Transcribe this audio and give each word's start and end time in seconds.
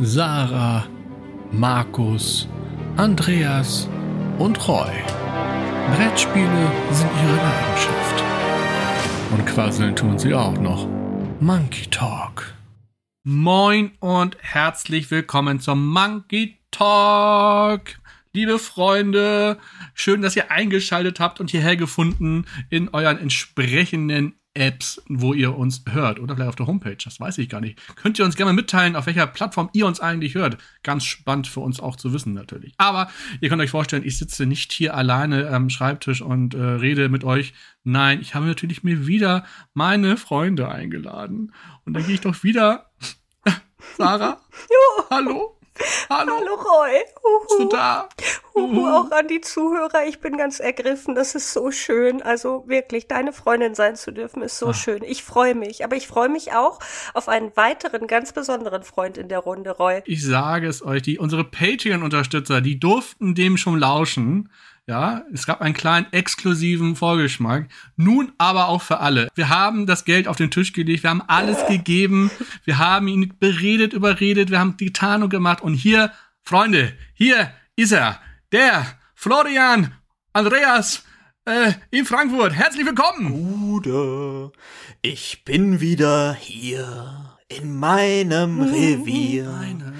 Sarah, 0.00 0.84
Markus, 1.52 2.48
Andreas 2.96 3.88
und 4.38 4.66
Roy. 4.66 4.90
Brettspiele 5.94 6.72
sind 6.90 7.10
ihre 7.22 7.36
Leidenschaft. 7.36 8.24
Und 9.30 9.46
quasseln 9.46 9.94
tun 9.94 10.18
sie 10.18 10.34
auch 10.34 10.58
noch. 10.58 10.88
Monkey 11.38 11.86
Talk. 11.90 12.54
Moin 13.22 13.92
und 14.00 14.36
herzlich 14.40 15.12
willkommen 15.12 15.60
zum 15.60 15.86
Monkey 15.86 16.58
Talk. 16.72 18.00
Liebe 18.32 18.58
Freunde, 18.58 19.58
schön, 19.94 20.22
dass 20.22 20.34
ihr 20.34 20.50
eingeschaltet 20.50 21.20
habt 21.20 21.38
und 21.38 21.52
hierher 21.52 21.76
gefunden 21.76 22.46
in 22.68 22.88
euren 22.88 23.18
entsprechenden 23.18 24.34
Apps, 24.54 25.02
wo 25.08 25.34
ihr 25.34 25.56
uns 25.56 25.82
hört 25.90 26.20
oder 26.20 26.34
vielleicht 26.34 26.48
auf 26.48 26.56
der 26.56 26.66
Homepage, 26.66 26.96
das 27.02 27.18
weiß 27.18 27.38
ich 27.38 27.48
gar 27.48 27.60
nicht. 27.60 27.78
Könnt 27.96 28.18
ihr 28.18 28.24
uns 28.24 28.36
gerne 28.36 28.52
mitteilen, 28.52 28.94
auf 28.94 29.06
welcher 29.06 29.26
Plattform 29.26 29.68
ihr 29.72 29.86
uns 29.86 30.00
eigentlich 30.00 30.34
hört. 30.34 30.58
Ganz 30.82 31.04
spannend 31.04 31.48
für 31.48 31.60
uns 31.60 31.80
auch 31.80 31.96
zu 31.96 32.12
wissen 32.12 32.34
natürlich. 32.34 32.72
Aber 32.78 33.10
ihr 33.40 33.48
könnt 33.48 33.60
euch 33.62 33.70
vorstellen, 33.70 34.04
ich 34.04 34.16
sitze 34.16 34.46
nicht 34.46 34.72
hier 34.72 34.94
alleine 34.94 35.50
am 35.50 35.70
Schreibtisch 35.70 36.22
und 36.22 36.54
äh, 36.54 36.62
rede 36.62 37.08
mit 37.08 37.24
euch. 37.24 37.52
Nein, 37.82 38.20
ich 38.20 38.34
habe 38.34 38.46
natürlich 38.46 38.84
mir 38.84 39.06
wieder 39.06 39.44
meine 39.74 40.16
Freunde 40.16 40.68
eingeladen. 40.68 41.52
Und 41.84 41.94
dann 41.94 42.06
gehe 42.06 42.14
ich 42.14 42.20
doch 42.20 42.44
wieder. 42.44 42.90
Sarah? 43.96 44.40
Jo. 44.70 45.04
Hallo? 45.10 45.58
Hallo, 46.08 46.38
Hallo 46.38 46.54
Roy. 46.54 47.02
Uhu. 47.24 47.40
Bist 47.42 47.58
du 47.58 47.68
da? 47.68 48.08
Uhu, 48.54 48.86
auch 48.86 49.10
an 49.10 49.26
die 49.26 49.40
Zuhörer. 49.40 50.06
Ich 50.06 50.20
bin 50.20 50.36
ganz 50.36 50.60
ergriffen. 50.60 51.14
Das 51.14 51.34
ist 51.34 51.52
so 51.52 51.70
schön. 51.70 52.22
Also 52.22 52.64
wirklich, 52.66 53.08
deine 53.08 53.32
Freundin 53.32 53.74
sein 53.74 53.96
zu 53.96 54.12
dürfen, 54.12 54.42
ist 54.42 54.58
so 54.58 54.68
Ach. 54.68 54.74
schön. 54.74 55.02
Ich 55.02 55.24
freue 55.24 55.54
mich. 55.54 55.84
Aber 55.84 55.96
ich 55.96 56.06
freue 56.06 56.28
mich 56.28 56.52
auch 56.52 56.78
auf 57.14 57.28
einen 57.28 57.56
weiteren 57.56 58.06
ganz 58.06 58.32
besonderen 58.32 58.82
Freund 58.84 59.18
in 59.18 59.28
der 59.28 59.40
Runde, 59.40 59.72
Roy. 59.72 60.02
Ich 60.04 60.24
sage 60.24 60.68
es 60.68 60.84
euch, 60.84 61.02
die, 61.02 61.18
unsere 61.18 61.44
Patreon-Unterstützer, 61.44 62.60
die 62.60 62.78
durften 62.78 63.34
dem 63.34 63.56
schon 63.56 63.78
lauschen. 63.78 64.50
Ja, 64.86 65.22
es 65.32 65.46
gab 65.46 65.62
einen 65.62 65.72
kleinen 65.72 66.06
exklusiven 66.12 66.94
Vorgeschmack. 66.94 67.68
Nun 67.96 68.32
aber 68.36 68.68
auch 68.68 68.82
für 68.82 69.00
alle. 69.00 69.28
Wir 69.34 69.48
haben 69.48 69.86
das 69.86 70.04
Geld 70.04 70.28
auf 70.28 70.36
den 70.36 70.50
Tisch 70.50 70.74
gelegt, 70.74 71.04
wir 71.04 71.10
haben 71.10 71.22
alles 71.26 71.66
gegeben, 71.66 72.30
wir 72.64 72.76
haben 72.76 73.08
ihn 73.08 73.32
beredet, 73.38 73.94
überredet, 73.94 74.50
wir 74.50 74.58
haben 74.58 74.76
die 74.76 74.92
Tarnung 74.92 75.30
gemacht 75.30 75.62
und 75.62 75.72
hier, 75.72 76.12
Freunde, 76.42 76.92
hier 77.14 77.50
ist 77.76 77.92
er, 77.92 78.20
der 78.52 78.86
Florian 79.14 79.94
Andreas 80.34 81.04
äh, 81.46 81.72
in 81.90 82.04
Frankfurt. 82.04 82.52
Herzlich 82.52 82.84
willkommen. 82.84 83.30
Gute, 83.30 84.52
ich 85.00 85.44
bin 85.46 85.80
wieder 85.80 86.34
hier 86.34 87.38
in 87.48 87.74
meinem 87.74 88.60
Revier. 88.60 89.44
Meine 89.44 89.94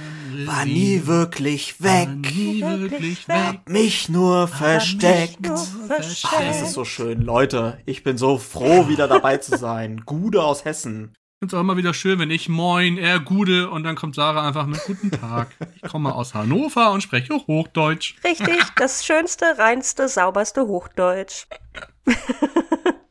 war 0.46 0.64
nie 0.64 1.06
wirklich 1.06 1.82
weg. 1.82 2.08
War 2.08 2.14
nie 2.14 2.60
wirklich 2.62 3.28
weg. 3.28 3.36
Hab 3.36 3.68
mich 3.68 4.08
nur 4.08 4.48
versteckt. 4.48 5.40
Nur 5.46 5.56
versteckt. 5.56 6.34
Ach, 6.36 6.40
das 6.40 6.62
ist 6.62 6.72
so 6.72 6.84
schön. 6.84 7.22
Leute, 7.22 7.78
ich 7.86 8.02
bin 8.02 8.18
so 8.18 8.38
froh, 8.38 8.88
wieder 8.88 9.08
dabei 9.08 9.38
zu 9.38 9.56
sein. 9.56 10.02
Gude 10.06 10.42
aus 10.42 10.64
Hessen. 10.64 11.12
Ich 11.14 11.38
finde 11.40 11.56
es 11.56 11.58
auch 11.58 11.60
immer 11.60 11.76
wieder 11.76 11.94
schön, 11.94 12.18
wenn 12.18 12.30
ich 12.30 12.48
Moin, 12.48 12.96
er 12.96 13.20
Gude 13.20 13.68
und 13.68 13.82
dann 13.84 13.96
kommt 13.96 14.14
Sarah 14.14 14.46
einfach 14.46 14.66
mit 14.66 14.82
Guten 14.84 15.10
Tag. 15.10 15.48
Ich 15.74 15.90
komme 15.90 16.14
aus 16.14 16.32
Hannover 16.34 16.92
und 16.92 17.02
spreche 17.02 17.34
Hochdeutsch. 17.34 18.16
Richtig, 18.24 18.62
das 18.76 19.04
schönste, 19.04 19.58
reinste, 19.58 20.08
sauberste 20.08 20.66
Hochdeutsch. 20.66 21.46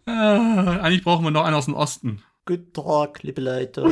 ah, 0.05 0.79
eigentlich 0.81 1.03
brauchen 1.03 1.23
wir 1.25 1.31
noch 1.31 1.43
einen 1.45 1.55
aus 1.55 1.65
dem 1.65 1.75
Osten. 1.75 2.23
Guten 2.45 2.73
Tag, 2.73 3.23
liebe 3.23 3.39
Leute. 3.39 3.89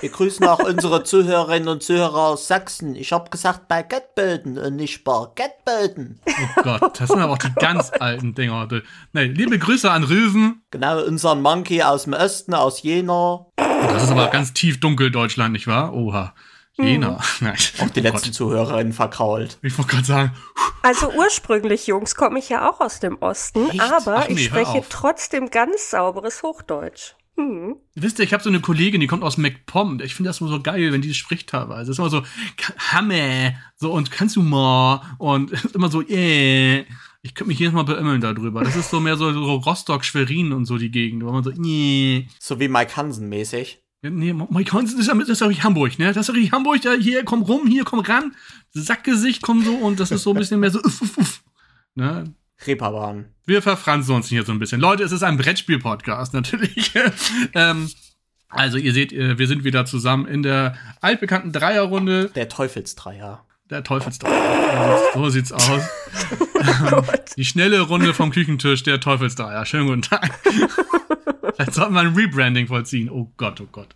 Wir 0.00 0.08
grüßen 0.08 0.46
auch 0.46 0.60
unsere 0.60 1.02
Zuhörerinnen 1.02 1.68
und 1.68 1.82
Zuhörer 1.82 2.28
aus 2.28 2.46
Sachsen. 2.46 2.94
Ich 2.94 3.12
habe 3.12 3.28
gesagt 3.28 3.66
bei 3.66 3.82
Gettbölden 3.82 4.56
und 4.56 4.76
nicht 4.76 5.02
bei 5.02 5.26
Gettbölden. 5.34 6.20
Oh 6.24 6.62
Gott, 6.62 7.00
das 7.00 7.08
sind 7.08 7.18
aber 7.18 7.32
auch 7.32 7.38
die 7.38 7.52
ganz 7.54 7.90
alten 7.98 8.36
Dinger. 8.36 8.68
Nee, 9.14 9.24
liebe 9.24 9.58
Grüße 9.58 9.90
an 9.90 10.04
Rüven. 10.04 10.62
Genau, 10.70 11.02
unseren 11.02 11.42
Monkey 11.42 11.82
aus 11.82 12.04
dem 12.04 12.12
Osten, 12.12 12.54
aus 12.54 12.82
Jena. 12.82 13.46
Das 13.56 14.04
ist 14.04 14.10
aber 14.12 14.28
ganz 14.28 14.52
tief 14.52 14.78
dunkel 14.78 15.10
Deutschland, 15.10 15.52
nicht 15.52 15.66
wahr? 15.66 15.92
Oha. 15.92 16.36
Jena. 16.76 17.18
Hm. 17.18 17.18
Nein. 17.48 17.56
Auch 17.80 17.90
die 17.90 17.98
oh 17.98 18.02
letzten 18.04 18.28
Gott. 18.28 18.34
Zuhörerinnen 18.34 18.92
verkrault. 18.92 19.58
Ich 19.62 19.76
wollte 19.76 19.90
gerade 19.90 20.06
sagen. 20.06 20.36
Also 20.82 21.10
ursprünglich, 21.10 21.88
Jungs, 21.88 22.14
komme 22.14 22.38
ich 22.38 22.48
ja 22.48 22.70
auch 22.70 22.78
aus 22.80 23.00
dem 23.00 23.20
Osten, 23.20 23.68
Echt? 23.70 23.80
aber 23.80 24.24
nee, 24.28 24.34
ich 24.34 24.44
spreche 24.44 24.84
trotzdem 24.88 25.50
ganz 25.50 25.90
sauberes 25.90 26.44
Hochdeutsch. 26.44 27.16
Hm. 27.38 27.76
Wisst 27.94 28.18
ihr, 28.18 28.24
ich 28.24 28.32
habe 28.32 28.42
so 28.42 28.48
eine 28.48 28.60
Kollegin, 28.60 29.00
die 29.00 29.06
kommt 29.06 29.22
aus 29.22 29.38
MacPom. 29.38 30.00
Ich 30.00 30.16
finde 30.16 30.30
das 30.30 30.40
immer 30.40 30.50
so 30.50 30.60
geil, 30.60 30.92
wenn 30.92 31.02
die 31.02 31.14
spricht 31.14 31.48
teilweise. 31.48 31.86
Das 31.86 31.90
ist 31.90 31.98
immer 32.00 32.10
so, 32.10 32.22
Hamme, 32.90 33.54
so 33.76 33.92
und 33.92 34.10
kannst 34.10 34.34
du 34.34 34.42
mal 34.42 35.02
und 35.18 35.52
immer 35.74 35.88
so, 35.88 36.02
äh. 36.02 36.84
Ich 37.22 37.34
könnte 37.34 37.48
mich 37.48 37.58
jedes 37.58 37.74
Mal 37.74 37.82
beimmeln 37.82 38.20
darüber. 38.20 38.62
Das 38.62 38.76
ist 38.76 38.90
so 38.90 39.00
mehr 39.00 39.16
so, 39.16 39.32
so 39.32 39.56
Rostock, 39.56 40.04
Schwerin 40.04 40.52
und 40.52 40.66
so 40.66 40.78
die 40.78 40.90
Gegend, 40.90 41.24
wo 41.24 41.30
man 41.30 41.44
so, 41.44 41.50
äh. 41.50 42.26
So 42.40 42.58
wie 42.58 42.68
Mike 42.68 42.96
Hansen 42.96 43.28
mäßig. 43.28 43.82
Nee, 44.02 44.32
Mike 44.32 44.72
Hansen 44.72 44.98
ist 44.98 45.08
ja 45.08 45.14
das 45.14 45.28
ist 45.28 45.40
ja 45.40 45.62
Hamburg, 45.62 45.98
ne? 45.98 46.12
Das 46.12 46.28
ist 46.28 46.36
ja 46.36 46.52
Hamburg, 46.52 46.80
da 46.82 46.94
hier, 46.94 47.24
komm 47.24 47.42
rum, 47.42 47.66
hier, 47.68 47.84
komm 47.84 48.00
ran. 48.00 48.34
Sackgesicht, 48.70 49.42
komm 49.42 49.62
so 49.62 49.74
und 49.74 50.00
das 50.00 50.10
ist 50.10 50.22
so 50.22 50.30
ein 50.30 50.36
bisschen 50.36 50.60
mehr 50.60 50.70
so, 50.70 50.80
uff, 50.80 51.02
uff, 51.02 51.18
uff. 51.18 51.42
Ne? 51.94 52.32
Reeperbahn. 52.66 53.26
Wir 53.46 53.62
verfranzen 53.62 54.14
uns 54.14 54.28
hier 54.28 54.44
so 54.44 54.52
ein 54.52 54.58
bisschen. 54.58 54.80
Leute, 54.80 55.02
es 55.04 55.12
ist 55.12 55.22
ein 55.22 55.36
Brettspiel-Podcast, 55.36 56.34
natürlich. 56.34 56.92
ähm, 57.54 57.90
also, 58.48 58.78
ihr 58.78 58.92
seht, 58.92 59.12
äh, 59.12 59.38
wir 59.38 59.46
sind 59.46 59.64
wieder 59.64 59.84
zusammen 59.84 60.26
in 60.26 60.42
der 60.42 60.74
altbekannten 61.00 61.52
Dreierrunde. 61.52 62.30
Der 62.34 62.48
Teufelsdreier. 62.48 63.44
Der 63.70 63.84
Teufelsdreier. 63.84 64.98
So 65.12 65.28
sieht's 65.28 65.52
aus. 65.52 65.82
oh 66.92 67.02
Die 67.36 67.44
schnelle 67.44 67.80
Runde 67.82 68.14
vom 68.14 68.30
Küchentisch, 68.30 68.82
der 68.82 69.00
Teufelsdreier. 69.00 69.66
Schönen 69.66 69.86
guten 69.86 70.02
Tag. 70.02 70.40
Vielleicht 71.54 71.74
sollten 71.74 71.92
wir 71.92 72.00
ein 72.00 72.14
Rebranding 72.14 72.66
vollziehen. 72.66 73.10
Oh 73.10 73.30
Gott, 73.36 73.60
oh 73.60 73.68
Gott. 73.70 73.94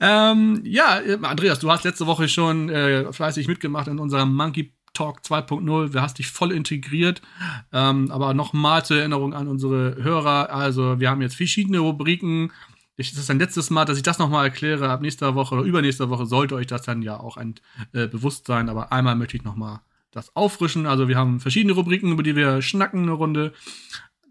Ähm, 0.00 0.60
ja, 0.64 1.00
Andreas, 1.22 1.58
du 1.58 1.70
hast 1.70 1.84
letzte 1.84 2.06
Woche 2.06 2.28
schon 2.28 2.68
äh, 2.68 3.12
fleißig 3.12 3.48
mitgemacht 3.48 3.88
in 3.88 3.98
unserem 3.98 4.34
Monkey 4.34 4.72
Talk 4.98 5.20
2.0. 5.20 5.90
Du 5.90 6.00
hast 6.00 6.18
dich 6.18 6.28
voll 6.28 6.52
integriert. 6.52 7.22
Ähm, 7.72 8.10
aber 8.10 8.34
nochmal 8.34 8.84
zur 8.84 8.98
Erinnerung 8.98 9.34
an 9.34 9.48
unsere 9.48 9.96
Hörer. 10.02 10.50
Also, 10.52 11.00
wir 11.00 11.10
haben 11.10 11.22
jetzt 11.22 11.36
verschiedene 11.36 11.78
Rubriken. 11.78 12.52
Das 12.96 13.12
ist 13.12 13.30
ein 13.30 13.38
letztes 13.38 13.70
Mal, 13.70 13.84
dass 13.84 13.96
ich 13.96 14.02
das 14.02 14.18
nochmal 14.18 14.46
erkläre. 14.46 14.90
Ab 14.90 15.00
nächster 15.00 15.34
Woche 15.36 15.54
oder 15.54 15.64
übernächster 15.64 16.10
Woche 16.10 16.26
sollte 16.26 16.56
euch 16.56 16.66
das 16.66 16.82
dann 16.82 17.02
ja 17.02 17.18
auch 17.18 17.36
ein 17.36 17.54
äh, 17.92 18.08
bewusst 18.08 18.46
sein. 18.46 18.68
Aber 18.68 18.92
einmal 18.92 19.14
möchte 19.14 19.36
ich 19.36 19.44
nochmal 19.44 19.80
das 20.10 20.34
auffrischen. 20.34 20.86
Also, 20.86 21.06
wir 21.08 21.16
haben 21.16 21.38
verschiedene 21.38 21.74
Rubriken, 21.74 22.10
über 22.10 22.22
die 22.22 22.34
wir 22.34 22.62
schnacken 22.62 23.02
eine 23.02 23.12
Runde. 23.12 23.52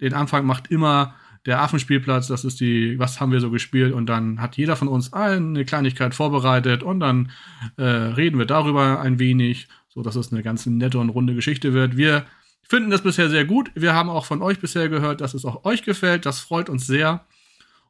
Den 0.02 0.14
Anfang 0.14 0.46
macht 0.46 0.70
immer 0.70 1.16
der 1.48 1.62
Affenspielplatz, 1.62 2.28
das 2.28 2.44
ist 2.44 2.60
die, 2.60 3.00
was 3.00 3.22
haben 3.22 3.32
wir 3.32 3.40
so 3.40 3.50
gespielt 3.50 3.94
und 3.94 4.08
dann 4.08 4.42
hat 4.42 4.58
jeder 4.58 4.76
von 4.76 4.90
uns 4.90 5.14
eine 5.14 5.64
Kleinigkeit 5.64 6.14
vorbereitet 6.14 6.84
und 6.84 7.00
dann 7.00 7.32
äh, 7.78 7.84
reden 7.84 8.38
wir 8.38 8.46
darüber 8.46 9.00
ein 9.00 9.18
wenig, 9.18 9.70
so 9.88 10.04
dass 10.04 10.18
es 10.18 10.32
eine 10.32 10.44
ganz 10.44 10.66
nette 10.66 11.00
und 11.00 11.10
runde 11.10 11.36
Geschichte 11.36 11.74
wird. 11.74 11.96
Wir 11.96 12.26
finden 12.64 12.92
das 12.92 13.02
bisher 13.02 13.30
sehr 13.30 13.46
gut. 13.46 13.72
Wir 13.76 13.94
haben 13.94 14.10
auch 14.10 14.26
von 14.26 14.42
euch 14.42 14.60
bisher 14.60 14.90
gehört, 14.90 15.22
dass 15.22 15.34
es 15.34 15.46
auch 15.46 15.64
euch 15.64 15.84
gefällt. 15.84 16.26
Das 16.26 16.42
freut 16.42 16.70
uns 16.70 16.86
sehr 16.86 17.26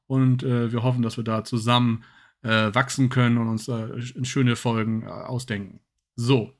und 0.06 0.44
äh, 0.44 0.72
wir 0.72 0.84
hoffen, 0.84 1.02
dass 1.02 1.18
wir 1.18 1.24
da 1.24 1.44
zusammen 1.44 2.04
äh, 2.44 2.74
wachsen 2.76 3.10
können 3.10 3.40
und 3.40 3.48
uns 3.48 3.68
äh, 3.68 3.88
schöne 4.24 4.56
Folgen 4.56 5.02
äh, 5.02 5.08
ausdenken. 5.08 5.80
So. 6.16 6.54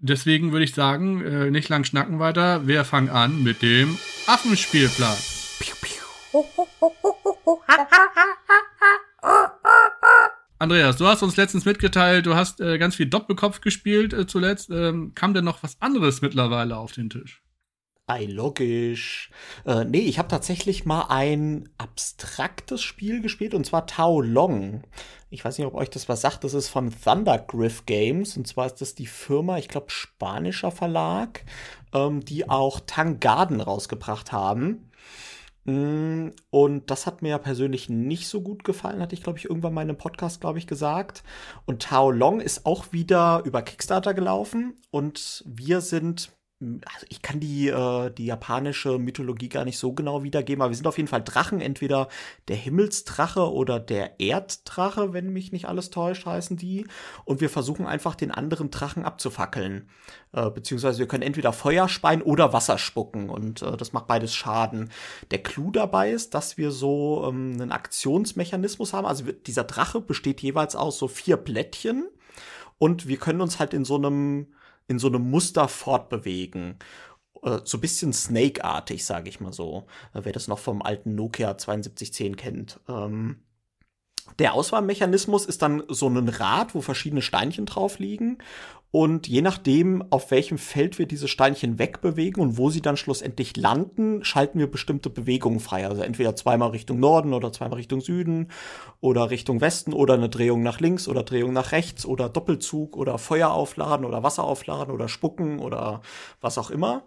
Deswegen 0.00 0.52
würde 0.52 0.64
ich 0.64 0.74
sagen, 0.74 1.20
äh, 1.22 1.50
nicht 1.50 1.68
lang 1.68 1.82
schnacken 1.82 2.20
weiter. 2.20 2.68
Wir 2.68 2.84
fangen 2.84 3.08
an 3.08 3.42
mit 3.42 3.62
dem 3.62 3.98
Affenspielplatz. 4.28 5.37
Andreas, 10.58 10.96
du 10.96 11.06
hast 11.06 11.22
uns 11.22 11.36
letztens 11.36 11.64
mitgeteilt, 11.64 12.26
du 12.26 12.34
hast 12.34 12.60
äh, 12.60 12.78
ganz 12.78 12.96
viel 12.96 13.06
Doppelkopf 13.06 13.60
gespielt 13.60 14.12
äh, 14.12 14.26
zuletzt. 14.26 14.70
Ähm, 14.70 15.12
kam 15.14 15.32
denn 15.32 15.44
noch 15.44 15.62
was 15.62 15.80
anderes 15.80 16.20
mittlerweile 16.20 16.76
auf 16.76 16.92
den 16.92 17.08
Tisch? 17.10 17.42
Ei, 18.10 18.24
logisch. 18.24 19.30
Äh, 19.66 19.84
nee, 19.84 20.00
ich 20.00 20.18
habe 20.18 20.28
tatsächlich 20.28 20.86
mal 20.86 21.06
ein 21.10 21.68
abstraktes 21.76 22.82
Spiel 22.82 23.20
gespielt 23.20 23.52
und 23.52 23.64
zwar 23.64 23.86
Tao 23.86 24.20
Long. 24.20 24.82
Ich 25.30 25.44
weiß 25.44 25.58
nicht, 25.58 25.66
ob 25.66 25.74
euch 25.74 25.90
das 25.90 26.08
was 26.08 26.22
sagt. 26.22 26.42
Das 26.42 26.54
ist 26.54 26.68
von 26.68 26.90
Thundergriff 26.90 27.84
Games 27.84 28.36
und 28.36 28.48
zwar 28.48 28.66
ist 28.66 28.80
das 28.80 28.94
die 28.94 29.06
Firma, 29.06 29.58
ich 29.58 29.68
glaube, 29.68 29.90
spanischer 29.90 30.70
Verlag, 30.70 31.44
ähm, 31.92 32.24
die 32.24 32.48
auch 32.48 32.80
Tang 32.86 33.20
Garden 33.20 33.60
rausgebracht 33.60 34.32
haben. 34.32 34.87
Mm, 35.68 36.30
und 36.48 36.90
das 36.90 37.06
hat 37.06 37.20
mir 37.20 37.36
persönlich 37.36 37.90
nicht 37.90 38.28
so 38.28 38.40
gut 38.40 38.64
gefallen, 38.64 39.02
hatte 39.02 39.14
ich, 39.14 39.22
glaube 39.22 39.38
ich, 39.38 39.44
irgendwann 39.50 39.74
mal 39.74 39.82
in 39.82 39.90
einem 39.90 39.98
Podcast, 39.98 40.40
glaube 40.40 40.58
ich, 40.58 40.66
gesagt. 40.66 41.22
Und 41.66 41.82
Tao 41.82 42.10
Long 42.10 42.40
ist 42.40 42.64
auch 42.64 42.90
wieder 42.92 43.42
über 43.44 43.60
Kickstarter 43.60 44.14
gelaufen 44.14 44.76
und 44.90 45.44
wir 45.46 45.82
sind 45.82 46.30
also 46.60 47.06
ich 47.08 47.22
kann 47.22 47.38
die, 47.38 47.68
äh, 47.68 48.10
die 48.10 48.26
japanische 48.26 48.98
Mythologie 48.98 49.48
gar 49.48 49.64
nicht 49.64 49.78
so 49.78 49.92
genau 49.92 50.24
wiedergeben, 50.24 50.60
aber 50.60 50.70
wir 50.70 50.76
sind 50.76 50.88
auf 50.88 50.96
jeden 50.96 51.08
Fall 51.08 51.22
Drachen, 51.22 51.60
entweder 51.60 52.08
der 52.48 52.56
Himmelsdrache 52.56 53.52
oder 53.52 53.78
der 53.78 54.18
Erddrache, 54.18 55.12
wenn 55.12 55.32
mich 55.32 55.52
nicht 55.52 55.66
alles 55.66 55.90
täuscht, 55.90 56.26
heißen 56.26 56.56
die. 56.56 56.86
Und 57.24 57.40
wir 57.40 57.48
versuchen 57.48 57.86
einfach 57.86 58.16
den 58.16 58.32
anderen 58.32 58.70
Drachen 58.70 59.04
abzufackeln. 59.04 59.88
Äh, 60.32 60.50
beziehungsweise 60.50 60.98
wir 60.98 61.06
können 61.06 61.22
entweder 61.22 61.52
Feuer 61.52 61.88
speien 61.88 62.22
oder 62.22 62.52
Wasser 62.52 62.78
spucken 62.78 63.30
und 63.30 63.62
äh, 63.62 63.76
das 63.76 63.92
macht 63.92 64.08
beides 64.08 64.34
Schaden. 64.34 64.90
Der 65.30 65.42
Clou 65.42 65.70
dabei 65.70 66.10
ist, 66.10 66.34
dass 66.34 66.58
wir 66.58 66.72
so 66.72 67.24
ähm, 67.28 67.52
einen 67.52 67.72
Aktionsmechanismus 67.72 68.92
haben. 68.92 69.06
Also 69.06 69.24
dieser 69.46 69.64
Drache 69.64 70.00
besteht 70.00 70.40
jeweils 70.40 70.74
aus 70.74 70.98
so 70.98 71.06
vier 71.06 71.36
Plättchen 71.36 72.08
und 72.78 73.06
wir 73.06 73.16
können 73.18 73.40
uns 73.40 73.60
halt 73.60 73.74
in 73.74 73.84
so 73.84 73.94
einem 73.96 74.48
in 74.88 74.98
so 74.98 75.08
einem 75.08 75.30
Muster 75.30 75.68
fortbewegen. 75.68 76.78
Äh, 77.42 77.60
so 77.64 77.78
ein 77.78 77.80
bisschen 77.80 78.12
Snake-artig, 78.12 79.04
sage 79.04 79.28
ich 79.28 79.40
mal 79.40 79.52
so. 79.52 79.86
Äh, 80.14 80.20
wer 80.24 80.32
das 80.32 80.48
noch 80.48 80.58
vom 80.58 80.82
alten 80.82 81.14
Nokia 81.14 81.56
7210 81.58 82.36
kennt. 82.36 82.80
Ähm, 82.88 83.44
der 84.38 84.54
Auswahlmechanismus 84.54 85.46
ist 85.46 85.62
dann 85.62 85.82
so 85.88 86.08
ein 86.08 86.28
Rad, 86.28 86.74
wo 86.74 86.80
verschiedene 86.80 87.22
Steinchen 87.22 87.66
drauf 87.66 87.98
liegen. 87.98 88.38
Und 88.90 89.26
je 89.28 89.42
nachdem, 89.42 90.02
auf 90.10 90.30
welchem 90.30 90.56
Feld 90.56 90.98
wir 90.98 91.06
diese 91.06 91.28
Steinchen 91.28 91.78
wegbewegen 91.78 92.42
und 92.42 92.56
wo 92.56 92.70
sie 92.70 92.80
dann 92.80 92.96
schlussendlich 92.96 93.54
landen, 93.54 94.24
schalten 94.24 94.58
wir 94.58 94.70
bestimmte 94.70 95.10
Bewegungen 95.10 95.60
frei. 95.60 95.86
Also 95.86 96.00
entweder 96.00 96.34
zweimal 96.36 96.70
Richtung 96.70 96.98
Norden 96.98 97.34
oder 97.34 97.52
zweimal 97.52 97.76
Richtung 97.76 98.00
Süden 98.00 98.48
oder 99.00 99.28
Richtung 99.28 99.60
Westen 99.60 99.92
oder 99.92 100.14
eine 100.14 100.30
Drehung 100.30 100.62
nach 100.62 100.80
links 100.80 101.06
oder 101.06 101.22
Drehung 101.22 101.52
nach 101.52 101.72
rechts 101.72 102.06
oder 102.06 102.30
Doppelzug 102.30 102.96
oder 102.96 103.18
Feuer 103.18 103.50
aufladen 103.50 104.06
oder 104.06 104.22
Wasser 104.22 104.44
aufladen 104.44 104.94
oder 104.94 105.08
spucken 105.08 105.58
oder 105.58 106.00
was 106.40 106.56
auch 106.56 106.70
immer. 106.70 107.02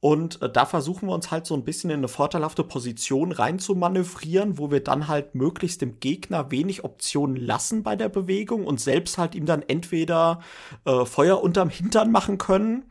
Und 0.00 0.40
äh, 0.40 0.50
da 0.50 0.64
versuchen 0.64 1.08
wir 1.08 1.14
uns 1.14 1.30
halt 1.30 1.46
so 1.46 1.54
ein 1.54 1.64
bisschen 1.64 1.90
in 1.90 1.98
eine 1.98 2.08
vorteilhafte 2.08 2.64
Position 2.64 3.32
rein 3.32 3.58
zu 3.58 3.74
manövrieren, 3.74 4.58
wo 4.58 4.70
wir 4.70 4.82
dann 4.82 5.08
halt 5.08 5.34
möglichst 5.34 5.82
dem 5.82 6.00
Gegner 6.00 6.50
wenig 6.50 6.84
Optionen 6.84 7.36
lassen 7.36 7.82
bei 7.82 7.96
der 7.96 8.08
Bewegung 8.08 8.66
und 8.66 8.80
selbst 8.80 9.18
halt 9.18 9.34
ihm 9.34 9.44
dann 9.44 9.62
entweder 9.62 10.40
äh, 10.86 11.04
Feuer 11.04 11.42
unterm 11.42 11.68
Hintern 11.68 12.10
machen 12.10 12.38
können, 12.38 12.84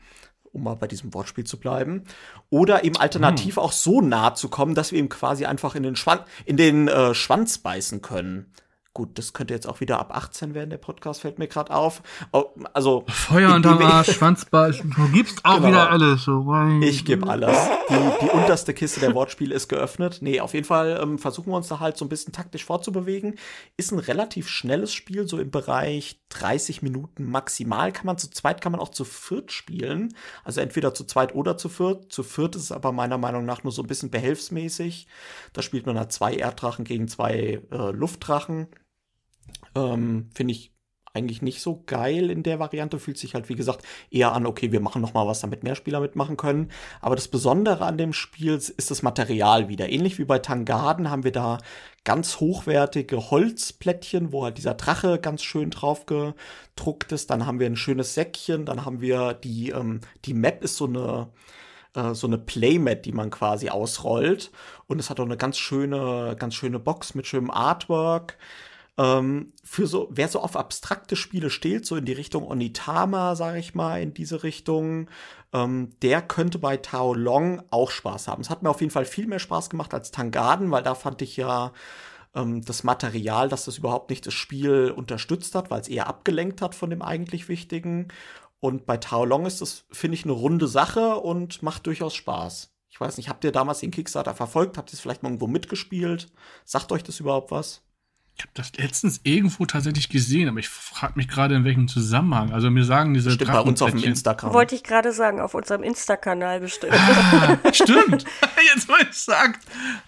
um 0.52 0.64
mal 0.64 0.76
bei 0.76 0.88
diesem 0.88 1.14
Wortspiel 1.16 1.46
zu 1.46 1.60
bleiben, 1.60 2.04
oder 2.52 2.84
eben 2.84 2.98
alternativ 2.98 3.56
hm. 3.56 3.64
auch 3.64 3.72
so 3.72 4.02
nah 4.02 4.36
zu 4.36 4.50
kommen, 4.50 4.76
dass 4.76 4.92
wir 4.92 5.00
ihm 5.00 5.10
quasi 5.10 5.46
einfach 5.46 5.74
in 5.74 5.84
den, 5.84 5.96
Schwan 5.96 6.20
in 6.46 6.58
den 6.58 6.88
äh, 6.88 7.16
Schwanz 7.16 7.58
beißen 7.58 8.04
können. 8.04 8.54
Gut, 8.95 9.19
das 9.19 9.33
könnte 9.33 9.53
jetzt 9.53 9.68
auch 9.68 9.81
wieder 9.81 10.00
ab 10.00 10.15
18 10.15 10.56
werden, 10.56 10.71
der 10.71 10.80
Podcast 10.80 11.21
fällt 11.21 11.38
mir 11.38 11.47
gerade 11.47 11.74
auf. 11.74 12.01
Oh, 12.33 12.45
also 12.74 13.03
Feuer 13.07 13.53
unterm 13.53 13.77
Arsch, 13.83 14.12
Schwanzball, 14.13 14.71
du 14.71 15.09
gibst 15.13 15.45
auch 15.45 15.57
genau. 15.57 15.68
wieder 15.68 15.91
alles. 15.91 16.24
So. 16.24 16.51
Ich 16.81 17.06
gebe 17.06 17.30
alles. 17.30 17.56
Die, 17.88 18.25
die 18.25 18.30
unterste 18.31 18.74
Kiste 18.74 19.00
der 19.00 19.13
Wortspiele 19.13 19.53
ist 19.53 19.68
geöffnet. 19.68 20.18
Nee, 20.21 20.41
auf 20.41 20.56
jeden 20.56 20.65
Fall 20.65 21.00
ähm, 21.01 21.19
versuchen 21.19 21.51
wir 21.51 21.57
uns 21.57 21.68
da 21.68 21.80
halt 21.80 21.97
so 21.97 22.06
ein 22.06 22.09
bisschen 22.09 22.33
taktisch 22.33 22.65
vorzubewegen. 22.65 23.36
Ist 23.77 23.91
ein 23.91 24.00
relativ 24.00 24.50
schnelles 24.50 24.91
Spiel, 24.91 25.27
so 25.27 25.38
im 25.38 25.51
Bereich 25.51 26.19
30 26.30 26.81
Minuten 26.81 27.30
maximal. 27.30 27.91
Kann 27.91 28.07
man 28.07 28.18
zu 28.18 28.30
zweit, 28.31 28.59
kann 28.59 28.71
man 28.71 28.81
auch 28.81 28.89
zu 28.89 29.06
viert 29.06 29.51
spielen. 29.51 30.15
Also 30.44 30.62
entweder 30.62 30.95
zu 30.95 31.03
zweit 31.03 31.36
oder 31.36 31.57
zu 31.57 31.69
viert. 31.69 32.12
Zu 32.12 32.24
viert 32.24 32.56
ist 32.56 32.63
es 32.63 32.71
aber 32.71 32.91
meiner 32.91 33.19
Meinung 33.19 33.45
nach 33.45 33.63
nur 33.63 33.71
so 33.71 33.83
ein 33.83 33.88
bisschen 33.88 34.09
behelfsmäßig. 34.09 35.07
Da 35.53 35.62
spielt 35.62 35.86
man 35.86 35.97
halt 35.97 36.12
zwei 36.12 36.33
Erddrachen 36.33 36.86
gegen 36.86 37.07
zwei 37.07 37.62
äh, 37.71 37.91
Luftdrachen. 37.91 38.68
Ähm, 39.75 40.30
Finde 40.34 40.54
ich 40.54 40.74
eigentlich 41.13 41.42
nicht 41.42 41.62
so 41.62 41.84
geil 41.86 42.30
in 42.30 42.44
der 42.44 42.60
Variante. 42.60 43.00
Fühlt 43.00 43.18
sich 43.18 43.34
halt, 43.34 43.50
wie 43.50 43.56
gesagt, 43.56 43.84
eher 44.12 44.34
an, 44.34 44.46
okay, 44.46 44.72
wir 44.72 44.80
machen 44.80 45.01
noch 45.01 45.13
mal 45.13 45.28
was, 45.28 45.42
damit 45.42 45.63
mehr 45.63 45.75
Spieler 45.75 46.00
mitmachen 46.00 46.38
können. 46.38 46.72
Aber 47.01 47.16
das 47.16 47.28
Besondere 47.28 47.86
an 47.86 47.98
dem 47.98 48.13
Spiel 48.13 48.54
ist 48.54 48.92
das 48.92 49.01
Material 49.01 49.69
wieder. 49.69 49.90
Ähnlich 49.90 50.19
wie 50.19 50.25
bei 50.25 50.40
Tangarden 50.40 51.10
haben 51.10 51.24
wir 51.24 51.31
da 51.31 51.57
ganz 52.04 52.40
hochwertige 52.40 53.31
Holzplättchen, 53.31 54.31
wo 54.31 54.44
halt 54.44 54.57
dieser 54.57 54.75
Drache 54.75 55.19
ganz 55.19 55.44
schön 55.44 55.72
drauf 55.72 56.06
gedruckt 56.06 57.12
ist. 57.12 57.30
Dann 57.30 57.46
haben 57.46 57.60
wir 57.60 57.68
ein 57.68 57.75
schönes 57.75 58.13
Säckchen. 58.13 58.66
Dann 58.66 58.86
haben 58.86 59.01
wir 59.01 59.34
die, 59.34 59.69
ähm, 59.72 60.01
die 60.25 60.34
Map 60.34 60.63
ist 60.63 60.78
so 60.78 60.86
eine, 60.86 61.30
äh, 61.96 62.13
so 62.13 62.28
eine 62.28 62.38
Playmat, 62.38 63.06
die 63.06 63.13
man 63.13 63.31
quasi 63.31 63.69
ausrollt. 63.69 64.51
Und 64.88 65.00
es 65.00 65.10
hat 65.10 65.19
auch 65.19 65.25
eine 65.25 65.38
ganz 65.38 65.57
schöne, 65.57 66.36
ganz 66.38 66.54
schöne 66.54 66.80
Box 66.80 67.16
mit 67.16 67.25
schönem 67.25 67.51
Artwork. 67.51 68.38
Ähm, 69.00 69.54
für 69.63 69.88
so, 69.88 70.10
wer 70.12 70.28
so 70.28 70.42
auf 70.42 70.57
abstrakte 70.57 71.16
Spiele 71.16 71.50
steht, 71.50 71.86
so 71.86 71.96
in 71.96 72.04
die 72.04 72.12
Richtung 72.12 72.46
Onitama, 72.46 73.36
sage 73.36 73.57
ich 73.57 73.74
mal, 73.74 74.01
in 74.01 74.13
diese 74.13 74.44
Richtung, 74.44 75.10
ähm, 75.54 75.92
der 76.01 76.22
könnte 76.22 76.60
bei 76.60 76.75
Tao 76.75 77.13
Long 77.13 77.63
auch 77.72 77.92
Spaß 77.92 78.28
haben. 78.28 78.42
Es 78.42 78.50
hat 78.50 78.62
mir 78.62 78.69
auf 78.69 78.81
jeden 78.81 78.92
Fall 78.92 79.06
viel 79.06 79.25
mehr 79.25 79.40
Spaß 79.40 79.69
gemacht 79.69 79.94
als 79.94 80.12
Tangaden, 80.12 80.69
weil 80.72 80.84
da 80.84 80.96
fand 80.96 81.22
ich 81.22 81.38
ja 81.38 81.72
ähm, 82.36 82.62
das 82.66 82.84
Material, 82.84 83.48
dass 83.48 83.63
das 83.63 83.78
überhaupt 83.78 84.10
nicht 84.10 84.28
das 84.28 84.34
Spiel 84.34 84.92
unterstützt 84.92 85.56
hat, 85.56 85.72
weil 85.72 85.80
es 85.80 85.88
eher 85.88 86.07
abgelenkt 86.07 86.62
hat 86.62 86.75
von 86.75 86.90
dem 86.90 87.01
eigentlich 87.01 87.48
Wichtigen. 87.48 88.10
Und 88.60 88.86
bei 88.86 88.98
Tao 88.98 89.24
Long 89.24 89.46
ist 89.46 89.62
das, 89.62 89.86
finde 89.92 90.16
ich, 90.16 90.25
eine 90.25 90.34
runde 90.34 90.68
Sache 90.68 91.16
und 91.16 91.63
macht 91.63 91.88
durchaus 91.88 92.16
Spaß. 92.16 92.75
Ich 92.90 93.00
weiß 93.00 93.16
nicht, 93.16 93.30
habt 93.30 93.46
ihr 93.46 93.54
damals 93.54 93.80
den 93.80 93.92
Kickstarter 93.92 94.36
verfolgt? 94.36 94.78
Habt 94.78 94.92
ihr 94.92 94.96
es 94.96 95.00
vielleicht 95.00 95.24
mal 95.24 95.30
irgendwo 95.30 95.48
mitgespielt? 95.48 96.28
Sagt 96.66 96.92
euch 96.92 97.04
das 97.04 97.22
überhaupt 97.22 97.51
was? 97.51 97.81
Ich 98.39 98.44
habe 98.44 98.53
das 98.53 98.71
letztens 98.77 99.19
irgendwo 99.24 99.65
tatsächlich 99.65 100.07
gesehen, 100.07 100.47
aber 100.47 100.59
ich 100.59 100.69
frage 100.69 101.13
mich 101.18 101.27
gerade, 101.27 101.56
in 101.56 101.65
welchem 101.65 101.89
Zusammenhang. 101.89 102.53
Also 102.53 102.71
mir 102.71 102.86
sagen 102.86 103.13
diese 103.13 103.31
Stimmt, 103.31 103.51
bei 103.51 103.59
uns 103.59 103.81
auf 103.81 103.91
dem 103.91 104.01
Instagram. 104.01 104.53
Wollte 104.53 104.75
ich 104.75 104.83
gerade 104.83 105.12
sagen, 105.12 105.41
auf 105.41 105.56
unserem 105.56 105.83
Insta-Kanal 105.83 106.62
bestimmt. 106.62 106.94
Ah, 106.94 107.57
stimmt. 107.74 108.24
Jetzt 108.74 108.88
wo 108.88 108.94
ich 109.01 109.12
sagt. 109.12 109.59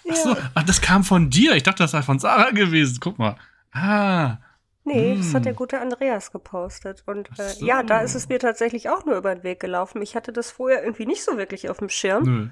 Ach 0.09 0.15
so, 0.15 0.37
ach, 0.53 0.63
das 0.63 0.79
kam 0.79 1.03
von 1.03 1.29
dir. 1.29 1.57
Ich 1.57 1.63
dachte, 1.63 1.83
das 1.83 1.91
sei 1.91 2.03
von 2.03 2.19
Sarah 2.19 2.51
gewesen. 2.51 2.99
Guck 3.01 3.19
mal. 3.19 3.35
Ah. 3.73 4.37
Nee, 4.85 5.15
hm. 5.15 5.17
das 5.17 5.33
hat 5.33 5.43
der 5.43 5.53
gute 5.53 5.81
Andreas 5.81 6.31
gepostet. 6.31 7.03
Und 7.05 7.27
äh, 7.37 7.49
so. 7.49 7.65
ja, 7.65 7.83
da 7.83 7.99
ist 7.99 8.15
es 8.15 8.29
mir 8.29 8.39
tatsächlich 8.39 8.87
auch 8.87 9.03
nur 9.03 9.17
über 9.17 9.35
den 9.35 9.43
Weg 9.43 9.59
gelaufen. 9.59 10.01
Ich 10.01 10.15
hatte 10.15 10.31
das 10.31 10.51
vorher 10.51 10.83
irgendwie 10.83 11.05
nicht 11.05 11.21
so 11.21 11.37
wirklich 11.37 11.69
auf 11.69 11.79
dem 11.79 11.89
Schirm. 11.89 12.23
Nö. 12.23 12.47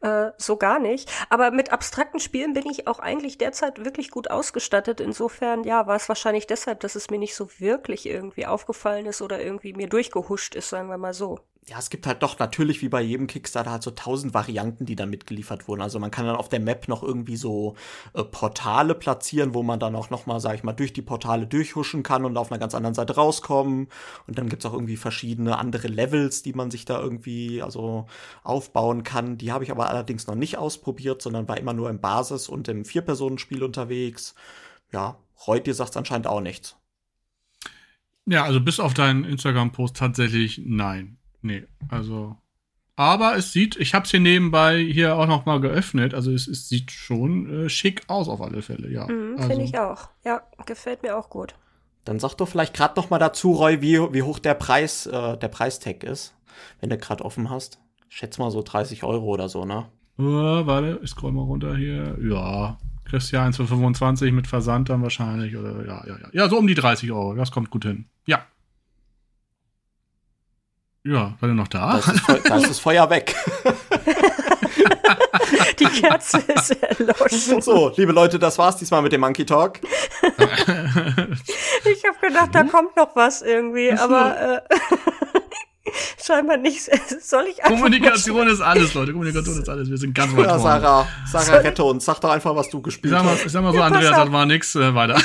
Äh, 0.00 0.32
so 0.36 0.56
gar 0.56 0.78
nicht. 0.78 1.10
Aber 1.30 1.50
mit 1.50 1.72
abstrakten 1.72 2.20
Spielen 2.20 2.52
bin 2.52 2.66
ich 2.66 2.86
auch 2.86 2.98
eigentlich 2.98 3.38
derzeit 3.38 3.84
wirklich 3.84 4.10
gut 4.10 4.30
ausgestattet. 4.30 5.00
Insofern, 5.00 5.64
ja, 5.64 5.86
war 5.86 5.96
es 5.96 6.08
wahrscheinlich 6.08 6.46
deshalb, 6.46 6.80
dass 6.80 6.94
es 6.96 7.10
mir 7.10 7.18
nicht 7.18 7.34
so 7.34 7.48
wirklich 7.58 8.06
irgendwie 8.06 8.46
aufgefallen 8.46 9.06
ist 9.06 9.22
oder 9.22 9.42
irgendwie 9.42 9.72
mir 9.72 9.88
durchgehuscht 9.88 10.54
ist, 10.54 10.68
sagen 10.68 10.88
wir 10.88 10.98
mal 10.98 11.14
so 11.14 11.40
ja, 11.68 11.80
es 11.80 11.90
gibt 11.90 12.06
halt 12.06 12.22
doch 12.22 12.38
natürlich 12.38 12.80
wie 12.80 12.88
bei 12.88 13.02
jedem 13.02 13.26
Kickstarter 13.26 13.72
halt 13.72 13.82
so 13.82 13.90
tausend 13.90 14.34
Varianten, 14.34 14.86
die 14.86 14.94
dann 14.94 15.10
mitgeliefert 15.10 15.66
wurden. 15.66 15.82
Also 15.82 15.98
man 15.98 16.12
kann 16.12 16.24
dann 16.24 16.36
auf 16.36 16.48
der 16.48 16.60
Map 16.60 16.86
noch 16.86 17.02
irgendwie 17.02 17.36
so 17.36 17.74
äh, 18.14 18.22
Portale 18.22 18.94
platzieren, 18.94 19.52
wo 19.52 19.64
man 19.64 19.80
dann 19.80 19.96
auch 19.96 20.08
noch 20.08 20.26
mal, 20.26 20.38
sag 20.38 20.54
ich 20.54 20.62
mal, 20.62 20.74
durch 20.74 20.92
die 20.92 21.02
Portale 21.02 21.48
durchhuschen 21.48 22.04
kann 22.04 22.24
und 22.24 22.36
auf 22.36 22.52
einer 22.52 22.60
ganz 22.60 22.76
anderen 22.76 22.94
Seite 22.94 23.16
rauskommen. 23.16 23.88
Und 24.28 24.38
dann 24.38 24.48
gibt's 24.48 24.64
auch 24.64 24.74
irgendwie 24.74 24.96
verschiedene 24.96 25.58
andere 25.58 25.88
Levels, 25.88 26.44
die 26.44 26.52
man 26.52 26.70
sich 26.70 26.84
da 26.84 27.00
irgendwie 27.00 27.60
also 27.62 28.06
aufbauen 28.44 29.02
kann. 29.02 29.36
Die 29.36 29.50
habe 29.50 29.64
ich 29.64 29.72
aber 29.72 29.88
allerdings 29.90 30.28
noch 30.28 30.36
nicht 30.36 30.58
ausprobiert, 30.58 31.20
sondern 31.20 31.48
war 31.48 31.58
immer 31.58 31.72
nur 31.72 31.90
im 31.90 32.00
Basis- 32.00 32.48
und 32.48 32.68
im 32.68 32.84
Vier-Personen-Spiel 32.84 33.64
unterwegs. 33.64 34.36
Ja, 34.92 35.18
Reut, 35.46 35.66
dir 35.66 35.74
sagt's 35.74 35.96
anscheinend 35.96 36.28
auch 36.28 36.40
nichts. 36.40 36.76
Ja, 38.24 38.44
also 38.44 38.60
bis 38.60 38.78
auf 38.78 38.94
deinen 38.94 39.24
Instagram-Post 39.24 39.96
tatsächlich 39.96 40.62
nein. 40.64 41.18
Nee, 41.46 41.64
also. 41.88 42.36
Aber 42.96 43.36
es 43.36 43.52
sieht, 43.52 43.76
ich 43.76 43.94
habe 43.94 44.04
es 44.04 44.10
hier 44.10 44.20
nebenbei 44.20 44.82
hier 44.82 45.16
auch 45.16 45.26
noch 45.26 45.44
mal 45.44 45.60
geöffnet. 45.60 46.14
Also 46.14 46.32
es, 46.32 46.48
es 46.48 46.68
sieht 46.68 46.90
schon 46.90 47.66
äh, 47.66 47.68
schick 47.68 48.02
aus 48.08 48.28
auf 48.28 48.40
alle 48.40 48.62
Fälle, 48.62 48.90
ja. 48.90 49.06
Mhm, 49.06 49.36
also. 49.36 49.48
Finde 49.48 49.64
ich 49.64 49.78
auch. 49.78 50.08
Ja, 50.24 50.42
gefällt 50.64 51.02
mir 51.02 51.16
auch 51.16 51.30
gut. 51.30 51.54
Dann 52.04 52.18
sag 52.18 52.34
doch 52.34 52.48
vielleicht 52.48 52.74
gerade 52.74 52.94
noch 52.96 53.10
mal 53.10 53.18
dazu, 53.18 53.52
Roy, 53.52 53.82
wie, 53.82 53.98
wie 54.12 54.22
hoch 54.22 54.38
der 54.38 54.54
Preis, 54.54 55.06
äh, 55.06 55.36
der 55.36 55.48
Preistag 55.48 56.04
ist, 56.04 56.34
wenn 56.80 56.90
du 56.90 56.96
gerade 56.96 57.24
offen 57.24 57.50
hast. 57.50 57.78
Schätz 58.08 58.38
mal 58.38 58.50
so 58.50 58.62
30 58.62 59.04
Euro 59.04 59.26
oder 59.26 59.48
so, 59.48 59.64
ne? 59.64 59.86
Uh, 60.18 60.66
warte, 60.66 61.00
ich 61.02 61.10
scroll 61.10 61.32
mal 61.32 61.42
runter 61.42 61.76
hier. 61.76 62.16
Ja, 62.22 62.78
Christian 63.04 63.52
für 63.52 63.66
25 63.66 64.32
mit 64.32 64.46
Versand 64.46 64.88
dann 64.88 65.02
wahrscheinlich. 65.02 65.56
Oder 65.56 65.84
ja, 65.86 66.04
ja, 66.06 66.18
ja. 66.18 66.28
Ja, 66.32 66.48
so 66.48 66.58
um 66.58 66.66
die 66.66 66.74
30 66.74 67.12
Euro. 67.12 67.34
Das 67.34 67.50
kommt 67.50 67.70
gut 67.70 67.84
hin. 67.84 68.06
Ja. 68.26 68.46
Ja, 71.06 71.34
war 71.38 71.48
der 71.48 71.54
noch 71.54 71.68
da? 71.68 72.00
Da 72.04 72.12
ist, 72.12 72.48
da 72.48 72.56
ist 72.56 72.70
das 72.70 72.80
Feuer 72.80 73.08
weg. 73.08 73.36
Die 75.78 75.84
Kerze 75.84 76.38
ist 76.38 76.70
erloschen. 76.82 77.60
So, 77.62 77.92
liebe 77.96 78.10
Leute, 78.12 78.40
das 78.40 78.58
war's 78.58 78.76
diesmal 78.76 79.02
mit 79.02 79.12
dem 79.12 79.20
Monkey 79.20 79.46
Talk. 79.46 79.78
ich 80.22 80.34
habe 82.04 82.18
gedacht, 82.20 82.48
da 82.52 82.64
kommt 82.64 82.96
noch 82.96 83.14
was 83.14 83.42
irgendwie, 83.42 83.92
aber 83.92 84.56
äh, 84.56 84.76
scheinbar 86.24 86.56
nicht. 86.56 86.90
Soll 87.22 87.44
ich 87.44 87.62
einfach 87.62 87.76
Kommunikation 87.76 88.48
ist 88.48 88.60
alles, 88.60 88.94
Leute. 88.94 89.12
Kommunikation 89.12 89.60
ist 89.60 89.68
alles. 89.68 89.88
Wir 89.88 89.98
sind 89.98 90.12
ganz 90.14 90.34
weit 90.36 90.46
Ja, 90.46 90.58
Sarah, 90.58 91.06
Sarah, 91.30 91.58
rette 91.58 91.84
uns. 91.84 92.04
Sag 92.04 92.20
doch 92.20 92.30
einfach, 92.30 92.56
was 92.56 92.68
du 92.68 92.82
gespielt 92.82 93.12
ich 93.12 93.18
sag 93.18 93.24
mal, 93.24 93.34
hast. 93.34 93.46
Ich 93.46 93.52
sag 93.52 93.62
mal 93.62 93.72
so, 93.72 93.78
ja, 93.78 93.86
Andreas, 93.86 94.16
das 94.16 94.32
war 94.32 94.46
nix. 94.46 94.74
Äh, 94.74 94.92
weiter. 94.94 95.20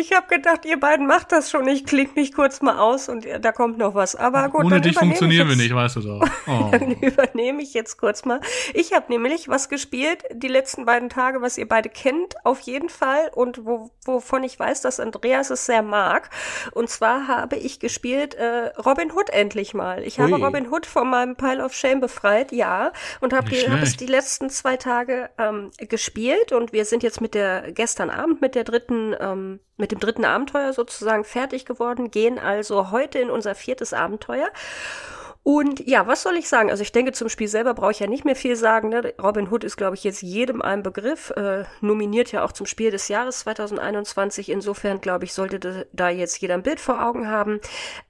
Ich 0.00 0.12
habe 0.12 0.18
gedacht, 0.30 0.64
ihr 0.64 0.80
beiden 0.80 1.06
macht 1.06 1.32
das 1.32 1.50
schon. 1.50 1.68
Ich 1.68 1.84
klinge 1.84 2.10
mich 2.14 2.32
kurz 2.32 2.62
mal 2.62 2.78
aus 2.78 3.08
und 3.08 3.26
da 3.40 3.52
kommt 3.52 3.76
noch 3.78 3.94
was. 3.94 4.16
Aber 4.16 4.48
gut, 4.48 4.64
Ohne 4.64 4.80
dich 4.80 4.96
funktionieren 4.96 5.48
wir 5.48 5.54
ich 5.54 5.62
nicht, 5.62 5.74
weißt 5.74 5.96
du 5.96 6.00
doch. 6.00 6.28
Oh. 6.46 6.70
Dann 6.70 6.92
übernehme 6.92 7.62
ich 7.62 7.74
jetzt 7.74 7.98
kurz 7.98 8.24
mal. 8.24 8.40
Ich 8.72 8.92
habe 8.94 9.12
nämlich 9.12 9.48
was 9.48 9.68
gespielt 9.68 10.24
die 10.32 10.48
letzten 10.48 10.86
beiden 10.86 11.08
Tage, 11.10 11.42
was 11.42 11.58
ihr 11.58 11.68
beide 11.68 11.88
kennt, 11.88 12.34
auf 12.44 12.60
jeden 12.60 12.88
Fall 12.88 13.30
und 13.34 13.64
wo, 13.66 13.90
wovon 14.04 14.42
ich 14.44 14.58
weiß, 14.58 14.80
dass 14.80 15.00
Andreas 15.00 15.50
es 15.50 15.66
sehr 15.66 15.82
mag. 15.82 16.30
Und 16.72 16.88
zwar 16.88 17.28
habe 17.28 17.56
ich 17.56 17.80
gespielt 17.80 18.34
äh, 18.34 18.72
Robin 18.78 19.12
Hood 19.12 19.30
endlich 19.30 19.74
mal. 19.74 20.02
Ich 20.02 20.18
habe 20.18 20.32
Ui. 20.32 20.42
Robin 20.42 20.70
Hood 20.70 20.86
von 20.86 21.10
meinem 21.10 21.36
Pile 21.36 21.64
of 21.64 21.74
Shame 21.74 22.00
befreit, 22.00 22.52
ja, 22.52 22.92
und 23.20 23.32
habe 23.32 23.50
hab 23.50 23.82
es 23.82 23.96
die 23.96 24.06
letzten 24.06 24.50
zwei 24.50 24.76
Tage 24.76 25.30
ähm, 25.38 25.70
gespielt 25.76 26.52
und 26.52 26.72
wir 26.72 26.84
sind 26.84 27.02
jetzt 27.02 27.20
mit 27.20 27.34
der 27.34 27.72
gestern 27.72 28.10
Abend 28.10 28.40
mit 28.40 28.54
der 28.54 28.64
dritten 28.64 29.14
ähm, 29.18 29.60
mit 29.80 29.90
dem 29.90 29.98
dritten 29.98 30.19
Abenteuer 30.24 30.72
sozusagen 30.72 31.24
fertig 31.24 31.64
geworden, 31.64 32.10
gehen 32.10 32.38
also 32.38 32.90
heute 32.90 33.18
in 33.18 33.30
unser 33.30 33.54
viertes 33.54 33.92
Abenteuer. 33.92 34.48
Und 35.42 35.80
ja, 35.88 36.06
was 36.06 36.22
soll 36.22 36.36
ich 36.36 36.48
sagen? 36.50 36.70
Also 36.70 36.82
ich 36.82 36.92
denke, 36.92 37.12
zum 37.12 37.30
Spiel 37.30 37.48
selber 37.48 37.72
brauche 37.72 37.92
ich 37.92 37.98
ja 38.00 38.06
nicht 38.06 38.26
mehr 38.26 38.36
viel 38.36 38.56
sagen. 38.56 38.90
Ne? 38.90 39.14
Robin 39.22 39.50
Hood 39.50 39.64
ist, 39.64 39.78
glaube 39.78 39.96
ich, 39.96 40.04
jetzt 40.04 40.20
jedem 40.20 40.60
ein 40.60 40.82
Begriff. 40.82 41.30
Äh, 41.30 41.64
nominiert 41.80 42.30
ja 42.30 42.44
auch 42.44 42.52
zum 42.52 42.66
Spiel 42.66 42.90
des 42.90 43.08
Jahres 43.08 43.40
2021. 43.40 44.50
Insofern, 44.50 45.00
glaube 45.00 45.24
ich, 45.24 45.32
sollte 45.32 45.86
da- 45.92 46.08
jetzt 46.10 46.38
jeder 46.40 46.54
ein 46.54 46.62
Bild 46.62 46.78
vor 46.78 47.02
Augen 47.02 47.26
haben. 47.28 47.58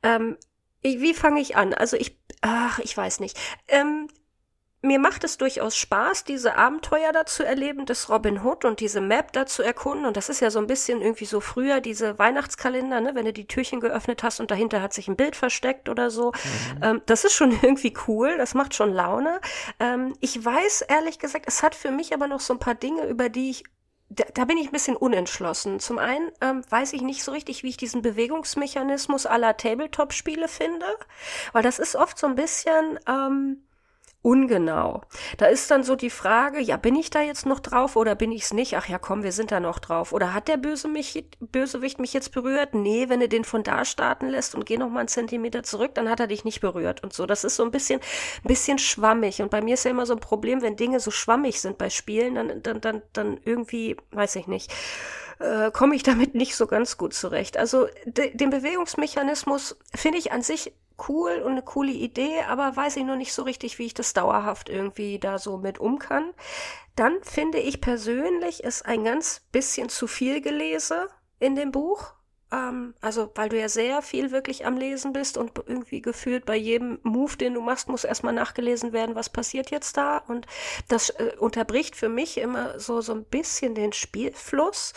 Ähm, 0.02 0.36
wie 0.82 1.14
fange 1.14 1.40
ich 1.40 1.56
an? 1.56 1.72
Also 1.72 1.96
ich, 1.96 2.18
ach, 2.40 2.80
ich 2.80 2.96
weiß 2.96 3.20
nicht. 3.20 3.38
Ähm, 3.68 4.08
mir 4.82 4.98
macht 4.98 5.24
es 5.24 5.36
durchaus 5.36 5.76
Spaß, 5.76 6.24
diese 6.24 6.56
Abenteuer 6.56 7.12
da 7.12 7.26
zu 7.26 7.44
erleben, 7.44 7.84
des 7.84 8.08
Robin 8.08 8.42
Hood 8.42 8.64
und 8.64 8.80
diese 8.80 9.00
Map 9.00 9.32
da 9.32 9.44
zu 9.44 9.62
erkunden. 9.62 10.06
Und 10.06 10.16
das 10.16 10.30
ist 10.30 10.40
ja 10.40 10.50
so 10.50 10.58
ein 10.58 10.66
bisschen 10.66 11.02
irgendwie 11.02 11.26
so 11.26 11.40
früher 11.40 11.80
diese 11.80 12.18
Weihnachtskalender, 12.18 13.00
ne, 13.00 13.14
wenn 13.14 13.26
du 13.26 13.32
die 13.32 13.46
Türchen 13.46 13.80
geöffnet 13.80 14.22
hast 14.22 14.40
und 14.40 14.50
dahinter 14.50 14.80
hat 14.80 14.94
sich 14.94 15.08
ein 15.08 15.16
Bild 15.16 15.36
versteckt 15.36 15.88
oder 15.88 16.10
so. 16.10 16.32
Ähm, 16.82 17.02
das 17.06 17.24
ist 17.24 17.34
schon 17.34 17.52
irgendwie 17.62 17.94
cool, 18.08 18.36
das 18.38 18.54
macht 18.54 18.74
schon 18.74 18.92
Laune. 18.92 19.40
Ähm, 19.78 20.14
ich 20.20 20.42
weiß 20.42 20.82
ehrlich 20.82 21.18
gesagt, 21.18 21.44
es 21.46 21.62
hat 21.62 21.74
für 21.74 21.90
mich 21.90 22.14
aber 22.14 22.26
noch 22.26 22.40
so 22.40 22.54
ein 22.54 22.58
paar 22.58 22.74
Dinge, 22.74 23.06
über 23.06 23.28
die 23.28 23.50
ich 23.50 23.64
da, 24.12 24.24
da 24.34 24.44
bin 24.44 24.58
ich 24.58 24.66
ein 24.66 24.72
bisschen 24.72 24.96
unentschlossen. 24.96 25.78
Zum 25.78 25.98
einen 25.98 26.32
ähm, 26.40 26.64
weiß 26.68 26.94
ich 26.94 27.02
nicht 27.02 27.22
so 27.22 27.30
richtig, 27.30 27.62
wie 27.62 27.68
ich 27.68 27.76
diesen 27.76 28.02
Bewegungsmechanismus 28.02 29.24
aller 29.24 29.56
Tabletop-Spiele 29.56 30.48
finde, 30.48 30.86
weil 31.52 31.62
das 31.62 31.78
ist 31.78 31.94
oft 31.94 32.18
so 32.18 32.26
ein 32.26 32.34
bisschen 32.34 32.98
ähm, 33.06 33.62
ungenau. 34.22 35.02
Da 35.38 35.46
ist 35.46 35.70
dann 35.70 35.82
so 35.82 35.96
die 35.96 36.10
Frage, 36.10 36.60
ja, 36.60 36.76
bin 36.76 36.94
ich 36.94 37.08
da 37.10 37.22
jetzt 37.22 37.46
noch 37.46 37.60
drauf 37.60 37.96
oder 37.96 38.14
bin 38.14 38.32
ich's 38.32 38.52
nicht? 38.52 38.76
Ach 38.76 38.86
ja, 38.86 38.98
komm, 38.98 39.22
wir 39.22 39.32
sind 39.32 39.50
da 39.50 39.60
noch 39.60 39.78
drauf. 39.78 40.12
Oder 40.12 40.34
hat 40.34 40.48
der 40.48 40.58
Böse 40.58 40.88
mich, 40.88 41.26
Bösewicht 41.40 41.98
mich 41.98 42.12
jetzt 42.12 42.32
berührt? 42.32 42.74
Nee, 42.74 43.08
wenn 43.08 43.20
du 43.20 43.28
den 43.28 43.44
von 43.44 43.62
da 43.62 43.84
starten 43.84 44.28
lässt 44.28 44.54
und 44.54 44.66
geh 44.66 44.76
noch 44.76 44.90
mal 44.90 45.00
einen 45.00 45.08
Zentimeter 45.08 45.62
zurück, 45.62 45.94
dann 45.94 46.10
hat 46.10 46.20
er 46.20 46.26
dich 46.26 46.44
nicht 46.44 46.60
berührt 46.60 47.02
und 47.02 47.12
so. 47.12 47.24
Das 47.24 47.44
ist 47.44 47.56
so 47.56 47.64
ein 47.64 47.70
bisschen, 47.70 48.00
bisschen 48.44 48.78
schwammig. 48.78 49.40
Und 49.40 49.50
bei 49.50 49.62
mir 49.62 49.74
ist 49.74 49.84
ja 49.84 49.90
immer 49.90 50.06
so 50.06 50.12
ein 50.12 50.20
Problem, 50.20 50.60
wenn 50.60 50.76
Dinge 50.76 51.00
so 51.00 51.10
schwammig 51.10 51.60
sind 51.60 51.78
bei 51.78 51.88
Spielen, 51.88 52.34
dann, 52.34 52.62
dann, 52.62 52.80
dann, 52.80 53.02
dann 53.12 53.40
irgendwie, 53.44 53.96
weiß 54.10 54.36
ich 54.36 54.46
nicht, 54.46 54.70
äh, 55.40 55.70
komme 55.70 55.96
ich 55.96 56.02
damit 56.02 56.34
nicht 56.34 56.54
so 56.54 56.66
ganz 56.66 56.96
gut 56.96 57.14
zurecht. 57.14 57.56
Also 57.56 57.88
de, 58.04 58.36
den 58.36 58.50
Bewegungsmechanismus 58.50 59.78
finde 59.94 60.18
ich 60.18 60.32
an 60.32 60.42
sich 60.42 60.72
cool 61.08 61.40
und 61.42 61.52
eine 61.52 61.62
coole 61.62 61.92
Idee, 61.92 62.42
aber 62.46 62.76
weiß 62.76 62.96
ich 62.96 63.04
nur 63.04 63.16
nicht 63.16 63.32
so 63.32 63.42
richtig, 63.42 63.78
wie 63.78 63.86
ich 63.86 63.94
das 63.94 64.12
dauerhaft 64.12 64.68
irgendwie 64.68 65.18
da 65.18 65.38
so 65.38 65.56
mit 65.56 65.78
um 65.78 65.98
kann. 65.98 66.32
Dann 66.94 67.22
finde 67.22 67.58
ich 67.58 67.80
persönlich 67.80 68.62
ist 68.62 68.84
ein 68.84 69.04
ganz 69.04 69.42
bisschen 69.52 69.88
zu 69.88 70.06
viel 70.06 70.40
Gelese 70.42 71.08
in 71.38 71.56
dem 71.56 71.72
Buch. 71.72 72.12
Ähm, 72.52 72.94
also, 73.00 73.30
weil 73.34 73.48
du 73.48 73.58
ja 73.58 73.68
sehr 73.68 74.02
viel 74.02 74.30
wirklich 74.30 74.66
am 74.66 74.76
Lesen 74.76 75.12
bist 75.12 75.38
und 75.38 75.52
irgendwie 75.66 76.02
gefühlt 76.02 76.44
bei 76.46 76.56
jedem 76.56 76.98
Move, 77.02 77.36
den 77.36 77.54
du 77.54 77.60
machst, 77.60 77.88
muss 77.88 78.04
erstmal 78.04 78.32
nachgelesen 78.32 78.92
werden, 78.92 79.14
was 79.14 79.28
passiert 79.28 79.70
jetzt 79.70 79.96
da. 79.96 80.18
Und 80.18 80.46
das 80.88 81.10
äh, 81.10 81.32
unterbricht 81.38 81.96
für 81.96 82.08
mich 82.08 82.38
immer 82.38 82.78
so, 82.78 83.00
so 83.00 83.12
ein 83.12 83.24
bisschen 83.24 83.74
den 83.74 83.92
Spielfluss. 83.92 84.94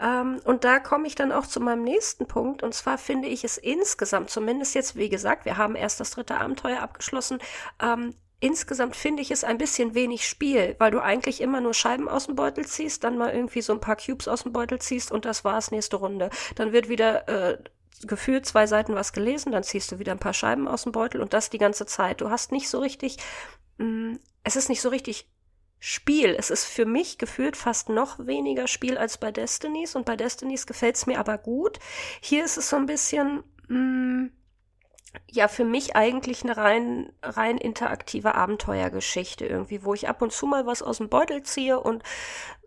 Ähm, 0.00 0.40
und 0.44 0.64
da 0.64 0.78
komme 0.78 1.06
ich 1.06 1.14
dann 1.14 1.32
auch 1.32 1.46
zu 1.46 1.60
meinem 1.60 1.82
nächsten 1.82 2.26
Punkt. 2.26 2.62
Und 2.62 2.74
zwar 2.74 2.98
finde 2.98 3.28
ich 3.28 3.44
es 3.44 3.56
insgesamt, 3.56 4.30
zumindest 4.30 4.74
jetzt, 4.74 4.96
wie 4.96 5.08
gesagt, 5.08 5.44
wir 5.44 5.56
haben 5.56 5.76
erst 5.76 6.00
das 6.00 6.10
dritte 6.10 6.38
Abenteuer 6.38 6.80
abgeschlossen, 6.80 7.38
ähm, 7.80 8.14
Insgesamt 8.40 8.96
finde 8.96 9.20
ich 9.22 9.30
es 9.30 9.44
ein 9.44 9.58
bisschen 9.58 9.94
wenig 9.94 10.26
Spiel, 10.26 10.74
weil 10.78 10.90
du 10.90 11.00
eigentlich 11.00 11.42
immer 11.42 11.60
nur 11.60 11.74
Scheiben 11.74 12.08
aus 12.08 12.26
dem 12.26 12.36
Beutel 12.36 12.66
ziehst, 12.66 13.04
dann 13.04 13.18
mal 13.18 13.34
irgendwie 13.34 13.60
so 13.60 13.74
ein 13.74 13.80
paar 13.80 13.96
Cubes 13.96 14.28
aus 14.28 14.44
dem 14.44 14.52
Beutel 14.52 14.78
ziehst 14.80 15.12
und 15.12 15.26
das 15.26 15.44
war's, 15.44 15.70
nächste 15.70 15.96
Runde. 15.96 16.30
Dann 16.54 16.72
wird 16.72 16.88
wieder 16.88 17.28
äh, 17.28 17.58
gefühlt 18.06 18.46
zwei 18.46 18.66
Seiten 18.66 18.94
was 18.94 19.12
gelesen, 19.12 19.52
dann 19.52 19.62
ziehst 19.62 19.92
du 19.92 19.98
wieder 19.98 20.12
ein 20.12 20.18
paar 20.18 20.32
Scheiben 20.32 20.68
aus 20.68 20.84
dem 20.84 20.92
Beutel 20.92 21.20
und 21.20 21.34
das 21.34 21.50
die 21.50 21.58
ganze 21.58 21.84
Zeit. 21.84 22.22
Du 22.22 22.30
hast 22.30 22.50
nicht 22.50 22.70
so 22.70 22.78
richtig, 22.80 23.18
mh, 23.76 24.18
es 24.42 24.56
ist 24.56 24.70
nicht 24.70 24.80
so 24.80 24.88
richtig 24.88 25.28
Spiel. 25.78 26.34
Es 26.38 26.50
ist 26.50 26.64
für 26.64 26.84
mich 26.84 27.18
gefühlt 27.18 27.56
fast 27.56 27.88
noch 27.88 28.26
weniger 28.26 28.68
Spiel 28.68 28.98
als 28.98 29.18
bei 29.18 29.32
Destinies 29.32 29.96
und 29.96 30.04
bei 30.06 30.16
Destinies 30.16 30.66
gefällt 30.66 30.96
es 30.96 31.06
mir 31.06 31.18
aber 31.18 31.38
gut. 31.38 31.78
Hier 32.20 32.44
ist 32.44 32.56
es 32.56 32.68
so 32.70 32.76
ein 32.76 32.86
bisschen, 32.86 33.42
mh, 33.68 34.30
ja, 35.30 35.48
für 35.48 35.64
mich 35.64 35.96
eigentlich 35.96 36.42
eine 36.42 36.56
rein, 36.56 37.12
rein 37.22 37.58
interaktive 37.58 38.34
Abenteuergeschichte 38.34 39.46
irgendwie, 39.46 39.84
wo 39.84 39.94
ich 39.94 40.08
ab 40.08 40.22
und 40.22 40.32
zu 40.32 40.46
mal 40.46 40.66
was 40.66 40.82
aus 40.82 40.98
dem 40.98 41.08
Beutel 41.08 41.42
ziehe 41.42 41.80
und 41.80 42.02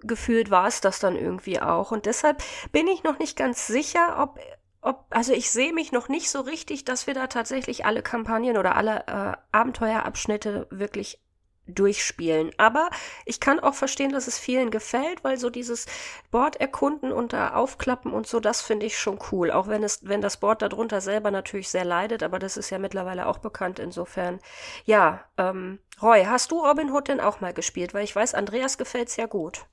gefühlt 0.01 0.51
war 0.51 0.67
es 0.67 0.81
das 0.81 0.99
dann 0.99 1.15
irgendwie 1.15 1.61
auch. 1.61 1.91
Und 1.91 2.05
deshalb 2.05 2.43
bin 2.71 2.87
ich 2.87 3.03
noch 3.03 3.19
nicht 3.19 3.37
ganz 3.37 3.67
sicher, 3.67 4.17
ob, 4.21 4.39
ob, 4.81 5.05
also 5.09 5.33
ich 5.33 5.51
sehe 5.51 5.73
mich 5.73 5.91
noch 5.91 6.09
nicht 6.09 6.29
so 6.29 6.41
richtig, 6.41 6.83
dass 6.85 7.07
wir 7.07 7.13
da 7.13 7.27
tatsächlich 7.27 7.85
alle 7.85 8.01
Kampagnen 8.01 8.57
oder 8.57 8.75
alle 8.75 9.07
äh, 9.07 9.37
Abenteuerabschnitte 9.51 10.67
wirklich 10.69 11.22
durchspielen. 11.67 12.51
Aber 12.57 12.89
ich 13.25 13.39
kann 13.39 13.59
auch 13.59 13.73
verstehen, 13.73 14.11
dass 14.11 14.27
es 14.27 14.37
vielen 14.37 14.71
gefällt, 14.71 15.23
weil 15.23 15.37
so 15.37 15.49
dieses 15.49 15.85
Board 16.31 16.57
erkunden 16.57 17.11
und 17.11 17.33
da 17.33 17.53
aufklappen 17.53 18.11
und 18.11 18.27
so, 18.27 18.39
das 18.39 18.61
finde 18.61 18.85
ich 18.85 18.97
schon 18.97 19.19
cool. 19.31 19.51
Auch 19.51 19.67
wenn 19.67 19.83
es, 19.83 19.99
wenn 20.03 20.21
das 20.21 20.37
Board 20.37 20.61
darunter 20.61 21.01
selber 21.01 21.31
natürlich 21.31 21.69
sehr 21.69 21.85
leidet, 21.85 22.23
aber 22.23 22.39
das 22.39 22.57
ist 22.57 22.69
ja 22.69 22.79
mittlerweile 22.79 23.27
auch 23.27 23.37
bekannt. 23.37 23.79
Insofern, 23.79 24.39
ja, 24.85 25.23
ähm, 25.37 25.79
Roy, 26.01 26.25
hast 26.25 26.51
du 26.51 26.59
Robin 26.59 26.91
Hood 26.91 27.07
denn 27.07 27.19
auch 27.19 27.39
mal 27.41 27.53
gespielt? 27.53 27.93
Weil 27.93 28.03
ich 28.03 28.15
weiß, 28.15 28.33
Andreas 28.33 28.77
gefällt's 28.77 29.15
ja 29.15 29.25
gut. 29.25 29.65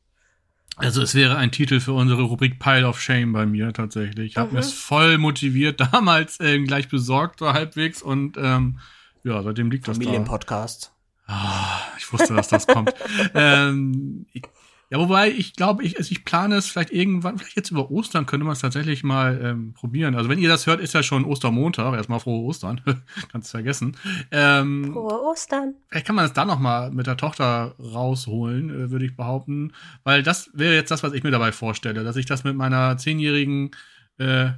Also 0.76 1.02
es 1.02 1.14
wäre 1.14 1.37
ein 1.37 1.50
Titel 1.50 1.80
für 1.80 1.92
unsere 1.92 2.23
Rubrik 2.23 2.59
Pile 2.59 2.87
of 2.87 3.00
Shame 3.00 3.32
bei 3.32 3.44
mir 3.44 3.73
tatsächlich. 3.73 4.30
Ich 4.30 4.37
habe 4.37 4.49
Mhm. 4.49 4.54
mir 4.54 4.61
es 4.61 4.73
voll 4.73 5.18
motiviert, 5.18 5.80
damals 5.92 6.38
ähm, 6.40 6.66
gleich 6.66 6.88
besorgt 6.88 7.40
so 7.40 7.52
halbwegs 7.52 8.00
und 8.02 8.37
ähm, 8.38 8.78
ja, 9.25 9.42
seitdem 9.42 9.70
liegt 9.70 9.88
das 9.88 9.99
da. 9.99 10.04
Familienpodcast. 10.04 10.92
Ah, 11.30 11.82
ich 11.96 12.12
wusste, 12.12 12.34
dass 12.34 12.49
das 12.49 12.66
kommt. 12.66 12.92
ähm, 13.34 14.26
ich, 14.32 14.42
ja, 14.90 14.99
wobei 14.99 15.30
ich 15.30 15.54
glaube, 15.54 15.84
ich, 15.84 15.99
also 15.99 16.10
ich 16.10 16.25
plane 16.25 16.56
es 16.56 16.66
vielleicht 16.66 16.90
irgendwann, 16.90 17.38
vielleicht 17.38 17.56
jetzt 17.56 17.70
über 17.70 17.92
Ostern 17.92 18.26
könnte 18.26 18.44
man 18.44 18.54
es 18.54 18.58
tatsächlich 18.58 19.04
mal 19.04 19.40
ähm, 19.40 19.72
probieren. 19.72 20.16
Also 20.16 20.28
wenn 20.28 20.40
ihr 20.40 20.49
das 20.49 20.66
hört, 20.66 20.80
ist 20.80 20.92
ja 20.92 21.04
schon 21.04 21.25
Ostermontag. 21.25 21.94
Erstmal 21.94 22.18
frohe 22.18 22.44
Ostern. 22.44 22.80
Kannst 23.30 23.46
es 23.46 23.50
vergessen. 23.52 23.96
Ähm, 24.32 24.90
Frohe 24.92 25.22
Ostern. 25.22 25.76
Vielleicht 25.88 26.06
kann 26.06 26.16
man 26.16 26.25
es 26.25 26.32
da 26.32 26.44
noch 26.44 26.58
mal 26.58 26.90
mit 26.90 27.06
der 27.06 27.16
Tochter 27.16 27.76
rausholen, 27.78 28.70
äh, 28.70 28.90
würde 28.90 29.04
ich 29.04 29.14
behaupten. 29.14 29.72
Weil 30.02 30.25
das 30.25 30.50
wäre 30.54 30.75
jetzt 30.75 30.90
das, 30.90 31.04
was 31.04 31.12
ich 31.12 31.22
mir 31.22 31.30
dabei 31.30 31.52
vorstelle, 31.52 32.02
dass 32.02 32.16
ich 32.16 32.26
das 32.26 32.42
mit 32.42 32.56
meiner 32.56 32.96
zehnjährigen 32.96 33.70
äh, 34.18 34.50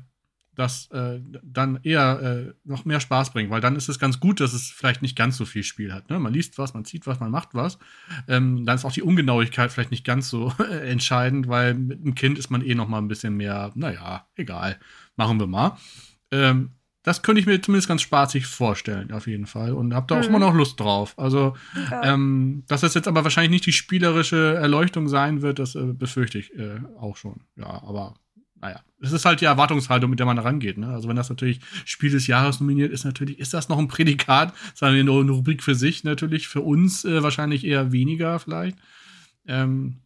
das 0.55 0.91
äh, 0.91 1.21
dann 1.43 1.81
eher 1.83 2.21
äh, 2.21 2.55
noch 2.65 2.85
mehr 2.85 3.01
Spaß 3.01 3.33
bringt, 3.33 3.51
weil 3.51 3.61
dann 3.63 3.75
ist 3.77 3.89
es 3.89 3.99
ganz 3.99 4.21
gut, 4.21 4.41
dass 4.41 4.53
es 4.53 4.69
vielleicht 4.71 5.01
nicht 5.01 5.17
ganz 5.17 5.37
so 5.39 5.45
viel 5.47 5.63
Spiel 5.63 5.93
hat. 5.95 6.11
Ne? 6.11 6.19
Man 6.19 6.33
liest 6.33 6.59
was, 6.59 6.75
man 6.75 6.85
zieht 6.85 7.07
was, 7.07 7.21
man 7.21 7.31
macht 7.31 7.51
was. 7.55 7.79
Ähm, 8.29 8.67
dann 8.67 8.75
ist 8.77 8.85
auch 8.85 8.93
die 8.93 9.03
Ungenauigkeit 9.03 9.73
vielleicht 9.73 9.91
nicht 9.91 10.05
ganz 10.05 10.29
so 10.29 10.53
entscheidend, 10.87 11.49
weil 11.49 11.75
mit 11.75 12.01
einem 12.03 12.15
Kind 12.15 12.39
ist 12.39 12.51
man 12.51 12.63
eh 12.63 12.75
noch 12.75 12.89
mal 12.89 12.99
ein 12.99 13.09
bisschen 13.09 13.37
mehr, 13.37 13.73
naja, 13.75 14.27
egal, 14.37 14.79
machen 15.17 15.41
wir 15.41 15.47
mal. 15.47 15.79
Ähm, 16.31 16.73
das 17.05 17.23
könnte 17.23 17.41
ich 17.41 17.47
mir 17.47 17.61
zumindest 17.61 17.89
ganz 17.89 18.03
spaßig 18.03 18.47
vorstellen, 18.47 19.11
auf 19.11 19.27
jeden 19.27 19.47
Fall. 19.47 19.73
Und 19.73 19.93
habe 19.93 20.07
da 20.07 20.17
auch 20.17 20.23
Mhm. 20.23 20.29
immer 20.29 20.39
noch 20.39 20.55
Lust 20.55 20.79
drauf. 20.79 21.15
Also, 21.19 21.57
Ja. 21.91 22.13
ähm, 22.15 22.63
dass 22.69 22.83
das 22.83 22.95
jetzt 22.95 23.09
aber 23.09 23.25
wahrscheinlich 23.25 23.51
nicht 23.51 23.67
die 23.67 23.73
spielerische 23.73 24.55
Erleuchtung 24.55 25.09
sein 25.09 25.43
wird, 25.43 25.59
das 25.59 25.75
äh, 25.75 25.83
befürchte 25.95 26.39
ich 26.39 26.55
äh, 26.57 26.79
auch 27.01 27.17
schon. 27.17 27.41
Ja, 27.57 27.83
aber 27.83 28.15
naja, 28.63 28.81
es 29.01 29.11
ist 29.11 29.25
halt 29.25 29.41
die 29.41 29.47
Erwartungshaltung, 29.47 30.09
mit 30.09 30.21
der 30.21 30.27
man 30.27 30.39
rangeht. 30.39 30.79
Ne? 30.79 30.89
Also 30.89 31.09
wenn 31.09 31.17
das 31.17 31.29
natürlich 31.29 31.61
Spiel 31.85 32.13
des 32.13 32.29
Jahres 32.29 32.61
nominiert 32.61 32.93
ist, 32.93 33.05
natürlich 33.05 33.41
ist 33.41 33.53
das 33.53 33.69
noch 33.69 33.79
ein 33.79 33.89
Prädikat, 33.89 34.55
sondern 34.75 35.01
eine, 35.01 35.21
eine 35.21 35.33
Rubrik 35.33 35.65
für 35.65 35.75
sich 35.75 36.05
natürlich, 36.05 36.47
für 36.47 36.61
uns 36.61 37.05
äh, 37.05 37.25
wahrscheinlich 37.25 37.65
eher 37.65 37.91
weniger 37.91 38.39
vielleicht. 38.39 38.79
Ähm, 39.47 39.97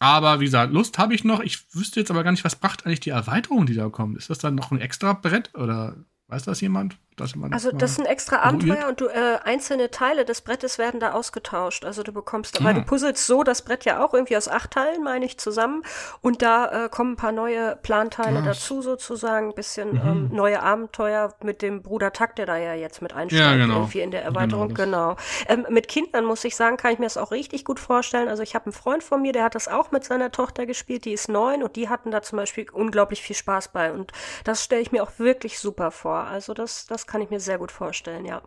aber 0.00 0.40
wie 0.40 0.46
gesagt, 0.46 0.72
Lust 0.72 0.98
habe 0.98 1.14
ich 1.14 1.22
noch. 1.22 1.40
Ich 1.40 1.72
wüsste 1.72 2.00
jetzt 2.00 2.10
aber 2.10 2.24
gar 2.24 2.32
nicht, 2.32 2.44
was 2.44 2.56
bracht 2.56 2.84
eigentlich 2.84 3.00
die 3.00 3.10
Erweiterung, 3.10 3.64
die 3.64 3.74
da 3.74 3.88
kommt. 3.88 4.18
Ist 4.18 4.28
das 4.28 4.38
dann 4.38 4.56
noch 4.56 4.72
ein 4.72 4.80
extra 4.80 5.12
Brett 5.12 5.54
oder 5.54 5.96
weiß 6.26 6.42
das 6.42 6.60
jemand? 6.60 6.96
Man 7.36 7.52
also 7.52 7.70
das 7.70 7.94
sind 7.94 8.06
extra 8.06 8.38
Abenteuer 8.38 8.88
und 8.88 9.00
du 9.00 9.06
äh, 9.06 9.38
einzelne 9.44 9.90
Teile 9.90 10.24
des 10.24 10.40
Brettes 10.40 10.78
werden 10.78 11.00
da 11.00 11.12
ausgetauscht. 11.12 11.84
Also 11.84 12.02
du 12.02 12.12
bekommst, 12.12 12.60
ah. 12.60 12.64
weil 12.64 12.74
du 12.74 12.82
puzzelst 12.82 13.26
so 13.26 13.42
das 13.42 13.62
Brett 13.62 13.84
ja 13.84 14.04
auch 14.04 14.14
irgendwie 14.14 14.36
aus 14.36 14.48
acht 14.48 14.72
Teilen, 14.72 15.02
meine 15.02 15.24
ich, 15.24 15.38
zusammen. 15.38 15.82
Und 16.20 16.42
da 16.42 16.86
äh, 16.86 16.88
kommen 16.88 17.12
ein 17.12 17.16
paar 17.16 17.32
neue 17.32 17.76
Planteile 17.76 18.38
Was? 18.38 18.58
dazu 18.58 18.82
sozusagen, 18.82 19.48
ein 19.48 19.54
bisschen 19.54 19.92
mhm. 19.92 20.00
ähm, 20.04 20.30
neue 20.32 20.62
Abenteuer 20.62 21.34
mit 21.42 21.62
dem 21.62 21.82
Bruder 21.82 22.12
Takt, 22.12 22.38
der 22.38 22.46
da 22.46 22.56
ja 22.56 22.74
jetzt 22.74 23.02
mit 23.02 23.12
einsteigt 23.12 23.42
ja, 23.42 23.56
genau. 23.56 23.80
irgendwie 23.80 24.00
in 24.00 24.10
der 24.10 24.22
Erweiterung. 24.22 24.74
Genau. 24.74 25.14
genau. 25.14 25.16
Ähm, 25.48 25.66
mit 25.70 25.88
Kindern 25.88 26.24
muss 26.24 26.44
ich 26.44 26.56
sagen, 26.56 26.76
kann 26.76 26.92
ich 26.92 26.98
mir 26.98 27.06
das 27.06 27.16
auch 27.16 27.30
richtig 27.30 27.64
gut 27.64 27.80
vorstellen. 27.80 28.28
Also 28.28 28.42
ich 28.42 28.54
habe 28.54 28.66
einen 28.66 28.72
Freund 28.72 29.02
von 29.02 29.22
mir, 29.22 29.32
der 29.32 29.44
hat 29.44 29.54
das 29.54 29.68
auch 29.68 29.90
mit 29.90 30.04
seiner 30.04 30.30
Tochter 30.30 30.66
gespielt, 30.66 31.04
die 31.04 31.12
ist 31.12 31.28
neun 31.28 31.62
und 31.62 31.76
die 31.76 31.88
hatten 31.88 32.10
da 32.10 32.22
zum 32.22 32.38
Beispiel 32.38 32.66
unglaublich 32.70 33.22
viel 33.22 33.36
Spaß 33.36 33.68
bei. 33.68 33.92
Und 33.92 34.12
das 34.44 34.64
stelle 34.64 34.82
ich 34.82 34.92
mir 34.92 35.02
auch 35.02 35.12
wirklich 35.18 35.58
super 35.58 35.90
vor. 35.90 36.24
Also 36.24 36.54
das, 36.54 36.86
das 36.86 37.03
kann 37.06 37.20
ich 37.20 37.30
mir 37.30 37.40
sehr 37.40 37.58
gut 37.58 37.72
vorstellen, 37.72 38.24
ja. 38.24 38.42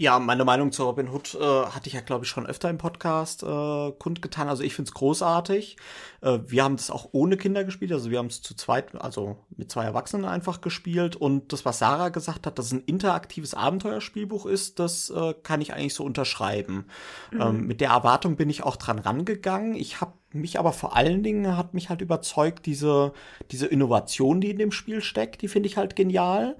Ja, 0.00 0.20
meine 0.20 0.44
Meinung 0.44 0.70
zu 0.70 0.84
Robin 0.84 1.08
Hood 1.08 1.34
äh, 1.34 1.40
hatte 1.40 1.88
ich 1.88 1.94
ja, 1.94 2.00
glaube 2.00 2.24
ich, 2.24 2.30
schon 2.30 2.46
öfter 2.46 2.70
im 2.70 2.78
Podcast 2.78 3.42
äh, 3.42 3.92
kundgetan. 3.98 4.48
Also 4.48 4.62
ich 4.62 4.76
finde 4.76 4.90
es 4.90 4.94
großartig. 4.94 5.76
Äh, 6.20 6.38
wir 6.46 6.62
haben 6.62 6.76
das 6.76 6.92
auch 6.92 7.08
ohne 7.10 7.36
Kinder 7.36 7.64
gespielt. 7.64 7.90
Also 7.90 8.08
wir 8.08 8.18
haben 8.18 8.28
es 8.28 8.40
zu 8.40 8.54
zweit, 8.54 8.94
also 8.94 9.38
mit 9.56 9.72
zwei 9.72 9.84
Erwachsenen 9.84 10.24
einfach 10.24 10.60
gespielt. 10.60 11.16
Und 11.16 11.52
das, 11.52 11.64
was 11.64 11.80
Sarah 11.80 12.10
gesagt 12.10 12.46
hat, 12.46 12.60
dass 12.60 12.66
es 12.66 12.72
ein 12.72 12.84
interaktives 12.84 13.54
Abenteuerspielbuch 13.54 14.46
ist, 14.46 14.78
das 14.78 15.10
äh, 15.10 15.34
kann 15.42 15.60
ich 15.60 15.74
eigentlich 15.74 15.94
so 15.94 16.04
unterschreiben. 16.04 16.86
Mhm. 17.32 17.40
Ähm, 17.40 17.66
mit 17.66 17.80
der 17.80 17.90
Erwartung 17.90 18.36
bin 18.36 18.50
ich 18.50 18.62
auch 18.62 18.76
dran 18.76 19.00
rangegangen. 19.00 19.74
Ich 19.74 20.00
habe 20.00 20.12
mich 20.32 20.60
aber 20.60 20.72
vor 20.72 20.94
allen 20.94 21.24
Dingen 21.24 21.56
hat 21.56 21.74
mich 21.74 21.88
halt 21.88 22.02
überzeugt, 22.02 22.66
diese, 22.66 23.12
diese 23.50 23.66
Innovation, 23.66 24.40
die 24.40 24.50
in 24.50 24.58
dem 24.58 24.70
Spiel 24.70 25.00
steckt, 25.00 25.42
die 25.42 25.48
finde 25.48 25.68
ich 25.68 25.76
halt 25.76 25.96
genial. 25.96 26.56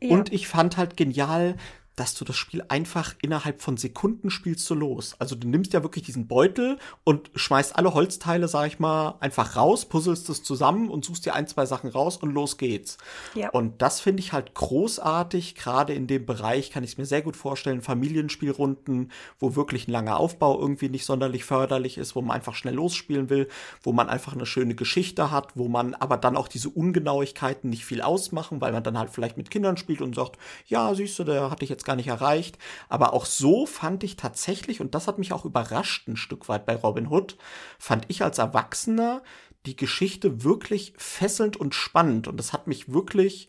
Ja. 0.00 0.14
Und 0.14 0.32
ich 0.32 0.46
fand 0.48 0.76
halt 0.76 0.96
genial, 0.96 1.56
dass 1.96 2.14
du 2.14 2.24
das 2.24 2.36
Spiel 2.36 2.62
einfach 2.68 3.14
innerhalb 3.22 3.62
von 3.62 3.78
Sekunden 3.78 4.30
spielst 4.30 4.68
du 4.68 4.74
los. 4.74 5.16
Also 5.18 5.34
du 5.34 5.48
nimmst 5.48 5.72
ja 5.72 5.82
wirklich 5.82 6.04
diesen 6.04 6.28
Beutel 6.28 6.78
und 7.04 7.30
schmeißt 7.34 7.74
alle 7.74 7.94
Holzteile, 7.94 8.48
sag 8.48 8.66
ich 8.66 8.78
mal, 8.78 9.14
einfach 9.20 9.56
raus, 9.56 9.86
puzzelst 9.86 10.28
es 10.28 10.42
zusammen 10.42 10.90
und 10.90 11.06
suchst 11.06 11.24
dir 11.24 11.34
ein, 11.34 11.48
zwei 11.48 11.64
Sachen 11.64 11.88
raus 11.88 12.18
und 12.18 12.32
los 12.32 12.58
geht's. 12.58 12.98
Ja. 13.34 13.48
Und 13.48 13.80
das 13.80 14.00
finde 14.00 14.20
ich 14.20 14.34
halt 14.34 14.52
großartig. 14.52 15.54
Gerade 15.54 15.94
in 15.94 16.06
dem 16.06 16.26
Bereich 16.26 16.70
kann 16.70 16.84
ich 16.84 16.90
es 16.92 16.98
mir 16.98 17.06
sehr 17.06 17.22
gut 17.22 17.36
vorstellen. 17.36 17.80
Familienspielrunden, 17.80 19.10
wo 19.38 19.56
wirklich 19.56 19.88
ein 19.88 19.92
langer 19.92 20.18
Aufbau 20.18 20.60
irgendwie 20.60 20.90
nicht 20.90 21.06
sonderlich 21.06 21.44
förderlich 21.44 21.96
ist, 21.96 22.14
wo 22.14 22.20
man 22.20 22.36
einfach 22.36 22.54
schnell 22.54 22.74
losspielen 22.74 23.30
will, 23.30 23.48
wo 23.82 23.92
man 23.92 24.10
einfach 24.10 24.34
eine 24.34 24.44
schöne 24.44 24.74
Geschichte 24.74 25.30
hat, 25.30 25.56
wo 25.56 25.68
man 25.68 25.94
aber 25.94 26.18
dann 26.18 26.36
auch 26.36 26.48
diese 26.48 26.68
Ungenauigkeiten 26.68 27.70
nicht 27.70 27.86
viel 27.86 28.02
ausmachen, 28.02 28.60
weil 28.60 28.72
man 28.72 28.82
dann 28.82 28.98
halt 28.98 29.08
vielleicht 29.08 29.38
mit 29.38 29.50
Kindern 29.50 29.78
spielt 29.78 30.02
und 30.02 30.14
sagt, 30.14 30.36
ja, 30.66 30.94
siehst 30.94 31.18
du, 31.18 31.24
der 31.24 31.50
hatte 31.50 31.64
ich 31.64 31.70
jetzt 31.70 31.85
gar 31.86 31.96
nicht 31.96 32.08
erreicht. 32.08 32.58
Aber 32.90 33.14
auch 33.14 33.24
so 33.24 33.64
fand 33.64 34.04
ich 34.04 34.16
tatsächlich, 34.16 34.82
und 34.82 34.94
das 34.94 35.08
hat 35.08 35.18
mich 35.18 35.32
auch 35.32 35.46
überrascht 35.46 36.06
ein 36.08 36.16
Stück 36.16 36.50
weit 36.50 36.66
bei 36.66 36.76
Robin 36.76 37.08
Hood, 37.08 37.38
fand 37.78 38.04
ich 38.08 38.22
als 38.22 38.36
Erwachsener 38.36 39.22
die 39.64 39.76
Geschichte 39.76 40.44
wirklich 40.44 40.92
fesselnd 40.98 41.56
und 41.56 41.74
spannend. 41.74 42.28
Und 42.28 42.36
das 42.36 42.52
hat 42.52 42.66
mich 42.66 42.92
wirklich 42.92 43.48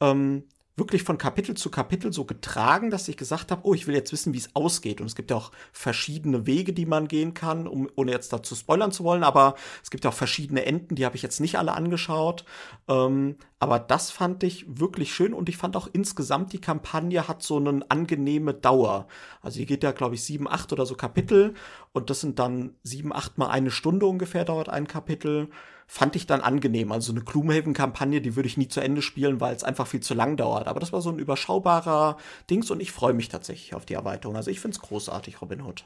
ähm, 0.00 0.44
wirklich 0.76 1.04
von 1.04 1.18
Kapitel 1.18 1.56
zu 1.56 1.70
Kapitel 1.70 2.12
so 2.12 2.24
getragen, 2.24 2.90
dass 2.90 3.08
ich 3.08 3.16
gesagt 3.16 3.50
habe, 3.50 3.62
oh, 3.64 3.74
ich 3.74 3.86
will 3.86 3.94
jetzt 3.94 4.12
wissen, 4.12 4.32
wie 4.32 4.38
es 4.38 4.54
ausgeht. 4.54 5.00
Und 5.00 5.06
es 5.06 5.14
gibt 5.14 5.30
ja 5.30 5.36
auch 5.36 5.52
verschiedene 5.72 6.46
Wege, 6.46 6.72
die 6.72 6.86
man 6.86 7.06
gehen 7.06 7.32
kann, 7.32 7.68
um, 7.68 7.88
ohne 7.94 8.10
jetzt 8.10 8.32
dazu 8.32 8.54
spoilern 8.54 8.90
zu 8.90 9.04
wollen, 9.04 9.22
aber 9.22 9.54
es 9.82 9.90
gibt 9.90 10.04
ja 10.04 10.10
auch 10.10 10.14
verschiedene 10.14 10.66
Enden, 10.66 10.96
die 10.96 11.04
habe 11.04 11.16
ich 11.16 11.22
jetzt 11.22 11.40
nicht 11.40 11.58
alle 11.58 11.74
angeschaut. 11.74 12.44
Ähm, 12.88 13.36
aber 13.60 13.78
das 13.78 14.10
fand 14.10 14.42
ich 14.42 14.66
wirklich 14.68 15.14
schön 15.14 15.32
und 15.32 15.48
ich 15.48 15.56
fand 15.56 15.76
auch 15.76 15.88
insgesamt, 15.92 16.52
die 16.52 16.60
Kampagne 16.60 17.28
hat 17.28 17.42
so 17.42 17.56
eine 17.56 17.82
angenehme 17.88 18.52
Dauer. 18.52 19.06
Also 19.42 19.58
die 19.58 19.66
geht 19.66 19.84
ja, 19.84 19.92
glaube 19.92 20.16
ich, 20.16 20.24
sieben, 20.24 20.48
acht 20.48 20.72
oder 20.72 20.86
so 20.86 20.96
Kapitel 20.96 21.54
und 21.92 22.10
das 22.10 22.20
sind 22.20 22.38
dann 22.38 22.74
sieben, 22.82 23.12
acht 23.12 23.38
mal 23.38 23.48
eine 23.48 23.70
Stunde 23.70 24.06
ungefähr 24.06 24.44
dauert 24.44 24.68
ein 24.68 24.88
Kapitel 24.88 25.48
fand 25.94 26.16
ich 26.16 26.26
dann 26.26 26.40
angenehm. 26.40 26.90
Also 26.90 27.12
eine 27.12 27.20
Gloomhaven-Kampagne, 27.20 28.20
die 28.20 28.34
würde 28.34 28.48
ich 28.48 28.56
nie 28.56 28.66
zu 28.66 28.80
Ende 28.80 29.00
spielen, 29.00 29.40
weil 29.40 29.54
es 29.54 29.62
einfach 29.62 29.86
viel 29.86 30.00
zu 30.00 30.12
lang 30.12 30.36
dauert. 30.36 30.66
Aber 30.66 30.80
das 30.80 30.92
war 30.92 31.00
so 31.00 31.08
ein 31.08 31.20
überschaubarer 31.20 32.16
Dings 32.50 32.72
und 32.72 32.80
ich 32.80 32.90
freue 32.90 33.14
mich 33.14 33.28
tatsächlich 33.28 33.76
auf 33.76 33.86
die 33.86 33.94
Erweiterung. 33.94 34.34
Also 34.34 34.50
ich 34.50 34.58
finde 34.58 34.74
es 34.74 34.82
großartig, 34.82 35.40
Robin 35.40 35.62
Hood. 35.62 35.84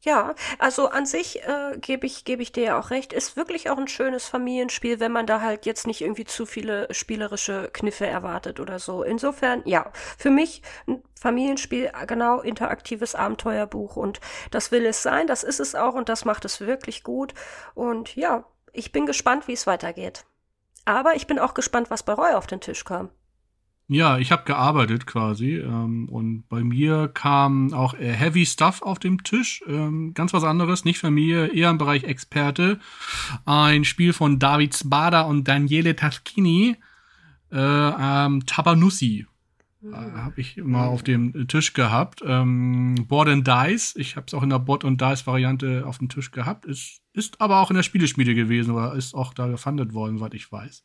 Ja, 0.00 0.34
also 0.58 0.88
an 0.88 1.04
sich 1.04 1.42
äh, 1.42 1.76
gebe 1.78 2.06
ich, 2.06 2.24
geb 2.24 2.40
ich 2.40 2.52
dir 2.52 2.64
ja 2.64 2.80
auch 2.80 2.88
recht. 2.88 3.12
Ist 3.12 3.36
wirklich 3.36 3.68
auch 3.68 3.76
ein 3.76 3.86
schönes 3.86 4.26
Familienspiel, 4.26 4.98
wenn 4.98 5.12
man 5.12 5.26
da 5.26 5.42
halt 5.42 5.66
jetzt 5.66 5.86
nicht 5.86 6.00
irgendwie 6.00 6.24
zu 6.24 6.46
viele 6.46 6.88
spielerische 6.90 7.68
Kniffe 7.70 8.06
erwartet 8.06 8.60
oder 8.60 8.78
so. 8.78 9.02
Insofern, 9.02 9.60
ja, 9.66 9.92
für 10.16 10.30
mich 10.30 10.62
ein 10.86 11.02
Familienspiel, 11.20 11.92
genau, 12.06 12.40
interaktives 12.40 13.14
Abenteuerbuch 13.14 13.96
und 13.96 14.20
das 14.50 14.72
will 14.72 14.86
es 14.86 15.02
sein, 15.02 15.26
das 15.26 15.42
ist 15.42 15.60
es 15.60 15.74
auch 15.74 15.92
und 15.92 16.08
das 16.08 16.24
macht 16.24 16.46
es 16.46 16.62
wirklich 16.62 17.02
gut. 17.02 17.34
Und 17.74 18.16
ja, 18.16 18.46
ich 18.72 18.92
bin 18.92 19.06
gespannt, 19.06 19.48
wie 19.48 19.52
es 19.52 19.66
weitergeht. 19.66 20.24
Aber 20.84 21.14
ich 21.16 21.26
bin 21.26 21.38
auch 21.38 21.54
gespannt, 21.54 21.90
was 21.90 22.02
bei 22.02 22.14
Roy 22.14 22.34
auf 22.34 22.46
den 22.46 22.60
Tisch 22.60 22.84
kam. 22.84 23.10
Ja, 23.92 24.18
ich 24.18 24.30
habe 24.30 24.44
gearbeitet 24.44 25.04
quasi 25.04 25.56
ähm, 25.56 26.08
und 26.08 26.48
bei 26.48 26.62
mir 26.62 27.08
kam 27.08 27.74
auch 27.74 27.94
äh, 27.94 28.12
Heavy 28.12 28.46
Stuff 28.46 28.82
auf 28.82 29.00
dem 29.00 29.24
Tisch, 29.24 29.64
ähm, 29.66 30.14
ganz 30.14 30.32
was 30.32 30.44
anderes, 30.44 30.84
nicht 30.84 31.00
Familie, 31.00 31.48
eher 31.48 31.70
im 31.70 31.78
Bereich 31.78 32.04
Experte. 32.04 32.78
Ein 33.46 33.84
Spiel 33.84 34.12
von 34.12 34.38
David 34.38 34.76
Spada 34.76 35.22
und 35.22 35.48
Daniele 35.48 35.96
Taschini, 35.96 36.76
äh, 37.50 37.56
ähm, 37.56 38.46
Tabanussi. 38.46 39.26
Äh, 39.82 39.94
habe 39.94 40.40
ich 40.40 40.56
mal 40.58 40.86
auf 40.86 41.02
dem 41.02 41.48
Tisch 41.48 41.72
gehabt. 41.72 42.22
Ähm, 42.24 43.06
Board 43.08 43.28
and 43.28 43.46
Dice, 43.46 43.94
ich 43.96 44.16
habe 44.16 44.26
es 44.26 44.34
auch 44.34 44.42
in 44.42 44.50
der 44.50 44.58
Board 44.58 44.84
and 44.84 45.00
Dice 45.00 45.26
Variante 45.26 45.86
auf 45.86 45.98
dem 45.98 46.08
Tisch 46.08 46.30
gehabt. 46.30 46.66
Ist, 46.66 47.00
ist 47.12 47.40
aber 47.40 47.60
auch 47.60 47.70
in 47.70 47.76
der 47.76 47.82
Spieleschmiede 47.82 48.34
gewesen 48.34 48.72
oder 48.72 48.94
ist 48.94 49.14
auch 49.14 49.32
da 49.32 49.46
gefundet 49.46 49.94
worden, 49.94 50.18
soweit 50.18 50.34
ich 50.34 50.50
weiß. 50.50 50.82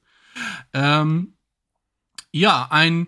Ähm, 0.73 1.33
ja, 2.31 2.67
ein 2.69 3.07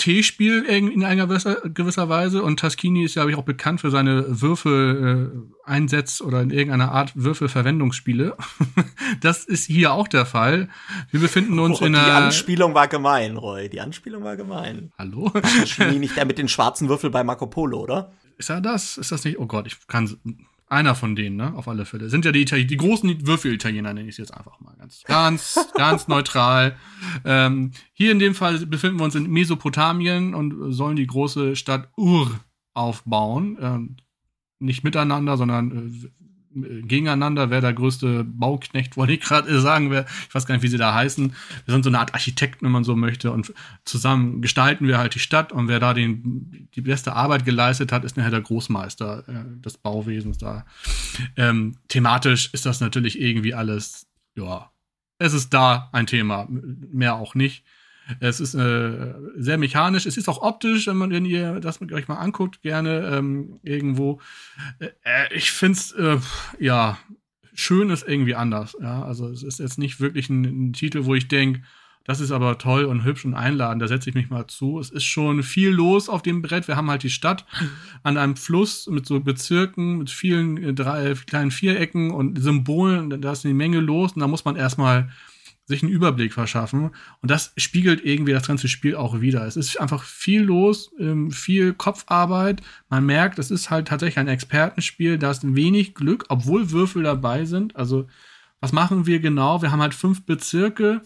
T-Spiel 0.00 0.64
in 0.64 1.04
einer 1.04 1.26
gewisser, 1.26 2.08
Weise 2.08 2.42
und 2.42 2.58
Taschini 2.58 3.04
ist 3.04 3.14
ja 3.14 3.26
ich, 3.28 3.36
auch 3.36 3.44
bekannt 3.44 3.82
für 3.82 3.90
seine 3.90 4.24
Würfel-Einsätze 4.40 6.24
äh, 6.24 6.26
oder 6.26 6.40
in 6.40 6.50
irgendeiner 6.50 6.90
Art 6.90 7.12
Würfelverwendungsspiele. 7.14 8.34
das 9.20 9.44
ist 9.44 9.66
hier 9.66 9.92
auch 9.92 10.08
der 10.08 10.24
Fall. 10.24 10.68
Wir 11.10 11.20
befinden 11.20 11.58
uns 11.58 11.82
oh, 11.82 11.84
in 11.84 11.94
einer. 11.94 12.06
Die 12.06 12.10
Anspielung 12.10 12.74
war 12.74 12.88
gemein, 12.88 13.36
Roy. 13.36 13.68
Die 13.68 13.80
Anspielung 13.80 14.24
war 14.24 14.36
gemein. 14.36 14.90
Hallo? 14.98 15.28
Taschini 15.28 15.98
nicht 15.98 16.16
der 16.16 16.24
mit 16.24 16.38
den 16.38 16.48
schwarzen 16.48 16.88
Würfel 16.88 17.10
bei 17.10 17.22
Marco 17.22 17.46
Polo, 17.46 17.80
oder? 17.80 18.12
Ist 18.38 18.48
er 18.48 18.62
das? 18.62 18.96
Ist 18.96 19.12
das 19.12 19.24
nicht? 19.24 19.38
Oh 19.38 19.46
Gott, 19.46 19.66
ich 19.66 19.76
kann 19.86 20.16
einer 20.70 20.94
von 20.94 21.16
denen, 21.16 21.36
ne? 21.36 21.52
Auf 21.54 21.68
alle 21.68 21.84
Fälle. 21.84 22.08
Sind 22.08 22.24
ja 22.24 22.32
die, 22.32 22.42
Itali 22.42 22.66
die 22.66 22.76
großen 22.76 23.26
Würfel-Italiener, 23.26 23.92
nenne 23.92 24.08
ich 24.08 24.14
es 24.14 24.18
jetzt 24.18 24.34
einfach 24.34 24.60
mal. 24.60 24.74
Ganz, 24.78 25.02
ganz, 25.04 25.58
ganz 25.74 26.08
neutral. 26.08 26.76
Ähm, 27.24 27.72
hier 27.92 28.12
in 28.12 28.20
dem 28.20 28.34
Fall 28.34 28.64
befinden 28.66 28.98
wir 28.98 29.04
uns 29.04 29.16
in 29.16 29.28
Mesopotamien 29.28 30.34
und 30.34 30.72
sollen 30.72 30.96
die 30.96 31.06
große 31.06 31.56
Stadt 31.56 31.88
Ur 31.96 32.38
aufbauen. 32.72 33.58
Ähm, 33.60 33.96
nicht 34.60 34.84
miteinander, 34.84 35.36
sondern 35.36 35.90
äh, 35.92 36.08
gegeneinander, 36.52 37.50
wer 37.50 37.60
der 37.60 37.72
größte 37.72 38.24
Bauknecht, 38.24 38.96
wollte 38.96 39.12
ich 39.12 39.20
gerade 39.20 39.60
sagen, 39.60 39.90
wer, 39.90 40.06
ich 40.28 40.34
weiß 40.34 40.46
gar 40.46 40.54
nicht, 40.54 40.62
wie 40.62 40.68
sie 40.68 40.78
da 40.78 40.94
heißen. 40.94 41.32
Wir 41.64 41.72
sind 41.72 41.84
so 41.84 41.90
eine 41.90 41.98
Art 42.00 42.14
Architekten, 42.14 42.64
wenn 42.64 42.72
man 42.72 42.84
so 42.84 42.96
möchte, 42.96 43.30
und 43.30 43.52
zusammen 43.84 44.42
gestalten 44.42 44.86
wir 44.86 44.98
halt 44.98 45.14
die 45.14 45.20
Stadt 45.20 45.52
und 45.52 45.68
wer 45.68 45.78
da 45.78 45.94
den, 45.94 46.68
die 46.74 46.80
beste 46.80 47.14
Arbeit 47.14 47.44
geleistet 47.44 47.92
hat, 47.92 48.04
ist 48.04 48.16
nachher 48.16 48.30
der 48.30 48.40
Großmeister 48.40 49.24
äh, 49.28 49.60
des 49.60 49.78
Bauwesens 49.78 50.38
da. 50.38 50.66
Ähm, 51.36 51.76
thematisch 51.88 52.50
ist 52.52 52.66
das 52.66 52.80
natürlich 52.80 53.20
irgendwie 53.20 53.54
alles, 53.54 54.06
ja, 54.34 54.70
es 55.18 55.34
ist 55.34 55.50
da 55.50 55.90
ein 55.92 56.06
Thema, 56.06 56.48
mehr 56.48 57.14
auch 57.16 57.34
nicht. 57.34 57.64
Es 58.18 58.40
ist 58.40 58.54
äh, 58.54 59.14
sehr 59.36 59.58
mechanisch. 59.58 60.06
Es 60.06 60.16
ist 60.16 60.28
auch 60.28 60.42
optisch, 60.42 60.86
wenn 60.86 60.96
man, 60.96 61.10
wenn 61.10 61.24
ihr 61.24 61.60
das 61.60 61.80
mit 61.80 61.92
euch 61.92 62.08
mal 62.08 62.16
anguckt, 62.16 62.62
gerne 62.62 63.10
ähm, 63.12 63.60
irgendwo. 63.62 64.20
Äh, 64.78 64.86
äh 65.04 65.34
ich 65.34 65.52
finde 65.52 65.78
es, 65.78 65.92
äh, 65.92 66.18
ja, 66.58 66.98
schön 67.54 67.90
ist 67.90 68.06
irgendwie 68.06 68.34
anders. 68.34 68.76
Ja, 68.80 69.02
also 69.04 69.28
es 69.28 69.42
ist 69.42 69.58
jetzt 69.58 69.78
nicht 69.78 70.00
wirklich 70.00 70.28
ein, 70.28 70.44
ein 70.44 70.72
Titel, 70.72 71.04
wo 71.04 71.14
ich 71.14 71.28
denke, 71.28 71.62
das 72.04 72.20
ist 72.20 72.32
aber 72.32 72.58
toll 72.58 72.86
und 72.86 73.04
hübsch 73.04 73.24
und 73.24 73.34
einladend. 73.34 73.82
Da 73.82 73.88
setze 73.88 74.08
ich 74.08 74.16
mich 74.16 74.30
mal 74.30 74.46
zu. 74.46 74.80
Es 74.80 74.90
ist 74.90 75.04
schon 75.04 75.42
viel 75.42 75.68
los 75.68 76.08
auf 76.08 76.22
dem 76.22 76.40
Brett. 76.42 76.66
Wir 76.66 76.76
haben 76.76 76.90
halt 76.90 77.02
die 77.02 77.10
Stadt 77.10 77.44
an 78.02 78.16
einem 78.16 78.36
Fluss 78.36 78.88
mit 78.88 79.06
so 79.06 79.20
Bezirken, 79.20 79.98
mit 79.98 80.10
vielen 80.10 80.56
äh, 80.56 80.74
drei 80.74 81.14
kleinen 81.14 81.50
Vierecken 81.50 82.10
und 82.10 82.40
Symbolen. 82.42 83.20
Da 83.20 83.32
ist 83.32 83.44
eine 83.44 83.54
Menge 83.54 83.80
los 83.80 84.12
und 84.12 84.20
da 84.20 84.28
muss 84.28 84.44
man 84.44 84.56
erstmal 84.56 85.10
sich 85.70 85.82
einen 85.82 85.92
Überblick 85.92 86.34
verschaffen. 86.34 86.90
Und 87.22 87.30
das 87.30 87.52
spiegelt 87.56 88.04
irgendwie 88.04 88.32
das 88.32 88.46
ganze 88.46 88.68
Spiel 88.68 88.94
auch 88.96 89.20
wieder. 89.22 89.46
Es 89.46 89.56
ist 89.56 89.80
einfach 89.80 90.02
viel 90.04 90.42
los, 90.42 90.92
ähm, 90.98 91.30
viel 91.30 91.72
Kopfarbeit. 91.72 92.60
Man 92.90 93.06
merkt, 93.06 93.38
es 93.38 93.50
ist 93.50 93.70
halt 93.70 93.88
tatsächlich 93.88 94.18
ein 94.18 94.28
Expertenspiel. 94.28 95.16
Da 95.16 95.30
ist 95.30 95.54
wenig 95.54 95.94
Glück, 95.94 96.26
obwohl 96.28 96.70
Würfel 96.70 97.02
dabei 97.02 97.46
sind. 97.46 97.76
Also, 97.76 98.06
was 98.60 98.72
machen 98.72 99.06
wir 99.06 99.20
genau? 99.20 99.62
Wir 99.62 99.70
haben 99.70 99.80
halt 99.80 99.94
fünf 99.94 100.26
Bezirke. 100.26 101.02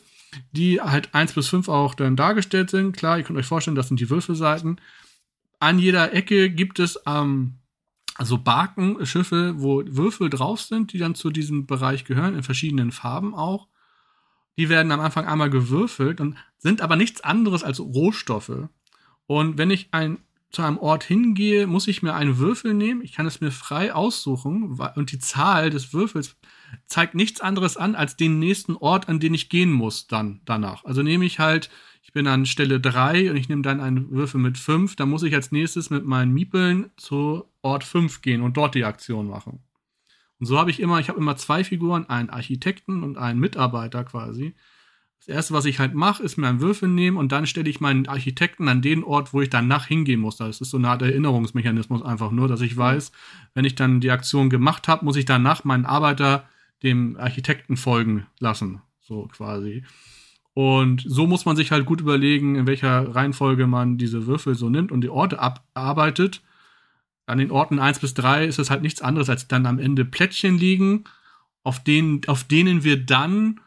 die 0.50 0.80
halt 0.80 1.14
1 1.14 1.34
bis 1.34 1.48
5 1.48 1.68
auch 1.68 1.94
dann 1.94 2.16
dargestellt 2.16 2.68
sind. 2.68 2.96
Klar, 2.96 3.18
ihr 3.18 3.24
könnt 3.24 3.38
euch 3.38 3.46
vorstellen, 3.46 3.76
das 3.76 3.86
sind 3.86 4.00
die 4.00 4.10
Würfelseiten. 4.10 4.80
An 5.60 5.78
jeder 5.78 6.12
Ecke 6.12 6.50
gibt 6.50 6.80
es 6.80 6.98
ähm, 7.06 7.58
also 8.16 8.38
Barken, 8.38 9.04
Schiffe, 9.06 9.54
wo 9.58 9.82
Würfel 9.86 10.30
drauf 10.30 10.60
sind, 10.60 10.92
die 10.92 10.98
dann 10.98 11.14
zu 11.14 11.30
diesem 11.30 11.66
Bereich 11.66 12.04
gehören, 12.04 12.36
in 12.36 12.42
verschiedenen 12.42 12.92
Farben 12.92 13.34
auch. 13.34 13.68
Die 14.56 14.68
werden 14.68 14.92
am 14.92 15.00
Anfang 15.00 15.26
einmal 15.26 15.50
gewürfelt 15.50 16.20
und 16.20 16.36
sind 16.58 16.80
aber 16.80 16.96
nichts 16.96 17.22
anderes 17.22 17.64
als 17.64 17.80
Rohstoffe. 17.80 18.68
Und 19.26 19.58
wenn 19.58 19.70
ich 19.70 19.88
ein, 19.92 20.18
zu 20.54 20.62
einem 20.62 20.78
Ort 20.78 21.04
hingehe, 21.04 21.66
muss 21.66 21.88
ich 21.88 22.02
mir 22.02 22.14
einen 22.14 22.38
Würfel 22.38 22.74
nehmen. 22.74 23.02
Ich 23.02 23.12
kann 23.12 23.26
es 23.26 23.40
mir 23.40 23.50
frei 23.50 23.92
aussuchen 23.92 24.78
und 24.94 25.12
die 25.12 25.18
Zahl 25.18 25.70
des 25.70 25.92
Würfels 25.92 26.36
zeigt 26.86 27.14
nichts 27.14 27.40
anderes 27.40 27.76
an 27.76 27.94
als 27.94 28.16
den 28.16 28.38
nächsten 28.38 28.76
Ort, 28.76 29.08
an 29.08 29.20
den 29.20 29.34
ich 29.34 29.48
gehen 29.48 29.72
muss 29.72 30.06
dann 30.06 30.40
danach. 30.44 30.84
Also 30.84 31.02
nehme 31.02 31.24
ich 31.24 31.40
halt, 31.40 31.70
ich 32.02 32.12
bin 32.12 32.26
an 32.26 32.46
Stelle 32.46 32.80
3 32.80 33.30
und 33.30 33.36
ich 33.36 33.48
nehme 33.48 33.62
dann 33.62 33.80
einen 33.80 34.10
Würfel 34.10 34.40
mit 34.40 34.56
5, 34.56 34.96
dann 34.96 35.10
muss 35.10 35.24
ich 35.24 35.34
als 35.34 35.52
nächstes 35.52 35.90
mit 35.90 36.04
meinen 36.04 36.32
Miepeln 36.32 36.90
zu 36.96 37.44
Ort 37.62 37.84
5 37.84 38.22
gehen 38.22 38.40
und 38.40 38.56
dort 38.56 38.74
die 38.74 38.84
Aktion 38.84 39.26
machen. 39.26 39.60
Und 40.44 40.48
so 40.48 40.58
habe 40.58 40.70
ich 40.70 40.78
immer, 40.78 41.00
ich 41.00 41.08
habe 41.08 41.18
immer 41.18 41.38
zwei 41.38 41.64
Figuren, 41.64 42.10
einen 42.10 42.28
Architekten 42.28 43.02
und 43.02 43.16
einen 43.16 43.40
Mitarbeiter 43.40 44.04
quasi. 44.04 44.54
Das 45.20 45.28
erste, 45.28 45.54
was 45.54 45.64
ich 45.64 45.78
halt 45.78 45.94
mache, 45.94 46.22
ist 46.22 46.36
mir 46.36 46.48
einen 46.48 46.60
Würfel 46.60 46.86
nehmen 46.86 47.16
und 47.16 47.32
dann 47.32 47.46
stelle 47.46 47.70
ich 47.70 47.80
meinen 47.80 48.08
Architekten 48.08 48.68
an 48.68 48.82
den 48.82 49.04
Ort, 49.04 49.32
wo 49.32 49.40
ich 49.40 49.48
danach 49.48 49.86
hingehen 49.86 50.20
muss. 50.20 50.36
Das 50.36 50.60
ist 50.60 50.68
so 50.68 50.76
eine 50.76 50.90
Art 50.90 51.00
Erinnerungsmechanismus 51.00 52.02
einfach 52.02 52.30
nur, 52.30 52.46
dass 52.46 52.60
ich 52.60 52.76
weiß, 52.76 53.10
wenn 53.54 53.64
ich 53.64 53.74
dann 53.74 54.00
die 54.00 54.10
Aktion 54.10 54.50
gemacht 54.50 54.86
habe, 54.86 55.06
muss 55.06 55.16
ich 55.16 55.24
danach 55.24 55.64
meinen 55.64 55.86
Arbeiter 55.86 56.46
dem 56.82 57.16
Architekten 57.16 57.78
folgen 57.78 58.26
lassen, 58.38 58.82
so 59.00 59.26
quasi. 59.32 59.82
Und 60.52 61.02
so 61.08 61.26
muss 61.26 61.46
man 61.46 61.56
sich 61.56 61.72
halt 61.72 61.86
gut 61.86 62.02
überlegen, 62.02 62.54
in 62.54 62.66
welcher 62.66 63.14
Reihenfolge 63.14 63.66
man 63.66 63.96
diese 63.96 64.26
Würfel 64.26 64.56
so 64.56 64.68
nimmt 64.68 64.92
und 64.92 65.00
die 65.00 65.08
Orte 65.08 65.38
abarbeitet. 65.38 66.42
An 67.26 67.38
den 67.38 67.50
Orten 67.50 67.78
1 67.78 68.00
bis 68.00 68.14
3 68.14 68.44
ist 68.44 68.58
es 68.58 68.70
halt 68.70 68.82
nichts 68.82 69.00
anderes, 69.00 69.30
als 69.30 69.48
dann 69.48 69.66
am 69.66 69.78
Ende 69.78 70.04
Plättchen 70.04 70.58
liegen, 70.58 71.04
auf 71.62 71.82
denen, 71.82 72.20
auf 72.26 72.44
denen 72.44 72.84
wir 72.84 73.04
dann 73.04 73.60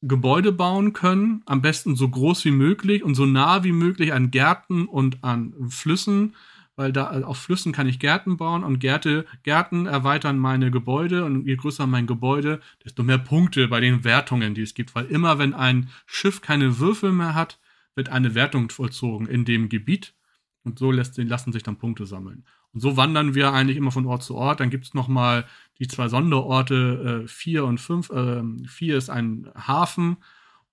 Gebäude 0.00 0.52
bauen 0.52 0.92
können, 0.92 1.42
am 1.46 1.60
besten 1.60 1.96
so 1.96 2.08
groß 2.08 2.44
wie 2.44 2.52
möglich 2.52 3.02
und 3.02 3.14
so 3.14 3.26
nah 3.26 3.64
wie 3.64 3.72
möglich 3.72 4.12
an 4.12 4.30
Gärten 4.30 4.86
und 4.86 5.22
an 5.24 5.54
Flüssen, 5.68 6.36
weil 6.76 6.92
da 6.92 7.18
äh, 7.18 7.24
auf 7.24 7.38
Flüssen 7.38 7.72
kann 7.72 7.88
ich 7.88 7.98
Gärten 7.98 8.36
bauen 8.36 8.62
und 8.62 8.78
Gärte, 8.78 9.26
Gärten 9.42 9.86
erweitern 9.86 10.38
meine 10.38 10.70
Gebäude 10.70 11.24
und 11.24 11.44
je 11.46 11.56
größer 11.56 11.88
mein 11.88 12.06
Gebäude, 12.06 12.60
desto 12.84 13.02
mehr 13.02 13.18
Punkte 13.18 13.66
bei 13.66 13.80
den 13.80 14.04
Wertungen, 14.04 14.54
die 14.54 14.62
es 14.62 14.74
gibt, 14.74 14.94
weil 14.94 15.06
immer 15.06 15.38
wenn 15.38 15.52
ein 15.52 15.90
Schiff 16.06 16.40
keine 16.40 16.78
Würfel 16.78 17.10
mehr 17.10 17.34
hat, 17.34 17.58
wird 17.96 18.10
eine 18.10 18.36
Wertung 18.36 18.70
vollzogen 18.70 19.26
in 19.26 19.44
dem 19.44 19.68
Gebiet 19.68 20.14
und 20.62 20.78
so 20.78 20.92
lässt, 20.92 21.18
lassen 21.18 21.52
sich 21.52 21.64
dann 21.64 21.76
Punkte 21.76 22.06
sammeln. 22.06 22.44
Und 22.78 22.82
so 22.82 22.96
wandern 22.96 23.34
wir 23.34 23.52
eigentlich 23.52 23.76
immer 23.76 23.90
von 23.90 24.06
Ort 24.06 24.22
zu 24.22 24.36
Ort. 24.36 24.60
Dann 24.60 24.70
gibt 24.70 24.84
es 24.84 24.94
nochmal 24.94 25.46
die 25.80 25.88
zwei 25.88 26.06
Sonderorte 26.06 27.24
4 27.26 27.58
äh, 27.58 27.62
und 27.64 27.80
5. 27.80 28.06
4 28.06 28.94
äh, 28.94 28.96
ist 28.96 29.10
ein 29.10 29.50
Hafen, 29.56 30.18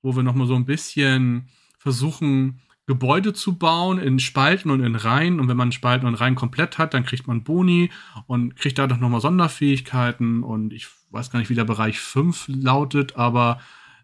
wo 0.04 0.15
wir 0.15 0.22
nochmal 0.22 0.46
so 0.46 0.54
ein 0.54 0.65
bisschen 0.65 1.48
versuchen, 1.80 2.62
Gebäude 2.86 3.34
zu 3.34 3.58
bauen 3.58 3.98
in 3.98 4.20
Spalten 4.20 4.70
und 4.70 4.82
in 4.82 4.96
Reihen. 4.96 5.39
Und 5.39 5.48
wenn 5.48 5.58
man 5.58 5.72
Spalten 5.72 6.06
und 6.06 6.13
Reihen 6.13 6.36
komplett 6.36 6.78
hat, 6.78 6.94
dann 6.94 7.06
kriegt 7.06 7.26
man 7.26 7.44
Boni 7.44 7.89
und 8.28 8.56
kriegt 8.56 8.78
dadurch 8.78 9.00
nochmal 9.00 9.22
Sonderfähigkeiten. 9.22 10.44
Und 10.44 10.74
ich 10.74 10.86
weiß 11.10 11.32
gar 11.32 11.39
nicht, 11.39 11.50
wie 11.50 11.56
der 11.56 11.65
Bereich 11.65 12.00
5 12.00 12.50
lautet, 12.50 13.15
aber 13.15 13.60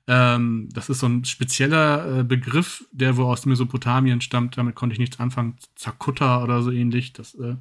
ähm, 0.08 0.70
das 0.74 0.90
ist 0.90 1.00
so 1.00 1.08
ein 1.08 1.26
spezieller 1.26 2.20
äh, 2.20 2.24
Begriff, 2.24 2.86
der 2.92 3.18
wohl 3.18 3.26
aus 3.26 3.46
Mesopotamien 3.46 4.22
stammt. 4.22 4.58
Damit 4.58 4.76
konnte 4.76 4.94
ich 4.94 5.00
nichts 5.00 5.20
anfangen. 5.20 5.58
Zakutta 5.76 6.44
oder 6.44 6.62
so 6.62 6.72
ähnlich. 6.72 7.14
Das 7.14 7.36
äh, 7.36 7.56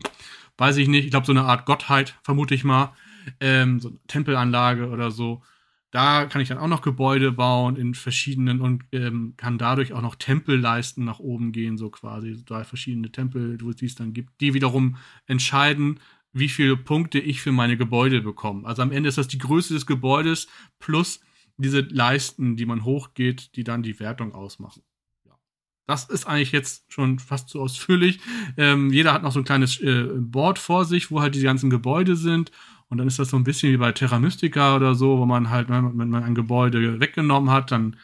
weiß 0.57 0.77
ich 0.79 0.89
nicht. 0.89 1.05
Ich 1.05 1.11
glaube, 1.11 1.27
so 1.27 1.33
eine 1.33 1.45
Art 1.45 1.67
Gottheit, 1.67 2.19
vermute 2.23 2.55
ich 2.55 2.65
mal. 2.65 2.95
Ähm, 3.41 3.81
so 3.81 3.89
eine 3.89 3.99
Tempelanlage 4.07 4.89
oder 4.89 5.11
so. 5.11 5.43
Da 5.91 6.27
kann 6.27 6.41
ich 6.41 6.49
dann 6.49 6.59
auch 6.59 6.69
noch 6.69 6.83
Gebäude 6.83 7.33
bauen 7.33 7.77
in 7.77 7.95
verschiedenen 7.95 8.61
und 8.61 8.85
ähm, 8.93 9.35
kann 9.37 9.59
dadurch 9.59 9.93
auch 9.93 10.03
noch 10.03 10.15
Tempelleisten 10.15 11.05
nach 11.05 11.19
oben 11.19 11.51
gehen, 11.51 11.77
so 11.77 11.91
quasi. 11.91 12.43
Drei 12.45 12.63
verschiedene 12.65 13.11
Tempel, 13.11 13.59
die 13.59 13.87
es 13.87 13.97
dann 13.97 14.13
gibt, 14.13 14.41
die 14.41 14.55
wiederum 14.55 14.97
entscheiden, 15.27 15.99
wie 16.33 16.49
viele 16.49 16.77
Punkte 16.77 17.19
ich 17.19 17.43
für 17.43 17.51
meine 17.51 17.77
Gebäude 17.77 18.21
bekomme. 18.21 18.69
Also 18.69 18.83
am 18.83 18.93
Ende 18.93 19.09
ist 19.09 19.19
das 19.19 19.27
die 19.27 19.39
Größe 19.39 19.75
des 19.75 19.85
Gebäudes 19.85 20.47
plus 20.79 21.21
diese 21.63 21.81
Leisten, 21.81 22.57
die 22.57 22.67
man 22.67 22.85
hochgeht, 22.85 23.57
die 23.57 23.65
dann 23.65 23.83
die 23.83 23.99
Wertung 24.01 24.35
ausmachen. 24.35 24.83
Ja. 25.27 25.39
Das 25.87 26.09
ist 26.09 26.27
eigentlich 26.27 26.53
jetzt 26.53 26.93
schon 26.93 27.19
fast 27.19 27.49
zu 27.49 27.61
ausführlich. 27.61 28.21
Ähm, 28.57 28.93
jeder 28.93 29.13
hat 29.13 29.23
noch 29.23 29.33
so 29.33 29.41
ein 29.41 29.45
kleines 29.45 29.81
äh, 29.81 30.09
Board 30.17 30.59
vor 30.59 30.85
sich, 30.85 31.11
wo 31.11 31.21
halt 31.21 31.35
die 31.35 31.43
ganzen 31.43 31.71
Gebäude 31.71 32.17
sind 32.17 32.51
und 32.91 32.99
dann 32.99 33.07
ist 33.07 33.21
das 33.21 33.31
so 33.31 33.37
ein 33.37 33.45
bisschen 33.45 33.73
wie 33.73 33.77
bei 33.77 33.93
Terra 33.93 34.19
Mystica 34.19 34.75
oder 34.75 34.97
so, 34.97 35.19
wo 35.19 35.25
man 35.25 35.49
halt, 35.49 35.69
wenn 35.69 35.95
man 35.95 36.15
ein 36.23 36.35
Gebäude 36.35 36.99
weggenommen 36.99 37.51
hat, 37.51 37.71
dann 37.71 37.97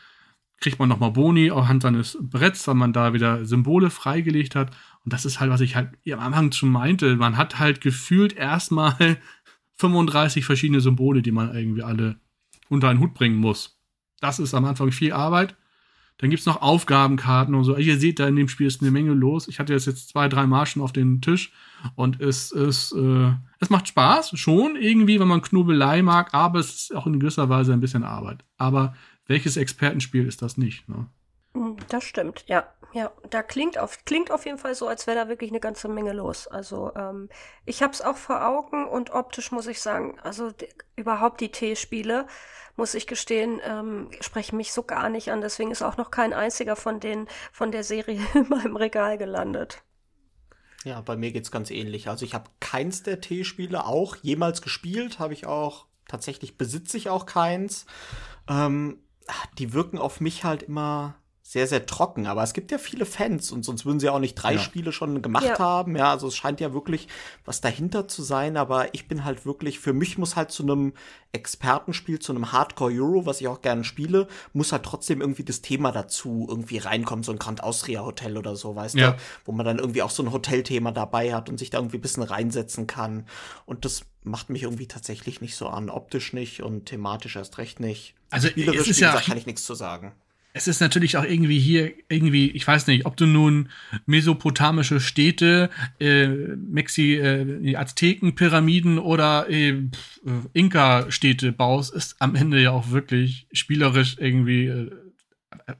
kriegt 0.60 0.78
man 0.78 0.88
nochmal 0.88 1.10
Boni 1.10 1.50
anhand 1.50 1.82
seines 1.82 2.16
Bretts, 2.20 2.66
weil 2.68 2.76
man 2.76 2.92
da 2.92 3.12
wieder 3.12 3.44
Symbole 3.44 3.90
freigelegt 3.90 4.54
hat. 4.54 4.70
Und 5.04 5.12
das 5.12 5.24
ist 5.24 5.40
halt, 5.40 5.50
was 5.50 5.60
ich 5.60 5.74
halt 5.74 5.90
am 6.10 6.20
Anfang 6.20 6.52
schon 6.52 6.70
meinte. 6.70 7.16
Man 7.16 7.36
hat 7.36 7.58
halt 7.58 7.80
gefühlt 7.80 8.34
erstmal 8.34 9.18
35 9.74 10.44
verschiedene 10.44 10.80
Symbole, 10.80 11.20
die 11.20 11.32
man 11.32 11.52
irgendwie 11.52 11.82
alle 11.82 12.20
unter 12.68 12.88
einen 12.88 13.00
Hut 13.00 13.14
bringen 13.14 13.37
muss. 13.37 13.81
Das 14.20 14.38
ist 14.38 14.55
am 14.55 14.64
Anfang 14.64 14.92
viel 14.92 15.12
Arbeit. 15.12 15.57
Dann 16.18 16.31
gibt's 16.31 16.46
noch 16.46 16.62
Aufgabenkarten 16.62 17.55
und 17.55 17.64
so. 17.64 17.76
Ihr 17.76 17.98
seht, 17.98 18.18
da 18.18 18.26
in 18.26 18.37
dem 18.37 18.48
Spiel 18.48 18.66
ist 18.66 18.81
eine 18.81 18.90
Menge 18.90 19.12
los. 19.12 19.48
Ich 19.48 19.59
hatte 19.59 19.74
jetzt, 19.74 20.09
zwei, 20.09 20.29
drei 20.29 20.46
Marschen 20.46 20.81
auf 20.81 20.92
den 20.92 21.20
Tisch 21.20 21.52
und 21.94 22.20
es 22.22 22.52
ist, 22.52 22.92
äh, 22.92 23.33
es 23.61 23.68
macht 23.68 23.88
Spaß, 23.88 24.38
schon 24.38 24.76
irgendwie, 24.76 25.20
wenn 25.20 25.29
man 25.29 25.42
Knobelei 25.42 26.00
mag, 26.00 26.33
aber 26.33 26.61
es 26.61 26.74
ist 26.74 26.96
auch 26.96 27.07
in 27.07 27.20
gewisser 27.20 27.50
Weise 27.50 27.74
ein 27.74 27.81
bisschen 27.81 28.02
Arbeit. 28.02 28.44
Aber 28.57 28.94
welches 29.26 29.59
Expertenspiel 29.59 30.26
ist 30.26 30.40
das 30.40 30.57
nicht? 30.57 30.88
Ne? 30.88 31.07
Das 31.88 32.05
stimmt, 32.05 32.44
ja. 32.46 32.64
Ja, 32.96 33.12
da 33.28 33.42
klingt 33.42 33.76
auf, 33.76 34.06
klingt 34.06 34.30
auf 34.30 34.46
jeden 34.46 34.56
Fall 34.56 34.74
so, 34.74 34.88
als 34.88 35.06
wäre 35.06 35.18
da 35.18 35.28
wirklich 35.28 35.50
eine 35.50 35.61
ganze 35.61 35.87
Menge 35.87 36.14
los. 36.14 36.46
Also 36.46 36.94
ähm, 36.96 37.28
ich 37.66 37.82
habe 37.82 37.92
es 37.92 38.00
auch 38.00 38.16
vor 38.16 38.46
Augen 38.46 38.87
und 38.87 39.11
optisch 39.11 39.52
muss 39.52 39.66
ich 39.66 39.82
sagen, 39.82 40.18
also 40.22 40.50
überhaupt 40.96 41.42
die 41.42 41.50
T-Spiele, 41.50 42.26
muss 42.74 42.94
ich 42.94 43.06
gestehen, 43.06 43.61
ähm, 43.62 44.09
sprechen 44.22 44.56
mich 44.56 44.72
so 44.72 44.82
gar 44.82 45.11
nicht 45.11 45.30
an. 45.30 45.42
Deswegen 45.42 45.72
ist 45.72 45.82
auch 45.82 45.98
noch 45.98 46.11
kein 46.11 46.32
einziger 46.32 46.74
von 46.74 46.98
denen 46.98 47.28
von 47.52 47.70
der 47.70 47.85
Serie 47.85 48.22
in 48.35 48.48
meinem 48.48 48.76
Regal 48.76 49.18
gelandet. 49.18 49.82
Ja, 50.85 51.02
bei 51.02 51.16
mir 51.16 51.32
geht's 51.32 51.50
ganz 51.50 51.70
ähnlich. 51.70 52.09
Also 52.09 52.24
ich 52.24 52.32
habe 52.32 52.48
keins 52.61 53.02
der 53.02 53.20
T-Spiele 53.20 53.85
auch 53.85 54.16
jemals 54.16 54.62
gespielt, 54.62 55.18
habe 55.18 55.35
ich 55.35 55.46
auch 55.46 55.85
tatsächlich 56.09 56.56
besitze 56.56 56.96
ich 56.96 57.11
auch 57.11 57.26
keins. 57.26 57.85
Ähm, 58.48 59.00
die 59.59 59.74
wirken 59.74 59.98
auf 59.98 60.22
mich 60.22 60.44
halt 60.44 60.62
immer 60.62 61.16
sehr, 61.48 61.68
sehr 61.68 61.87
trocken. 61.87 62.26
Aber 62.26 62.42
es 62.42 62.54
gibt 62.54 62.72
ja 62.72 62.78
viele 62.78 63.06
Fans 63.06 63.52
und 63.52 63.64
sonst 63.64 63.87
würden 63.87 64.00
sie 64.00 64.09
auch 64.09 64.18
nicht 64.18 64.35
drei 64.35 64.54
ja. 64.54 64.59
Spiele 64.59 64.90
schon 64.90 65.22
gemacht 65.22 65.44
ja. 65.44 65.59
haben. 65.61 65.94
Ja, 65.94 66.11
also 66.11 66.26
es 66.26 66.37
scheint 66.37 66.61
ja 66.61 66.74
wirklich 66.74 67.06
was 67.44 67.61
dahinter 67.61 68.09
zu 68.09 68.24
sein. 68.24 68.56
Aber 68.56 68.92
ich 68.94 69.06
bin 69.06 69.24
halt 69.24 69.46
wirklich, 69.46 69.78
für 69.78 69.92
mich 69.92 70.18
muss 70.18 70.35
halt 70.35 70.50
zu 70.50 70.64
einem 70.64 70.92
Expertenspiel, 71.30 72.18
zu 72.18 72.32
einem 72.32 72.50
Hardcore 72.50 72.92
Euro, 72.92 73.26
was 73.26 73.40
ich 73.40 73.46
auch 73.46 73.62
gerne 73.62 73.85
spiele, 73.85 74.26
muss 74.54 74.72
halt 74.72 74.82
trotzdem 74.82 75.20
irgendwie 75.20 75.44
das 75.44 75.62
Thema 75.62 75.92
dazu 75.92 76.46
irgendwie 76.50 76.78
reinkommen. 76.78 77.22
So 77.22 77.30
ein 77.30 77.38
Grand 77.38 77.62
Austria 77.62 78.04
Hotel 78.04 78.38
oder 78.38 78.56
so, 78.56 78.74
weißt 78.74 78.96
ja. 78.96 79.12
du? 79.12 79.18
Wo 79.44 79.52
man 79.52 79.64
dann 79.64 79.78
irgendwie 79.78 80.02
auch 80.02 80.11
so 80.11 80.24
ein 80.24 80.32
Hotelthema 80.32 80.90
dabei 80.90 81.32
hat 81.32 81.48
und 81.48 81.59
sich 81.59 81.70
da 81.70 81.78
irgendwie 81.78 81.98
ein 81.98 82.02
bisschen 82.02 82.24
reinsetzen 82.24 82.88
kann. 82.88 83.24
Und 83.66 83.85
das 83.85 84.02
macht 84.24 84.50
mich 84.50 84.64
irgendwie 84.64 84.88
tatsächlich 84.88 85.40
nicht 85.40 85.54
so 85.54 85.68
an. 85.68 85.90
Optisch 85.90 86.32
nicht 86.32 86.64
und 86.64 86.87
thematisch 86.87 87.37
erst 87.37 87.59
recht 87.59 87.78
nicht. 87.78 88.16
Also, 88.30 88.48
Spielerisch, 88.48 88.80
es 88.80 88.88
ist 88.88 89.00
ja, 89.00 89.20
kann 89.20 89.38
ich 89.38 89.46
nichts 89.46 89.64
zu 89.64 89.76
sagen 89.76 90.12
es 90.56 90.66
ist 90.66 90.80
natürlich 90.80 91.18
auch 91.18 91.24
irgendwie 91.24 91.58
hier 91.58 91.92
irgendwie, 92.08 92.50
ich 92.50 92.66
weiß 92.66 92.86
nicht, 92.86 93.04
ob 93.04 93.14
du 93.18 93.26
nun 93.26 93.68
mesopotamische 94.06 95.00
Städte, 95.00 95.68
äh, 96.00 96.28
Mexi, 96.28 97.16
äh, 97.16 97.76
Aztekenpyramiden 97.76 98.98
oder 98.98 99.50
äh, 99.50 99.82
Inka-Städte 100.54 101.52
baust, 101.52 101.92
ist 101.92 102.16
am 102.20 102.34
Ende 102.34 102.62
ja 102.62 102.70
auch 102.70 102.90
wirklich 102.90 103.46
spielerisch 103.52 104.16
irgendwie 104.18 104.68
äh, 104.68 104.90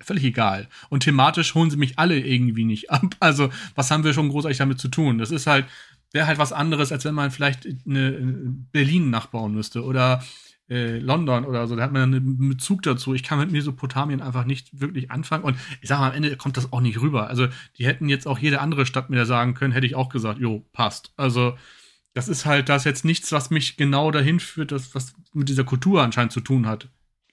völlig 0.01 0.25
egal. 0.25 0.69
Und 0.91 1.05
thematisch 1.05 1.55
holen 1.55 1.71
sie 1.71 1.79
mich 1.79 1.99
alle 1.99 2.21
irgendwie 2.21 2.67
nicht 2.67 2.91
ab. 2.91 3.17
Also, 3.19 3.49
was 3.77 3.91
haben 3.91 4.05
wir 4.05 4.13
schon 4.13 4.29
großartig 4.29 4.59
damit 4.59 4.79
zu 4.79 4.89
tun? 4.89 5.17
Das 5.17 5.31
ist 5.31 5.47
halt, 5.47 5.65
wäre 6.13 6.27
halt 6.27 6.39
was 6.39 6.53
anderes, 6.53 6.93
als 6.93 7.07
wenn 7.07 7.15
man 7.15 7.31
vielleicht 7.31 7.67
eine 7.87 8.13
Berlin 8.73 9.09
nachbauen 9.09 9.55
müsste 9.55 9.83
oder 9.85 10.23
äh, 10.69 10.99
London 10.99 11.45
oder 11.45 11.67
so, 11.67 11.77
da 11.77 11.83
hat 11.85 11.93
man 11.93 12.03
einen 12.03 12.49
Bezug 12.49 12.83
dazu. 12.83 13.15
Ich 13.15 13.23
kann 13.23 13.39
mit 13.39 13.53
Mesopotamien 13.53 14.21
einfach 14.21 14.45
nicht 14.45 14.81
wirklich 14.81 15.11
anfangen. 15.11 15.45
Und 15.45 15.57
ich 15.81 15.89
sage 15.89 16.01
mal, 16.01 16.09
am 16.11 16.15
Ende 16.17 16.37
kommt 16.37 16.57
das 16.57 16.73
auch 16.73 16.81
nicht 16.81 17.01
rüber. 17.01 17.29
Also, 17.29 17.47
die 17.79 17.87
hätten 17.87 18.09
jetzt 18.09 18.27
auch 18.27 18.39
jede 18.39 18.61
andere 18.61 18.87
Stadt 18.87 19.11
mir 19.11 19.27
sagen 19.27 19.55
können, 19.55 19.73
hätte 19.73 19.87
ich 19.87 19.95
auch 19.95 20.09
gesagt, 20.09 20.39
jo, 20.41 20.65
passt. 20.73 21.13
Also, 21.17 21.57
das 22.15 22.29
ist 22.29 22.47
halt 22.47 22.69
das 22.69 22.85
jetzt 22.85 23.05
nichts, 23.05 23.31
was 23.33 23.51
mich 23.51 23.77
genau 23.77 24.11
dahin 24.11 24.41
führt, 24.41 24.73
das, 24.73 24.95
was 24.95 25.15
mit 25.35 25.49
dieser 25.49 25.65
Kultur 25.65 26.03
anscheinend 26.03 26.33
zu 26.33 26.41
tun 26.41 26.67
hat. 26.67 26.89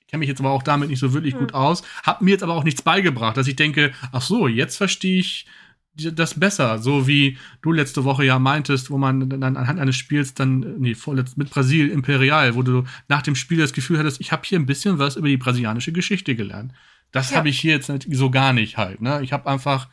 kenne 0.08 0.20
mich 0.20 0.30
jetzt 0.30 0.42
aber 0.42 0.52
auch 0.52 0.62
damit 0.64 0.90
nicht 0.90 1.00
so 1.00 1.14
wirklich 1.14 1.34
Hm. 1.34 1.40
gut 1.40 1.54
aus, 1.56 1.82
hab 2.04 2.22
mir 2.22 2.32
jetzt 2.32 2.44
aber 2.44 2.54
auch 2.54 2.64
nichts 2.64 2.82
beigebracht, 2.84 3.36
dass 3.38 3.48
ich 3.48 3.56
denke, 3.56 3.94
ach 4.12 4.22
so, 4.22 4.48
jetzt 4.48 4.78
verstehe 4.78 5.20
ich 5.20 5.48
das 5.96 6.40
besser, 6.40 6.80
so 6.80 7.08
wie 7.08 7.38
du 7.62 7.72
letzte 7.72 8.04
Woche 8.04 8.26
ja 8.26 8.40
meintest, 8.40 8.90
wo 8.90 8.98
man 8.98 9.30
dann 9.30 9.44
anhand 9.44 9.80
eines 9.80 9.96
Spiels 9.96 10.34
dann, 10.34 10.80
nee, 10.80 10.96
vorletzt 10.96 11.38
mit 11.38 11.50
Brasil 11.52 11.90
Imperial, 11.90 12.56
wo 12.56 12.64
du 12.64 12.84
nach 13.08 13.22
dem 13.22 13.36
Spiel 13.36 13.60
das 13.60 13.74
Gefühl 13.74 14.00
hattest, 14.00 14.20
ich 14.20 14.32
habe 14.32 14.42
hier 14.46 14.60
ein 14.60 14.66
bisschen 14.66 14.98
was 14.98 15.16
über 15.16 15.28
die 15.28 15.38
brasilianische 15.38 15.92
Geschichte 15.92 16.36
gelernt. 16.36 16.74
Das 17.12 17.30
Ja. 17.30 17.38
habe 17.38 17.50
ich 17.50 17.60
hier 17.60 17.74
jetzt 17.74 17.90
nicht- 17.90 18.08
so 18.12 18.32
gar 18.32 18.54
nicht 18.54 18.78
halt. 18.78 19.02
Ne? 19.02 19.22
Ich 19.22 19.34
habe 19.34 19.48
einfach 19.50 19.88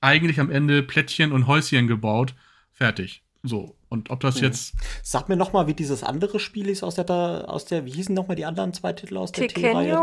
eigentlich 0.00 0.40
am 0.40 0.50
Ende 0.50 0.82
Plättchen 0.82 1.30
und 1.32 1.46
Häuschen 1.46 1.86
gebaut, 1.86 2.34
fertig. 2.72 3.22
So. 3.44 3.76
Und 3.88 4.10
ob 4.10 4.20
das 4.20 4.36
Mhm. 4.38 4.42
jetzt 4.44 4.74
Sag 5.02 5.28
mir 5.28 5.36
noch 5.36 5.52
mal, 5.52 5.68
wie 5.68 5.74
dieses 5.74 6.02
andere 6.02 6.40
Spiel 6.40 6.68
ist 6.68 6.82
aus 6.82 6.96
der, 6.96 7.08
aus 7.48 7.64
der 7.64 7.84
wie 7.86 7.92
hießen 7.92 8.14
noch 8.14 8.26
mal 8.26 8.34
die 8.34 8.44
anderen 8.44 8.72
zwei 8.72 8.92
Titel 8.92 9.18
aus 9.18 9.30
der 9.32 9.46
T-Reihe? 9.48 10.02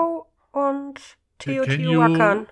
Und. 0.51 0.99
Teotihuacan. 1.39 2.45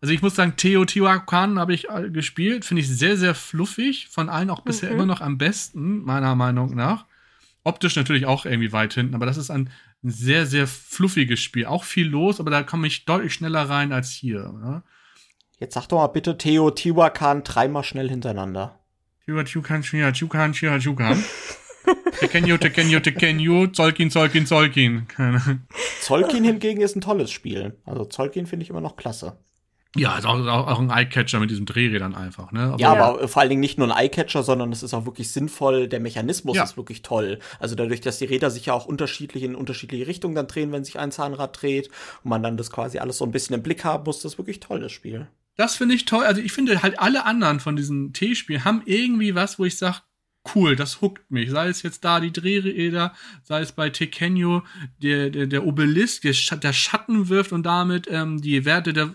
Also 0.00 0.14
ich 0.14 0.22
muss 0.22 0.36
sagen, 0.36 0.54
Teotihuacan 0.56 1.58
habe 1.58 1.74
ich 1.74 1.88
äh, 1.90 2.08
gespielt, 2.10 2.64
finde 2.64 2.82
ich 2.82 2.88
sehr, 2.88 3.16
sehr 3.16 3.34
fluffig, 3.34 4.08
von 4.08 4.28
allen 4.28 4.50
auch 4.50 4.60
bisher 4.60 4.90
Mhm. 4.90 4.94
immer 4.96 5.06
noch 5.06 5.20
am 5.20 5.38
besten, 5.38 6.02
meiner 6.04 6.34
Meinung 6.36 6.74
nach. 6.74 7.04
Optisch 7.64 7.96
natürlich 7.96 8.24
auch 8.24 8.44
irgendwie 8.46 8.72
weit 8.72 8.94
hinten, 8.94 9.14
aber 9.16 9.26
das 9.26 9.36
ist 9.36 9.50
ein 9.50 9.70
sehr, 10.02 10.46
sehr 10.46 10.66
fluffiges 10.68 11.40
Spiel. 11.40 11.66
Auch 11.66 11.82
viel 11.84 12.06
los, 12.06 12.38
aber 12.38 12.50
da 12.50 12.62
komme 12.62 12.86
ich 12.86 13.04
deutlich 13.04 13.34
schneller 13.34 13.68
rein 13.68 13.92
als 13.92 14.10
hier. 14.10 14.52
Ne? 14.62 14.82
Jetzt 15.58 15.74
sag 15.74 15.88
doch 15.88 15.98
mal 15.98 16.06
bitte 16.06 16.38
Teotihuacan 16.38 17.42
dreimal 17.42 17.82
schnell 17.82 18.08
hintereinander. 18.08 18.78
Teotihuacan, 19.26 19.82
Teotihuacan, 19.82 20.52
Teotihuacan. 20.52 21.24
Tekenyo, 22.20 22.56
Tekenyo, 22.58 23.00
Tekenyo, 23.00 23.66
Zolkin, 23.68 24.10
Zolkin, 24.10 24.46
Zolkin. 24.46 25.08
Keine 25.08 25.60
Zolkin 26.00 26.44
hingegen 26.44 26.80
ist 26.80 26.96
ein 26.96 27.00
tolles 27.00 27.30
Spiel. 27.30 27.76
Also 27.84 28.04
Zolkin 28.04 28.46
finde 28.46 28.62
ich 28.64 28.70
immer 28.70 28.80
noch 28.80 28.96
klasse. 28.96 29.38
Ja, 29.96 30.18
ist 30.18 30.26
auch, 30.26 30.38
auch, 30.46 30.66
auch 30.66 30.78
ein 30.80 30.90
Eyecatcher 30.90 31.40
mit 31.40 31.50
diesen 31.50 31.64
Drehrädern 31.64 32.14
einfach, 32.14 32.52
ne? 32.52 32.60
Aber 32.64 32.78
Ja, 32.78 32.92
aber 32.92 33.26
vor 33.26 33.40
allen 33.40 33.48
Dingen 33.48 33.60
nicht 33.60 33.78
nur 33.78 33.90
ein 33.90 34.04
Eyecatcher, 34.04 34.42
sondern 34.42 34.70
es 34.70 34.82
ist 34.82 34.92
auch 34.92 35.06
wirklich 35.06 35.30
sinnvoll. 35.32 35.88
Der 35.88 35.98
Mechanismus 35.98 36.56
Ja. 36.56 36.64
ist 36.64 36.76
wirklich 36.76 37.02
toll. 37.02 37.38
Also 37.58 37.74
dadurch, 37.74 38.02
dass 38.02 38.18
die 38.18 38.26
Räder 38.26 38.50
sich 38.50 38.66
ja 38.66 38.74
auch 38.74 38.84
unterschiedlich 38.84 39.42
in 39.42 39.54
unterschiedliche 39.54 40.06
Richtungen 40.06 40.34
dann 40.34 40.46
drehen, 40.46 40.72
wenn 40.72 40.84
sich 40.84 40.98
ein 40.98 41.10
Zahnrad 41.10 41.60
dreht 41.62 41.88
und 42.22 42.28
man 42.30 42.42
dann 42.42 42.58
das 42.58 42.70
quasi 42.70 42.98
alles 42.98 43.16
so 43.16 43.24
ein 43.24 43.30
bisschen 43.32 43.54
im 43.54 43.62
Blick 43.62 43.82
haben 43.84 44.04
muss, 44.04 44.20
das 44.20 44.32
ist 44.32 44.38
wirklich 44.38 44.60
toll, 44.60 44.80
das 44.80 44.92
Spiel. 44.92 45.26
Das 45.56 45.74
finde 45.74 45.94
ich 45.94 46.04
toll. 46.04 46.24
Also 46.24 46.40
ich 46.42 46.52
finde 46.52 46.82
halt 46.82 47.00
alle 47.00 47.24
anderen 47.24 47.58
von 47.58 47.74
diesen 47.74 48.12
T-Spielen 48.12 48.64
haben 48.64 48.82
irgendwie 48.84 49.34
was, 49.34 49.58
wo 49.58 49.64
ich 49.64 49.78
sage, 49.78 49.96
cool, 50.54 50.76
das 50.76 51.00
huckt 51.00 51.30
mich. 51.30 51.50
Sei 51.50 51.68
es 51.68 51.82
jetzt 51.82 52.04
da 52.04 52.20
die 52.20 52.32
Drehräder, 52.32 53.12
sei 53.42 53.62
es 53.62 53.72
bei 53.72 53.90
Tekenyo 53.90 54.62
der, 55.02 55.30
der, 55.30 55.46
der 55.46 55.66
Obelisk, 55.66 56.22
der, 56.22 56.32
Sch 56.34 56.54
der 56.62 56.72
Schatten 56.72 57.28
wirft 57.28 57.52
und 57.52 57.64
damit 57.64 58.06
ähm, 58.10 58.40
die 58.40 58.64
Werte 58.64 58.92
der 58.92 59.14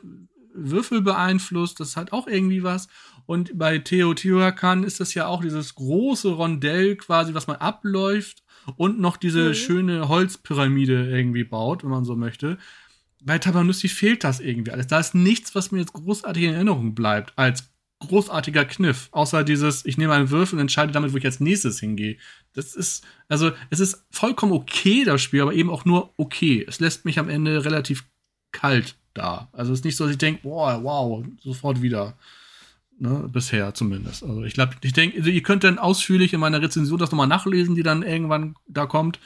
Würfel 0.54 1.02
beeinflusst. 1.02 1.80
Das 1.80 1.98
hat 1.98 2.12
auch 2.14 2.28
irgendwie 2.28 2.64
was. 2.64 2.88
Und 3.26 3.58
bei 3.58 3.78
Teotihuacan 3.80 4.84
ist 4.84 5.00
das 5.00 5.14
ja 5.14 5.28
auch 5.28 5.42
dieses 5.42 5.76
große 5.76 6.30
Rondell 6.30 6.96
quasi, 6.96 7.34
was 7.34 7.48
man 7.48 7.58
abläuft 7.58 8.44
und 8.76 9.00
noch 9.00 9.18
diese 9.18 9.50
Mhm. 9.50 9.54
schöne 9.54 10.08
Holzpyramide 10.10 11.10
irgendwie 11.10 11.44
baut, 11.44 11.84
wenn 11.84 11.90
man 11.90 12.06
so 12.06 12.16
möchte. 12.16 12.58
Bei 13.22 13.40
Tabanussi 13.40 13.88
fehlt 13.88 14.24
das 14.24 14.40
irgendwie 14.42 14.72
alles. 14.72 14.88
Da 14.88 15.00
ist 15.00 15.16
nichts, 15.16 15.56
was 15.56 15.72
mir 15.72 15.80
jetzt 15.80 15.94
großartig 15.94 16.44
in 16.44 16.54
Erinnerung 16.54 16.94
bleibt, 16.94 17.32
als 17.38 17.70
großartiger 18.00 18.66
Kniff. 18.66 19.08
Außer 19.12 19.46
dieses, 19.46 19.86
ich 19.86 19.98
nehme 19.98 20.14
einen 20.14 20.30
Würfel 20.30 20.56
und 20.58 20.62
entscheide 20.62 20.92
damit, 20.92 21.14
wo 21.14 21.18
ich 21.18 21.26
als 21.26 21.40
nächstes 21.40 21.80
hingehe. 21.80 22.18
Das 22.52 22.76
ist, 22.76 23.06
also, 23.30 23.52
es 23.70 23.80
ist 23.80 24.06
vollkommen 24.12 24.52
okay, 24.52 25.06
das 25.06 25.22
Spiel, 25.22 25.42
aber 25.42 25.54
eben 25.54 25.70
auch 25.70 25.86
nur 25.86 26.14
okay. 26.18 26.66
Es 26.68 26.82
lässt 26.82 27.06
mich 27.06 27.18
am 27.18 27.30
Ende 27.30 27.64
relativ 27.64 28.04
kalt 28.52 28.98
da. 29.14 29.50
Also, 29.52 29.74
es 29.74 29.80
ist 29.80 29.86
nicht 29.86 29.98
so, 29.98 30.06
dass 30.06 30.14
ich 30.14 30.18
denke, 30.18 30.42
boah, 30.44 30.84
wow, 30.84 31.24
sofort 31.42 31.82
wieder. 31.82 32.16
Ne, 33.00 33.28
bisher 33.28 33.74
zumindest. 33.74 34.24
Also 34.24 34.44
ich 34.44 34.54
glaube, 34.54 34.76
ich 34.82 34.94
denke, 34.94 35.18
also 35.18 35.30
ihr 35.30 35.42
könnt 35.42 35.64
dann 35.64 35.80
ausführlich 35.80 36.32
in 36.32 36.40
meiner 36.40 36.62
Rezension 36.62 37.00
das 37.00 37.12
nochmal 37.12 37.28
nachlesen, 37.28 37.74
die 37.74 37.82
dann 37.82 38.04
irgendwann 38.04 38.56
da 38.68 38.86
kommt. 38.86 39.20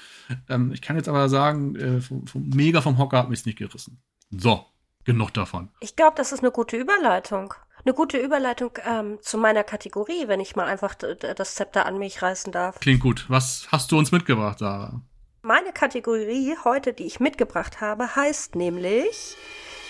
Ähm, 0.48 0.72
ich 0.72 0.82
kann 0.82 0.96
jetzt 0.96 1.10
aber 1.10 1.28
sagen, 1.28 1.76
äh, 1.76 2.00
vom, 2.00 2.26
vom, 2.26 2.48
mega 2.48 2.82
vom 2.82 2.98
Hocker 2.98 3.18
hat 3.18 3.30
mich 3.30 3.46
nicht 3.46 3.58
gerissen. 3.58 4.02
So, 4.32 4.66
genug 5.04 5.34
davon. 5.34 5.70
Ich 5.82 5.98
glaube, 5.98 6.14
das 6.16 6.32
ist 6.32 6.40
eine 6.40 6.52
gute 6.52 6.78
Überleitung. 6.78 7.54
Eine 7.84 7.94
gute 7.94 8.18
Überleitung 8.18 8.72
ähm, 8.86 9.20
zu 9.22 9.38
meiner 9.38 9.64
Kategorie, 9.64 10.28
wenn 10.28 10.40
ich 10.40 10.56
mal 10.56 10.66
einfach 10.66 10.96
das 10.96 11.56
Zepter 11.56 11.86
an 11.86 12.00
mich 12.00 12.22
reißen 12.22 12.52
darf. 12.52 12.80
Klingt 12.80 13.02
gut. 13.02 13.26
Was 13.28 13.68
hast 13.72 13.92
du 13.92 13.98
uns 13.98 14.12
mitgebracht, 14.12 14.60
Sarah? 14.60 15.02
Meine 15.42 15.72
Kategorie 15.72 16.56
heute, 16.64 16.94
die 16.94 17.06
ich 17.06 17.20
mitgebracht 17.20 17.80
habe, 17.80 18.16
heißt 18.16 18.56
nämlich 18.56 19.38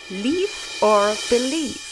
Leave 0.09 0.79
or 0.81 1.13
Believe. 1.29 1.83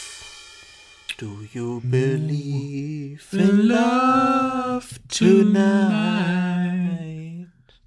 Do 1.18 1.46
you 1.52 1.82
believe 1.82 3.28
in 3.32 3.68
love 3.68 4.98
tonight? 5.08 6.45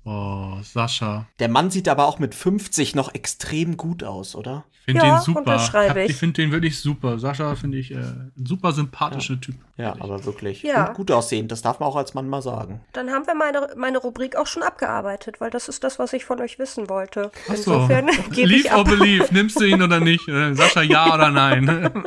Oh, 0.06 0.54
Sascha. 0.64 1.28
Der 1.40 1.50
Mann 1.50 1.70
sieht 1.72 1.88
aber 1.88 2.08
auch 2.08 2.20
mit 2.20 2.34
50 2.34 2.96
noch 2.96 3.14
extrem 3.14 3.78
gut 3.78 4.04
aus, 4.04 4.34
oder? 4.34 4.64
Ich 4.80 4.86
finde 4.96 5.06
Ja, 5.06 5.18
den 5.18 5.22
super. 5.24 5.40
unterschreibe 5.42 6.02
Hab- 6.02 6.10
ich. 6.10 6.16
finde 6.16 6.42
den 6.42 6.52
wirklich 6.52 6.80
super. 6.80 7.20
Sascha 7.20 7.54
finde 7.56 7.78
ich 7.78 7.92
äh, 7.92 7.98
ein 7.98 8.32
super 8.44 8.72
sympathischer 8.72 9.40
Typ. 9.40 9.56
Ja, 9.78 9.92
aber 10.00 10.26
wirklich. 10.26 10.64
Ja. 10.64 10.88
Und 10.88 10.96
gut 10.96 11.12
aussehend, 11.12 11.52
das 11.52 11.62
darf 11.62 11.80
man 11.80 11.90
auch 11.90 11.96
als 11.96 12.16
Mann 12.16 12.28
mal 12.28 12.42
sagen. 12.42 12.80
Dann 12.94 13.12
haben 13.12 13.28
wir 13.28 13.36
meine, 13.36 13.68
meine 13.78 14.00
Rubrik 14.00 14.36
auch 14.36 14.48
schon 14.48 14.64
abgearbeitet, 14.64 15.40
weil 15.42 15.52
das 15.52 15.68
ist 15.70 15.84
das, 15.84 16.00
was 16.00 16.14
ich 16.14 16.26
von 16.26 16.40
euch 16.42 16.58
wissen 16.58 16.90
wollte. 16.90 17.32
Ach 17.48 17.56
so. 17.56 17.74
Insofern 17.74 18.08
gebe 18.32 18.48
Leave 18.50 18.68
ich 18.68 18.72
or 18.74 18.80
ab. 18.80 18.88
believe. 18.88 19.28
Nimmst 19.32 19.60
du 19.60 19.66
ihn 19.66 19.82
oder 19.84 20.00
nicht? 20.00 20.28
Äh, 20.28 20.56
Sascha, 20.56 20.82
ja 20.82 21.14
oder 21.14 21.30
nein? 21.30 21.68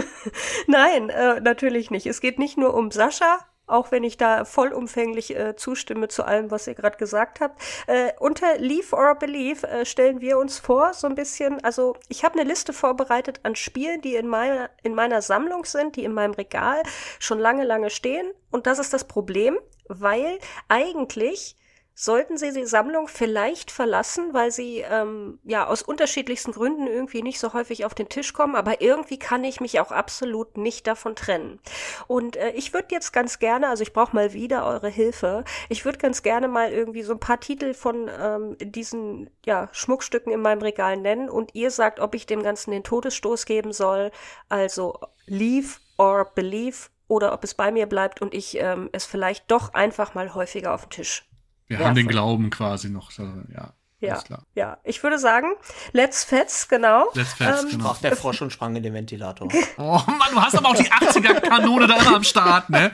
Nein, 0.66 1.10
äh, 1.10 1.40
natürlich 1.40 1.90
nicht. 1.90 2.06
Es 2.06 2.20
geht 2.20 2.38
nicht 2.38 2.56
nur 2.56 2.74
um 2.74 2.90
Sascha, 2.90 3.38
auch 3.72 3.90
wenn 3.90 4.04
ich 4.04 4.16
da 4.16 4.44
vollumfänglich 4.44 5.36
äh, 5.36 5.56
zustimme 5.56 6.08
zu 6.08 6.24
allem, 6.24 6.50
was 6.50 6.66
ihr 6.66 6.74
gerade 6.74 6.98
gesagt 6.98 7.40
habt. 7.40 7.60
Äh, 7.86 8.12
unter 8.18 8.58
Leave 8.58 8.94
or 8.94 9.14
Believe 9.14 9.66
äh, 9.66 9.84
stellen 9.84 10.20
wir 10.20 10.38
uns 10.38 10.58
vor, 10.58 10.92
so 10.94 11.06
ein 11.06 11.14
bisschen, 11.14 11.62
also 11.64 11.96
ich 12.08 12.24
habe 12.24 12.38
eine 12.38 12.48
Liste 12.48 12.72
vorbereitet 12.72 13.40
an 13.42 13.56
Spielen, 13.56 14.00
die 14.00 14.14
in 14.14 14.28
meiner, 14.28 14.70
in 14.82 14.94
meiner 14.94 15.22
Sammlung 15.22 15.64
sind, 15.64 15.96
die 15.96 16.04
in 16.04 16.12
meinem 16.12 16.34
Regal 16.34 16.82
schon 17.18 17.38
lange, 17.38 17.64
lange 17.64 17.90
stehen. 17.90 18.30
Und 18.50 18.66
das 18.66 18.78
ist 18.78 18.92
das 18.92 19.04
Problem, 19.04 19.58
weil 19.88 20.38
eigentlich 20.68 21.56
sollten 21.94 22.38
sie 22.38 22.52
die 22.52 22.66
Sammlung 22.66 23.08
vielleicht 23.08 23.70
verlassen, 23.70 24.32
weil 24.32 24.50
sie 24.50 24.78
ähm, 24.78 25.38
ja 25.44 25.66
aus 25.66 25.82
unterschiedlichsten 25.82 26.52
Gründen 26.52 26.86
irgendwie 26.86 27.22
nicht 27.22 27.38
so 27.38 27.52
häufig 27.52 27.84
auf 27.84 27.94
den 27.94 28.08
Tisch 28.08 28.32
kommen, 28.32 28.56
aber 28.56 28.80
irgendwie 28.80 29.18
kann 29.18 29.44
ich 29.44 29.60
mich 29.60 29.78
auch 29.80 29.92
absolut 29.92 30.56
nicht 30.56 30.86
davon 30.86 31.14
trennen. 31.16 31.60
Und 32.06 32.36
äh, 32.36 32.50
ich 32.50 32.72
würde 32.72 32.88
jetzt 32.90 33.12
ganz 33.12 33.38
gerne, 33.38 33.68
also 33.68 33.82
ich 33.82 33.92
brauche 33.92 34.16
mal 34.16 34.32
wieder 34.32 34.66
eure 34.66 34.88
Hilfe, 34.88 35.44
ich 35.68 35.84
würde 35.84 35.98
ganz 35.98 36.22
gerne 36.22 36.48
mal 36.48 36.72
irgendwie 36.72 37.02
so 37.02 37.12
ein 37.12 37.20
paar 37.20 37.40
Titel 37.40 37.74
von 37.74 38.10
ähm, 38.20 38.56
diesen 38.60 39.30
ja, 39.44 39.68
Schmuckstücken 39.72 40.32
in 40.32 40.40
meinem 40.40 40.62
Regal 40.62 40.96
nennen 40.96 41.28
und 41.28 41.54
ihr 41.54 41.70
sagt, 41.70 42.00
ob 42.00 42.14
ich 42.14 42.26
dem 42.26 42.42
Ganzen 42.42 42.70
den 42.70 42.84
Todesstoß 42.84 43.44
geben 43.46 43.72
soll, 43.72 44.10
also 44.48 44.98
leave 45.26 45.78
or 45.98 46.32
believe 46.34 46.88
oder 47.08 47.34
ob 47.34 47.44
es 47.44 47.54
bei 47.54 47.70
mir 47.70 47.86
bleibt 47.86 48.22
und 48.22 48.32
ich 48.32 48.58
ähm, 48.58 48.88
es 48.92 49.04
vielleicht 49.04 49.50
doch 49.50 49.74
einfach 49.74 50.14
mal 50.14 50.34
häufiger 50.34 50.72
auf 50.72 50.86
den 50.86 50.90
Tisch 50.90 51.28
Wir 51.72 51.80
Ja, 51.80 51.86
haben 51.86 51.94
den. 51.94 52.06
Glauben 52.06 52.50
quasi 52.50 52.90
noch. 52.90 53.10
So, 53.10 53.22
Ja, 53.54 53.72
Ja, 54.00 54.20
ja. 54.54 54.76
Ich 54.84 55.02
würde 55.02 55.18
sagen, 55.18 55.52
let's 55.92 56.22
fetz, 56.24 56.68
genau. 56.68 57.06
Let's 57.14 57.32
fest, 57.32 57.64
Ähm, 57.64 57.70
genau. 57.70 57.84
Sprach 57.84 57.98
der 58.00 58.16
Frosch 58.16 58.42
und 58.42 58.52
sprang 58.52 58.76
in 58.76 58.82
den 58.82 58.92
Ventilator. 58.92 59.48
Oh 59.78 60.00
Mann, 60.06 60.28
du 60.32 60.40
hast 60.40 60.54
aber 60.56 60.68
auch 60.70 60.74
die 60.74 60.90
80er-Kanone 60.90 61.86
da 61.86 61.96
immer 61.96 62.16
am 62.16 62.24
Start, 62.24 62.68
ne? 62.68 62.92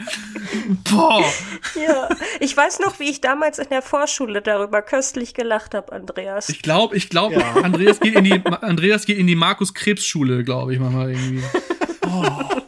Boah. 0.91 1.25
Ja, 1.75 2.09
ich 2.41 2.57
weiß 2.57 2.79
noch, 2.81 3.01
wie 3.01 3.11
ich 3.11 3.21
damals 3.21 3.59
in 3.59 3.69
der 3.71 3.83
Vorschule 3.83 4.43
darüber 4.43 4.81
köstlich 4.83 5.35
gelacht 5.35 5.75
habe, 5.75 5.93
Andreas. 5.93 6.51
Ich 6.51 6.63
glaube, 6.63 6.95
ich 6.97 7.09
glaube, 7.09 7.35
Ja. 7.41 7.55
Andreas 7.63 7.99
geht 8.01 8.15
in 8.15 8.25
die 8.25 8.41
Andreas 8.61 9.05
geht 9.07 9.19
in 9.19 9.27
die 9.27 9.35
Markus 9.37 9.75
Krebs 9.75 10.05
Schule, 10.07 10.45
glaube 10.45 10.75
ich, 10.75 10.79
manchmal 10.79 11.11
irgendwie. 11.11 11.43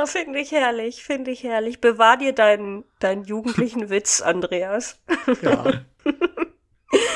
Ja, 0.00 0.06
finde 0.06 0.38
ich 0.38 0.52
herrlich, 0.52 1.04
finde 1.04 1.30
ich 1.30 1.42
herrlich. 1.42 1.80
Bewahr 1.80 2.16
dir 2.16 2.32
deinen, 2.32 2.84
deinen 2.98 3.24
jugendlichen 3.24 3.90
Witz, 3.90 4.20
Andreas. 4.20 5.00
Ja. 5.42 5.72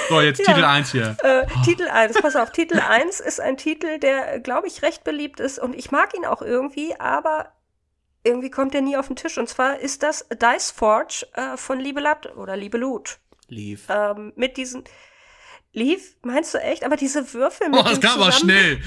So, 0.09 0.20
jetzt 0.20 0.38
Ja. 0.38 0.53
Titel 0.53 0.64
1 0.64 0.92
hier. 0.92 1.16
Äh, 1.23 1.47
Titel 1.64 1.88
1, 1.88 2.20
pass 2.20 2.37
auf, 2.37 2.53
Titel 2.53 2.79
1 2.79 3.18
ist 3.20 3.40
ein 3.40 3.57
Titel, 3.57 3.99
der, 3.99 4.38
glaube 4.38 4.68
ich, 4.68 4.83
recht 4.83 5.03
beliebt 5.03 5.40
ist 5.40 5.59
und 5.59 5.75
ich 5.75 5.90
mag 5.90 6.14
ihn 6.14 6.27
auch 6.27 6.42
irgendwie, 6.42 6.94
aber 7.01 7.53
irgendwie 8.25 8.51
kommt 8.51 8.75
er 8.75 8.83
nie 8.83 8.97
auf 8.97 9.07
den 9.07 9.16
Tisch. 9.16 9.38
Und 9.38 9.49
zwar 9.49 9.79
ist 9.79 10.03
das 10.03 10.27
Dice 10.31 10.70
Forge 10.70 11.27
äh, 11.35 11.57
von 11.57 11.79
Liebe 11.79 12.01
Latt 12.01 12.35
oder 12.37 12.57
Liebe. 12.57 12.79
Lief. 13.49 13.87
Ähm, 13.88 14.33
mit 14.37 14.57
diesen. 14.57 14.85
Lief, 15.73 16.16
meinst 16.23 16.55
du 16.55 16.59
echt? 16.59 16.85
Aber 16.85 16.97
diese 16.97 17.33
Würfel 17.35 17.68
mit 17.68 17.81
Oh, 17.81 17.83
das 17.83 18.01
kam 18.01 18.20
aber 18.20 18.33
schnell. 18.33 18.81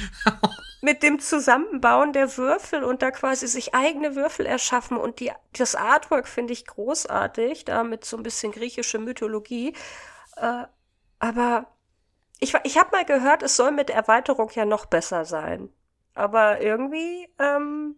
Mit 0.88 1.04
dem 1.04 1.20
Zusammenbauen 1.20 2.14
der 2.14 2.38
Würfel 2.38 2.82
und 2.86 3.02
da 3.02 3.12
quasi 3.12 3.46
sich 3.46 3.76
eigene 3.76 4.16
Würfel 4.16 4.46
erschaffen 4.46 4.96
und 4.96 5.20
die, 5.20 5.34
das 5.52 5.76
Artwork 5.76 6.30
finde 6.30 6.54
ich 6.54 6.66
großartig, 6.66 7.66
da 7.66 7.84
mit 7.84 8.06
so 8.06 8.16
ein 8.16 8.24
bisschen 8.24 8.54
griechische 8.54 8.98
Mythologie. 8.98 9.74
Äh, 10.38 10.64
aber 11.20 11.66
ich, 12.40 12.54
ich 12.64 12.78
habe 12.78 12.92
mal 12.94 13.04
gehört, 13.04 13.44
es 13.44 13.58
soll 13.58 13.72
mit 13.72 13.90
Erweiterung 13.90 14.50
ja 14.56 14.64
noch 14.64 14.86
besser 14.86 15.26
sein. 15.26 15.68
Aber 16.14 16.62
irgendwie 16.62 17.28
ähm, 17.38 17.98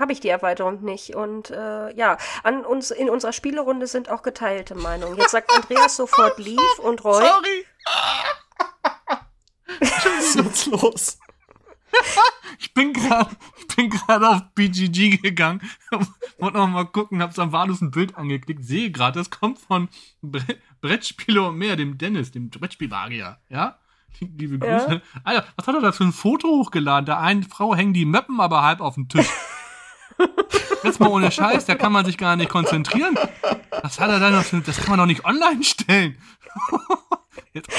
habe 0.00 0.12
ich 0.12 0.20
die 0.20 0.30
Erweiterung 0.30 0.82
nicht. 0.82 1.14
Und 1.14 1.50
äh, 1.50 1.92
ja, 1.92 2.16
an 2.42 2.64
uns 2.64 2.90
in 2.90 3.10
unserer 3.10 3.34
Spielerunde 3.34 3.86
sind 3.86 4.08
auch 4.08 4.22
geteilte 4.22 4.76
Meinungen. 4.76 5.18
Jetzt 5.18 5.32
sagt 5.32 5.52
Andreas 5.54 5.96
sofort 5.96 6.38
Leaf 6.38 6.78
und 6.78 7.04
Roy. 7.04 7.22
Sorry. 7.22 7.66
Was 9.80 10.06
ist 10.20 10.36
jetzt 10.36 10.66
los? 10.68 11.18
Ich 12.60 12.74
bin 12.74 12.92
gerade, 12.92 13.30
ich 13.56 13.76
bin 13.76 13.88
gerade 13.88 14.28
auf 14.28 14.42
BGG 14.54 15.18
gegangen, 15.22 15.60
wollte 16.38 16.58
noch 16.58 16.66
mal 16.66 16.84
gucken, 16.84 17.22
hab 17.22 17.38
am 17.38 17.52
Vadus 17.52 17.80
ein 17.80 17.92
Bild 17.92 18.16
angeklickt, 18.16 18.64
sehe 18.64 18.90
gerade, 18.90 19.18
das 19.18 19.30
kommt 19.30 19.60
von 19.60 19.88
Bre 20.22 20.56
Brettspiele 20.80 21.42
und 21.42 21.56
mehr, 21.56 21.76
dem 21.76 21.98
Dennis, 21.98 22.32
dem 22.32 22.50
Brettspielmagier, 22.50 23.38
ja? 23.48 23.78
Liebe 24.20 24.58
Grüße. 24.58 24.94
Ja. 24.94 25.20
Alter, 25.22 25.46
was 25.56 25.66
hat 25.66 25.74
er 25.74 25.80
da 25.80 25.92
für 25.92 26.04
ein 26.04 26.12
Foto 26.12 26.48
hochgeladen? 26.48 27.06
Da 27.06 27.20
eine 27.20 27.42
Frau 27.44 27.74
hängen 27.74 27.92
die 27.92 28.04
Möppen 28.04 28.40
aber 28.40 28.62
halb 28.62 28.80
auf 28.80 28.94
dem 28.94 29.08
Tisch. 29.08 29.28
Jetzt 30.84 31.00
mal 31.00 31.08
ohne 31.08 31.30
Scheiß, 31.30 31.66
da 31.66 31.74
kann 31.74 31.92
man 31.92 32.04
sich 32.04 32.18
gar 32.18 32.36
nicht 32.36 32.50
konzentrieren. 32.50 33.16
Was 33.82 34.00
hat 34.00 34.10
er 34.10 34.18
da 34.18 34.30
noch 34.30 34.44
für, 34.44 34.60
das 34.60 34.78
kann 34.78 34.90
man 34.90 34.98
doch 34.98 35.06
nicht 35.06 35.24
online 35.24 35.62
stellen. 35.62 36.16
Jetzt, 37.52 37.70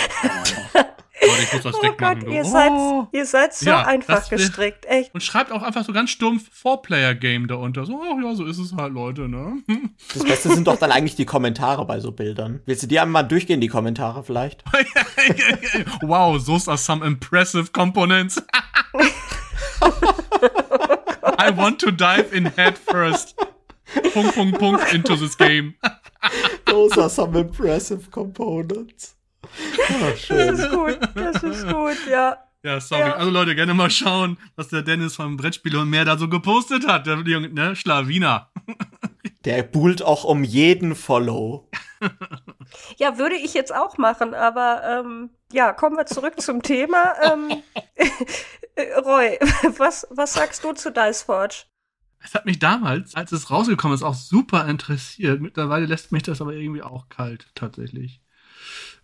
oh. 1.21 1.25
Gott, 1.27 1.39
ich 1.39 1.53
muss 1.53 1.63
das 1.63 1.75
oh 1.75 1.83
wegmachen. 1.83 2.19
Gott, 2.25 2.33
ihr, 2.33 2.45
seid, 2.45 2.71
ihr 3.11 3.25
seid 3.25 3.53
so 3.53 3.65
Ja, 3.65 3.83
einfach 3.83 4.29
gestrickt, 4.29 4.85
echt. 4.85 5.13
Und 5.13 5.21
schreibt 5.21 5.51
auch 5.51 5.61
einfach 5.61 5.83
so 5.83 5.93
ganz 5.93 6.09
stumpf 6.09 6.49
Four-Player-Game 6.51 7.47
da 7.47 7.55
unter. 7.55 7.85
So, 7.85 8.01
ach 8.01 8.23
ja, 8.23 8.35
so 8.35 8.45
ist 8.45 8.59
es 8.59 8.73
halt, 8.73 8.93
Leute, 8.93 9.27
ne? 9.27 9.57
Das 10.13 10.23
Beste 10.23 10.49
sind 10.49 10.67
doch 10.67 10.77
dann 10.77 10.91
eigentlich 10.91 11.15
die 11.15 11.25
Kommentare 11.25 11.85
bei 11.85 11.99
so 11.99 12.11
Bildern. 12.11 12.61
Willst 12.65 12.83
du 12.83 12.87
die 12.87 12.99
einmal 12.99 13.27
durchgehen, 13.27 13.61
die 13.61 13.67
Kommentare 13.67 14.23
vielleicht? 14.23 14.63
wow, 16.01 16.43
those 16.43 16.69
are 16.69 16.77
some 16.77 17.05
impressive 17.05 17.71
components. 17.71 18.41
I 21.37 21.51
want 21.55 21.79
to 21.81 21.91
dive 21.91 22.35
in 22.35 22.45
head 22.45 22.77
first. 22.77 23.35
Punkt, 24.13 24.35
Punkt, 24.35 24.59
Punkt 24.59 24.93
into 24.93 25.15
this 25.15 25.35
game. 25.35 25.75
Those 26.65 26.97
are 26.97 27.09
some 27.09 27.35
impressive 27.35 28.11
components. 28.11 29.15
Ah, 29.89 30.09
Das 30.11 30.19
schön. 30.21 30.53
ist 30.55 30.69
gut, 30.71 30.99
das 31.15 31.43
ist 31.43 31.67
gut, 31.67 31.97
ja. 32.09 32.37
Ja, 32.61 32.79
sorry. 32.81 33.01
Ja. 33.01 33.13
Also 33.15 33.31
Leute, 33.31 33.55
gerne 33.55 33.73
mal 33.73 33.89
schauen, 33.89 34.37
was 34.55 34.67
der 34.67 34.81
Dennis 34.81 35.15
vom 35.15 35.37
Brettspiel 35.37 35.77
und 35.77 35.89
mehr 35.89 36.03
da 36.03 36.17
so 36.17 36.27
gepostet 36.27 36.85
hat. 36.87 37.07
Der 37.07 37.17
Junge, 37.19 37.49
ne? 37.49 37.75
Schlawiner. 37.75 38.51
Der 39.45 39.63
buhlt 39.63 40.01
auch 40.03 40.25
um 40.25 40.43
jeden 40.43 40.95
Follow. 40.95 41.69
Ja, 42.97 43.17
würde 43.17 43.35
ich 43.35 43.53
jetzt 43.53 43.73
auch 43.73 43.97
machen, 43.97 44.33
aber 44.33 44.81
ähm, 44.83 45.29
ja, 45.53 45.71
kommen 45.71 45.95
wir 45.95 46.05
zurück 46.05 46.41
zum 46.41 46.61
Thema. 46.61 47.13
Ähm, 47.23 47.63
äh, 47.95 48.83
Roy, 48.99 49.39
was, 49.77 50.05
was 50.09 50.33
sagst 50.33 50.65
du 50.65 50.73
zu 50.73 50.91
Dice 50.91 51.23
Forge? 51.23 51.63
Es 52.21 52.35
hat 52.35 52.45
mich 52.45 52.59
damals, 52.59 53.15
als 53.15 53.31
es 53.31 53.49
rausgekommen 53.49 53.95
ist, 53.95 54.03
auch 54.03 54.13
super 54.13 54.67
interessiert. 54.67 55.39
Mittlerweile 55.39 55.85
lässt 55.85 56.11
mich 56.11 56.23
das 56.23 56.41
aber 56.41 56.51
irgendwie 56.51 56.81
auch 56.83 57.07
kalt, 57.07 57.47
tatsächlich. 57.55 58.21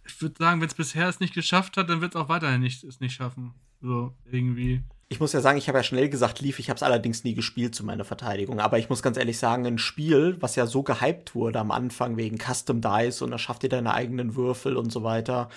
Ich 0.05 0.21
würde 0.21 0.35
sagen, 0.37 0.61
wenn 0.61 0.67
es 0.67 0.75
bisher 0.75 1.09
es 1.09 1.19
nicht 1.19 1.33
geschafft 1.33 1.77
hat, 1.77 1.89
dann 1.89 2.01
wird 2.01 2.15
es 2.15 2.21
auch 2.21 2.29
weiterhin 2.29 2.61
nicht, 2.61 2.83
es 2.83 2.99
nicht 2.99 3.13
schaffen. 3.13 3.53
So, 3.81 4.13
irgendwie. 4.31 4.83
Ich 5.07 5.19
muss 5.19 5.33
ja 5.33 5.41
sagen, 5.41 5.59
ich 5.59 5.67
habe 5.67 5.77
ja 5.77 5.83
schnell 5.83 6.09
gesagt, 6.09 6.41
lief. 6.41 6.57
Ich 6.57 6.69
habe 6.69 6.77
es 6.77 6.83
allerdings 6.83 7.23
nie 7.23 7.35
gespielt 7.35 7.75
zu 7.75 7.85
meiner 7.85 8.05
Verteidigung. 8.05 8.59
Aber 8.59 8.79
ich 8.79 8.89
muss 8.89 9.03
ganz 9.03 9.17
ehrlich 9.17 9.37
sagen, 9.37 9.65
ein 9.67 9.77
Spiel, 9.77 10.37
was 10.39 10.55
ja 10.55 10.65
so 10.65 10.81
gehypt 10.81 11.35
wurde 11.35 11.59
am 11.59 11.69
Anfang 11.69 12.17
wegen 12.17 12.39
Custom 12.39 12.81
Dice 12.81 13.21
und 13.21 13.29
da 13.29 13.37
schafft 13.37 13.63
ihr 13.63 13.69
deine 13.69 13.93
eigenen 13.93 14.35
Würfel 14.35 14.77
und 14.77 14.91
so 14.91 15.03
weiter. 15.03 15.49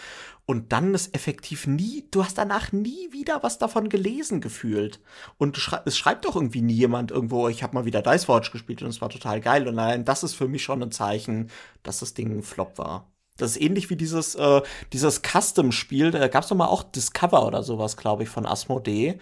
Und 0.44 0.72
dann 0.72 0.94
ist 0.94 1.14
effektiv 1.14 1.66
nie, 1.66 2.06
du 2.10 2.24
hast 2.24 2.36
danach 2.36 2.72
nie 2.72 3.10
wieder 3.12 3.42
was 3.42 3.58
davon 3.58 3.88
gelesen 3.88 4.42
gefühlt. 4.42 5.00
Und 5.38 5.56
schrei 5.56 5.80
es 5.86 5.96
schreibt 5.96 6.26
doch 6.26 6.36
irgendwie 6.36 6.62
nie 6.62 6.74
jemand 6.74 7.10
irgendwo, 7.10 7.48
ich 7.48 7.62
habe 7.62 7.74
mal 7.74 7.86
wieder 7.86 8.02
Dice 8.02 8.26
Forge 8.26 8.50
gespielt 8.52 8.82
und 8.82 8.88
es 8.88 9.00
war 9.00 9.08
total 9.08 9.40
geil. 9.40 9.66
Und 9.66 9.78
allein 9.78 10.04
das 10.04 10.22
ist 10.22 10.34
für 10.34 10.48
mich 10.48 10.62
schon 10.62 10.82
ein 10.82 10.92
Zeichen, 10.92 11.50
dass 11.82 12.00
das 12.00 12.12
Ding 12.12 12.38
ein 12.38 12.42
Flop 12.42 12.76
war. 12.76 13.10
Das 13.38 13.52
ist 13.52 13.62
ähnlich 13.62 13.88
wie 13.88 13.96
dieses, 13.96 14.34
äh, 14.34 14.60
dieses 14.92 15.22
Custom-Spiel, 15.22 16.10
da 16.10 16.28
gab 16.28 16.42
es 16.42 16.48
doch 16.50 16.56
mal 16.56 16.66
auch 16.66 16.82
Discover 16.82 17.46
oder 17.46 17.62
sowas, 17.62 17.96
glaube 17.96 18.24
ich, 18.24 18.28
von 18.28 18.44
Asmodee, 18.44 19.18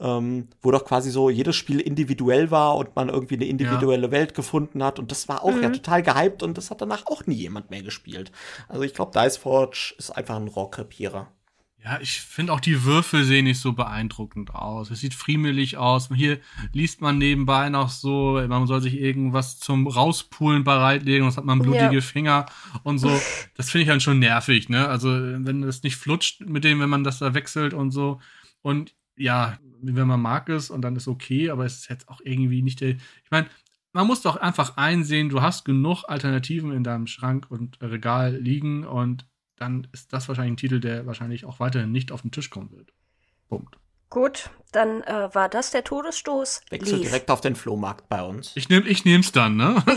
ähm, 0.00 0.48
wo 0.60 0.70
doch 0.70 0.84
quasi 0.84 1.10
so 1.10 1.30
jedes 1.30 1.56
Spiel 1.56 1.80
individuell 1.80 2.50
war 2.50 2.76
und 2.76 2.94
man 2.96 3.08
irgendwie 3.08 3.36
eine 3.36 3.46
individuelle 3.46 4.10
Welt 4.10 4.34
gefunden 4.34 4.82
hat. 4.82 4.98
Und 4.98 5.10
das 5.10 5.28
war 5.28 5.42
auch 5.44 5.56
ja 5.60 5.70
total 5.70 6.02
gehypt 6.02 6.42
und 6.42 6.58
das 6.58 6.70
hat 6.70 6.80
danach 6.80 7.06
auch 7.06 7.26
nie 7.26 7.36
jemand 7.36 7.70
mehr 7.70 7.82
gespielt. 7.82 8.32
Also 8.68 8.82
ich 8.82 8.94
glaube, 8.94 9.18
Dice 9.18 9.36
Forge 9.36 9.94
ist 9.98 10.10
einfach 10.10 10.36
ein 10.36 10.48
Rohrkrepierer. 10.48 11.28
Ja, 11.82 11.98
ich 12.00 12.20
finde 12.20 12.52
auch 12.52 12.60
die 12.60 12.84
Würfel 12.84 13.24
sehen 13.24 13.44
nicht 13.46 13.58
so 13.58 13.72
beeindruckend 13.72 14.54
aus. 14.54 14.90
Es 14.90 15.00
sieht 15.00 15.14
friemelig 15.14 15.78
aus. 15.78 16.10
Hier 16.14 16.38
liest 16.74 17.00
man 17.00 17.16
nebenbei 17.16 17.70
noch 17.70 17.88
so, 17.88 18.42
man 18.46 18.66
soll 18.66 18.82
sich 18.82 19.00
irgendwas 19.00 19.58
zum 19.58 19.86
Rauspulen 19.86 20.62
bereitlegen, 20.62 21.22
sonst 21.22 21.38
hat 21.38 21.46
man 21.46 21.58
blutige 21.60 21.94
Ja. 21.94 22.00
Finger 22.02 22.46
und 22.82 22.98
so. 22.98 23.08
Das 23.54 23.70
finde 23.70 23.82
ich 23.82 23.88
dann 23.88 24.00
schon 24.00 24.18
nervig, 24.18 24.68
ne? 24.68 24.88
Also, 24.88 25.08
wenn 25.10 25.62
es 25.62 25.82
nicht 25.82 25.96
flutscht 25.96 26.42
mit 26.42 26.64
dem, 26.64 26.80
wenn 26.80 26.90
man 26.90 27.02
das 27.02 27.18
da 27.18 27.32
wechselt 27.32 27.72
und 27.72 27.92
so. 27.92 28.20
Und 28.60 28.94
ja, 29.16 29.58
wenn 29.80 30.06
man 30.06 30.20
mag 30.20 30.50
es 30.50 30.68
und 30.68 30.82
dann 30.82 30.96
ist 30.96 31.08
okay, 31.08 31.48
aber 31.48 31.64
es 31.64 31.78
ist 31.78 31.88
jetzt 31.88 32.10
auch 32.10 32.20
irgendwie 32.22 32.60
nicht 32.60 32.82
der. 32.82 32.90
Ich 32.90 33.30
meine, 33.30 33.48
man 33.94 34.06
muss 34.06 34.20
doch 34.20 34.36
einfach 34.36 34.76
einsehen, 34.76 35.30
du 35.30 35.40
hast 35.40 35.64
genug 35.64 36.04
Alternativen 36.06 36.72
in 36.72 36.84
deinem 36.84 37.06
Schrank 37.06 37.46
und 37.50 37.80
Regal 37.80 38.36
liegen 38.36 38.84
und 38.84 39.26
dann 39.60 39.86
ist 39.92 40.12
das 40.12 40.28
wahrscheinlich 40.28 40.54
ein 40.54 40.56
Titel, 40.56 40.80
der 40.80 41.06
wahrscheinlich 41.06 41.44
auch 41.44 41.60
weiterhin 41.60 41.92
nicht 41.92 42.12
auf 42.12 42.22
den 42.22 42.30
Tisch 42.30 42.50
kommen 42.50 42.70
wird. 42.72 42.92
Punkt. 43.48 43.76
Gut, 44.08 44.50
dann 44.72 45.02
äh, 45.02 45.28
war 45.32 45.48
das 45.48 45.70
der 45.70 45.84
Todesstoß. 45.84 46.62
Wechselt 46.70 46.98
Lief. 46.98 47.08
direkt 47.08 47.30
auf 47.30 47.40
den 47.40 47.54
Flohmarkt 47.54 48.08
bei 48.08 48.22
uns. 48.22 48.52
Ich 48.56 48.68
nehm, 48.68 48.84
ich 48.86 49.04
nehm's 49.04 49.32
dann, 49.32 49.56
ne? 49.56 49.82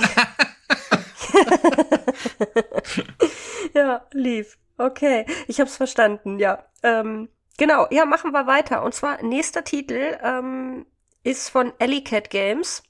Ja, 3.73 4.05
lief. 4.11 4.57
Okay, 4.77 5.25
ich 5.47 5.59
hab's 5.59 5.77
verstanden, 5.77 6.39
ja. 6.39 6.65
Ähm, 6.83 7.29
genau, 7.57 7.87
ja, 7.91 8.05
machen 8.05 8.31
wir 8.31 8.47
weiter. 8.47 8.83
Und 8.83 8.93
zwar, 8.93 9.21
nächster 9.23 9.63
Titel 9.63 10.17
ähm, 10.21 10.85
ist 11.23 11.49
von 11.49 11.73
Alley 11.79 12.03
Cat 12.03 12.29
Games. 12.29 12.83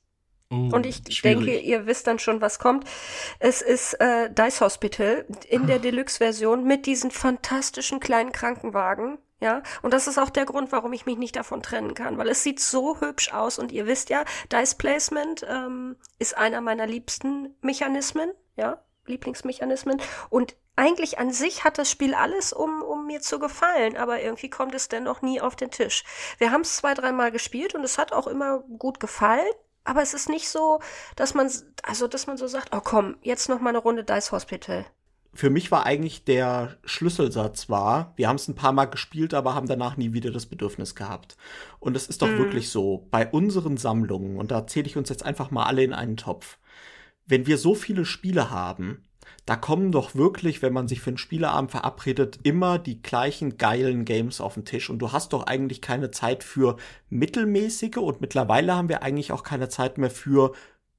Oh, 0.53 0.75
Und 0.75 0.85
ich 0.85 1.01
schwierig. 1.09 1.45
denke, 1.45 1.59
ihr 1.59 1.85
wisst 1.85 2.07
dann 2.07 2.19
schon, 2.19 2.41
was 2.41 2.59
kommt. 2.59 2.87
Es 3.39 3.61
ist 3.61 3.95
äh, 3.95 4.31
Dice 4.31 4.61
Hospital 4.61 5.25
in 5.49 5.67
der 5.67 5.79
Deluxe-Version 5.79 6.63
mit 6.63 6.85
diesen 6.85 7.11
fantastischen 7.11 7.99
kleinen 7.99 8.31
Krankenwagen. 8.31 9.17
Ja, 9.39 9.61
und 9.81 9.93
das 9.93 10.07
ist 10.07 10.17
auch 10.17 10.29
der 10.29 10.45
Grund, 10.45 10.71
warum 10.71 10.93
ich 10.93 11.05
mich 11.05 11.17
nicht 11.17 11.35
davon 11.35 11.61
trennen 11.61 11.95
kann, 11.95 12.17
weil 12.17 12.29
es 12.29 12.43
sieht 12.43 12.61
so 12.61 13.01
hübsch 13.01 13.33
aus 13.33 13.59
und 13.59 13.73
ihr 13.73 13.85
wisst 13.87 14.09
ja, 14.09 14.23
Dice 14.53 14.75
Placement 14.75 15.45
ähm, 15.49 15.97
ist 16.17 16.37
einer 16.37 16.61
meiner 16.61 16.87
liebsten 16.87 17.53
Mechanismen, 17.59 18.31
ja, 18.55 18.81
Lieblingsmechanismen 19.05 19.99
und 20.29 20.55
eigentlich 20.77 21.19
an 21.19 21.31
sich 21.31 21.63
hat 21.63 21.77
das 21.77 21.91
Spiel 21.91 22.13
alles, 22.15 22.53
um, 22.53 22.81
um 22.81 23.05
mir 23.05 23.19
zu 23.19 23.37
gefallen, 23.37 23.97
aber 23.97 24.21
irgendwie 24.21 24.49
kommt 24.49 24.73
es 24.73 24.87
dennoch 24.87 25.21
nie 25.21 25.41
auf 25.41 25.55
den 25.55 25.71
Tisch. 25.71 26.03
Wir 26.37 26.51
haben 26.51 26.61
es 26.61 26.77
zwei, 26.77 26.93
dreimal 26.93 27.31
gespielt 27.31 27.75
und 27.75 27.83
es 27.83 27.97
hat 27.97 28.11
auch 28.13 28.27
immer 28.27 28.59
gut 28.79 28.99
gefallen, 28.99 29.45
aber 29.83 30.01
es 30.01 30.13
ist 30.13 30.29
nicht 30.29 30.49
so, 30.49 30.79
dass 31.15 31.33
man, 31.33 31.49
also, 31.83 32.07
dass 32.07 32.27
man 32.27 32.37
so 32.37 32.47
sagt, 32.47 32.69
oh 32.73 32.81
komm, 32.83 33.17
jetzt 33.21 33.49
noch 33.49 33.59
mal 33.59 33.69
eine 33.69 33.79
Runde 33.79 34.03
Dice 34.03 34.31
Hospital. 34.31 34.85
Für 35.35 35.49
mich 35.49 35.71
war 35.71 35.85
eigentlich 35.85 36.25
der 36.25 36.77
Schlüsselsatz 36.85 37.67
war, 37.67 38.13
wir 38.17 38.27
haben 38.27 38.35
es 38.35 38.47
ein 38.47 38.55
paar 38.55 38.71
Mal 38.71 38.85
gespielt, 38.85 39.33
aber 39.33 39.55
haben 39.55 39.67
danach 39.67 39.97
nie 39.97 40.13
wieder 40.13 40.29
das 40.29 40.45
Bedürfnis 40.45 40.93
gehabt. 40.93 41.37
Und 41.79 41.97
es 41.97 42.05
ist 42.07 42.21
doch 42.21 42.29
wirklich 42.29 42.69
so, 42.69 43.07
bei 43.09 43.27
unseren 43.27 43.77
Sammlungen, 43.77 44.37
und 44.37 44.51
da 44.51 44.67
zähle 44.67 44.85
ich 44.85 44.95
uns 44.95 45.09
jetzt 45.09 45.25
einfach 45.25 45.49
mal 45.49 45.65
alle 45.65 45.83
in 45.83 45.93
einen 45.93 46.17
Topf, 46.17 46.59
wenn 47.25 47.47
wir 47.47 47.57
so 47.57 47.73
viele 47.73 48.05
Spiele 48.05 48.51
haben, 48.51 49.05
da 49.45 49.55
kommen 49.55 49.91
doch 49.91 50.15
wirklich, 50.15 50.61
wenn 50.61 50.73
man 50.73 50.87
sich 50.87 51.01
für 51.01 51.09
einen 51.09 51.17
Spieleabend 51.17 51.71
verabredet, 51.71 52.39
immer 52.43 52.79
die 52.79 53.01
gleichen 53.01 53.57
geilen 53.57 54.05
Games 54.05 54.39
auf 54.39 54.53
den 54.53 54.65
Tisch. 54.65 54.89
Und 54.89 54.99
du 54.99 55.11
hast 55.11 55.33
doch 55.33 55.47
eigentlich 55.47 55.81
keine 55.81 56.11
Zeit 56.11 56.43
für 56.43 56.77
mittelmäßige 57.09 57.97
und 57.97 58.21
mittlerweile 58.21 58.73
haben 58.75 58.89
wir 58.89 59.03
eigentlich 59.03 59.31
auch 59.31 59.43
keine 59.43 59.67
Zeit 59.67 59.97
mehr 59.97 60.11
für 60.11 60.53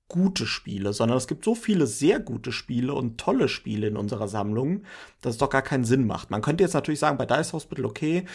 gute 0.09 0.47
Spiele, 0.47 0.93
sondern 0.93 1.17
es 1.17 1.27
gibt 1.27 1.45
so 1.45 1.55
viele 1.55 1.87
sehr 1.87 2.21
gute 2.21 2.53
Spiele 2.53 2.93
und 2.93 3.19
tolle 3.19 3.49
Spiele 3.49 3.87
in 3.87 3.97
unserer 3.97 4.29
Sammlung, 4.29 4.83
dass 5.23 5.35
es 5.35 5.39
doch 5.39 5.49
gar 5.49 5.63
keinen 5.63 5.85
Sinn 5.85 6.07
macht. 6.07 6.31
Man 6.31 6.43
könnte 6.43 6.63
jetzt 6.63 6.75
natürlich 6.75 7.01
sagen, 7.01 7.17
bei 7.17 7.27
Dice 7.27 7.55
Hospital, 7.55 7.87
okay, 7.87 8.27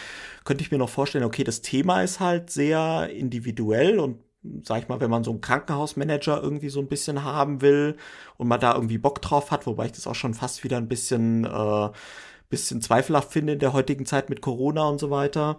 könnte 0.44 0.64
ich 0.64 0.72
mir 0.72 0.78
noch 0.78 0.90
vorstellen, 0.90 1.24
okay, 1.24 1.44
das 1.44 1.62
Thema 1.62 2.02
ist 2.02 2.18
halt 2.18 2.50
sehr 2.50 3.10
individuell 3.10 4.00
und 4.00 4.18
sag 4.62 4.82
ich 4.82 4.88
mal, 4.88 5.00
wenn 5.00 5.10
man 5.10 5.24
so 5.24 5.30
einen 5.30 5.40
Krankenhausmanager 5.40 6.42
irgendwie 6.42 6.70
so 6.70 6.80
ein 6.80 6.88
bisschen 6.88 7.24
haben 7.24 7.60
will 7.60 7.96
und 8.36 8.48
man 8.48 8.60
da 8.60 8.74
irgendwie 8.74 8.98
Bock 8.98 9.20
drauf 9.22 9.50
hat, 9.50 9.66
wobei 9.66 9.86
ich 9.86 9.92
das 9.92 10.06
auch 10.06 10.14
schon 10.14 10.34
fast 10.34 10.64
wieder 10.64 10.78
ein 10.78 10.88
bisschen, 10.88 11.44
äh, 11.44 11.90
bisschen 12.48 12.80
zweifelhaft 12.82 13.32
finde 13.32 13.54
in 13.54 13.58
der 13.60 13.72
heutigen 13.72 14.06
Zeit 14.06 14.30
mit 14.30 14.42
Corona 14.42 14.84
und 14.88 14.98
so 14.98 15.10
weiter. 15.10 15.58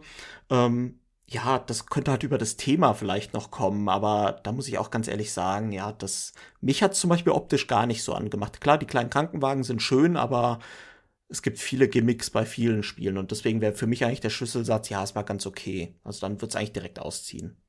Ähm, 0.50 1.00
ja, 1.28 1.60
das 1.60 1.86
könnte 1.86 2.12
halt 2.12 2.24
über 2.24 2.38
das 2.38 2.58
Thema 2.58 2.94
vielleicht 2.94 3.34
noch 3.34 3.52
kommen, 3.52 3.88
aber 3.88 4.42
da 4.44 4.52
muss 4.52 4.68
ich 4.68 4.78
auch 4.78 4.90
ganz 4.92 5.08
ehrlich 5.08 5.32
sagen, 5.32 5.72
ja, 5.72 5.94
das, 5.94 6.34
mich 6.60 6.84
hat 6.84 6.94
zum 6.96 7.10
Beispiel 7.10 7.32
optisch 7.34 7.68
gar 7.68 7.86
nicht 7.86 8.04
so 8.04 8.14
angemacht. 8.14 8.60
Klar, 8.62 8.78
die 8.78 8.86
kleinen 8.86 9.10
Krankenwagen 9.10 9.64
sind 9.64 9.82
schön, 9.82 10.18
aber 10.18 10.60
es 11.30 11.42
gibt 11.42 11.60
viele 11.60 11.88
Gimmicks 11.90 12.30
bei 12.32 12.46
vielen 12.46 12.84
Spielen 12.84 13.18
und 13.18 13.32
deswegen 13.32 13.62
wäre 13.62 13.76
für 13.76 13.88
mich 13.88 14.06
eigentlich 14.06 14.22
der 14.22 14.30
Schlüsselsatz, 14.32 14.90
ja, 14.90 15.04
es 15.04 15.16
war 15.16 15.24
ganz 15.24 15.46
okay. 15.48 15.96
Also 16.04 16.22
dann 16.22 16.42
wird 16.42 16.52
es 16.52 16.58
eigentlich 16.58 16.74
direkt 16.74 17.00
ausziehen. 17.00 17.61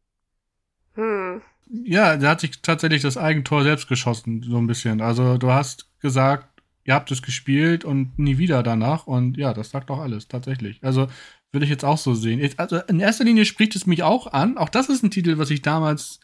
Hm. 0.95 1.40
Ja, 1.84 2.16
der 2.16 2.30
hat 2.30 2.40
sich 2.40 2.61
tatsächlich 2.61 3.03
das 3.03 3.16
Eigentor 3.16 3.62
selbst 3.62 3.88
geschossen, 3.88 4.43
so 4.43 4.59
ein 4.59 4.66
bisschen. 4.66 5.01
Also 5.01 5.38
du 5.38 5.51
hast 5.51 5.88
gesagt, 6.01 6.62
ihr 6.84 6.95
habt 6.95 7.11
es 7.11 7.22
gespielt 7.22 7.84
und 7.84 8.18
nie 8.18 8.38
wieder 8.38 8.62
danach 8.62 9.07
und 9.07 9.36
ja, 9.36 9.55
das 9.55 9.70
sagt 9.70 9.90
doch 9.90 10.01
alles, 10.01 10.28
tatsächlich. 10.28 10.82
Also 10.82 11.09
würde 11.51 11.64
ich 11.64 11.70
jetzt 11.70 11.84
auch 11.84 11.99
so 11.99 12.14
sehen. 12.14 12.47
Also 12.57 12.76
in 12.76 13.01
erster 13.01 13.24
Linie 13.24 13.45
spricht 13.45 13.76
es 13.76 13.86
mich 13.86 14.03
auch 14.03 14.26
an. 14.32 14.59
Auch 14.59 14.68
das 14.68 14.88
ist 14.88 15.03
ein 15.03 15.11
Titel, 15.11 15.38
was 15.38 15.51
ich 15.51 15.62
damals 15.62 16.20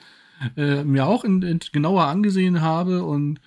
äh, 0.56 0.84
mir 0.84 1.06
auch 1.06 1.24
in, 1.24 1.42
in 1.42 1.60
genauer 1.72 2.04
angesehen 2.04 2.60
habe 2.60 3.04
und 3.04 3.40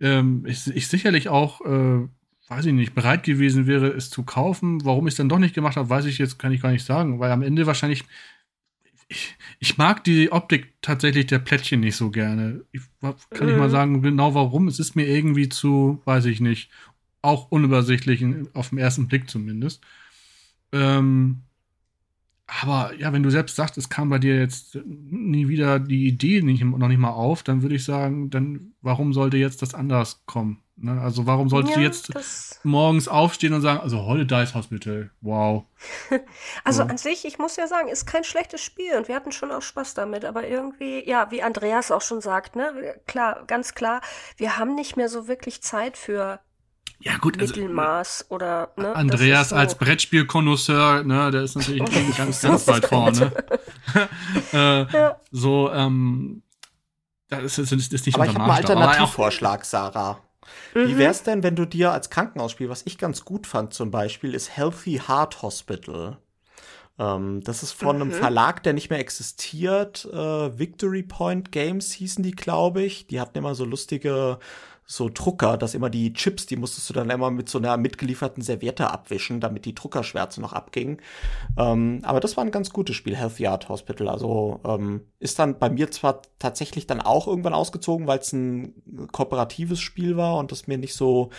ähm, 0.00 0.44
ich, 0.46 0.66
ich 0.68 0.88
sicherlich 0.88 1.28
auch 1.28 1.60
äh, 1.62 2.08
weiß 2.48 2.66
ich 2.66 2.72
nicht, 2.72 2.94
bereit 2.94 3.22
gewesen 3.22 3.66
wäre, 3.66 3.88
es 3.88 4.10
zu 4.10 4.24
kaufen. 4.24 4.84
Warum 4.84 5.06
ich 5.06 5.12
es 5.12 5.16
dann 5.16 5.28
doch 5.28 5.38
nicht 5.38 5.54
gemacht 5.54 5.76
habe, 5.76 5.88
weiß 5.88 6.04
ich 6.04 6.18
jetzt, 6.18 6.38
kann 6.38 6.52
ich 6.52 6.60
gar 6.60 6.70
nicht 6.70 6.84
sagen, 6.84 7.18
weil 7.18 7.30
am 7.30 7.42
Ende 7.42 7.66
wahrscheinlich. 7.66 8.04
Ich, 9.08 9.36
ich 9.58 9.78
mag 9.78 10.04
die 10.04 10.32
Optik 10.32 10.74
tatsächlich 10.82 11.26
der 11.26 11.38
Plättchen 11.38 11.80
nicht 11.80 11.96
so 11.96 12.10
gerne. 12.10 12.64
Ich, 12.72 12.82
kann 13.00 13.14
mhm. 13.30 13.48
ich 13.48 13.56
mal 13.56 13.68
mhm. 13.68 13.72
sagen, 13.72 14.02
genau 14.02 14.34
warum. 14.34 14.68
Es 14.68 14.78
ist 14.78 14.96
mir 14.96 15.06
irgendwie 15.06 15.48
zu, 15.48 16.00
weiß 16.04 16.24
ich 16.26 16.40
nicht, 16.40 16.70
auch 17.22 17.50
unübersichtlich, 17.50 18.24
auf 18.54 18.70
den 18.70 18.78
ersten 18.78 19.08
Blick 19.08 19.30
zumindest. 19.30 19.82
Ähm, 20.72 21.42
aber 22.46 22.94
ja, 22.98 23.12
wenn 23.12 23.22
du 23.22 23.30
selbst 23.30 23.56
sagst, 23.56 23.78
es 23.78 23.88
kam 23.88 24.10
bei 24.10 24.18
dir 24.18 24.38
jetzt 24.38 24.78
nie 24.84 25.48
wieder 25.48 25.78
die 25.78 26.06
Idee 26.06 26.42
nicht, 26.42 26.62
noch 26.62 26.88
nicht 26.88 26.98
mal 26.98 27.10
auf, 27.10 27.42
dann 27.42 27.62
würde 27.62 27.76
ich 27.76 27.84
sagen, 27.84 28.30
dann 28.30 28.72
warum 28.82 29.12
sollte 29.12 29.36
jetzt 29.36 29.62
das 29.62 29.74
anders 29.74 30.22
kommen? 30.26 30.61
Ne? 30.76 31.00
Also 31.00 31.26
warum 31.26 31.48
sollst 31.48 31.70
ja, 31.70 31.76
du 31.76 31.82
jetzt 31.82 32.10
morgens 32.64 33.06
aufstehen 33.06 33.52
und 33.52 33.60
sagen, 33.60 33.80
also 33.80 34.04
heute 34.04 34.26
Dice 34.26 34.54
Hospital, 34.54 35.10
wow. 35.20 35.64
also 36.64 36.82
so. 36.82 36.88
an 36.88 36.98
sich, 36.98 37.24
ich 37.24 37.38
muss 37.38 37.56
ja 37.56 37.66
sagen, 37.66 37.88
ist 37.88 38.06
kein 38.06 38.24
schlechtes 38.24 38.60
Spiel 38.62 38.96
und 38.96 39.08
wir 39.08 39.14
hatten 39.14 39.32
schon 39.32 39.52
auch 39.52 39.62
Spaß 39.62 39.94
damit, 39.94 40.24
aber 40.24 40.46
irgendwie, 40.48 41.08
ja, 41.08 41.30
wie 41.30 41.42
Andreas 41.42 41.90
auch 41.90 42.00
schon 42.00 42.20
sagt, 42.20 42.56
ne, 42.56 42.96
klar, 43.06 43.44
ganz 43.46 43.74
klar, 43.74 44.00
wir 44.36 44.56
haben 44.56 44.74
nicht 44.74 44.96
mehr 44.96 45.08
so 45.08 45.28
wirklich 45.28 45.62
Zeit 45.62 45.96
für 45.96 46.40
ja, 47.00 47.16
gut, 47.16 47.38
also, 47.40 47.54
Mittelmaß 47.54 48.22
also, 48.22 48.34
oder 48.34 48.72
ne, 48.76 48.94
Andreas 48.94 49.50
so. 49.50 49.56
als 49.56 49.74
Brettspielkonnoisseur, 49.74 51.04
ne, 51.04 51.30
der 51.30 51.42
ist 51.42 51.56
natürlich 51.56 51.84
ganz, 52.16 52.40
ganz 52.40 52.66
weit 52.68 52.86
vorne. 52.86 53.32
äh, 54.52 54.84
ja. 54.86 55.16
So, 55.30 55.70
ähm, 55.72 56.42
das 57.28 57.58
ist, 57.58 57.72
das 57.72 57.80
ist 57.80 58.06
nicht 58.06 58.14
Aber 58.14 58.26
ich 58.26 58.34
habe 58.34 58.44
einen 58.44 58.52
Alternativvorschlag, 58.52 59.64
Sarah. 59.64 60.20
Mhm. 60.74 60.88
Wie 60.88 60.98
wär's 60.98 61.22
denn, 61.22 61.42
wenn 61.42 61.56
du 61.56 61.66
dir 61.66 61.92
als 61.92 62.10
Krankenhausspiel, 62.10 62.68
was 62.68 62.82
ich 62.86 62.98
ganz 62.98 63.24
gut 63.24 63.46
fand 63.46 63.74
zum 63.74 63.90
Beispiel, 63.90 64.34
ist 64.34 64.56
Healthy 64.56 65.00
Heart 65.06 65.42
Hospital. 65.42 66.18
Ähm, 66.98 67.42
das 67.44 67.62
ist 67.62 67.72
von 67.72 67.96
mhm. 67.96 68.02
einem 68.02 68.12
Verlag, 68.12 68.62
der 68.62 68.72
nicht 68.72 68.90
mehr 68.90 68.98
existiert. 68.98 70.04
Äh, 70.12 70.58
Victory 70.58 71.02
Point 71.02 71.52
Games 71.52 71.92
hießen 71.92 72.22
die, 72.22 72.32
glaube 72.32 72.82
ich. 72.82 73.06
Die 73.06 73.20
hatten 73.20 73.38
immer 73.38 73.54
so 73.54 73.64
lustige 73.64 74.38
so 74.84 75.08
Drucker, 75.08 75.56
dass 75.56 75.74
immer 75.74 75.90
die 75.90 76.12
Chips, 76.12 76.46
die 76.46 76.56
musstest 76.56 76.88
du 76.90 76.94
dann 76.94 77.08
immer 77.08 77.30
mit 77.30 77.48
so 77.48 77.58
einer 77.58 77.76
mitgelieferten 77.76 78.42
Serviette 78.42 78.90
abwischen, 78.90 79.40
damit 79.40 79.64
die 79.64 79.74
Druckerschwärze 79.74 80.40
noch 80.40 80.52
abging. 80.52 81.00
Ähm, 81.56 82.00
aber 82.02 82.20
das 82.20 82.36
war 82.36 82.44
ein 82.44 82.50
ganz 82.50 82.70
gutes 82.70 82.96
Spiel, 82.96 83.16
Healthy 83.16 83.46
Art 83.46 83.68
Hospital. 83.68 84.08
Also 84.08 84.60
ähm, 84.64 85.02
ist 85.18 85.38
dann 85.38 85.58
bei 85.58 85.70
mir 85.70 85.90
zwar 85.90 86.22
tatsächlich 86.38 86.86
dann 86.86 87.00
auch 87.00 87.26
irgendwann 87.26 87.54
ausgezogen, 87.54 88.06
weil 88.06 88.18
es 88.18 88.32
ein 88.32 88.74
kooperatives 89.12 89.80
Spiel 89.80 90.16
war 90.16 90.36
und 90.36 90.52
das 90.52 90.66
mir 90.66 90.78
nicht 90.78 90.94
so 90.94 91.30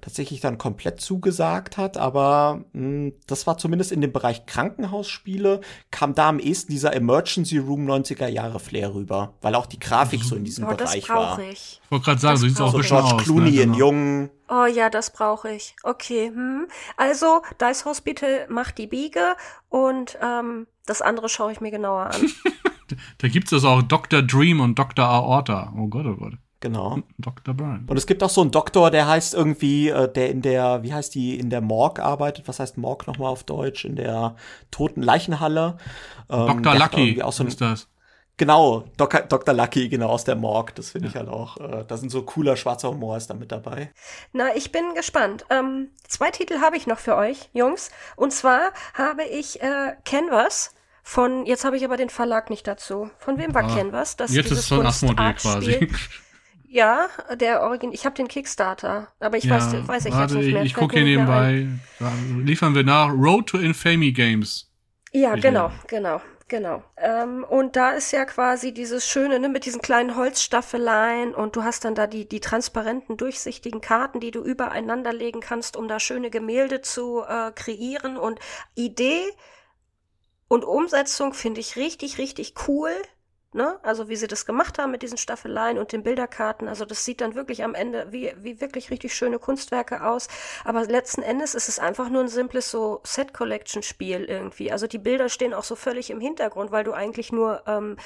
tatsächlich 0.00 0.40
dann 0.40 0.56
komplett 0.56 1.00
zugesagt 1.00 1.76
hat, 1.76 1.96
aber 1.96 2.64
mh, 2.72 2.80
hm, 2.80 3.12
das 3.26 3.46
war 3.46 3.58
zumindest 3.58 3.92
in 3.92 4.00
dem 4.00 4.12
Bereich 4.12 4.46
Krankenhausspiele, 4.46 5.60
kam 5.90 6.14
da 6.14 6.28
am 6.28 6.38
ehesten 6.38 6.72
dieser 6.72 6.94
Emergency 6.94 7.58
Room 7.58 7.88
90er 7.90 8.28
Jahre 8.28 8.60
Flair 8.60 8.94
rüber, 8.94 9.34
weil 9.42 9.54
auch 9.54 9.66
die 9.66 9.80
Grafik 9.80 10.22
so 10.22 10.36
in 10.36 10.44
diesem 10.44 10.64
oh, 10.64 10.74
Bereich 10.74 11.08
war. 11.08 11.38
Ich. 11.40 11.80
ich 11.84 11.90
wollte 11.90 12.04
gerade 12.04 12.20
sagen, 12.20 12.40
das 12.40 12.48
sieht 12.48 12.60
auch 12.60 12.72
so 12.72 12.82
George 12.92 13.14
aus, 13.14 13.22
Clooney 13.24 13.50
ne? 13.50 13.62
in 13.62 13.72
genau. 13.72 13.78
Jungen. 13.78 14.30
Oh 14.48 14.66
ja, 14.66 14.90
das 14.90 15.12
brauche 15.12 15.50
ich. 15.50 15.74
Okay. 15.82 16.28
Hm. 16.28 16.66
Also, 16.96 17.42
Dice 17.60 17.84
Hospital 17.84 18.46
macht 18.48 18.78
die 18.78 18.86
Biege 18.86 19.36
und 19.68 20.18
ähm, 20.22 20.66
das 20.86 21.02
andere 21.02 21.28
schaue 21.28 21.52
ich 21.52 21.60
mir 21.60 21.70
genauer 21.70 22.06
an. 22.06 22.30
da 23.18 23.28
gibt 23.28 23.52
es 23.52 23.64
auch 23.64 23.82
Dr. 23.82 24.22
Dream 24.22 24.60
und 24.60 24.78
Dr. 24.78 25.04
Aorta. 25.04 25.72
Oh 25.76 25.86
Gott, 25.88 26.06
oh 26.06 26.16
Gott. 26.16 26.34
Genau. 26.62 27.00
Dr. 27.18 27.54
Burn. 27.54 27.86
Und 27.88 27.96
es 27.96 28.06
gibt 28.06 28.22
auch 28.22 28.30
so 28.30 28.40
einen 28.40 28.52
Doktor, 28.52 28.92
der 28.92 29.08
heißt 29.08 29.34
irgendwie, 29.34 29.88
äh, 29.88 30.10
der 30.10 30.30
in 30.30 30.42
der, 30.42 30.84
wie 30.84 30.94
heißt 30.94 31.12
die, 31.14 31.36
in 31.36 31.50
der 31.50 31.60
Morgue 31.60 32.04
arbeitet. 32.04 32.46
Was 32.46 32.60
heißt 32.60 32.78
Morgue 32.78 33.04
nochmal 33.08 33.30
auf 33.30 33.42
Deutsch? 33.42 33.84
In 33.84 33.96
der 33.96 34.36
toten 34.70 35.02
Leichenhalle. 35.02 35.76
Ähm, 36.30 36.62
Dr. 36.62 36.76
Lucky 36.76 37.20
auch 37.20 37.32
so 37.32 37.42
ein, 37.42 37.48
ist 37.48 37.60
das. 37.60 37.88
Genau, 38.38 38.84
Dok 38.96 39.28
Dr. 39.28 39.54
Lucky, 39.54 39.88
genau 39.88 40.08
aus 40.08 40.24
der 40.24 40.36
Morgue. 40.36 40.72
Das 40.74 40.90
finde 40.90 41.08
ja. 41.08 41.10
ich 41.10 41.16
halt 41.16 41.28
auch. 41.28 41.58
Äh, 41.58 41.84
da 41.86 41.96
sind 41.96 42.10
so 42.10 42.22
cooler 42.22 42.56
schwarzer 42.56 42.90
Humor 42.90 43.16
ist 43.16 43.28
da 43.28 43.34
mit 43.34 43.52
dabei. 43.52 43.92
Na, 44.32 44.54
ich 44.56 44.72
bin 44.72 44.94
gespannt. 44.94 45.44
Ähm, 45.50 45.90
zwei 46.08 46.30
Titel 46.30 46.60
habe 46.60 46.76
ich 46.76 46.86
noch 46.86 46.98
für 46.98 47.16
euch, 47.16 47.50
Jungs. 47.52 47.90
Und 48.16 48.32
zwar 48.32 48.72
habe 48.94 49.24
ich 49.24 49.62
äh, 49.62 49.94
Canvas 50.04 50.74
von, 51.02 51.46
jetzt 51.46 51.64
habe 51.64 51.76
ich 51.76 51.84
aber 51.84 51.96
den 51.96 52.10
Verlag 52.10 52.48
nicht 52.48 52.66
dazu. 52.66 53.10
Von 53.18 53.38
wem 53.38 53.54
war 53.54 53.64
ah, 53.64 53.74
Canvas? 53.74 54.16
Das 54.16 54.32
jetzt 54.32 54.50
ist 54.50 54.58
es 54.60 54.68
von 54.68 54.86
Asmodee 54.86 55.34
quasi. 55.34 55.88
Ja, 56.72 57.08
der 57.38 57.60
Origin. 57.60 57.92
Ich 57.92 58.06
habe 58.06 58.14
den 58.14 58.28
Kickstarter, 58.28 59.08
aber 59.20 59.36
ich 59.36 59.44
ja, 59.44 59.56
weiß, 59.56 59.86
weiß 59.86 60.06
ich 60.06 60.14
warte, 60.14 60.36
jetzt 60.36 60.42
nicht 60.42 60.54
mehr. 60.54 60.62
Ich, 60.62 60.70
ich 60.70 60.74
gucke 60.74 60.96
hier 60.96 61.04
nebenbei. 61.04 61.66
Liefern 62.38 62.74
wir 62.74 62.82
nach 62.82 63.10
Road 63.10 63.46
to 63.50 63.58
Infamy 63.58 64.10
Games. 64.10 64.72
Ja, 65.12 65.34
genau, 65.34 65.70
genau. 65.86 66.22
Genau. 66.52 66.82
Ähm, 66.98 67.44
und 67.44 67.76
da 67.76 67.92
ist 67.92 68.12
ja 68.12 68.26
quasi 68.26 68.74
dieses 68.74 69.08
Schöne, 69.08 69.40
ne, 69.40 69.48
mit 69.48 69.64
diesen 69.64 69.80
kleinen 69.80 70.16
Holzstaffeleien 70.16 71.34
und 71.34 71.56
du 71.56 71.64
hast 71.64 71.86
dann 71.86 71.94
da 71.94 72.06
die, 72.06 72.28
die 72.28 72.40
transparenten, 72.40 73.16
durchsichtigen 73.16 73.80
Karten, 73.80 74.20
die 74.20 74.32
du 74.32 74.42
übereinander 74.42 75.14
legen 75.14 75.40
kannst, 75.40 75.78
um 75.78 75.88
da 75.88 75.98
schöne 75.98 76.28
Gemälde 76.28 76.82
zu 76.82 77.22
äh, 77.26 77.52
kreieren. 77.52 78.18
Und 78.18 78.38
Idee 78.74 79.22
und 80.46 80.66
Umsetzung 80.66 81.32
finde 81.32 81.60
ich 81.60 81.76
richtig, 81.76 82.18
richtig 82.18 82.52
cool. 82.68 82.92
Ne? 83.54 83.78
Also 83.82 84.08
wie 84.08 84.16
sie 84.16 84.28
das 84.28 84.46
gemacht 84.46 84.78
haben 84.78 84.92
mit 84.92 85.02
diesen 85.02 85.18
Staffeleien 85.18 85.76
und 85.76 85.92
den 85.92 86.02
Bilderkarten. 86.02 86.68
Also 86.68 86.86
das 86.86 87.04
sieht 87.04 87.20
dann 87.20 87.34
wirklich 87.34 87.62
am 87.62 87.74
Ende 87.74 88.06
wie, 88.10 88.32
wie 88.38 88.62
wirklich 88.62 88.90
richtig 88.90 89.14
schöne 89.14 89.38
Kunstwerke 89.38 90.04
aus. 90.04 90.28
Aber 90.64 90.84
letzten 90.86 91.20
Endes 91.22 91.54
ist 91.54 91.68
es 91.68 91.78
einfach 91.78 92.08
nur 92.08 92.22
ein 92.22 92.28
simples 92.28 92.70
so 92.70 93.00
Set-Collection-Spiel 93.04 94.24
irgendwie. 94.24 94.72
Also 94.72 94.86
die 94.86 94.96
Bilder 94.96 95.28
stehen 95.28 95.52
auch 95.52 95.64
so 95.64 95.76
völlig 95.76 96.08
im 96.08 96.18
Hintergrund, 96.18 96.70
weil 96.72 96.84
du 96.84 96.94
eigentlich 96.94 97.30
nur 97.30 97.62
ähm, 97.66 97.96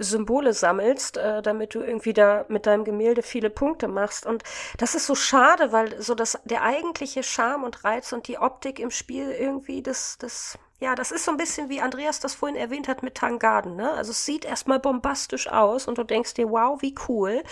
Symbole 0.00 0.52
sammelst, 0.52 1.16
äh, 1.16 1.42
damit 1.42 1.76
du 1.76 1.80
irgendwie 1.80 2.12
da 2.12 2.44
mit 2.48 2.66
deinem 2.66 2.84
Gemälde 2.84 3.22
viele 3.22 3.50
Punkte 3.50 3.86
machst. 3.86 4.26
Und 4.26 4.42
das 4.78 4.96
ist 4.96 5.06
so 5.06 5.14
schade, 5.14 5.70
weil 5.70 6.02
so 6.02 6.16
das 6.16 6.40
der 6.44 6.64
eigentliche 6.64 7.22
Charme 7.22 7.62
und 7.62 7.84
Reiz 7.84 8.12
und 8.12 8.26
die 8.26 8.38
Optik 8.38 8.80
im 8.80 8.90
Spiel 8.90 9.30
irgendwie 9.30 9.80
das, 9.80 10.18
das 10.18 10.58
ja, 10.80 10.94
das 10.94 11.10
ist 11.10 11.24
so 11.24 11.32
ein 11.32 11.36
bisschen 11.36 11.68
wie 11.68 11.80
Andreas 11.80 12.20
das 12.20 12.34
vorhin 12.34 12.56
erwähnt 12.56 12.88
hat 12.88 13.02
mit 13.02 13.16
Tangarden, 13.16 13.76
ne? 13.76 13.90
Also 13.92 14.12
es 14.12 14.24
sieht 14.24 14.44
erstmal 14.44 14.78
bombastisch 14.78 15.48
aus 15.48 15.88
und 15.88 15.98
du 15.98 16.04
denkst 16.04 16.34
dir, 16.34 16.50
wow, 16.50 16.80
wie 16.82 16.94
cool. 17.08 17.42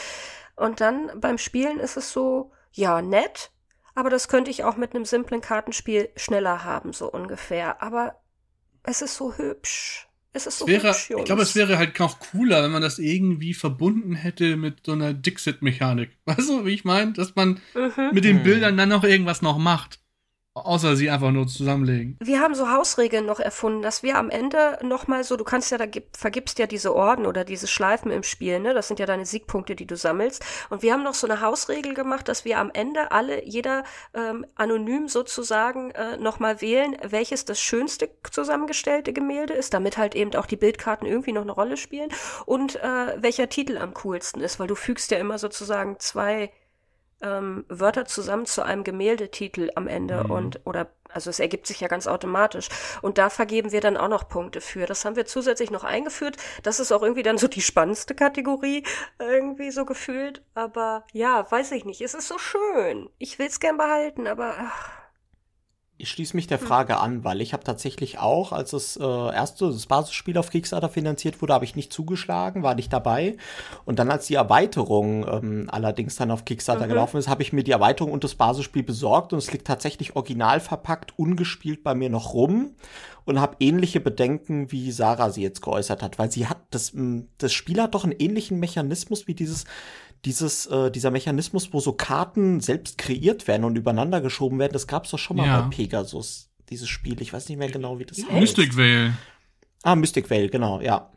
Und 0.54 0.80
dann 0.80 1.10
beim 1.20 1.38
Spielen 1.38 1.80
ist 1.80 1.96
es 1.96 2.12
so, 2.12 2.52
ja, 2.72 3.02
nett, 3.02 3.50
aber 3.96 4.10
das 4.10 4.28
könnte 4.28 4.50
ich 4.50 4.62
auch 4.62 4.76
mit 4.76 4.94
einem 4.94 5.06
simplen 5.06 5.40
Kartenspiel 5.40 6.10
schneller 6.16 6.64
haben, 6.64 6.92
so 6.92 7.10
ungefähr. 7.10 7.82
Aber 7.82 8.20
es 8.82 9.02
ist 9.02 9.16
so 9.16 9.34
hübsch. 9.34 10.06
Es 10.34 10.46
ist 10.46 10.58
so 10.58 10.66
wäre, 10.66 10.88
hübsch, 10.88 11.08
Jungs. 11.08 11.22
Ich 11.22 11.26
glaube, 11.26 11.42
es 11.42 11.56
wäre 11.56 11.78
halt 11.78 11.98
auch 12.00 12.20
cooler, 12.20 12.62
wenn 12.62 12.72
man 12.72 12.82
das 12.82 12.98
irgendwie 12.98 13.54
verbunden 13.54 14.14
hätte 14.14 14.56
mit 14.56 14.84
so 14.84 14.92
einer 14.92 15.14
Dixit-Mechanik. 15.14 16.10
Weißt 16.26 16.48
du, 16.50 16.66
wie 16.66 16.74
ich 16.74 16.84
meine? 16.84 17.14
Dass 17.14 17.34
man 17.34 17.60
mhm. 17.74 18.10
mit 18.12 18.24
den 18.24 18.42
Bildern 18.42 18.76
dann 18.76 18.90
noch 18.90 19.02
irgendwas 19.02 19.40
noch 19.40 19.56
macht. 19.56 19.98
Außer 20.56 20.96
sie 20.96 21.10
einfach 21.10 21.32
nur 21.32 21.46
zusammenlegen. 21.46 22.16
Wir 22.18 22.40
haben 22.40 22.54
so 22.54 22.70
Hausregeln 22.70 23.26
noch 23.26 23.40
erfunden, 23.40 23.82
dass 23.82 24.02
wir 24.02 24.16
am 24.16 24.30
Ende 24.30 24.78
nochmal 24.82 25.22
so, 25.22 25.36
du 25.36 25.44
kannst 25.44 25.70
ja, 25.70 25.76
da 25.76 25.84
gib, 25.84 26.16
vergibst 26.16 26.58
ja 26.58 26.66
diese 26.66 26.94
Orden 26.94 27.26
oder 27.26 27.44
diese 27.44 27.66
Schleifen 27.66 28.10
im 28.10 28.22
Spiel, 28.22 28.58
ne? 28.58 28.72
Das 28.72 28.88
sind 28.88 28.98
ja 28.98 29.04
deine 29.04 29.26
Siegpunkte, 29.26 29.76
die 29.76 29.86
du 29.86 29.98
sammelst. 29.98 30.42
Und 30.70 30.80
wir 30.80 30.94
haben 30.94 31.02
noch 31.02 31.12
so 31.12 31.26
eine 31.26 31.42
Hausregel 31.42 31.92
gemacht, 31.92 32.26
dass 32.28 32.46
wir 32.46 32.58
am 32.58 32.70
Ende 32.72 33.12
alle, 33.12 33.44
jeder 33.44 33.84
ähm, 34.14 34.46
anonym 34.54 35.08
sozusagen 35.08 35.90
äh, 35.90 36.16
nochmal 36.16 36.62
wählen, 36.62 36.96
welches 37.06 37.44
das 37.44 37.60
schönste 37.60 38.08
zusammengestellte 38.30 39.12
Gemälde 39.12 39.52
ist, 39.52 39.74
damit 39.74 39.98
halt 39.98 40.14
eben 40.14 40.34
auch 40.36 40.46
die 40.46 40.56
Bildkarten 40.56 41.06
irgendwie 41.06 41.32
noch 41.32 41.42
eine 41.42 41.52
Rolle 41.52 41.76
spielen 41.76 42.08
und 42.46 42.76
äh, 42.76 43.22
welcher 43.22 43.50
Titel 43.50 43.76
am 43.76 43.92
coolsten 43.92 44.40
ist, 44.40 44.58
weil 44.58 44.68
du 44.68 44.74
fügst 44.74 45.10
ja 45.10 45.18
immer 45.18 45.36
sozusagen 45.36 45.96
zwei 45.98 46.50
ähm, 47.22 47.64
Wörter 47.68 48.04
zusammen 48.04 48.46
zu 48.46 48.62
einem 48.62 48.84
Gemäldetitel 48.84 49.70
am 49.74 49.88
Ende 49.88 50.24
mhm. 50.24 50.30
und 50.30 50.60
oder 50.64 50.88
also 51.08 51.30
es 51.30 51.40
ergibt 51.40 51.66
sich 51.66 51.80
ja 51.80 51.88
ganz 51.88 52.06
automatisch 52.06 52.68
und 53.00 53.16
da 53.16 53.30
vergeben 53.30 53.72
wir 53.72 53.80
dann 53.80 53.96
auch 53.96 54.08
noch 54.08 54.28
Punkte 54.28 54.60
für. 54.60 54.86
Das 54.86 55.04
haben 55.04 55.16
wir 55.16 55.24
zusätzlich 55.24 55.70
noch 55.70 55.84
eingeführt. 55.84 56.36
Das 56.62 56.78
ist 56.78 56.92
auch 56.92 57.02
irgendwie 57.02 57.22
dann 57.22 57.38
so 57.38 57.48
die 57.48 57.62
spannendste 57.62 58.14
Kategorie 58.14 58.84
irgendwie 59.18 59.70
so 59.70 59.86
gefühlt. 59.86 60.42
Aber 60.54 61.04
ja, 61.12 61.50
weiß 61.50 61.72
ich 61.72 61.84
nicht. 61.84 62.02
Es 62.02 62.14
ist 62.14 62.28
so 62.28 62.38
schön. 62.38 63.08
Ich 63.18 63.38
will 63.38 63.46
es 63.46 63.60
gern 63.60 63.78
behalten, 63.78 64.26
aber 64.26 64.54
ach, 64.58 65.05
Ich 65.98 66.10
schließe 66.10 66.36
mich 66.36 66.46
der 66.46 66.58
Frage 66.58 66.98
an, 66.98 67.24
weil 67.24 67.40
ich 67.40 67.54
habe 67.54 67.64
tatsächlich 67.64 68.18
auch, 68.18 68.52
als 68.52 68.72
das 68.72 68.98
äh, 68.98 69.02
erste, 69.02 69.70
das 69.70 69.86
Basisspiel 69.86 70.36
auf 70.36 70.50
Kickstarter 70.50 70.90
finanziert 70.90 71.40
wurde, 71.40 71.54
habe 71.54 71.64
ich 71.64 71.74
nicht 71.74 71.90
zugeschlagen, 71.90 72.62
war 72.62 72.74
nicht 72.74 72.92
dabei. 72.92 73.38
Und 73.86 73.98
dann, 73.98 74.10
als 74.10 74.26
die 74.26 74.34
Erweiterung 74.34 75.26
ähm, 75.26 75.68
allerdings 75.70 76.16
dann 76.16 76.30
auf 76.30 76.44
Kickstarter 76.44 76.84
mhm. 76.84 76.90
gelaufen 76.90 77.16
ist, 77.16 77.28
habe 77.28 77.42
ich 77.42 77.54
mir 77.54 77.64
die 77.64 77.70
Erweiterung 77.70 78.12
und 78.12 78.24
das 78.24 78.34
Basisspiel 78.34 78.82
besorgt 78.82 79.32
und 79.32 79.38
es 79.38 79.50
liegt 79.52 79.66
tatsächlich 79.66 80.16
original 80.16 80.60
verpackt, 80.60 81.18
ungespielt 81.18 81.82
bei 81.82 81.94
mir 81.94 82.10
noch 82.10 82.34
rum 82.34 82.74
und 83.26 83.40
habe 83.40 83.56
ähnliche 83.60 84.00
Bedenken, 84.00 84.70
wie 84.72 84.92
Sarah 84.92 85.30
sie 85.30 85.42
jetzt 85.42 85.60
geäußert 85.60 86.02
hat, 86.02 86.18
weil 86.18 86.30
sie 86.30 86.46
hat, 86.46 86.58
das, 86.70 86.92
das 87.38 87.52
Spiel 87.52 87.82
hat 87.82 87.94
doch 87.94 88.04
einen 88.04 88.14
ähnlichen 88.18 88.60
Mechanismus 88.60 89.26
wie 89.26 89.34
dieses 89.34 89.64
dieses, 90.24 90.66
äh, 90.66 90.90
dieser 90.90 91.10
Mechanismus, 91.10 91.72
wo 91.72 91.80
so 91.80 91.92
Karten 91.92 92.60
selbst 92.60 92.98
kreiert 92.98 93.46
werden 93.46 93.64
und 93.64 93.76
übereinander 93.76 94.20
geschoben 94.20 94.58
werden, 94.58 94.72
das 94.72 94.86
gab 94.86 95.04
es 95.04 95.10
doch 95.10 95.18
schon 95.18 95.36
mal 95.36 95.46
ja. 95.46 95.60
bei 95.60 95.68
Pegasus, 95.68 96.50
dieses 96.68 96.88
Spiel. 96.88 97.20
Ich 97.20 97.32
weiß 97.32 97.48
nicht 97.48 97.58
mehr 97.58 97.70
genau, 97.70 97.98
wie 97.98 98.06
das 98.06 98.18
heißt. 98.18 98.32
Mystic 98.32 98.76
Vale. 98.76 99.14
Ah, 99.82 99.94
Mystic 99.94 100.30
Vale, 100.30 100.48
genau, 100.48 100.80
ja. 100.80 101.10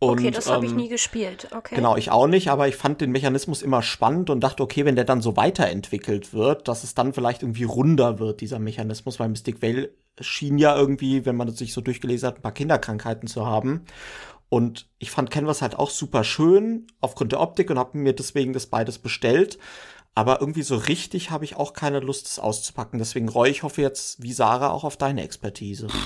Und, 0.00 0.18
okay, 0.18 0.30
das 0.30 0.50
habe 0.50 0.66
ähm, 0.66 0.72
ich 0.72 0.76
nie 0.76 0.88
gespielt. 0.88 1.48
Okay. 1.54 1.76
Genau, 1.76 1.96
ich 1.96 2.10
auch 2.10 2.26
nicht, 2.26 2.48
aber 2.48 2.68
ich 2.68 2.76
fand 2.76 3.00
den 3.00 3.12
Mechanismus 3.12 3.62
immer 3.62 3.82
spannend 3.82 4.28
und 4.28 4.40
dachte, 4.40 4.62
okay, 4.62 4.84
wenn 4.84 4.96
der 4.96 5.04
dann 5.04 5.22
so 5.22 5.36
weiterentwickelt 5.36 6.34
wird, 6.34 6.68
dass 6.68 6.84
es 6.84 6.94
dann 6.94 7.14
vielleicht 7.14 7.42
irgendwie 7.42 7.64
runder 7.64 8.18
wird, 8.18 8.40
dieser 8.40 8.58
Mechanismus, 8.58 9.20
weil 9.20 9.28
Mystic 9.28 9.62
Vale 9.62 9.90
schien 10.20 10.58
ja 10.58 10.76
irgendwie, 10.76 11.24
wenn 11.24 11.36
man 11.36 11.50
sich 11.54 11.72
so 11.72 11.80
durchgelesen 11.80 12.26
hat, 12.26 12.36
ein 12.36 12.42
paar 12.42 12.52
Kinderkrankheiten 12.52 13.28
zu 13.28 13.46
haben. 13.46 13.84
Und 14.48 14.88
ich 14.98 15.10
fand 15.10 15.30
Canvas 15.30 15.62
halt 15.62 15.76
auch 15.76 15.90
super 15.90 16.22
schön 16.22 16.86
aufgrund 17.00 17.32
der 17.32 17.40
Optik 17.40 17.70
und 17.70 17.78
habe 17.78 17.98
mir 17.98 18.12
deswegen 18.12 18.52
das 18.52 18.66
beides 18.66 18.98
bestellt. 18.98 19.58
Aber 20.16 20.40
irgendwie 20.40 20.62
so 20.62 20.76
richtig 20.76 21.30
habe 21.32 21.44
ich 21.44 21.56
auch 21.56 21.72
keine 21.72 21.98
Lust, 21.98 22.26
das 22.26 22.38
auszupacken. 22.38 23.00
Deswegen 23.00 23.28
Roy, 23.28 23.50
ich 23.50 23.64
hoffe 23.64 23.82
jetzt, 23.82 24.22
wie 24.22 24.32
Sarah, 24.32 24.70
auch 24.70 24.84
auf 24.84 24.96
deine 24.96 25.22
Expertise. 25.22 25.88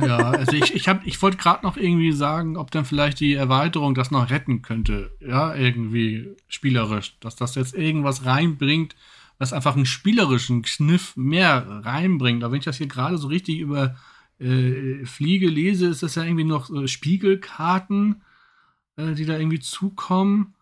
Ja, 0.00 0.30
also 0.30 0.52
ich, 0.52 0.72
ich, 0.74 0.86
ich 1.04 1.20
wollte 1.20 1.36
gerade 1.36 1.66
noch 1.66 1.76
irgendwie 1.76 2.12
sagen, 2.12 2.56
ob 2.56 2.70
dann 2.70 2.84
vielleicht 2.84 3.18
die 3.18 3.34
Erweiterung 3.34 3.94
das 3.94 4.12
noch 4.12 4.30
retten 4.30 4.62
könnte. 4.62 5.10
Ja, 5.20 5.52
irgendwie 5.54 6.36
spielerisch. 6.48 7.18
Dass 7.18 7.34
das 7.34 7.56
jetzt 7.56 7.74
irgendwas 7.74 8.24
reinbringt, 8.24 8.94
was 9.38 9.52
einfach 9.52 9.74
einen 9.74 9.86
spielerischen 9.86 10.62
Kniff 10.62 11.16
mehr 11.16 11.82
reinbringt. 11.84 12.44
Aber 12.44 12.52
wenn 12.52 12.60
ich 12.60 12.64
das 12.64 12.76
hier 12.76 12.86
gerade 12.86 13.18
so 13.18 13.26
richtig 13.26 13.58
über 13.58 13.96
äh, 14.40 15.04
Fliege 15.04 15.48
lese, 15.48 15.88
ist 15.88 16.02
das 16.02 16.14
ja 16.14 16.24
irgendwie 16.24 16.44
noch 16.44 16.70
äh, 16.70 16.88
Spiegelkarten, 16.88 18.22
äh, 18.96 19.14
die 19.14 19.26
da 19.26 19.38
irgendwie 19.38 19.60
zukommen. 19.60 20.54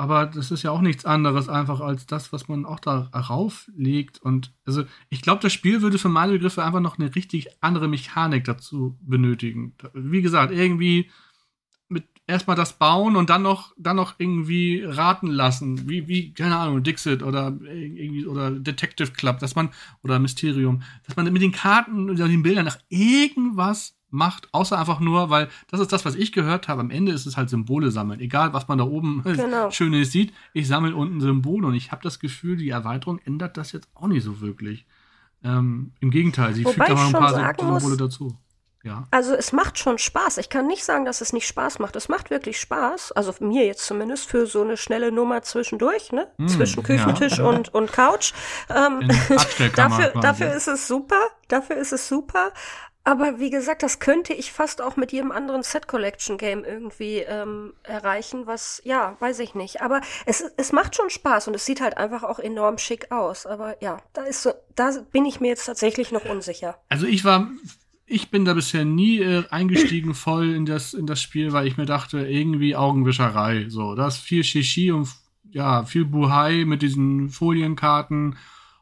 Aber 0.00 0.26
das 0.26 0.52
ist 0.52 0.62
ja 0.62 0.70
auch 0.70 0.80
nichts 0.80 1.04
anderes 1.04 1.48
einfach 1.48 1.80
als 1.80 2.06
das, 2.06 2.32
was 2.32 2.46
man 2.46 2.64
auch 2.64 2.78
da 2.78 3.10
rauflegt. 3.12 4.22
Und 4.22 4.52
also 4.64 4.84
ich 5.08 5.22
glaube, 5.22 5.42
das 5.42 5.52
Spiel 5.52 5.82
würde 5.82 5.98
für 5.98 6.08
meine 6.08 6.34
Begriffe 6.34 6.62
einfach 6.62 6.80
noch 6.80 6.98
eine 6.98 7.16
richtig 7.16 7.48
andere 7.60 7.88
Mechanik 7.88 8.44
dazu 8.44 8.96
benötigen. 9.00 9.74
Wie 9.94 10.22
gesagt, 10.22 10.52
irgendwie 10.52 11.10
erstmal 12.28 12.56
das 12.56 12.74
bauen 12.74 13.16
und 13.16 13.30
dann 13.30 13.42
noch, 13.42 13.72
dann 13.76 13.96
noch 13.96 14.14
irgendwie 14.18 14.84
raten 14.84 15.28
lassen, 15.28 15.88
wie, 15.88 16.06
wie, 16.06 16.32
keine 16.32 16.56
Ahnung, 16.56 16.82
Dixit 16.82 17.22
oder 17.22 17.58
irgendwie, 17.62 18.26
oder 18.26 18.50
Detective 18.50 19.12
Club, 19.12 19.38
dass 19.40 19.56
man, 19.56 19.70
oder 20.04 20.18
Mysterium, 20.18 20.82
dass 21.06 21.16
man 21.16 21.32
mit 21.32 21.42
den 21.42 21.52
Karten 21.52 22.10
oder 22.10 22.28
den 22.28 22.42
Bildern 22.42 22.66
nach 22.66 22.78
irgendwas 22.90 23.96
macht, 24.10 24.48
außer 24.52 24.78
einfach 24.78 25.00
nur, 25.00 25.30
weil 25.30 25.48
das 25.68 25.80
ist 25.80 25.92
das, 25.92 26.04
was 26.04 26.14
ich 26.14 26.32
gehört 26.32 26.68
habe. 26.68 26.80
Am 26.80 26.90
Ende 26.90 27.12
ist 27.12 27.26
es 27.26 27.36
halt 27.36 27.50
Symbole 27.50 27.90
sammeln. 27.90 28.20
Egal, 28.20 28.52
was 28.52 28.68
man 28.68 28.78
da 28.78 28.84
oben 28.84 29.22
genau. 29.24 29.70
Schönes 29.70 30.12
sieht, 30.12 30.32
ich 30.52 30.68
sammle 30.68 30.94
unten 30.94 31.20
Symbole 31.20 31.66
und 31.66 31.74
ich 31.74 31.92
habe 31.92 32.02
das 32.02 32.20
Gefühl, 32.20 32.56
die 32.56 32.68
Erweiterung 32.68 33.18
ändert 33.24 33.56
das 33.56 33.72
jetzt 33.72 33.88
auch 33.94 34.06
nicht 34.06 34.22
so 34.22 34.40
wirklich. 34.40 34.86
Ähm, 35.42 35.92
Im 36.00 36.10
Gegenteil, 36.10 36.54
sie 36.54 36.64
Wobei 36.64 36.86
fügt 36.86 36.90
aber 36.90 37.06
ein 37.06 37.12
paar 37.12 37.78
Symbole 37.78 37.96
dazu. 37.96 38.36
Ja. 38.88 39.06
Also 39.10 39.34
es 39.34 39.52
macht 39.52 39.78
schon 39.78 39.98
Spaß. 39.98 40.38
Ich 40.38 40.48
kann 40.48 40.66
nicht 40.66 40.84
sagen, 40.84 41.04
dass 41.04 41.20
es 41.20 41.32
nicht 41.32 41.46
Spaß 41.46 41.78
macht. 41.78 41.94
Es 41.96 42.08
macht 42.08 42.30
wirklich 42.30 42.60
Spaß. 42.60 43.12
Also 43.12 43.34
mir 43.40 43.66
jetzt 43.66 43.84
zumindest 43.84 44.28
für 44.28 44.46
so 44.46 44.62
eine 44.62 44.76
schnelle 44.76 45.12
Nummer 45.12 45.42
zwischendurch, 45.42 46.12
ne? 46.12 46.28
Mm, 46.38 46.48
Zwischen 46.48 46.82
Küchentisch 46.82 47.38
ja. 47.38 47.44
und, 47.44 47.74
und 47.74 47.92
Couch. 47.92 48.32
Ähm, 48.68 49.08
dafür, 49.76 50.12
dafür 50.20 50.54
ist 50.54 50.68
es 50.68 50.88
super. 50.88 51.20
Dafür 51.48 51.76
ist 51.76 51.92
es 51.92 52.08
super. 52.08 52.52
Aber 53.08 53.38
wie 53.38 53.48
gesagt, 53.48 53.82
das 53.82 54.00
könnte 54.00 54.34
ich 54.34 54.52
fast 54.52 54.82
auch 54.82 54.96
mit 54.96 55.12
jedem 55.12 55.32
anderen 55.32 55.62
Set 55.62 55.88
Collection 55.88 56.36
Game 56.36 56.62
irgendwie 56.62 57.20
ähm, 57.20 57.72
erreichen, 57.82 58.46
was, 58.46 58.82
ja, 58.84 59.16
weiß 59.20 59.38
ich 59.38 59.54
nicht. 59.54 59.80
Aber 59.80 60.02
es, 60.26 60.44
es 60.58 60.72
macht 60.72 60.94
schon 60.94 61.08
Spaß 61.08 61.48
und 61.48 61.54
es 61.54 61.64
sieht 61.64 61.80
halt 61.80 61.96
einfach 61.96 62.22
auch 62.22 62.38
enorm 62.38 62.76
schick 62.76 63.10
aus. 63.10 63.46
Aber 63.46 63.82
ja, 63.82 63.96
da 64.12 64.24
ist 64.24 64.42
so, 64.42 64.52
da 64.76 64.90
bin 65.10 65.24
ich 65.24 65.40
mir 65.40 65.48
jetzt 65.48 65.64
tatsächlich 65.64 66.12
noch 66.12 66.26
unsicher. 66.26 66.76
Also 66.90 67.06
ich 67.06 67.24
war 67.24 67.48
ich 68.08 68.30
bin 68.30 68.44
da 68.44 68.54
bisher 68.54 68.84
nie 68.84 69.20
äh, 69.20 69.44
eingestiegen 69.50 70.14
voll 70.14 70.54
in 70.54 70.64
das, 70.64 70.94
in 70.94 71.06
das 71.06 71.20
Spiel, 71.20 71.52
weil 71.52 71.66
ich 71.66 71.76
mir 71.76 71.86
dachte, 71.86 72.26
irgendwie 72.26 72.74
Augenwischerei. 72.74 73.66
So, 73.68 73.94
da 73.94 74.08
ist 74.08 74.18
viel 74.18 74.42
Shishi 74.44 74.90
und 74.90 75.08
ja, 75.50 75.84
viel 75.84 76.04
Buhai 76.04 76.64
mit 76.64 76.82
diesen 76.82 77.28
Folienkarten 77.28 78.36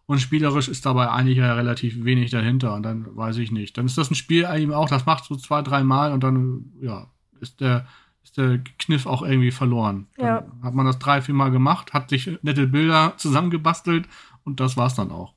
und 0.06 0.20
spielerisch 0.20 0.68
ist 0.68 0.86
dabei 0.86 1.10
eigentlich 1.10 1.38
ja 1.38 1.54
relativ 1.54 2.04
wenig 2.04 2.30
dahinter 2.30 2.74
und 2.74 2.84
dann 2.84 3.16
weiß 3.16 3.38
ich 3.38 3.50
nicht. 3.50 3.76
Dann 3.76 3.86
ist 3.86 3.98
das 3.98 4.10
ein 4.10 4.14
Spiel 4.14 4.48
eben 4.54 4.72
auch, 4.72 4.88
das 4.88 5.06
macht 5.06 5.24
so 5.24 5.36
zwei, 5.36 5.62
drei 5.62 5.82
Mal 5.82 6.12
und 6.12 6.22
dann, 6.22 6.72
ja, 6.80 7.08
ist 7.40 7.60
der, 7.60 7.86
ist 8.22 8.36
der 8.36 8.60
Kniff 8.78 9.06
auch 9.06 9.22
irgendwie 9.22 9.50
verloren. 9.50 10.06
Ja. 10.18 10.42
Dann 10.42 10.62
hat 10.62 10.74
man 10.74 10.86
das 10.86 11.00
drei, 11.00 11.20
vier 11.20 11.34
Mal 11.34 11.50
gemacht, 11.50 11.92
hat 11.92 12.10
sich 12.10 12.30
nette 12.42 12.68
Bilder 12.68 13.14
zusammengebastelt 13.16 14.08
und 14.44 14.60
das 14.60 14.76
war's 14.76 14.94
dann 14.94 15.10
auch. 15.10 15.34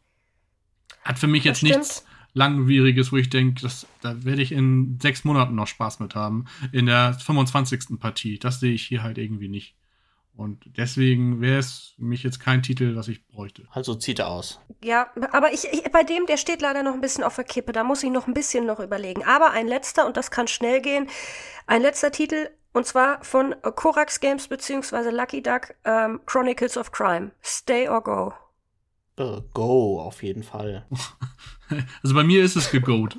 Hat 1.03 1.17
für 1.17 1.27
mich 1.27 1.43
jetzt 1.43 1.63
nichts 1.63 2.05
Langwieriges, 2.39 3.11
wo 3.11 3.17
ich 3.17 3.29
denke, 3.29 3.67
da 4.01 4.23
werde 4.23 4.41
ich 4.41 4.53
in 4.53 4.97
sechs 5.01 5.25
Monaten 5.25 5.55
noch 5.55 5.67
Spaß 5.67 5.99
mit 5.99 6.15
haben. 6.15 6.45
In 6.71 6.85
der 6.85 7.13
25. 7.13 7.99
Partie. 7.99 8.39
Das 8.39 8.61
sehe 8.61 8.71
ich 8.71 8.83
hier 8.83 9.03
halt 9.03 9.17
irgendwie 9.17 9.49
nicht. 9.49 9.75
Und 10.37 10.63
deswegen 10.77 11.41
wäre 11.41 11.59
es 11.59 11.95
für 11.97 12.05
mich 12.05 12.23
jetzt 12.23 12.39
kein 12.39 12.63
Titel, 12.63 12.95
was 12.95 13.09
ich 13.09 13.27
bräuchte. 13.27 13.63
Also 13.71 13.93
zieht 13.93 14.19
er 14.19 14.29
aus. 14.29 14.61
Ja, 14.81 15.11
aber 15.33 15.51
ich, 15.51 15.65
ich, 15.65 15.83
bei 15.91 16.03
dem, 16.03 16.27
der 16.27 16.37
steht 16.37 16.61
leider 16.61 16.81
noch 16.81 16.93
ein 16.93 17.01
bisschen 17.01 17.25
auf 17.25 17.35
der 17.35 17.43
Kippe. 17.43 17.73
Da 17.73 17.83
muss 17.83 18.03
ich 18.03 18.09
noch 18.09 18.25
ein 18.25 18.33
bisschen 18.33 18.65
noch 18.65 18.79
überlegen. 18.79 19.25
Aber 19.25 19.51
ein 19.51 19.67
letzter, 19.67 20.07
und 20.07 20.15
das 20.15 20.31
kann 20.31 20.47
schnell 20.47 20.81
gehen, 20.81 21.07
ein 21.67 21.81
letzter 21.81 22.13
Titel, 22.13 22.49
und 22.71 22.85
zwar 22.85 23.21
von 23.21 23.53
Korax 23.75 24.21
Games 24.21 24.47
beziehungsweise 24.47 25.09
Lucky 25.09 25.43
Duck, 25.43 25.73
ähm, 25.83 26.21
Chronicles 26.25 26.77
of 26.77 26.93
Crime. 26.93 27.31
Stay 27.43 27.89
or 27.89 28.01
Go. 28.01 28.33
Uh, 29.19 29.41
go, 29.53 29.99
auf 29.99 30.23
jeden 30.23 30.43
Fall. 30.43 30.87
Also 32.03 32.15
bei 32.15 32.23
mir 32.23 32.43
ist 32.43 32.55
es 32.55 32.71
gegoat. 32.71 33.17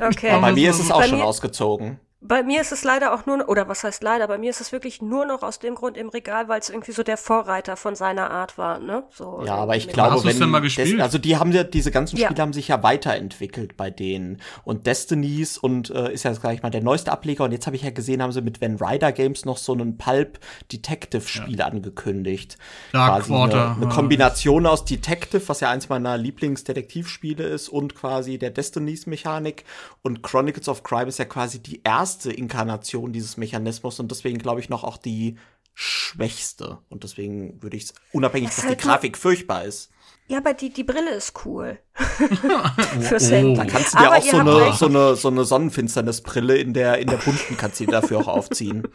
Okay. 0.00 0.40
bei 0.40 0.52
mir 0.52 0.70
ist 0.70 0.80
es 0.80 0.90
auch 0.90 1.04
schon 1.04 1.20
ausgezogen. 1.20 2.00
Bei 2.26 2.42
mir 2.42 2.62
ist 2.62 2.72
es 2.72 2.84
leider 2.84 3.12
auch 3.12 3.26
nur, 3.26 3.46
oder 3.50 3.68
was 3.68 3.84
heißt 3.84 4.02
leider, 4.02 4.26
bei 4.26 4.38
mir 4.38 4.48
ist 4.48 4.62
es 4.62 4.72
wirklich 4.72 5.02
nur 5.02 5.26
noch 5.26 5.42
aus 5.42 5.58
dem 5.58 5.74
Grund 5.74 5.98
im 5.98 6.08
Regal, 6.08 6.48
weil 6.48 6.58
es 6.58 6.70
irgendwie 6.70 6.92
so 6.92 7.02
der 7.02 7.18
Vorreiter 7.18 7.76
von 7.76 7.94
seiner 7.96 8.30
Art 8.30 8.56
war, 8.56 8.78
ne? 8.78 9.02
So, 9.10 9.42
ja, 9.44 9.56
aber 9.56 9.76
ich 9.76 9.88
glaube, 9.88 10.14
Hast 10.14 10.24
wenn, 10.24 10.38
denn 10.38 10.48
mal 10.48 10.60
gespielt? 10.60 11.02
also 11.02 11.18
die 11.18 11.36
haben 11.36 11.52
ja, 11.52 11.64
diese 11.64 11.90
ganzen 11.90 12.16
Spiele 12.16 12.34
ja. 12.34 12.40
haben 12.40 12.54
sich 12.54 12.68
ja 12.68 12.82
weiterentwickelt 12.82 13.76
bei 13.76 13.90
denen. 13.90 14.40
Und 14.64 14.86
Destinies 14.86 15.58
und 15.58 15.90
äh, 15.90 16.14
ist 16.14 16.22
ja, 16.22 16.32
sag 16.32 16.54
ich 16.54 16.62
mal, 16.62 16.70
der 16.70 16.82
neueste 16.82 17.12
Ableger. 17.12 17.44
Und 17.44 17.52
jetzt 17.52 17.66
habe 17.66 17.76
ich 17.76 17.82
ja 17.82 17.90
gesehen, 17.90 18.22
haben 18.22 18.32
sie 18.32 18.40
mit 18.40 18.58
Van 18.62 18.76
Ryder 18.76 19.12
Games 19.12 19.44
noch 19.44 19.58
so 19.58 19.74
einen 19.74 19.98
Pulp 19.98 20.38
Detective 20.72 21.28
Spiel 21.28 21.58
ja. 21.58 21.66
angekündigt. 21.66 22.56
Dark 22.92 23.26
Quarter. 23.26 23.72
Eine, 23.72 23.84
eine 23.84 23.88
Kombination 23.94 24.66
aus 24.66 24.86
Detective, 24.86 25.46
was 25.46 25.60
ja 25.60 25.68
eins 25.68 25.90
meiner 25.90 26.16
Lieblingsdetektivspiele 26.16 27.44
ist, 27.44 27.68
und 27.68 27.94
quasi 27.94 28.38
der 28.38 28.48
Destinies 28.48 29.06
Mechanik. 29.06 29.64
Und 30.00 30.22
Chronicles 30.22 30.70
of 30.70 30.84
Crime 30.84 31.08
ist 31.08 31.18
ja 31.18 31.26
quasi 31.26 31.62
die 31.62 31.82
erste 31.84 32.13
erste 32.14 32.32
Inkarnation 32.32 33.12
dieses 33.12 33.36
Mechanismus 33.36 33.98
und 33.98 34.10
deswegen 34.10 34.38
glaube 34.38 34.60
ich 34.60 34.68
noch 34.68 34.84
auch 34.84 34.96
die 34.96 35.36
schwächste. 35.74 36.78
Und 36.88 37.02
deswegen 37.02 37.60
würde 37.60 37.76
ich 37.76 37.84
es, 37.84 37.94
unabhängig, 38.12 38.50
das 38.50 38.56
dass 38.56 38.66
halt 38.66 38.80
die 38.80 38.84
Grafik 38.84 39.18
furchtbar 39.18 39.64
ist. 39.64 39.90
Ja, 40.28 40.38
aber 40.38 40.54
die, 40.54 40.70
die 40.70 40.84
Brille 40.84 41.10
ist 41.10 41.44
cool. 41.44 41.78
Fürs 43.00 43.30
oh. 43.30 43.34
Handy. 43.34 43.56
Da 43.56 43.64
kannst 43.64 43.94
du 43.94 43.98
dir 43.98 44.06
aber 44.06 44.16
auch 44.18 44.22
so 44.22 44.38
eine, 44.38 44.72
so 44.72 44.86
eine, 44.86 45.16
so 45.16 45.28
eine 45.28 45.44
Sonnenfinsternisbrille 45.44 46.56
in 46.56 46.72
der, 46.72 46.98
in 46.98 47.08
der 47.08 47.16
bunten 47.16 47.56
kannst 47.56 47.80
du 47.80 47.86
dafür 47.86 48.20
auch 48.20 48.28
aufziehen. 48.28 48.86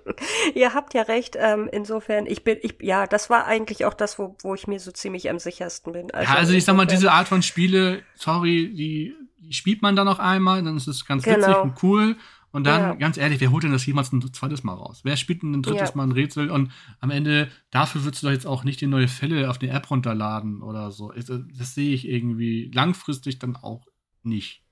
ihr 0.54 0.72
habt 0.72 0.94
ja 0.94 1.02
recht, 1.02 1.36
ähm, 1.38 1.68
insofern, 1.70 2.24
ich 2.24 2.42
bin, 2.42 2.56
ich, 2.62 2.76
ja, 2.80 3.06
das 3.06 3.28
war 3.28 3.44
eigentlich 3.44 3.84
auch 3.84 3.94
das, 3.94 4.18
wo, 4.18 4.34
wo 4.42 4.54
ich 4.54 4.66
mir 4.66 4.80
so 4.80 4.90
ziemlich 4.90 5.28
am 5.28 5.38
sichersten 5.38 5.92
bin. 5.92 6.10
Also, 6.12 6.32
ja, 6.32 6.38
also 6.38 6.52
ich 6.54 6.64
sag 6.64 6.76
mal, 6.76 6.86
diese 6.86 7.12
Art 7.12 7.28
von 7.28 7.42
Spiele, 7.42 8.02
sorry, 8.14 8.72
die, 8.74 9.14
die 9.38 9.52
spielt 9.52 9.82
man 9.82 9.94
dann 9.94 10.06
noch 10.06 10.18
einmal, 10.18 10.62
dann 10.62 10.78
ist 10.78 10.88
es 10.88 11.04
ganz 11.04 11.24
genau. 11.24 11.46
witzig 11.46 11.62
und 11.62 11.82
cool. 11.82 12.16
Und 12.52 12.64
dann, 12.64 12.80
ja. 12.80 12.94
ganz 12.94 13.16
ehrlich, 13.16 13.40
wer 13.40 13.50
holt 13.50 13.64
denn 13.64 13.72
das 13.72 13.86
jemals 13.86 14.12
ein 14.12 14.20
zweites 14.32 14.62
Mal 14.62 14.74
raus? 14.74 15.00
Wer 15.04 15.16
spielt 15.16 15.42
denn 15.42 15.52
ein 15.52 15.62
drittes 15.62 15.90
ja. 15.90 15.96
Mal 15.96 16.04
ein 16.04 16.12
Rätsel? 16.12 16.50
Und 16.50 16.70
am 17.00 17.10
Ende, 17.10 17.50
dafür 17.70 18.04
würdest 18.04 18.22
du 18.22 18.26
doch 18.26 18.32
jetzt 18.32 18.46
auch 18.46 18.62
nicht 18.62 18.80
die 18.82 18.86
neue 18.86 19.08
Fälle 19.08 19.48
auf 19.48 19.58
die 19.58 19.68
App 19.68 19.90
runterladen 19.90 20.62
oder 20.62 20.90
so. 20.90 21.12
Äh, 21.12 21.24
das 21.26 21.74
sehe 21.74 21.94
ich 21.94 22.06
irgendwie 22.06 22.70
langfristig 22.72 23.38
dann 23.38 23.56
auch 23.56 23.86
nicht. 24.22 24.62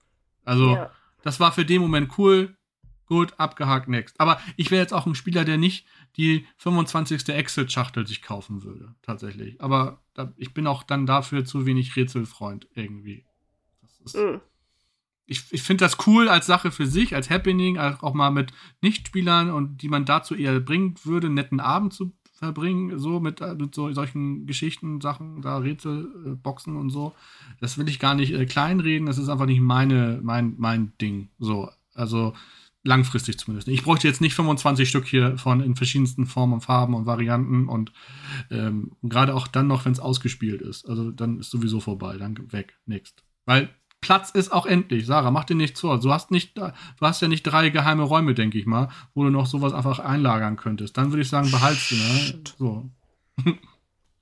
Also, 0.45 0.75
ja. 0.75 0.91
das 1.23 1.41
war 1.41 1.53
für 1.53 1.65
den 1.65 1.81
Moment 1.81 2.19
cool. 2.19 2.55
Gut, 3.07 3.35
abgehakt, 3.39 3.89
next. 3.89 4.21
Aber 4.21 4.41
ich 4.57 4.71
wäre 4.71 4.83
jetzt 4.83 4.93
auch 4.93 5.05
ein 5.05 5.17
Spieler, 5.17 5.45
der 5.45 5.57
nicht 5.57 5.85
die 6.17 6.47
25. 6.59 7.29
Exit-Schachtel 7.31 8.07
sich 8.07 8.23
kaufen 8.23 8.63
würde, 8.63 8.95
tatsächlich. 9.03 9.61
Aber 9.61 10.01
da, 10.15 10.33
ich 10.37 10.55
bin 10.55 10.69
auch 10.69 10.85
dann 10.85 11.07
dafür 11.07 11.45
zu 11.45 11.67
wenig 11.67 11.97
Rätselfreund 11.97 12.69
irgendwie. 12.75 13.25
Ist, 14.05 14.17
mm. 14.17 14.41
Ich, 15.31 15.45
ich 15.51 15.63
finde 15.63 15.85
das 15.85 16.07
cool 16.07 16.29
als 16.29 16.47
Sache 16.47 16.71
für 16.71 16.87
sich, 16.87 17.15
als 17.15 17.31
Happening, 17.31 17.79
auch 17.79 18.15
mal 18.15 18.31
mit 18.31 18.53
Nichtspielern 18.83 19.51
und 19.51 19.81
die 19.81 19.89
man 19.89 20.05
dazu 20.05 20.35
eher 20.35 20.59
bringen 20.61 20.97
würde, 21.05 21.29
einen 21.29 21.37
netten 21.37 21.61
Abend 21.61 21.95
zu 21.95 22.13
verbringen, 22.41 22.99
so 22.99 23.21
mit, 23.21 23.41
äh, 23.41 23.55
mit 23.55 23.75
so, 23.75 23.93
solchen 23.93 24.47
Geschichten, 24.47 25.01
Sachen, 25.01 25.43
da 25.43 25.59
Rätselboxen 25.59 26.75
äh, 26.75 26.79
und 26.79 26.91
so. 26.91 27.15
Das 27.61 27.77
will 27.79 27.89
ich 27.89 27.99
gar 27.99 28.15
nicht 28.15 28.33
äh, 28.33 28.47
kleinreden, 28.47 29.07
das 29.07 29.19
ist 29.19 29.29
einfach 29.29 29.47
nicht 29.47 29.61
meine, 29.61 30.21
mein, 30.23 30.55
mein 30.59 30.93
Ding. 31.01 31.29
So, 31.39 31.71
also 31.95 32.33
langfristig 32.83 33.39
zumindest. 33.39 33.69
Ich 33.69 33.83
bräuchte 33.83 34.09
jetzt 34.09 34.23
nicht 34.23 34.35
25 34.35 34.89
Stück 34.89 35.07
hier 35.07 35.37
von 35.37 35.61
in 35.61 35.77
verschiedensten 35.77 36.27
Formen 36.27 36.55
und 36.55 36.61
Farben 36.63 36.95
und 36.95 37.05
Varianten 37.05 37.69
und 37.69 37.93
ähm, 38.51 38.93
gerade 39.03 39.35
auch 39.35 39.47
dann 39.47 39.67
noch, 39.67 39.85
wenn 39.85 39.93
es 39.93 40.01
ausgespielt 40.01 40.63
ist. 40.63 40.89
Also 40.89 41.11
dann 41.11 41.41
ist 41.41 41.51
sowieso 41.51 41.81
vorbei, 41.81 42.17
dann 42.17 42.39
weg, 42.53 42.79
next. 42.87 43.23
Weil 43.45 43.69
Platz 44.01 44.31
ist 44.31 44.51
auch 44.51 44.67
endlich. 44.67 45.07
Sarah, 45.07 45.31
mach 45.31 45.45
dir 45.45 45.55
nichts 45.55 45.81
vor. 45.81 46.01
Du 46.01 46.13
hast 46.13 46.31
nicht, 46.31 46.57
du 46.57 46.73
hast 47.01 47.21
ja 47.21 47.29
nicht 47.29 47.43
drei 47.43 47.69
geheime 47.71 48.03
Räume, 48.03 48.35
denke 48.35 48.59
ich 48.59 48.67
mal, 48.67 48.89
wo 49.15 49.25
du 49.25 49.31
noch 49.31 49.47
sowas 49.47 49.73
einfach 49.73 49.99
einlagern 49.99 50.57
könntest. 50.57 50.97
Dann 50.97 51.11
würde 51.11 51.23
ich 51.23 51.29
sagen, 51.29 51.51
behaltst 51.51 51.91
du, 51.91 51.97
ne? 51.97 52.43
So. 52.59 52.91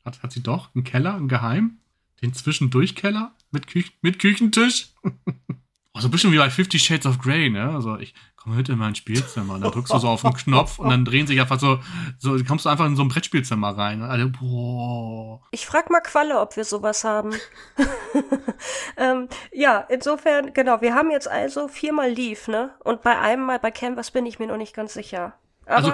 hat, 0.04 0.22
hat 0.22 0.32
sie 0.32 0.42
doch 0.42 0.74
einen 0.74 0.84
Keller, 0.84 1.14
einen 1.14 1.28
Geheim? 1.28 1.78
Den 2.22 2.34
Zwischendurchkeller 2.34 3.32
mit, 3.52 3.68
Küch 3.68 3.92
mit 4.02 4.18
Küchentisch? 4.18 4.88
oh, 5.04 6.00
so 6.00 6.08
ein 6.08 6.10
bisschen 6.10 6.32
wie 6.32 6.38
bei 6.38 6.50
Fifty 6.50 6.78
Shades 6.78 7.06
of 7.06 7.18
Grey, 7.18 7.48
ne? 7.48 7.70
Also 7.70 7.98
ich, 7.98 8.14
mit 8.48 8.68
in 8.68 8.78
mein 8.78 8.94
Spielzimmer. 8.94 9.54
Und 9.54 9.60
dann 9.62 9.72
drückst 9.72 9.92
du 9.92 9.98
so 9.98 10.08
auf 10.08 10.22
den 10.22 10.32
Knopf 10.34 10.78
und 10.78 10.90
dann 10.90 11.04
drehen 11.04 11.26
sich 11.26 11.40
einfach 11.40 11.60
so, 11.60 11.78
so 12.18 12.36
kommst 12.44 12.64
du 12.64 12.68
einfach 12.68 12.86
in 12.86 12.96
so 12.96 13.02
ein 13.02 13.08
Brettspielzimmer 13.08 13.76
rein. 13.76 14.02
Also, 14.02 14.30
boah. 14.30 15.40
Ich 15.50 15.66
frag 15.66 15.90
mal 15.90 16.00
Qualle, 16.00 16.40
ob 16.40 16.56
wir 16.56 16.64
sowas 16.64 17.04
haben. 17.04 17.34
ähm, 18.96 19.28
ja, 19.52 19.80
insofern, 19.88 20.52
genau, 20.52 20.80
wir 20.80 20.94
haben 20.94 21.10
jetzt 21.10 21.28
also 21.28 21.68
viermal 21.68 22.10
Leaf, 22.10 22.48
ne? 22.48 22.70
Und 22.84 23.02
bei 23.02 23.18
einem 23.18 23.44
Mal 23.44 23.58
bei 23.58 23.70
Canvas 23.70 24.10
bin 24.10 24.26
ich 24.26 24.38
mir 24.38 24.46
noch 24.46 24.56
nicht 24.56 24.74
ganz 24.74 24.94
sicher. 24.94 25.34
Aber 25.66 25.76
also, 25.76 25.92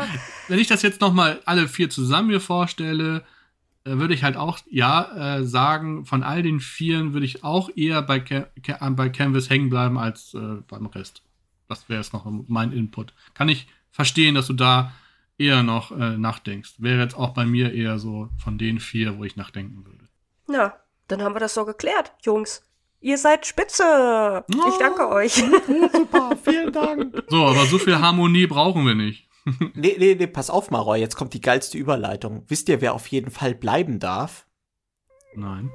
wenn 0.48 0.58
ich 0.58 0.68
das 0.68 0.82
jetzt 0.82 1.00
nochmal 1.00 1.40
alle 1.44 1.68
vier 1.68 1.90
zusammen 1.90 2.28
mir 2.28 2.40
vorstelle, 2.40 3.24
äh, 3.84 3.98
würde 3.98 4.14
ich 4.14 4.22
halt 4.22 4.36
auch, 4.36 4.58
ja, 4.70 5.38
äh, 5.38 5.44
sagen, 5.44 6.06
von 6.06 6.22
all 6.22 6.42
den 6.42 6.60
Vieren 6.60 7.12
würde 7.12 7.26
ich 7.26 7.44
auch 7.44 7.68
eher 7.74 8.00
bei, 8.02 8.20
Ca 8.20 8.46
bei 8.90 9.08
Canvas 9.10 9.50
hängen 9.50 9.68
bleiben 9.68 9.98
als 9.98 10.34
äh, 10.34 10.62
beim 10.68 10.86
Rest. 10.86 11.22
Das 11.68 11.88
wäre 11.88 12.00
jetzt 12.00 12.12
noch 12.12 12.26
mein 12.48 12.72
Input. 12.72 13.14
Kann 13.34 13.48
ich 13.48 13.68
verstehen, 13.90 14.34
dass 14.34 14.46
du 14.46 14.52
da 14.52 14.92
eher 15.38 15.62
noch 15.62 15.90
äh, 15.90 16.16
nachdenkst. 16.16 16.74
Wäre 16.78 17.02
jetzt 17.02 17.16
auch 17.16 17.30
bei 17.30 17.46
mir 17.46 17.72
eher 17.72 17.98
so 17.98 18.28
von 18.42 18.58
den 18.58 18.80
vier, 18.80 19.18
wo 19.18 19.24
ich 19.24 19.36
nachdenken 19.36 19.84
würde. 19.84 20.08
Ja, 20.48 20.76
dann 21.08 21.22
haben 21.22 21.34
wir 21.34 21.40
das 21.40 21.54
so 21.54 21.64
geklärt, 21.64 22.12
Jungs. 22.22 22.62
Ihr 23.00 23.18
seid 23.18 23.46
spitze. 23.46 23.84
Oh, 23.84 24.68
ich 24.68 24.78
danke 24.78 25.08
euch. 25.08 25.34
Super, 25.92 26.36
vielen 26.42 26.72
Dank. 26.72 27.22
So, 27.28 27.44
aber 27.44 27.66
so 27.66 27.78
viel 27.78 27.98
Harmonie 27.98 28.46
brauchen 28.46 28.86
wir 28.86 28.94
nicht. 28.94 29.28
nee, 29.74 29.96
nee, 29.98 30.14
nee, 30.14 30.26
pass 30.26 30.48
auf, 30.48 30.70
Maroy, 30.70 30.98
jetzt 30.98 31.16
kommt 31.16 31.34
die 31.34 31.40
geilste 31.40 31.76
Überleitung. 31.76 32.44
Wisst 32.48 32.68
ihr, 32.70 32.80
wer 32.80 32.94
auf 32.94 33.06
jeden 33.08 33.30
Fall 33.30 33.54
bleiben 33.54 33.98
darf? 33.98 34.46
Nein. 35.34 35.70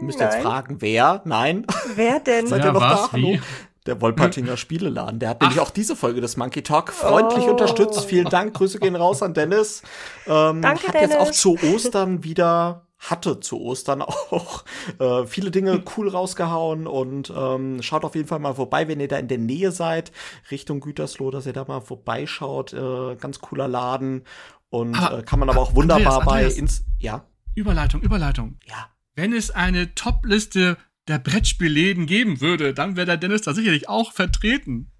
Ihr 0.00 0.04
müsst 0.04 0.18
Nein. 0.18 0.32
jetzt 0.32 0.42
fragen, 0.42 0.80
wer? 0.80 1.22
Nein. 1.24 1.66
Wer 1.94 2.20
denn? 2.20 2.46
Seid 2.48 2.60
ja, 2.60 2.70
ihr 2.70 2.72
noch 2.72 2.80
was? 2.80 3.02
da? 3.02 3.12
Hallo? 3.12 3.38
Der 3.86 4.00
Wolpertinger 4.00 4.56
Spieleladen. 4.56 5.18
Der 5.18 5.30
hat 5.30 5.38
Ach. 5.40 5.48
nämlich 5.48 5.60
auch 5.60 5.70
diese 5.70 5.96
Folge 5.96 6.20
des 6.20 6.36
Monkey 6.36 6.62
Talk 6.62 6.92
freundlich 6.92 7.44
oh. 7.46 7.50
unterstützt. 7.50 8.04
Vielen 8.04 8.28
Dank. 8.28 8.54
Grüße 8.54 8.78
gehen 8.78 8.96
raus 8.96 9.22
an 9.22 9.34
Dennis. 9.34 9.82
Ähm, 10.26 10.62
Danke, 10.62 10.88
hat 10.88 10.94
Dennis. 10.94 11.10
jetzt 11.10 11.18
auch 11.18 11.30
zu 11.30 11.58
Ostern 11.74 12.24
wieder 12.24 12.82
hatte 12.98 13.40
zu 13.40 13.60
Ostern 13.60 14.02
auch 14.02 14.64
äh, 14.98 15.26
viele 15.26 15.50
Dinge 15.50 15.82
cool 15.96 16.08
rausgehauen 16.08 16.86
und 16.86 17.32
ähm, 17.34 17.82
schaut 17.82 18.04
auf 18.04 18.14
jeden 18.14 18.26
Fall 18.26 18.38
mal 18.38 18.54
vorbei, 18.54 18.88
wenn 18.88 19.00
ihr 19.00 19.08
da 19.08 19.18
in 19.18 19.28
der 19.28 19.38
Nähe 19.38 19.70
seid, 19.70 20.12
Richtung 20.50 20.80
Gütersloh, 20.80 21.30
dass 21.30 21.46
ihr 21.46 21.52
da 21.52 21.64
mal 21.64 21.80
vorbeischaut. 21.80 22.72
Äh, 22.72 23.16
ganz 23.16 23.40
cooler 23.40 23.68
Laden 23.68 24.24
und 24.70 24.96
ah, 24.96 25.18
äh, 25.18 25.22
kann 25.22 25.38
man 25.38 25.50
aber 25.50 25.60
auch 25.60 25.74
wunderbar 25.74 26.20
Andreas, 26.20 26.28
Andreas. 26.28 26.54
bei 26.54 26.58
ins 26.58 26.84
ja 26.98 27.24
Überleitung, 27.54 28.02
Überleitung. 28.02 28.58
Ja. 28.64 28.90
Wenn 29.14 29.32
es 29.32 29.50
eine 29.50 29.94
Top-Liste 29.94 30.76
der 31.08 31.18
Brettspielläden 31.18 32.06
geben 32.06 32.40
würde, 32.40 32.74
dann 32.74 32.96
wäre 32.96 33.06
der 33.06 33.16
Dennis 33.16 33.42
da 33.42 33.54
sicherlich 33.54 33.88
auch 33.88 34.12
vertreten. 34.12 34.90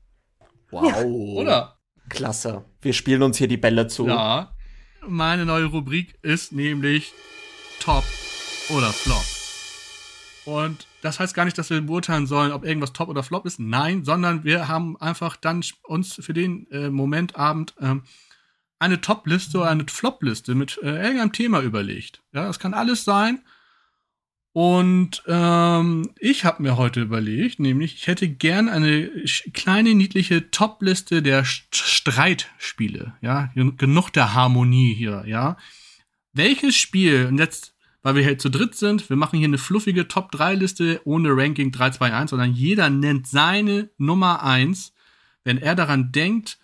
Wow. 0.70 0.90
Ja, 0.90 1.02
oder? 1.02 1.78
Klasse. 2.08 2.64
Wir 2.80 2.92
spielen 2.92 3.22
uns 3.22 3.38
hier 3.38 3.48
die 3.48 3.56
Bälle 3.56 3.88
zu. 3.88 4.06
Ja. 4.06 4.54
Meine 5.06 5.44
neue 5.44 5.66
Rubrik 5.66 6.18
ist 6.22 6.52
nämlich 6.52 7.12
Top 7.80 8.04
oder 8.70 8.92
Flop. 8.92 9.24
Und 10.44 10.86
das 11.02 11.18
heißt 11.18 11.34
gar 11.34 11.44
nicht, 11.44 11.58
dass 11.58 11.70
wir 11.70 11.80
beurteilen 11.80 12.28
sollen, 12.28 12.52
ob 12.52 12.64
irgendwas 12.64 12.92
Top 12.92 13.08
oder 13.08 13.24
Flop 13.24 13.46
ist. 13.46 13.58
Nein, 13.58 14.04
sondern 14.04 14.44
wir 14.44 14.68
haben 14.68 14.96
einfach 15.00 15.36
dann 15.36 15.64
uns 15.82 16.14
für 16.14 16.32
den 16.32 16.70
äh, 16.70 16.88
Momentabend 16.88 17.74
ähm, 17.80 18.04
eine 18.78 19.00
Top-Liste 19.00 19.58
oder 19.58 19.70
eine 19.70 19.86
Flop-Liste 19.88 20.54
mit 20.54 20.78
äh, 20.82 21.02
irgendeinem 21.02 21.32
Thema 21.32 21.62
überlegt. 21.62 22.22
Ja, 22.32 22.46
das 22.46 22.60
kann 22.60 22.74
alles 22.74 23.04
sein. 23.04 23.42
Und 24.56 25.22
ähm, 25.26 26.14
ich 26.18 26.46
habe 26.46 26.62
mir 26.62 26.78
heute 26.78 27.02
überlegt, 27.02 27.60
nämlich 27.60 27.94
ich 27.94 28.06
hätte 28.06 28.26
gern 28.26 28.70
eine 28.70 29.10
kleine 29.52 29.94
niedliche 29.94 30.50
Top-Liste 30.50 31.20
der 31.20 31.44
Streitspiele. 31.44 33.12
Ja, 33.20 33.50
genug 33.54 34.14
der 34.14 34.32
Harmonie 34.32 34.94
hier. 34.94 35.24
Ja, 35.26 35.58
welches 36.32 36.74
Spiel 36.74 37.26
und 37.26 37.36
jetzt, 37.36 37.74
weil 38.00 38.14
wir 38.14 38.22
hier 38.22 38.38
zu 38.38 38.48
dritt 38.48 38.74
sind, 38.74 39.10
wir 39.10 39.18
machen 39.18 39.38
hier 39.38 39.46
eine 39.46 39.58
fluffige 39.58 40.08
Top-3-Liste 40.08 41.02
ohne 41.04 41.36
Ranking 41.36 41.70
3, 41.70 41.90
2, 41.90 42.14
1, 42.14 42.30
sondern 42.30 42.54
jeder 42.54 42.88
nennt 42.88 43.26
seine 43.26 43.90
Nummer 43.98 44.42
1, 44.42 44.94
wenn 45.44 45.58
er 45.58 45.74
daran 45.74 46.12
denkt, 46.12 46.58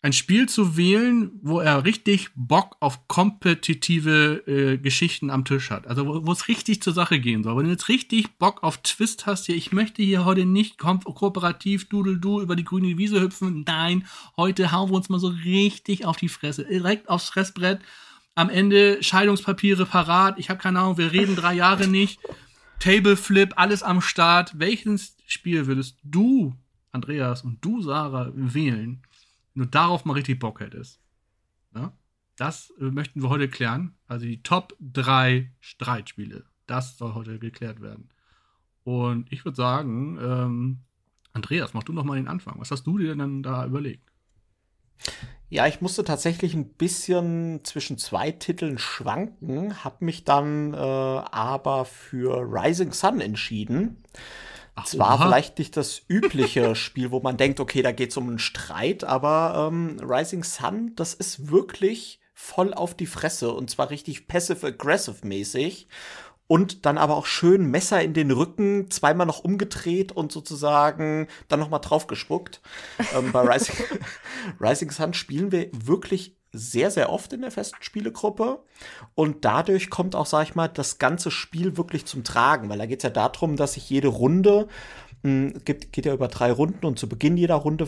ein 0.00 0.12
Spiel 0.12 0.48
zu 0.48 0.76
wählen, 0.76 1.32
wo 1.42 1.58
er 1.58 1.84
richtig 1.84 2.30
Bock 2.36 2.76
auf 2.78 3.08
kompetitive 3.08 4.44
äh, 4.46 4.78
Geschichten 4.78 5.28
am 5.28 5.44
Tisch 5.44 5.70
hat. 5.70 5.88
Also 5.88 6.24
wo 6.24 6.30
es 6.30 6.46
richtig 6.46 6.82
zur 6.82 6.92
Sache 6.92 7.18
gehen 7.18 7.42
soll. 7.42 7.56
Wenn 7.56 7.64
du 7.64 7.72
jetzt 7.72 7.88
richtig 7.88 8.38
Bock 8.38 8.62
auf 8.62 8.78
Twist 8.78 9.26
hast, 9.26 9.46
hier, 9.46 9.56
ich 9.56 9.72
möchte 9.72 10.02
hier 10.02 10.24
heute 10.24 10.46
nicht 10.46 10.78
ko 10.78 10.98
kooperativ 10.98 11.88
Dudel-Du 11.88 12.40
über 12.40 12.54
die 12.54 12.64
grüne 12.64 12.96
Wiese 12.96 13.20
hüpfen. 13.20 13.64
Nein, 13.66 14.06
heute 14.36 14.70
hauen 14.70 14.90
wir 14.90 14.96
uns 14.96 15.08
mal 15.08 15.18
so 15.18 15.28
richtig 15.28 16.04
auf 16.04 16.16
die 16.16 16.28
Fresse. 16.28 16.64
Direkt 16.64 17.08
aufs 17.08 17.30
Fressbrett. 17.30 17.80
Am 18.36 18.50
Ende 18.50 19.02
Scheidungspapiere 19.02 19.84
parat. 19.84 20.38
Ich 20.38 20.48
habe 20.48 20.60
keine 20.60 20.78
Ahnung, 20.78 20.96
wir 20.96 21.10
reden 21.10 21.34
drei 21.34 21.54
Jahre 21.54 21.88
nicht. 21.88 22.20
Tableflip, 22.78 23.54
alles 23.56 23.82
am 23.82 24.00
Start. 24.00 24.60
Welches 24.60 25.16
Spiel 25.26 25.66
würdest 25.66 25.96
du, 26.04 26.54
Andreas, 26.92 27.42
und 27.42 27.64
du, 27.64 27.82
Sarah, 27.82 28.30
wählen? 28.34 29.02
Nur 29.58 29.66
darauf 29.66 30.04
mal 30.04 30.14
richtig 30.14 30.38
Bock 30.38 30.60
hättest. 30.60 31.00
Ja? 31.74 31.92
Das 32.36 32.72
äh, 32.80 32.84
möchten 32.84 33.22
wir 33.22 33.28
heute 33.28 33.48
klären. 33.48 33.96
Also 34.06 34.24
die 34.24 34.42
Top 34.42 34.74
3 34.80 35.50
Streitspiele. 35.60 36.44
Das 36.66 36.96
soll 36.96 37.14
heute 37.14 37.38
geklärt 37.38 37.80
werden. 37.80 38.10
Und 38.84 39.30
ich 39.32 39.44
würde 39.44 39.56
sagen, 39.56 40.18
ähm, 40.20 40.78
Andreas, 41.32 41.74
mach 41.74 41.82
du 41.82 41.92
noch 41.92 42.04
mal 42.04 42.16
den 42.16 42.28
Anfang. 42.28 42.58
Was 42.58 42.70
hast 42.70 42.84
du 42.84 42.98
dir 42.98 43.14
denn 43.14 43.42
da 43.42 43.66
überlegt? 43.66 44.08
Ja, 45.50 45.66
ich 45.66 45.80
musste 45.80 46.04
tatsächlich 46.04 46.54
ein 46.54 46.68
bisschen 46.68 47.64
zwischen 47.64 47.98
zwei 47.98 48.30
Titeln 48.30 48.78
schwanken, 48.78 49.82
habe 49.82 50.04
mich 50.04 50.24
dann 50.24 50.74
äh, 50.74 50.76
aber 50.76 51.84
für 51.84 52.42
Rising 52.42 52.92
Sun 52.92 53.20
entschieden. 53.20 54.02
Zwar 54.84 55.16
oha. 55.16 55.26
vielleicht 55.26 55.58
nicht 55.58 55.76
das 55.76 56.02
übliche 56.08 56.74
Spiel, 56.76 57.10
wo 57.10 57.20
man 57.20 57.36
denkt, 57.36 57.60
okay, 57.60 57.82
da 57.82 57.92
geht 57.92 58.10
es 58.10 58.16
um 58.16 58.28
einen 58.28 58.38
Streit, 58.38 59.04
aber 59.04 59.68
ähm, 59.70 59.98
Rising 60.02 60.44
Sun, 60.44 60.92
das 60.96 61.14
ist 61.14 61.50
wirklich 61.50 62.20
voll 62.34 62.72
auf 62.72 62.94
die 62.94 63.06
Fresse 63.06 63.52
und 63.52 63.68
zwar 63.68 63.90
richtig 63.90 64.28
passive-aggressive 64.28 65.26
mäßig 65.26 65.88
und 66.48 66.86
dann 66.86 66.96
aber 66.96 67.16
auch 67.16 67.26
schön 67.26 67.70
Messer 67.70 68.02
in 68.02 68.14
den 68.14 68.30
Rücken, 68.30 68.90
zweimal 68.90 69.26
noch 69.26 69.44
umgedreht 69.44 70.12
und 70.12 70.32
sozusagen 70.32 71.28
dann 71.48 71.60
noch 71.60 71.68
mal 71.68 71.78
draufgespuckt. 71.78 72.62
ähm, 73.14 73.32
bei 73.32 73.40
Rising, 73.42 73.76
Rising 74.60 74.90
Sun 74.90 75.14
spielen 75.14 75.52
wir 75.52 75.68
wirklich 75.72 76.37
sehr, 76.58 76.90
sehr 76.90 77.10
oft 77.10 77.32
in 77.32 77.40
der 77.40 77.50
festen 77.50 77.82
Spielegruppe. 77.82 78.60
Und 79.14 79.44
dadurch 79.44 79.90
kommt 79.90 80.14
auch, 80.14 80.26
sag 80.26 80.44
ich 80.44 80.54
mal, 80.54 80.68
das 80.68 80.98
ganze 80.98 81.30
Spiel 81.30 81.76
wirklich 81.76 82.04
zum 82.04 82.24
Tragen, 82.24 82.68
weil 82.68 82.78
da 82.78 82.86
geht 82.86 83.00
es 83.00 83.04
ja 83.04 83.10
darum, 83.10 83.56
dass 83.56 83.74
sich 83.74 83.88
jede 83.88 84.08
Runde 84.08 84.68
mh, 85.22 85.30
hm, 85.30 85.64
geht, 85.64 85.92
geht 85.92 86.06
ja 86.06 86.14
über 86.14 86.28
drei 86.28 86.52
Runden 86.52 86.86
und 86.86 86.98
zu 86.98 87.08
Beginn 87.08 87.36
jeder 87.36 87.56
Runde 87.56 87.86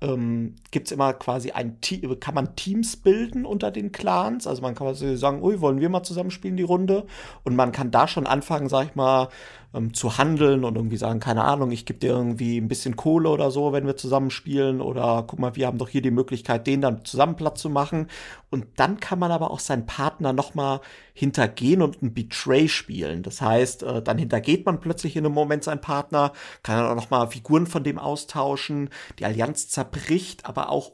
ähm, 0.00 0.56
gibt 0.70 0.88
es 0.88 0.92
immer 0.92 1.12
quasi 1.12 1.50
ein 1.50 1.80
Team, 1.80 2.18
kann 2.20 2.34
man 2.34 2.56
Teams 2.56 2.96
bilden 2.96 3.44
unter 3.44 3.70
den 3.70 3.92
Clans. 3.92 4.46
Also 4.46 4.62
man 4.62 4.74
kann 4.74 4.86
quasi 4.86 5.16
sagen, 5.16 5.42
ui, 5.42 5.60
wollen 5.60 5.80
wir 5.80 5.88
mal 5.88 6.02
zusammenspielen 6.02 6.56
die 6.56 6.62
Runde? 6.62 7.06
Und 7.44 7.56
man 7.56 7.72
kann 7.72 7.90
da 7.90 8.08
schon 8.08 8.26
anfangen, 8.26 8.68
sag 8.68 8.86
ich 8.86 8.94
mal, 8.94 9.28
ähm, 9.74 9.94
zu 9.94 10.18
handeln 10.18 10.64
und 10.64 10.76
irgendwie 10.76 10.96
sagen, 10.96 11.20
keine 11.20 11.44
Ahnung, 11.44 11.70
ich 11.70 11.86
gebe 11.86 11.98
dir 11.98 12.10
irgendwie 12.10 12.58
ein 12.58 12.68
bisschen 12.68 12.96
Kohle 12.96 13.28
oder 13.28 13.50
so, 13.50 13.72
wenn 13.72 13.86
wir 13.86 13.96
zusammen 13.96 14.30
spielen 14.30 14.80
oder 14.80 15.24
guck 15.26 15.38
mal, 15.38 15.56
wir 15.56 15.66
haben 15.66 15.78
doch 15.78 15.88
hier 15.88 16.02
die 16.02 16.10
Möglichkeit, 16.10 16.66
den 16.66 16.80
dann 16.80 17.04
zusammen 17.04 17.36
platt 17.36 17.58
zu 17.58 17.70
machen. 17.70 18.08
Und 18.50 18.66
dann 18.76 18.98
kann 18.98 19.18
man 19.18 19.30
aber 19.30 19.50
auch 19.50 19.60
seinen 19.60 19.86
Partner 19.86 20.32
noch 20.32 20.54
mal 20.54 20.80
hintergehen 21.14 21.82
und 21.82 22.02
ein 22.02 22.14
Betray 22.14 22.68
spielen. 22.68 23.22
Das 23.22 23.40
heißt, 23.40 23.82
äh, 23.82 24.02
dann 24.02 24.18
hintergeht 24.18 24.66
man 24.66 24.80
plötzlich 24.80 25.16
in 25.16 25.24
einem 25.24 25.34
Moment 25.34 25.64
seinen 25.64 25.80
Partner, 25.80 26.32
kann 26.62 26.78
dann 26.78 26.88
auch 26.88 26.96
noch 26.96 27.10
mal 27.10 27.26
Figuren 27.28 27.66
von 27.66 27.84
dem 27.84 27.98
austauschen. 27.98 28.90
Die 29.18 29.24
Allianz 29.24 29.68
zerbricht, 29.68 30.46
aber 30.46 30.70
auch 30.70 30.92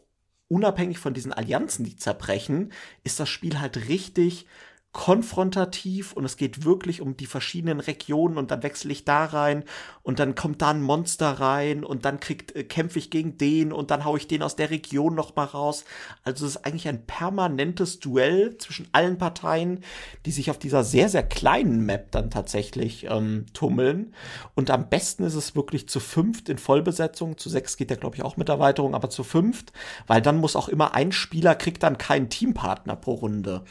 unabhängig 0.49 0.99
von 0.99 1.15
diesen 1.15 1.33
Allianzen, 1.33 1.85
die 1.85 1.97
zerbrechen, 1.97 2.73
ist 3.05 3.19
das 3.21 3.29
Spiel 3.29 3.59
halt 3.59 3.89
richtig 3.89 4.47
konfrontativ 4.97 6.15
und 6.15 6.25
es 6.25 6.39
geht 6.39 6.65
wirklich 6.65 7.03
um 7.03 7.19
die 7.19 7.27
verschiedenen 7.27 7.81
Regionen 7.81 8.39
und 8.39 8.51
dann 8.51 8.63
wechsle 8.63 8.91
ich 8.91 9.05
da 9.05 9.27
rein 9.27 9.65
und 10.03 10.19
dann 10.21 10.35
kommt 10.35 10.63
da 10.63 10.71
ein 10.71 10.81
Monster 10.81 11.33
rein 11.33 11.85
und 11.85 12.07
dann 12.07 12.19
kriegt 12.19 12.57
äh, 12.57 12.65
kämpfe 12.65 12.99
ich 12.99 13.11
gegen 13.11 13.37
den 13.37 13.75
und 13.75 13.91
dann 13.91 14.07
hau 14.07 14.17
ich 14.17 14.27
den 14.27 14.43
aus 14.43 14.57
der 14.57 14.71
Region 14.71 15.15
noch 15.15 15.37
mal 15.37 15.45
raus. 15.45 15.85
Also 16.25 16.47
es 16.47 16.57
ist 16.57 16.65
eigentlich 16.65 16.89
ein 16.89 17.05
permanentes 17.05 18.01
Duell 18.01 18.57
zwischen 18.57 18.89
allen 18.93 19.19
Parteien, 19.19 19.85
die 20.25 20.31
sich 20.31 20.51
auf 20.51 20.59
dieser 20.59 20.83
sehr 20.83 21.11
sehr 21.11 21.25
kleinen 21.25 21.85
Map 21.85 22.11
dann 22.13 22.31
tatsächlich 22.31 23.05
ähm, 23.11 23.45
tummeln 23.53 24.15
und 24.55 24.71
am 24.71 24.89
besten 24.89 25.25
ist 25.25 25.35
es 25.35 25.55
wirklich 25.55 25.91
zu 25.91 26.01
fünft 26.01 26.49
in 26.49 26.57
Vollbesetzung, 26.57 27.37
zu 27.37 27.51
sechs 27.51 27.77
geht 27.77 27.91
ja 27.91 27.97
glaube 27.99 28.17
ich 28.17 28.23
auch 28.23 28.39
mit 28.39 28.49
Erweiterung, 28.49 28.95
aber 28.95 29.11
zu 29.11 29.25
fünft, 29.25 29.75
weil 30.07 30.23
dann 30.23 30.39
muss 30.39 30.57
auch 30.57 30.71
immer 30.71 30.95
ein 30.95 31.13
Spieler 31.13 31.55
kriegt 31.55 31.83
dann 31.83 31.99
keinen 31.99 32.31
Teampartner 32.31 32.97
pro 32.97 33.13
Runde. 33.13 33.63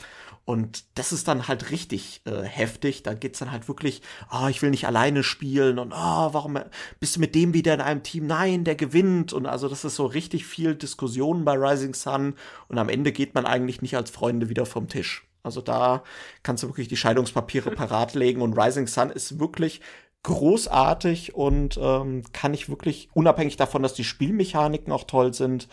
Und 0.45 0.83
das 0.93 1.11
ist 1.11 1.27
dann 1.27 1.47
halt 1.47 1.71
richtig 1.71 2.21
äh, 2.25 2.43
heftig. 2.43 3.01
Da 3.01 3.15
geht's 3.15 3.39
dann 3.39 3.51
halt 3.51 3.67
wirklich, 3.67 4.03
ah, 4.29 4.45
oh, 4.45 4.47
ich 4.47 4.61
will 4.61 4.69
nicht 4.69 4.85
alleine 4.85 5.23
spielen 5.23 5.79
und 5.79 5.91
ah, 5.91 6.27
oh, 6.27 6.33
warum 6.33 6.59
bist 6.99 7.15
du 7.15 7.19
mit 7.19 7.33
dem 7.33 7.55
wieder 7.55 7.73
in 7.73 7.81
einem 7.81 8.03
Team? 8.03 8.27
Nein, 8.27 8.63
der 8.63 8.75
gewinnt. 8.75 9.33
Und 9.33 9.47
also 9.47 9.67
das 9.67 9.83
ist 9.83 9.95
so 9.95 10.05
richtig 10.05 10.45
viel 10.45 10.75
Diskussionen 10.75 11.45
bei 11.45 11.53
Rising 11.53 11.95
Sun. 11.95 12.35
Und 12.67 12.77
am 12.77 12.89
Ende 12.89 13.11
geht 13.11 13.33
man 13.33 13.47
eigentlich 13.47 13.81
nicht 13.81 13.97
als 13.97 14.11
Freunde 14.11 14.47
wieder 14.47 14.67
vom 14.67 14.87
Tisch. 14.87 15.25
Also 15.41 15.61
da 15.61 16.03
kannst 16.43 16.61
du 16.61 16.67
wirklich 16.67 16.89
die 16.89 16.97
Scheidungspapiere 16.97 17.71
parat 17.75 18.13
legen. 18.13 18.43
Und 18.43 18.57
Rising 18.57 18.85
Sun 18.85 19.09
ist 19.09 19.39
wirklich 19.39 19.81
großartig 20.21 21.35
und 21.35 21.79
ähm, 21.81 22.23
kann 22.33 22.53
ich 22.53 22.69
wirklich, 22.69 23.09
unabhängig 23.13 23.57
davon, 23.57 23.83
dass 23.83 23.93
die 23.93 24.03
Spielmechaniken 24.03 24.91
auch 24.91 25.03
toll 25.03 25.35
sind, 25.35 25.67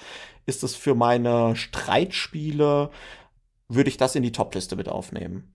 ist 0.44 0.62
es 0.62 0.74
für 0.74 0.94
meine 0.94 1.56
Streitspiele 1.56 2.90
würde 3.74 3.90
ich 3.90 3.96
das 3.96 4.14
in 4.14 4.22
die 4.22 4.32
Top-Liste 4.32 4.76
mit 4.76 4.88
aufnehmen. 4.88 5.54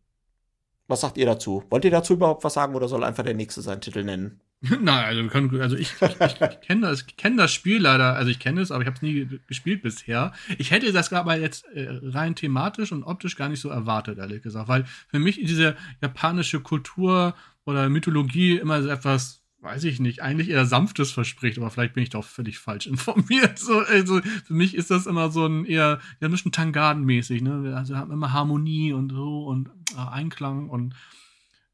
Was 0.88 1.02
sagt 1.02 1.18
ihr 1.18 1.26
dazu? 1.26 1.64
Wollt 1.70 1.84
ihr 1.84 1.92
dazu 1.92 2.14
überhaupt 2.14 2.44
was 2.44 2.54
sagen 2.54 2.74
oder 2.74 2.88
soll 2.88 3.04
einfach 3.04 3.24
der 3.24 3.34
nächste 3.34 3.62
seinen 3.62 3.82
Titel 3.82 4.04
nennen? 4.04 4.40
Nein, 4.62 5.06
also, 5.06 5.28
können, 5.28 5.62
also 5.62 5.76
ich, 5.76 5.94
ich, 6.02 6.42
ich, 6.42 6.62
kenne 6.62 6.88
das, 6.88 7.06
kenn 7.06 7.38
das 7.38 7.54
Spiel 7.54 7.82
leider, 7.82 8.16
also 8.16 8.32
ich 8.32 8.40
kenne 8.40 8.62
es, 8.62 8.72
aber 8.72 8.82
ich 8.82 8.88
habe 8.88 8.96
es 8.96 9.02
nie 9.02 9.28
gespielt 9.48 9.84
bisher. 9.84 10.34
Ich 10.58 10.72
hätte 10.72 10.92
das 10.92 11.14
aber 11.14 11.38
jetzt 11.38 11.66
äh, 11.76 11.88
rein 12.02 12.36
thematisch 12.36 12.92
und 12.92 13.04
optisch 13.04 13.36
gar 13.36 13.50
nicht 13.50 13.62
so 13.62 13.70
erwartet, 13.70 14.18
ehrlich 14.18 14.42
gesagt, 14.42 14.68
weil 14.68 14.86
für 15.10 15.20
mich 15.20 15.36
diese 15.36 15.76
japanische 16.02 16.62
Kultur 16.62 17.36
oder 17.66 17.90
Mythologie 17.90 18.58
immer 18.58 18.82
so 18.82 18.90
etwas 18.90 19.37
weiß 19.62 19.84
ich 19.86 20.00
nicht, 20.00 20.22
eigentlich 20.22 20.50
eher 20.50 20.66
sanftes 20.66 21.12
verspricht, 21.12 21.58
aber 21.58 21.70
vielleicht 21.70 21.94
bin 21.94 22.04
ich 22.04 22.10
doch 22.10 22.24
völlig 22.24 22.60
falsch 22.60 22.88
informiert. 22.88 23.60
So, 23.68 23.80
also 23.80 24.22
für 24.46 24.54
mich 24.54 24.76
ist 24.76 24.92
das 24.92 25.08
immer 25.08 25.30
so 25.32 25.46
ein 25.46 25.66
eher, 25.66 26.00
ja, 26.20 26.28
ein 26.28 26.32
bisschen 26.32 26.52
Tangaden-mäßig, 26.52 27.42
ne? 27.42 27.74
Also 27.76 27.94
wir 27.94 28.00
haben 28.00 28.12
immer 28.12 28.32
Harmonie 28.32 28.94
und 28.94 29.12
so 29.12 29.46
und 29.46 29.70
äh, 29.96 30.10
Einklang 30.10 30.70
und 30.70 30.94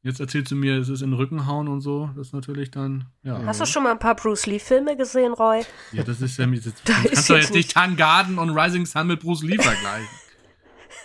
jetzt 0.02 0.18
erzählst 0.20 0.50
du 0.50 0.56
mir, 0.56 0.78
es 0.78 0.88
ist 0.88 1.02
in 1.02 1.10
den 1.10 1.16
Rücken 1.16 1.46
hauen 1.46 1.68
und 1.68 1.82
so. 1.82 2.10
Das 2.16 2.28
ist 2.28 2.32
natürlich 2.32 2.70
dann, 2.70 3.06
ja. 3.22 3.40
Hast 3.44 3.60
du 3.60 3.66
schon 3.66 3.82
mal 3.82 3.92
ein 3.92 3.98
paar 3.98 4.16
Bruce 4.16 4.46
Lee-Filme 4.46 4.96
gesehen, 4.96 5.32
Roy? 5.32 5.62
Ja, 5.92 6.02
das 6.02 6.20
ist 6.20 6.36
ja, 6.38 6.46
das, 6.46 6.74
da 6.84 6.94
kannst 6.94 7.30
du 7.30 7.34
jetzt 7.34 7.54
nicht 7.54 7.72
Tangaden 7.72 8.38
und 8.38 8.50
Rising 8.50 8.86
Sun 8.86 9.08
mit 9.08 9.20
Bruce 9.20 9.42
Lee 9.42 9.58
vergleichen. 9.58 10.08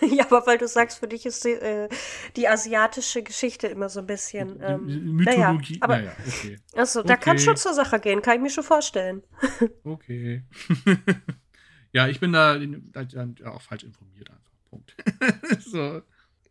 ja, 0.00 0.24
aber 0.24 0.46
weil 0.46 0.58
du 0.58 0.68
sagst, 0.68 0.98
für 0.98 1.08
dich 1.08 1.26
ist 1.26 1.44
die, 1.44 1.50
äh, 1.50 1.88
die 2.36 2.48
asiatische 2.48 3.22
Geschichte 3.22 3.66
immer 3.66 3.88
so 3.88 4.00
ein 4.00 4.06
bisschen. 4.06 4.60
Ähm, 4.62 5.14
Mythologie. 5.16 5.78
Naja, 5.78 5.82
aber, 5.82 5.98
naja, 5.98 6.12
okay. 6.26 6.58
Achso, 6.74 7.02
da 7.02 7.14
okay. 7.14 7.22
kann 7.22 7.38
schon 7.38 7.56
zur 7.56 7.74
Sache 7.74 8.00
gehen, 8.00 8.22
kann 8.22 8.36
ich 8.36 8.42
mir 8.42 8.50
schon 8.50 8.64
vorstellen. 8.64 9.22
okay. 9.84 10.44
ja, 11.92 12.08
ich 12.08 12.20
bin 12.20 12.32
da, 12.32 12.58
da 12.58 13.50
auch 13.50 13.62
falsch 13.62 13.84
informiert 13.84 14.30
einfach. 14.30 14.50
Punkt. 14.70 14.94
so. 15.60 16.02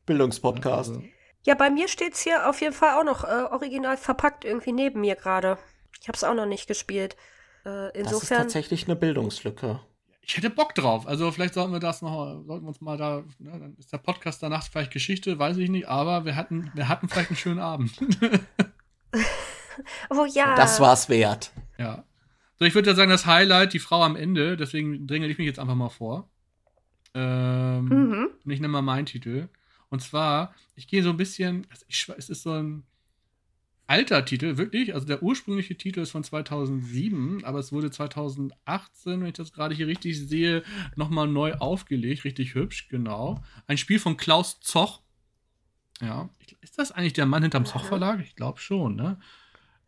Bildungspodcast. 0.06 0.90
Also. 0.90 1.04
Ja, 1.44 1.56
bei 1.56 1.70
mir 1.70 1.88
steht 1.88 2.14
es 2.14 2.22
hier 2.22 2.50
auf 2.50 2.60
jeden 2.62 2.74
Fall 2.74 3.00
auch 3.00 3.06
noch 3.06 3.24
äh, 3.24 3.46
original 3.52 3.96
verpackt 3.96 4.44
irgendwie 4.44 4.74
neben 4.74 5.02
mir 5.02 5.16
gerade. 5.16 5.58
Ich 6.02 6.08
habe 6.08 6.16
es 6.16 6.24
auch 6.24 6.34
noch 6.34 6.46
nicht 6.46 6.68
gespielt. 6.68 7.16
Äh, 7.66 7.98
insofern. 7.98 8.04
Das 8.04 8.24
ist 8.24 8.30
tatsächlich 8.30 8.86
eine 8.86 8.96
Bildungslücke 8.96 9.80
ich 10.30 10.38
hätte 10.38 10.52
Bock 10.52 10.76
drauf. 10.76 11.08
Also 11.08 11.32
vielleicht 11.32 11.56
sollten 11.56 11.74
wir 11.74 11.80
das 11.80 12.04
noch, 12.04 12.44
sollten 12.46 12.64
wir 12.64 12.70
uns 12.70 12.82
mal 12.82 12.98
da, 12.98 13.24
ne, 13.40 13.50
dann 13.52 13.76
ist 13.80 13.92
der 13.92 13.98
Podcast 13.98 14.44
danach 14.44 14.64
vielleicht 14.64 14.92
Geschichte, 14.92 15.40
weiß 15.40 15.58
ich 15.58 15.72
nicht, 15.72 15.88
aber 15.88 16.24
wir 16.24 16.36
hatten, 16.36 16.70
wir 16.76 16.88
hatten 16.88 17.10
vielleicht 17.10 17.32
einen 17.32 17.38
schönen 17.38 17.60
Abend. 17.60 18.00
oh 20.12 20.26
ja. 20.32 20.56
Das 20.56 20.80
war's 20.80 21.10
wert. 21.10 21.52
Ja. 21.80 22.04
So, 22.60 22.66
ich 22.66 22.76
würde 22.76 22.92
ja 22.92 22.96
sagen, 22.96 23.10
das 23.10 23.26
Highlight, 23.26 23.74
die 23.74 23.80
Frau 23.80 24.04
am 24.04 24.16
Ende, 24.16 24.56
deswegen 24.56 25.08
drängel 25.08 25.32
ich 25.32 25.40
mich 25.40 25.48
jetzt 25.48 25.58
einfach 25.58 25.74
mal 25.74 25.90
vor. 25.90 26.30
Ähm, 27.16 27.86
mhm. 27.86 28.28
Und 28.46 28.52
ich 28.52 28.60
nehme 28.60 28.74
mal 28.74 28.84
meinen 28.84 29.08
Titel. 29.08 29.50
Und 29.90 30.04
zwar, 30.04 30.54
ich 30.76 30.88
gehe 30.88 31.02
so 31.02 31.10
ein 31.10 31.18
bisschen, 31.18 31.66
ich, 31.88 32.08
es 32.16 32.30
ist 32.30 32.44
so 32.44 32.52
ein 32.52 32.84
alter 33.90 34.24
Titel, 34.24 34.58
wirklich. 34.58 34.94
Also 34.94 35.08
der 35.08 35.24
ursprüngliche 35.24 35.76
Titel 35.76 36.02
ist 36.02 36.12
von 36.12 36.24
2007, 36.24 37.44
aber 37.44 37.60
es 37.60 37.72
wurde 37.72 37.90
2018, 37.90 39.20
wenn 39.20 39.28
ich 39.28 39.34
das 39.34 39.52
gerade 39.52 39.74
hier 39.74 39.88
richtig 39.88 40.20
sehe, 40.20 40.64
nochmal 40.96 41.28
neu 41.28 41.54
aufgelegt. 41.56 42.24
Richtig 42.24 42.54
hübsch, 42.54 42.88
genau. 42.88 43.44
Ein 43.68 43.78
Spiel 43.78 44.00
von 44.00 44.16
Klaus 44.16 44.60
Zoch. 44.62 45.02
Ja. 46.02 46.30
Ist 46.62 46.78
das 46.78 46.92
eigentlich 46.92 47.14
der 47.14 47.26
Mann 47.26 47.42
hinterm 47.42 47.66
Zoch 47.66 47.84
Verlag? 47.84 48.20
Ich 48.22 48.36
glaube 48.36 48.60
schon, 48.60 48.96
ne? 48.96 49.20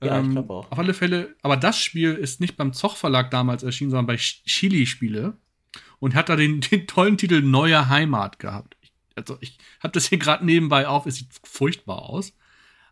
Ja, 0.03 0.17
ähm, 0.17 0.25
ich 0.25 0.31
glaube 0.31 0.53
auch. 0.53 0.71
Auf 0.71 0.79
alle 0.79 0.95
Fälle, 0.95 1.35
aber 1.43 1.55
das 1.55 1.79
Spiel 1.79 2.15
ist 2.15 2.41
nicht 2.41 2.57
beim 2.57 2.73
Zoch 2.73 2.97
Verlag 2.97 3.29
damals 3.29 3.61
erschienen, 3.61 3.91
sondern 3.91 4.07
bei 4.07 4.17
Chili 4.17 4.87
Spiele 4.87 5.37
und 5.99 6.15
hat 6.15 6.29
da 6.29 6.35
den, 6.35 6.59
den 6.71 6.87
tollen 6.87 7.19
Titel 7.19 7.41
Neue 7.43 7.87
Heimat 7.87 8.39
gehabt. 8.39 8.77
Ich, 8.81 8.91
also 9.15 9.37
ich 9.41 9.59
habe 9.79 9.91
das 9.91 10.07
hier 10.07 10.17
gerade 10.17 10.43
nebenbei 10.43 10.87
auf, 10.87 11.05
es 11.05 11.17
sieht 11.17 11.29
furchtbar 11.43 12.01
aus. 12.09 12.33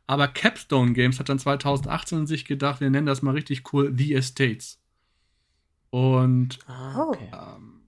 Aber 0.09 0.27
Capstone 0.27 0.93
Games 0.93 1.19
hat 1.19 1.29
dann 1.29 1.37
2018 1.37 2.25
sich 2.25 2.45
gedacht, 2.45 2.81
wir 2.81 2.89
nennen 2.89 3.05
das 3.05 3.21
mal 3.21 3.35
richtig 3.35 3.71
cool 3.71 3.93
The 3.95 4.15
Estates. 4.15 4.79
Und 5.91 6.57
ah, 6.65 7.03
okay. 7.03 7.29
ähm, 7.31 7.81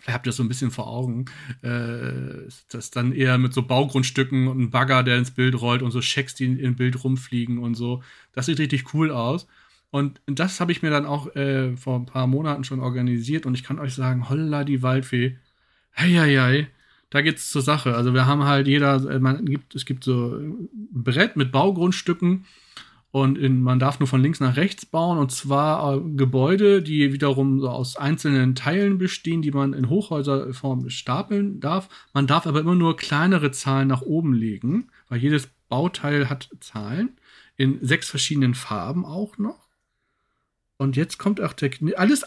vielleicht 0.00 0.14
habt 0.14 0.26
ihr 0.26 0.30
das 0.30 0.36
so 0.36 0.42
ein 0.42 0.48
bisschen 0.48 0.70
vor 0.70 0.86
Augen. 0.86 1.26
Äh, 1.60 2.48
das 2.70 2.90
dann 2.90 3.12
eher 3.12 3.36
mit 3.36 3.52
so 3.52 3.60
Baugrundstücken 3.60 4.48
und 4.48 4.56
einem 4.56 4.70
Bagger, 4.70 5.02
der 5.02 5.18
ins 5.18 5.30
Bild 5.30 5.60
rollt 5.60 5.82
und 5.82 5.90
so 5.90 6.00
Schecks, 6.00 6.34
die 6.34 6.46
im 6.46 6.74
Bild 6.74 7.04
rumfliegen 7.04 7.58
und 7.58 7.74
so. 7.74 8.02
Das 8.32 8.46
sieht 8.46 8.58
richtig 8.58 8.94
cool 8.94 9.10
aus. 9.10 9.46
Und 9.90 10.22
das 10.24 10.58
habe 10.60 10.72
ich 10.72 10.80
mir 10.80 10.90
dann 10.90 11.04
auch 11.04 11.36
äh, 11.36 11.76
vor 11.76 11.98
ein 11.98 12.06
paar 12.06 12.26
Monaten 12.26 12.64
schon 12.64 12.80
organisiert 12.80 13.44
und 13.44 13.54
ich 13.54 13.62
kann 13.62 13.78
euch 13.78 13.92
sagen, 13.92 14.30
holla 14.30 14.64
die 14.64 14.80
Waldfee. 14.80 15.36
Heieiei 15.98 16.70
da 17.10 17.22
geht's 17.22 17.50
zur 17.50 17.62
Sache. 17.62 17.94
Also 17.94 18.14
wir 18.14 18.26
haben 18.26 18.44
halt 18.44 18.66
jeder, 18.66 18.96
äh, 19.10 19.18
man 19.18 19.44
gibt, 19.44 19.74
es 19.74 19.84
gibt 19.84 20.04
so 20.04 20.36
ein 20.36 20.68
Brett 20.72 21.36
mit 21.36 21.52
Baugrundstücken 21.52 22.46
und 23.10 23.38
in, 23.38 23.62
man 23.62 23.78
darf 23.78 23.98
nur 23.98 24.08
von 24.08 24.20
links 24.20 24.40
nach 24.40 24.56
rechts 24.56 24.84
bauen 24.84 25.18
und 25.18 25.30
zwar 25.32 25.96
äh, 25.96 26.00
Gebäude, 26.16 26.82
die 26.82 27.12
wiederum 27.12 27.60
so 27.60 27.68
aus 27.68 27.96
einzelnen 27.96 28.54
Teilen 28.54 28.98
bestehen, 28.98 29.42
die 29.42 29.52
man 29.52 29.72
in 29.72 29.88
Hochhäuserform 29.88 30.90
stapeln 30.90 31.60
darf. 31.60 31.88
Man 32.12 32.26
darf 32.26 32.46
aber 32.46 32.60
immer 32.60 32.74
nur 32.74 32.96
kleinere 32.96 33.52
Zahlen 33.52 33.88
nach 33.88 34.02
oben 34.02 34.32
legen, 34.34 34.88
weil 35.08 35.18
jedes 35.18 35.48
Bauteil 35.68 36.28
hat 36.28 36.50
Zahlen 36.60 37.16
in 37.56 37.78
sechs 37.82 38.10
verschiedenen 38.10 38.54
Farben 38.54 39.04
auch 39.04 39.38
noch. 39.38 39.66
Und 40.76 40.96
jetzt 40.96 41.18
kommt 41.18 41.40
auch 41.40 41.54
der 41.54 41.70
alles 41.96 42.24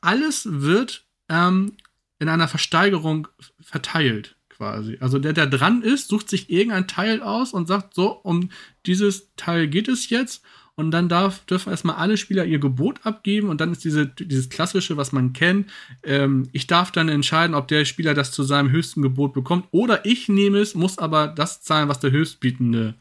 alles 0.00 0.48
wird 0.50 1.04
ähm, 1.28 1.76
in 2.18 2.28
einer 2.28 2.48
Versteigerung 2.48 3.28
verteilt 3.60 4.36
quasi. 4.48 4.98
Also 5.00 5.18
der, 5.18 5.32
der 5.32 5.46
dran 5.46 5.82
ist, 5.82 6.08
sucht 6.08 6.28
sich 6.28 6.50
irgendein 6.50 6.86
Teil 6.86 7.22
aus 7.22 7.52
und 7.52 7.66
sagt, 7.66 7.94
so, 7.94 8.12
um 8.12 8.50
dieses 8.86 9.34
Teil 9.36 9.68
geht 9.68 9.88
es 9.88 10.10
jetzt. 10.10 10.42
Und 10.76 10.90
dann 10.90 11.08
darf, 11.08 11.44
dürfen 11.46 11.70
erstmal 11.70 11.96
alle 11.96 12.16
Spieler 12.16 12.44
ihr 12.44 12.58
Gebot 12.58 13.06
abgeben 13.06 13.48
und 13.48 13.60
dann 13.60 13.70
ist 13.70 13.84
diese, 13.84 14.08
dieses 14.08 14.48
klassische, 14.48 14.96
was 14.96 15.12
man 15.12 15.32
kennt. 15.32 15.70
Ähm, 16.02 16.48
ich 16.50 16.66
darf 16.66 16.90
dann 16.90 17.08
entscheiden, 17.08 17.54
ob 17.54 17.68
der 17.68 17.84
Spieler 17.84 18.12
das 18.12 18.32
zu 18.32 18.42
seinem 18.42 18.70
höchsten 18.70 19.00
Gebot 19.00 19.34
bekommt 19.34 19.68
oder 19.70 20.04
ich 20.04 20.28
nehme 20.28 20.58
es, 20.58 20.74
muss 20.74 20.98
aber 20.98 21.28
das 21.28 21.62
zahlen, 21.62 21.88
was 21.88 22.00
der 22.00 22.10
Höchstbietende 22.10 22.94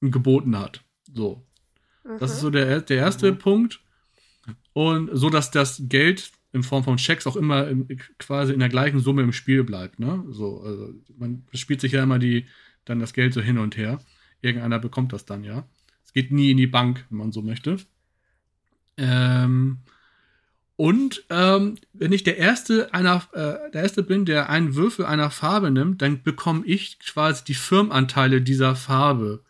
geboten 0.00 0.58
hat. 0.58 0.82
So. 1.14 1.46
Mhm. 2.02 2.18
Das 2.18 2.32
ist 2.32 2.40
so 2.40 2.50
der, 2.50 2.80
der 2.80 2.96
erste 2.96 3.30
mhm. 3.30 3.38
Punkt. 3.38 3.80
Und 4.72 5.10
so, 5.12 5.30
dass 5.30 5.52
das 5.52 5.82
Geld 5.84 6.32
in 6.52 6.62
Form 6.62 6.84
von 6.84 6.96
Checks 6.96 7.26
auch 7.26 7.36
immer 7.36 7.66
im, 7.68 7.88
quasi 8.18 8.52
in 8.52 8.60
der 8.60 8.68
gleichen 8.68 9.00
Summe 9.00 9.22
im 9.22 9.32
Spiel 9.32 9.64
bleibt. 9.64 9.98
Ne? 9.98 10.24
So, 10.30 10.60
also 10.60 10.94
man 11.16 11.44
spielt 11.54 11.80
sich 11.80 11.92
ja 11.92 12.02
immer 12.02 12.18
die, 12.18 12.46
dann 12.84 13.00
das 13.00 13.14
Geld 13.14 13.32
so 13.32 13.40
hin 13.40 13.58
und 13.58 13.76
her. 13.76 14.00
Irgendeiner 14.42 14.78
bekommt 14.78 15.12
das 15.12 15.24
dann 15.24 15.44
ja. 15.44 15.66
Es 16.04 16.12
geht 16.12 16.30
nie 16.30 16.50
in 16.50 16.56
die 16.56 16.66
Bank, 16.66 17.06
wenn 17.08 17.18
man 17.18 17.32
so 17.32 17.42
möchte. 17.42 17.76
Ähm, 18.98 19.78
und 20.76 21.24
ähm, 21.30 21.76
wenn 21.92 22.12
ich 22.12 22.24
der 22.24 22.38
erste 22.38 22.92
einer, 22.92 23.22
äh, 23.32 23.70
der 23.70 23.82
erste 23.82 24.02
bin, 24.02 24.24
der 24.24 24.50
einen 24.50 24.74
Würfel 24.74 25.04
einer 25.04 25.30
Farbe 25.30 25.70
nimmt, 25.70 26.02
dann 26.02 26.22
bekomme 26.22 26.66
ich 26.66 26.98
quasi 26.98 27.44
die 27.44 27.54
Firmenanteile 27.54 28.42
dieser 28.42 28.74
Farbe. 28.74 29.44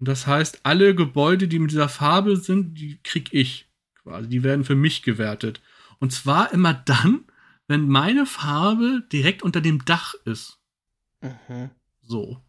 Und 0.00 0.08
das 0.08 0.26
heißt, 0.26 0.60
alle 0.64 0.94
Gebäude, 0.94 1.48
die 1.48 1.58
mit 1.58 1.70
dieser 1.70 1.88
Farbe 1.88 2.36
sind, 2.36 2.78
die 2.78 2.98
krieg 3.02 3.32
ich 3.32 3.68
quasi. 4.02 4.28
Die 4.28 4.42
werden 4.42 4.64
für 4.64 4.74
mich 4.74 5.02
gewertet. 5.02 5.60
Und 5.98 6.12
zwar 6.12 6.52
immer 6.52 6.74
dann, 6.74 7.24
wenn 7.66 7.88
meine 7.88 8.26
Farbe 8.26 9.02
direkt 9.12 9.42
unter 9.42 9.60
dem 9.60 9.84
Dach 9.84 10.14
ist. 10.24 10.58
Mhm. 11.20 11.70
So. 12.02 12.40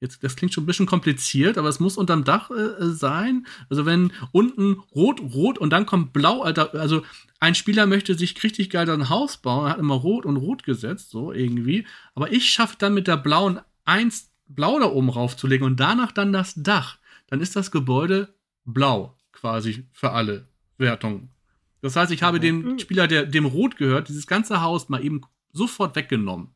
Jetzt, 0.00 0.22
das 0.22 0.36
klingt 0.36 0.54
schon 0.54 0.62
ein 0.62 0.66
bisschen 0.66 0.86
kompliziert, 0.86 1.58
aber 1.58 1.68
es 1.68 1.80
muss 1.80 1.96
unterm 1.96 2.22
Dach 2.22 2.50
äh, 2.50 2.90
sein. 2.90 3.46
Also 3.68 3.84
wenn 3.84 4.12
unten 4.30 4.74
rot, 4.94 5.20
rot 5.20 5.58
und 5.58 5.70
dann 5.70 5.86
kommt 5.86 6.12
blau, 6.12 6.42
also 6.42 7.02
ein 7.40 7.56
Spieler 7.56 7.86
möchte 7.86 8.14
sich 8.14 8.40
richtig 8.44 8.70
geil 8.70 8.88
ein 8.90 9.08
Haus 9.08 9.38
bauen, 9.38 9.68
hat 9.68 9.78
immer 9.78 9.94
rot 9.94 10.24
und 10.24 10.36
rot 10.36 10.62
gesetzt, 10.62 11.10
so 11.10 11.32
irgendwie. 11.32 11.84
Aber 12.14 12.32
ich 12.32 12.50
schaffe 12.50 12.76
dann 12.78 12.94
mit 12.94 13.08
der 13.08 13.16
blauen 13.16 13.60
eins 13.84 14.30
blau 14.46 14.78
da 14.78 14.86
oben 14.86 15.10
raufzulegen 15.10 15.66
und 15.66 15.80
danach 15.80 16.12
dann 16.12 16.32
das 16.32 16.54
Dach. 16.54 16.98
Dann 17.26 17.40
ist 17.40 17.56
das 17.56 17.72
Gebäude 17.72 18.34
blau, 18.64 19.16
quasi 19.32 19.86
für 19.92 20.12
alle 20.12 20.46
Wertungen. 20.78 21.30
Das 21.80 21.96
heißt, 21.96 22.12
ich 22.12 22.22
habe 22.22 22.40
dem 22.40 22.62
mhm. 22.62 22.78
Spieler, 22.78 23.06
der 23.06 23.26
dem 23.26 23.44
Rot 23.44 23.76
gehört, 23.76 24.08
dieses 24.08 24.26
ganze 24.26 24.60
Haus 24.60 24.88
mal 24.88 25.04
eben 25.04 25.22
sofort 25.52 25.96
weggenommen. 25.96 26.54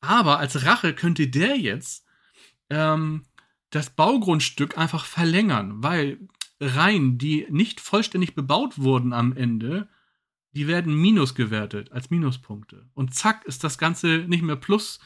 Aber 0.00 0.38
als 0.38 0.64
Rache 0.64 0.94
könnte 0.94 1.28
der 1.28 1.56
jetzt 1.56 2.04
ähm, 2.70 3.24
das 3.70 3.90
Baugrundstück 3.90 4.76
einfach 4.76 5.04
verlängern, 5.04 5.82
weil 5.82 6.18
Reihen, 6.60 7.18
die 7.18 7.46
nicht 7.50 7.80
vollständig 7.80 8.34
bebaut 8.34 8.78
wurden 8.78 9.12
am 9.12 9.36
Ende, 9.36 9.88
die 10.52 10.66
werden 10.68 10.94
minus 10.94 11.34
gewertet 11.34 11.92
als 11.92 12.10
Minuspunkte. 12.10 12.88
Und 12.94 13.14
zack 13.14 13.44
ist 13.44 13.64
das 13.64 13.78
Ganze 13.78 14.24
nicht 14.28 14.42
mehr 14.42 14.56
plus 14.56 15.00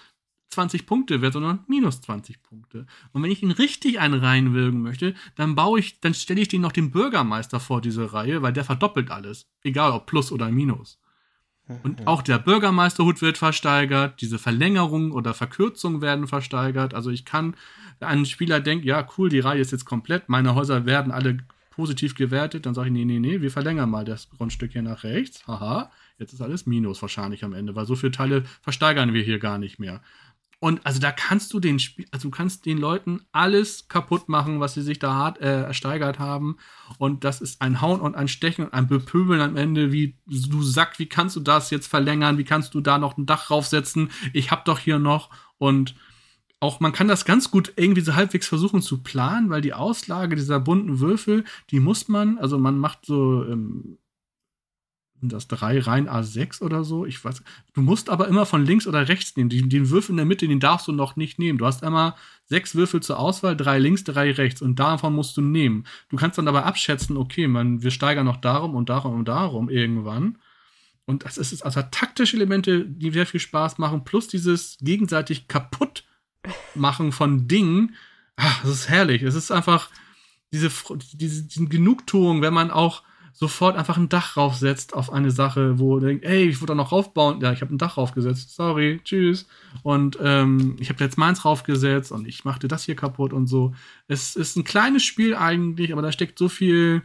20 0.51 0.87
Punkte 0.87 1.21
wert, 1.23 1.33
sondern 1.33 1.65
minus 1.67 2.01
20 2.01 2.43
Punkte. 2.43 2.87
Und 3.13 3.23
wenn 3.23 3.31
ich 3.31 3.43
ihn 3.43 3.51
richtig 3.51 4.01
einen 4.01 4.21
reinwirken 4.21 4.81
möchte, 4.81 5.15
dann 5.35 5.55
baue 5.55 5.81
ich, 5.81 6.01
dann 6.01 6.15
stelle 6.15 6.41
ich 6.41 6.49
den 6.49 6.61
noch 6.61 6.73
dem 6.73 6.91
Bürgermeister 6.91 7.61
vor 7.61 7.81
diese 7.81 8.13
Reihe, 8.13 8.43
weil 8.43 8.53
der 8.53 8.65
verdoppelt 8.65 9.11
alles. 9.11 9.49
Egal 9.63 9.93
ob 9.93 10.07
plus 10.07 10.33
oder 10.33 10.51
minus. 10.51 10.99
Und 11.83 12.01
mhm. 12.01 12.07
auch 12.07 12.23
der 12.23 12.39
Bürgermeisterhut 12.39 13.23
wird 13.23 13.39
versteigert, 13.39 14.21
diese 14.21 14.39
Verlängerungen 14.39 15.11
oder 15.11 15.35
Verkürzungen 15.35 16.01
werden 16.01 16.29
versteigert. 16.29 16.95
Also 16.95 17.11
ich 17.11 17.25
kann, 17.25 17.57
ein 17.99 18.25
Spieler 18.25 18.61
denkt, 18.61 18.85
ja, 18.85 19.07
cool, 19.19 19.29
die 19.29 19.41
Reihe 19.41 19.61
ist 19.61 19.73
jetzt 19.73 19.85
komplett, 19.85 20.29
meine 20.29 20.55
Häuser 20.55 20.87
werden 20.87 21.11
alle 21.11 21.39
positiv 21.71 22.15
gewertet, 22.15 22.65
dann 22.65 22.75
sage 22.75 22.89
ich, 22.89 22.93
nee, 22.95 23.05
nee, 23.05 23.19
nee, 23.19 23.43
wir 23.43 23.51
verlängern 23.51 23.91
mal 23.91 24.05
das 24.05 24.31
Grundstück 24.31 24.73
hier 24.73 24.83
nach 24.83 25.05
rechts. 25.05 25.47
Haha, 25.47 25.91
jetzt 26.19 26.33
ist 26.33 26.41
alles 26.41 26.67
Minus 26.67 27.03
wahrscheinlich 27.03 27.45
am 27.45 27.53
Ende, 27.53 27.75
weil 27.75 27.85
so 27.85 27.97
viele 27.97 28.13
Teile 28.13 28.45
versteigern 28.63 29.13
wir 29.13 29.23
hier 29.23 29.39
gar 29.39 29.59
nicht 29.59 29.79
mehr. 29.79 30.01
Und 30.59 30.87
also 30.87 31.01
da 31.01 31.13
kannst 31.13 31.53
du 31.53 31.61
den 31.61 31.79
Spiel, 31.79 32.07
also 32.13 32.29
du 32.29 32.31
kannst 32.31 32.65
den 32.65 32.79
Leuten 32.79 33.21
alles 33.31 33.89
kaputt 33.89 34.29
machen, 34.29 34.59
was 34.59 34.73
sie 34.73 34.83
sich 34.83 34.99
da 34.99 35.13
hart 35.13 35.39
äh, 35.41 35.65
ersteigert 35.65 36.19
haben. 36.19 36.57
Und 36.99 37.25
das 37.25 37.43
ist 37.43 37.61
ein 37.61 37.83
Hauen 37.83 38.01
und 38.01 38.15
ein 38.15 38.29
Stechen 38.29 38.65
und 38.65 38.73
ein 38.73 38.87
Bepöbeln 38.87 39.43
am 39.43 39.57
Ende, 39.57 39.93
wie 39.93 40.17
du 40.27 40.63
Sack, 40.63 40.99
wie 40.99 41.09
kannst 41.09 41.37
du 41.37 41.41
das 41.41 41.71
jetzt 41.71 41.89
verlängern? 41.89 42.39
Wie 42.39 42.45
kannst 42.45 42.73
du 42.73 42.81
da 42.81 42.99
noch 42.99 43.19
ein 43.19 43.27
Dach 43.27 43.51
raufsetzen? 43.51 44.11
Ich 44.33 44.51
hab 44.51 44.65
doch 44.65 44.79
hier 44.79 44.99
noch. 44.99 45.29
Und 45.59 45.95
auch 46.59 46.81
man 46.81 46.93
kann 46.93 47.09
das 47.09 47.27
ganz 47.27 47.51
gut 47.51 47.75
irgendwie 47.77 48.01
so 48.01 48.15
halbwegs 48.15 48.49
versuchen 48.49 48.81
zu 48.81 49.03
planen, 49.03 49.51
weil 49.51 49.61
die 49.61 49.75
Auslage 49.75 50.37
dieser 50.37 50.59
bunten 50.59 51.01
Würfel, 51.01 51.45
die 51.71 51.81
muss 51.81 52.09
man, 52.09 52.39
also 52.39 52.59
man 52.59 52.79
macht 52.79 53.05
so 53.05 53.45
ähm, 53.45 53.99
das 55.21 55.49
drei 55.49 55.81
rein 55.81 56.09
A6 56.09 56.63
oder 56.63 56.85
so. 56.85 57.07
Ich 57.07 57.25
weiß. 57.25 57.43
Du 57.75 57.81
musst 57.81 58.11
aber 58.11 58.29
immer 58.29 58.47
von 58.47 58.65
links 58.65 58.87
oder 58.87 59.09
rechts 59.09 59.37
nehmen. 59.37 59.51
Den, 59.51 59.69
den 59.69 59.91
Würfel 59.91 60.13
in 60.13 60.17
der 60.19 60.27
Mitte, 60.27 60.47
den 60.47 60.61
darfst 60.61 60.87
du 60.89 60.93
noch 60.93 61.17
nicht 61.17 61.39
nehmen. 61.39 61.59
Du 61.59 61.67
hast 61.67 61.83
immer 61.83 62.17
sechs 62.45 62.75
Würfel 62.75 63.03
zur 63.03 63.19
Auswahl, 63.19 63.57
drei 63.57 63.79
links, 63.79 64.05
drei 64.05 64.31
rechts 64.33 64.63
und 64.63 64.79
davon 64.79 65.15
musst 65.15 65.37
du 65.37 65.41
nehmen. 65.41 65.85
Du 66.09 66.17
kannst 66.17 66.39
dann 66.39 66.49
aber 66.49 66.67
abschätzen, 66.67 67.17
okay, 67.17 67.49
man, 67.49 67.83
wir 67.83 67.91
steigern 67.91 68.27
noch 68.27 68.37
darum 68.37 68.75
und 68.75 68.89
darum 68.89 69.15
und 69.15 69.29
darum 69.29 69.69
irgendwann. 69.69 70.39
Und 71.07 71.25
das 71.25 71.39
ist 71.39 71.63
also 71.63 71.83
taktische 71.91 72.37
Elemente, 72.37 72.85
die 72.85 73.11
sehr 73.11 73.27
viel 73.27 73.41
Spaß 73.41 73.79
machen, 73.79 74.05
plus 74.05 74.29
dieses 74.29 74.77
gegenseitig 74.81 75.49
kaputt 75.49 76.05
machen 76.75 77.13
von 77.13 77.49
Dingen. 77.49 77.95
Ach, 78.37 78.63
das 78.63 78.71
ist 78.71 78.89
herrlich. 78.89 79.23
Es 79.23 79.35
ist 79.35 79.51
einfach 79.51 79.91
diese, 80.53 80.71
diese, 81.13 81.45
diese 81.45 81.67
Genugtuung, 81.67 82.43
wenn 82.43 82.55
man 82.55 82.71
auch 82.71 83.03
sofort 83.37 83.77
einfach 83.77 83.99
ein 83.99 84.09
Dach 84.09 84.39
raufsetzt 84.39 84.95
auf 84.95 85.13
eine 85.13 85.31
Sache, 85.31 85.79
wo 85.79 85.99
du 85.99 86.07
denkst, 86.07 86.27
ey, 86.27 86.45
ich 86.45 86.63
würde 86.63 86.71
da 86.71 86.75
noch 86.75 86.91
raufbauen. 86.91 87.43
Ja, 87.43 87.53
ich 87.53 87.61
habe 87.61 87.75
ein 87.75 87.79
Dach 87.79 87.99
raufgesetzt. 87.99 88.55
Sorry, 88.55 88.99
tschüss. 89.05 89.47
Und 89.83 90.19
ähm, 90.23 90.77
ich 90.81 90.89
habe 90.89 91.05
jetzt 91.05 91.19
meins 91.19 91.45
raufgesetzt 91.45 92.13
und 92.13 92.27
ich 92.27 92.47
machte 92.47 92.67
das 92.67 92.85
hier 92.85 92.97
kaputt 92.97 93.35
und 93.35 93.47
so. 93.47 93.75
Es 94.09 94.37
ist 94.37 94.57
ein 94.57 94.65
kleines 94.65 95.05
Spiel 95.05 95.35
eigentlich, 95.35 95.93
aber 95.93 96.01
da 96.01 96.13
steckt 96.13 96.39
so 96.39 96.49
viel 96.49 97.03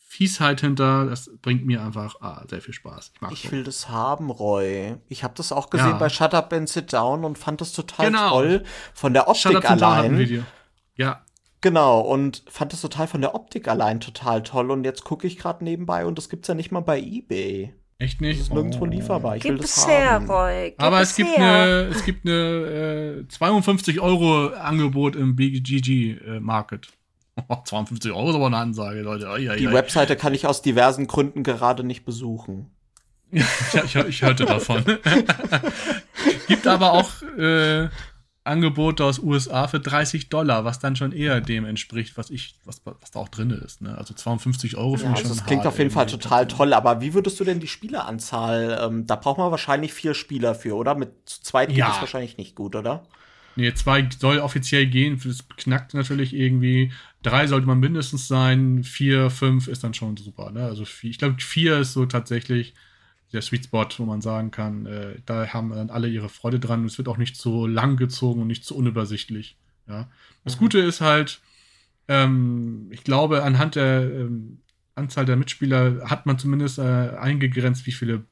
Fiesheit 0.00 0.62
hinter. 0.62 1.06
Das 1.06 1.30
bringt 1.40 1.64
mir 1.64 1.80
einfach 1.80 2.16
ah, 2.20 2.44
sehr 2.50 2.60
viel 2.60 2.74
Spaß. 2.74 3.12
Ich, 3.30 3.44
ich 3.44 3.52
will 3.52 3.62
das 3.62 3.88
haben, 3.88 4.30
Roy. 4.30 4.96
Ich 5.08 5.22
habe 5.22 5.34
das 5.36 5.52
auch 5.52 5.70
gesehen 5.70 5.90
ja. 5.90 5.96
bei 5.96 6.08
Shut 6.08 6.34
Up 6.34 6.52
and 6.52 6.68
Sit 6.68 6.92
Down 6.92 7.24
und 7.24 7.38
fand 7.38 7.60
das 7.60 7.72
total 7.72 8.06
genau. 8.06 8.30
toll. 8.30 8.64
Von 8.94 9.14
der 9.14 9.28
Optik 9.28 9.52
Shut 9.52 9.64
Up 9.64 9.70
allein. 9.70 10.18
Video. 10.18 10.42
Ja. 10.96 11.22
Genau, 11.62 12.00
und 12.00 12.42
fand 12.48 12.72
das 12.72 12.80
total 12.80 13.06
von 13.06 13.20
der 13.20 13.34
Optik 13.34 13.68
allein 13.68 14.00
total 14.00 14.42
toll. 14.42 14.70
Und 14.70 14.84
jetzt 14.84 15.04
gucke 15.04 15.26
ich 15.26 15.36
gerade 15.36 15.62
nebenbei 15.62 16.06
und 16.06 16.16
das 16.16 16.28
gibt's 16.28 16.48
ja 16.48 16.54
nicht 16.54 16.72
mal 16.72 16.80
bei 16.80 16.98
EBay. 16.98 17.74
Echt 17.98 18.22
nicht? 18.22 18.40
Das 18.40 18.46
ist 18.46 18.54
nirgendwo 18.54 18.84
oh. 18.84 18.86
lieferbar. 18.86 19.36
Ich 19.36 19.42
Gib 19.42 19.52
will 19.52 19.58
das 19.58 19.76
es 19.76 19.86
haben. 19.86 19.90
her, 19.90 20.22
Roy. 20.26 20.70
Gib 20.70 20.82
Aber 20.82 21.02
es, 21.02 21.10
es 21.10 21.16
gibt 21.16 21.36
eine, 21.36 21.90
es 21.90 22.04
gibt 22.04 22.26
eine 22.26 23.24
äh, 23.24 23.28
52 23.28 24.00
Euro 24.00 24.48
Angebot 24.54 25.16
im 25.16 25.36
BGG 25.36 26.16
äh, 26.26 26.40
Market. 26.40 26.88
52 27.64 28.10
Euro 28.12 28.30
ist 28.30 28.36
aber 28.36 28.46
eine 28.46 28.56
Ansage, 28.56 29.02
Leute. 29.02 29.28
Ai, 29.28 29.50
ai, 29.50 29.56
Die 29.56 29.68
ai. 29.68 29.72
Webseite 29.72 30.16
kann 30.16 30.32
ich 30.32 30.46
aus 30.46 30.62
diversen 30.62 31.06
Gründen 31.08 31.42
gerade 31.42 31.84
nicht 31.84 32.06
besuchen. 32.06 32.70
ja, 33.32 33.84
ich, 33.84 33.94
ich, 33.94 34.22
hörte 34.22 34.46
davon. 34.46 34.82
gibt 36.48 36.66
aber 36.66 36.92
auch 36.94 37.22
äh, 37.38 37.88
Angebote 38.42 39.04
aus 39.04 39.18
USA 39.18 39.68
für 39.68 39.80
30 39.80 40.30
Dollar, 40.30 40.64
was 40.64 40.78
dann 40.78 40.96
schon 40.96 41.12
eher 41.12 41.40
dem 41.40 41.66
entspricht, 41.66 42.16
was 42.16 42.30
ich, 42.30 42.54
was, 42.64 42.80
was 42.84 43.10
da 43.10 43.20
auch 43.20 43.28
drin 43.28 43.50
ist. 43.50 43.82
Ne? 43.82 43.96
Also 43.96 44.14
52 44.14 44.76
Euro 44.76 44.96
finde 44.96 45.06
ja, 45.06 45.12
ich 45.12 45.20
schon. 45.20 45.28
Das 45.28 45.44
klingt 45.44 45.66
auf 45.66 45.78
jeden 45.78 45.90
Fall 45.90 46.06
total 46.06 46.48
toll, 46.48 46.72
aber 46.72 47.02
wie 47.02 47.12
würdest 47.12 47.38
du 47.38 47.44
denn 47.44 47.60
die 47.60 47.66
Spieleranzahl? 47.66 48.78
Ähm, 48.82 49.06
da 49.06 49.16
braucht 49.16 49.38
man 49.38 49.50
wahrscheinlich 49.50 49.92
vier 49.92 50.14
Spieler 50.14 50.54
für, 50.54 50.74
oder? 50.74 50.94
Mit 50.94 51.28
zu 51.28 51.42
zweit 51.42 51.68
geht 51.68 51.78
ja. 51.78 51.92
es 51.92 52.00
wahrscheinlich 52.00 52.38
nicht 52.38 52.54
gut, 52.54 52.74
oder? 52.76 53.04
Nee, 53.56 53.74
zwei 53.74 54.08
soll 54.18 54.38
offiziell 54.38 54.86
gehen, 54.86 55.20
das 55.22 55.46
knackt 55.56 55.92
natürlich 55.92 56.32
irgendwie. 56.32 56.92
Drei 57.22 57.46
sollte 57.46 57.66
man 57.66 57.78
mindestens 57.78 58.26
sein, 58.26 58.84
vier, 58.84 59.28
fünf 59.28 59.68
ist 59.68 59.84
dann 59.84 59.92
schon 59.92 60.16
super. 60.16 60.50
Ne? 60.50 60.64
Also 60.64 60.86
vier, 60.86 61.10
ich 61.10 61.18
glaube, 61.18 61.36
vier 61.40 61.78
ist 61.78 61.92
so 61.92 62.06
tatsächlich 62.06 62.74
der 63.32 63.42
Sweet 63.42 63.64
Spot, 63.64 63.86
wo 63.98 64.04
man 64.04 64.20
sagen 64.20 64.50
kann, 64.50 64.86
äh, 64.86 65.16
da 65.26 65.46
haben 65.48 65.70
dann 65.70 65.90
alle 65.90 66.08
ihre 66.08 66.28
Freude 66.28 66.60
dran. 66.60 66.84
Es 66.84 66.98
wird 66.98 67.08
auch 67.08 67.16
nicht 67.16 67.36
so 67.36 67.66
lang 67.66 67.96
gezogen 67.96 68.42
und 68.42 68.48
nicht 68.48 68.64
so 68.64 68.74
unübersichtlich. 68.74 69.56
Ja. 69.88 70.08
Das 70.44 70.56
mhm. 70.56 70.60
Gute 70.60 70.78
ist 70.78 71.00
halt, 71.00 71.40
ähm, 72.08 72.88
ich 72.90 73.04
glaube, 73.04 73.42
anhand 73.42 73.76
der 73.76 74.02
ähm, 74.02 74.58
Anzahl 74.94 75.24
der 75.24 75.36
Mitspieler 75.36 76.08
hat 76.10 76.26
man 76.26 76.38
zumindest 76.38 76.78
äh, 76.78 76.82
eingegrenzt, 76.82 77.86
wie 77.86 77.92
viele 77.92 78.24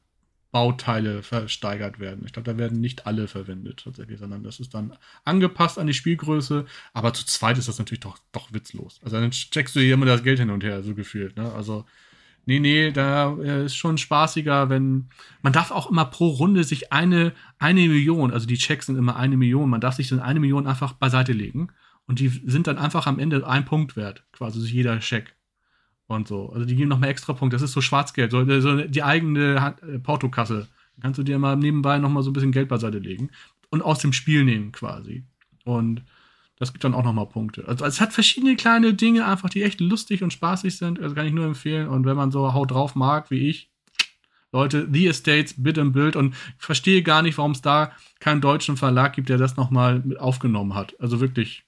Bauteile 0.51 1.21
versteigert 1.21 1.99
werden. 1.99 2.23
Ich 2.25 2.33
glaube, 2.33 2.51
da 2.51 2.57
werden 2.57 2.81
nicht 2.81 3.05
alle 3.05 3.27
verwendet 3.27 3.81
tatsächlich, 3.83 4.19
sondern 4.19 4.43
das 4.43 4.59
ist 4.59 4.73
dann 4.73 4.97
angepasst 5.23 5.77
an 5.77 5.87
die 5.87 5.93
Spielgröße. 5.93 6.65
Aber 6.93 7.13
zu 7.13 7.25
zweit 7.25 7.57
ist 7.57 7.67
das 7.67 7.77
natürlich 7.77 7.99
doch, 7.99 8.17
doch 8.31 8.51
witzlos. 8.51 8.99
Also 9.03 9.19
dann 9.19 9.29
checkst 9.31 9.75
du 9.75 9.79
hier 9.79 9.93
immer 9.93 10.07
das 10.07 10.23
Geld 10.23 10.39
hin 10.39 10.49
und 10.49 10.63
her, 10.63 10.81
so 10.81 10.95
gefühlt. 10.95 11.37
Ne? 11.37 11.51
Also 11.53 11.85
Nee, 12.49 12.59
nee, 12.59 12.89
da 12.89 13.37
äh, 13.37 13.65
ist 13.65 13.75
schon 13.75 13.99
spaßiger, 13.99 14.71
wenn 14.71 15.09
man 15.43 15.53
darf 15.53 15.69
auch 15.69 15.91
immer 15.91 16.05
pro 16.05 16.29
Runde 16.29 16.63
sich 16.63 16.91
eine, 16.91 17.33
eine 17.59 17.81
Million, 17.81 18.33
also 18.33 18.47
die 18.47 18.57
Checks 18.57 18.87
sind 18.87 18.97
immer 18.97 19.17
eine 19.17 19.37
Million, 19.37 19.69
man 19.69 19.81
darf 19.81 19.93
sich 19.93 20.09
dann 20.09 20.19
eine 20.19 20.39
Million 20.39 20.65
einfach 20.65 20.93
beiseite 20.93 21.31
legen 21.31 21.67
und 22.07 22.17
die 22.17 22.27
sind 22.27 22.65
dann 22.65 22.79
einfach 22.79 23.05
am 23.05 23.19
Ende 23.19 23.47
ein 23.47 23.65
Punkt 23.65 23.95
wert, 23.95 24.23
quasi 24.31 24.67
jeder 24.67 24.99
Check 24.99 25.35
und 26.07 26.27
so. 26.27 26.49
Also 26.51 26.65
die 26.65 26.75
geben 26.75 26.89
noch 26.89 26.97
mehr 26.97 27.11
extra 27.11 27.33
Punkte. 27.33 27.53
Das 27.55 27.61
ist 27.61 27.73
so 27.73 27.81
Schwarzgeld, 27.81 28.31
so, 28.31 28.43
so 28.61 28.81
die 28.81 29.03
eigene 29.03 29.75
äh, 29.83 29.99
Portokasse. 29.99 30.69
Da 30.95 31.01
kannst 31.03 31.19
du 31.19 31.23
dir 31.23 31.37
mal 31.37 31.55
nebenbei 31.55 31.99
noch 31.99 32.09
mal 32.09 32.23
so 32.23 32.31
ein 32.31 32.33
bisschen 32.33 32.51
Geld 32.51 32.67
beiseite 32.67 32.97
legen 32.97 33.29
und 33.69 33.83
aus 33.83 33.99
dem 33.99 34.11
Spiel 34.11 34.43
nehmen 34.43 34.71
quasi. 34.71 35.23
Und 35.65 36.03
das 36.59 36.73
gibt 36.73 36.83
dann 36.83 36.93
auch 36.93 37.03
nochmal 37.03 37.25
Punkte. 37.25 37.67
Also 37.67 37.85
es 37.85 38.01
hat 38.01 38.13
verschiedene 38.13 38.55
kleine 38.55 38.93
Dinge 38.93 39.25
einfach, 39.25 39.49
die 39.49 39.63
echt 39.63 39.79
lustig 39.79 40.21
und 40.21 40.33
spaßig 40.33 40.77
sind. 40.77 40.99
Also 41.01 41.15
kann 41.15 41.25
ich 41.25 41.33
nur 41.33 41.45
empfehlen. 41.45 41.87
Und 41.87 42.05
wenn 42.05 42.17
man 42.17 42.31
so 42.31 42.53
haut 42.53 42.71
drauf 42.71 42.95
mag, 42.95 43.31
wie 43.31 43.49
ich, 43.49 43.71
Leute, 44.51 44.87
The 44.91 45.07
Estates, 45.07 45.61
Bit 45.61 45.77
im 45.77 45.93
Bild. 45.93 46.15
Und 46.15 46.35
ich 46.57 46.65
verstehe 46.65 47.01
gar 47.01 47.21
nicht, 47.21 47.37
warum 47.37 47.51
es 47.51 47.61
da 47.61 47.93
keinen 48.19 48.41
deutschen 48.41 48.77
Verlag 48.77 49.13
gibt, 49.13 49.29
der 49.29 49.37
das 49.37 49.57
nochmal 49.57 50.01
mit 50.03 50.19
aufgenommen 50.19 50.75
hat. 50.75 50.99
Also 50.99 51.21
wirklich. 51.21 51.63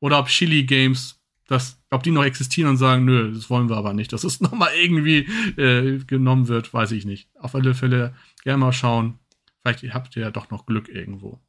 Oder 0.00 0.18
ob 0.18 0.28
Chili 0.28 0.64
Games 0.64 1.20
dass, 1.50 1.82
ob 1.90 2.04
die 2.04 2.12
noch 2.12 2.22
existieren 2.22 2.70
und 2.70 2.76
sagen, 2.76 3.04
nö, 3.04 3.32
das 3.34 3.50
wollen 3.50 3.68
wir 3.68 3.76
aber 3.76 3.92
nicht, 3.92 4.12
dass 4.12 4.22
es 4.22 4.40
nochmal 4.40 4.70
irgendwie 4.80 5.26
äh, 5.60 5.98
genommen 5.98 6.46
wird, 6.46 6.72
weiß 6.72 6.92
ich 6.92 7.04
nicht. 7.04 7.28
Auf 7.34 7.56
alle 7.56 7.74
Fälle 7.74 8.14
gerne 8.44 8.58
mal 8.58 8.72
schauen. 8.72 9.18
Vielleicht 9.60 9.92
habt 9.92 10.14
ihr 10.14 10.22
ja 10.22 10.30
doch 10.30 10.50
noch 10.50 10.64
Glück 10.64 10.88
irgendwo. 10.88 11.40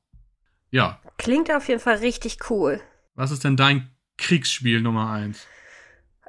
Ja. 0.72 1.00
Klingt 1.18 1.52
auf 1.52 1.68
jeden 1.68 1.82
Fall 1.82 1.98
richtig 1.98 2.50
cool. 2.50 2.82
Was 3.16 3.32
ist 3.32 3.44
denn 3.44 3.58
dein 3.58 3.92
Kriegsspiel 4.18 4.82
Nummer 4.82 5.12
eins? 5.12 5.46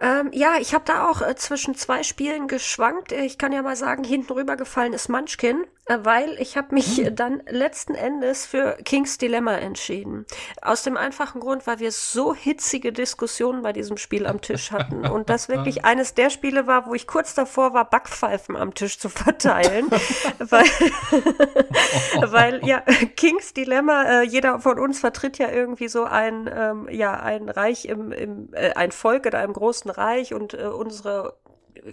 Ähm, 0.01 0.31
ja, 0.33 0.57
ich 0.61 0.75
habe 0.75 0.85
da 0.85 1.09
auch 1.09 1.23
äh, 1.23 1.37
zwischen 1.37 1.77
zwei 1.77 2.03
Spielen 2.03 2.49
geschwankt. 2.49 3.13
Ich 3.13 3.39
kann 3.39 3.53
ja 3.53 3.63
mal 3.63 3.77
sagen, 3.77 4.03
hinten 4.03 4.33
rübergefallen 4.33 4.93
ist 4.93 5.09
Munchkin. 5.09 5.65
Äh, 5.93 6.05
weil 6.05 6.37
ich 6.41 6.57
habe 6.57 6.75
mich 6.75 6.99
hm. 6.99 7.15
dann 7.15 7.43
letzten 7.49 7.95
Endes 7.95 8.47
für 8.47 8.77
King's 8.85 9.19
Dilemma 9.19 9.55
entschieden. 9.55 10.27
Aus 10.61 10.83
dem 10.83 10.97
einfachen 10.97 11.41
Grund, 11.41 11.67
weil 11.67 11.79
wir 11.79 11.93
so 11.93 12.35
hitzige 12.35 12.93
Diskussionen 12.93 13.63
bei 13.63 13.73
diesem 13.73 13.97
Spiel 13.97 14.27
am 14.27 14.41
Tisch 14.41 14.73
hatten 14.73 15.07
und 15.07 15.29
das 15.29 15.49
wirklich 15.49 15.85
eines 15.85 16.15
der 16.15 16.31
Spiele 16.31 16.67
war, 16.67 16.87
wo 16.87 16.95
ich 16.95 17.07
kurz 17.07 17.35
davor 17.35 17.75
war, 17.75 17.89
Backpfeifen 17.89 18.57
am 18.57 18.75
Tisch 18.75 18.99
zu 18.99 19.09
verteilen, 19.09 19.89
weil, 20.39 20.65
weil 22.33 22.67
ja 22.67 22.81
King's 23.17 23.53
Dilemma, 23.55 24.05
äh, 24.05 24.23
jeder 24.23 24.61
von 24.61 24.79
uns 24.79 25.01
vertritt 25.01 25.39
ja 25.39 25.51
irgendwie 25.51 25.89
so 25.89 26.05
ein 26.05 26.51
ähm, 26.53 26.89
ja 26.91 27.19
ein 27.21 27.49
Reich 27.49 27.87
im, 27.87 28.13
im 28.13 28.49
äh, 28.53 28.73
ein 28.75 28.93
Volk 28.93 29.27
in 29.27 29.35
einem 29.35 29.53
großen 29.53 29.91
Reich 29.91 30.35
und 30.35 30.55
äh, 30.55 30.67
unsere 30.67 31.35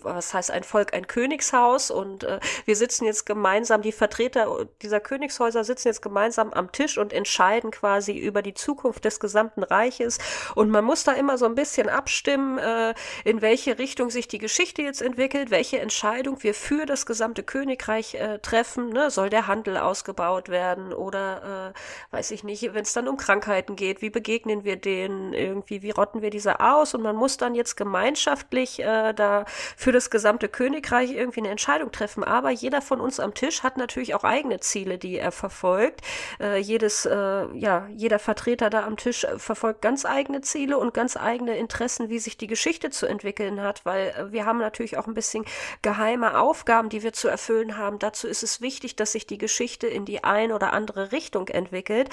was 0.03 0.33
heißt 0.33 0.51
ein 0.51 0.63
Volk, 0.63 0.93
ein 0.93 1.07
Königshaus 1.07 1.91
und 1.91 2.23
äh, 2.23 2.39
wir 2.65 2.75
sitzen 2.75 3.05
jetzt 3.05 3.25
gemeinsam, 3.25 3.81
die 3.81 3.91
Vertreter 3.91 4.67
dieser 4.81 4.99
Königshäuser 4.99 5.63
sitzen 5.63 5.87
jetzt 5.87 6.01
gemeinsam 6.01 6.53
am 6.53 6.71
Tisch 6.71 6.97
und 6.97 7.13
entscheiden 7.13 7.71
quasi 7.71 8.17
über 8.17 8.41
die 8.41 8.53
Zukunft 8.53 9.05
des 9.05 9.19
gesamten 9.19 9.63
Reiches 9.63 10.17
und 10.55 10.69
man 10.69 10.85
muss 10.85 11.03
da 11.03 11.13
immer 11.13 11.37
so 11.37 11.45
ein 11.45 11.55
bisschen 11.55 11.89
abstimmen, 11.89 12.57
äh, 12.57 12.93
in 13.23 13.41
welche 13.41 13.79
Richtung 13.79 14.09
sich 14.09 14.27
die 14.27 14.37
Geschichte 14.37 14.81
jetzt 14.81 15.01
entwickelt, 15.01 15.51
welche 15.51 15.79
Entscheidung 15.79 16.41
wir 16.43 16.53
für 16.53 16.85
das 16.85 17.05
gesamte 17.05 17.43
Königreich 17.43 18.15
äh, 18.15 18.39
treffen, 18.39 18.89
ne? 18.89 19.09
soll 19.09 19.29
der 19.29 19.47
Handel 19.47 19.77
ausgebaut 19.77 20.49
werden 20.49 20.93
oder 20.93 21.73
äh, 21.73 22.15
weiß 22.15 22.31
ich 22.31 22.43
nicht, 22.43 22.73
wenn 22.73 22.83
es 22.83 22.93
dann 22.93 23.07
um 23.07 23.17
Krankheiten 23.17 23.75
geht, 23.75 24.01
wie 24.01 24.09
begegnen 24.09 24.63
wir 24.63 24.75
denen 24.75 25.33
irgendwie, 25.33 25.81
wie 25.81 25.91
rotten 25.91 26.21
wir 26.21 26.29
diese 26.29 26.59
aus 26.59 26.93
und 26.93 27.01
man 27.01 27.15
muss 27.15 27.37
dann 27.37 27.55
jetzt 27.55 27.75
gemeinschaftlich 27.75 28.79
äh, 28.79 29.13
da 29.13 29.45
für 29.75 29.91
das 29.91 30.09
gesamte 30.09 30.49
Königreich 30.49 31.11
irgendwie 31.11 31.41
eine 31.41 31.49
Entscheidung 31.49 31.91
treffen. 31.91 32.23
Aber 32.23 32.49
jeder 32.49 32.81
von 32.81 33.01
uns 33.01 33.19
am 33.19 33.33
Tisch 33.33 33.63
hat 33.63 33.77
natürlich 33.77 34.15
auch 34.15 34.23
eigene 34.23 34.59
Ziele, 34.59 34.97
die 34.97 35.17
er 35.17 35.31
verfolgt. 35.31 36.01
Äh, 36.39 36.57
jedes, 36.57 37.05
äh, 37.05 37.45
ja, 37.53 37.87
jeder 37.95 38.19
Vertreter 38.19 38.69
da 38.69 38.85
am 38.85 38.97
Tisch 38.97 39.25
verfolgt 39.37 39.81
ganz 39.81 40.05
eigene 40.05 40.41
Ziele 40.41 40.77
und 40.77 40.93
ganz 40.93 41.17
eigene 41.17 41.57
Interessen, 41.57 42.09
wie 42.09 42.19
sich 42.19 42.37
die 42.37 42.47
Geschichte 42.47 42.89
zu 42.89 43.05
entwickeln 43.05 43.61
hat, 43.61 43.85
weil 43.85 44.09
äh, 44.09 44.31
wir 44.31 44.45
haben 44.45 44.59
natürlich 44.59 44.97
auch 44.97 45.07
ein 45.07 45.13
bisschen 45.13 45.45
geheime 45.81 46.39
Aufgaben, 46.39 46.89
die 46.89 47.03
wir 47.03 47.13
zu 47.13 47.27
erfüllen 47.27 47.77
haben. 47.77 47.99
Dazu 47.99 48.27
ist 48.27 48.43
es 48.43 48.61
wichtig, 48.61 48.95
dass 48.95 49.11
sich 49.11 49.27
die 49.27 49.37
Geschichte 49.37 49.87
in 49.87 50.05
die 50.05 50.23
ein 50.23 50.51
oder 50.51 50.73
andere 50.73 51.11
Richtung 51.11 51.47
entwickelt. 51.47 52.09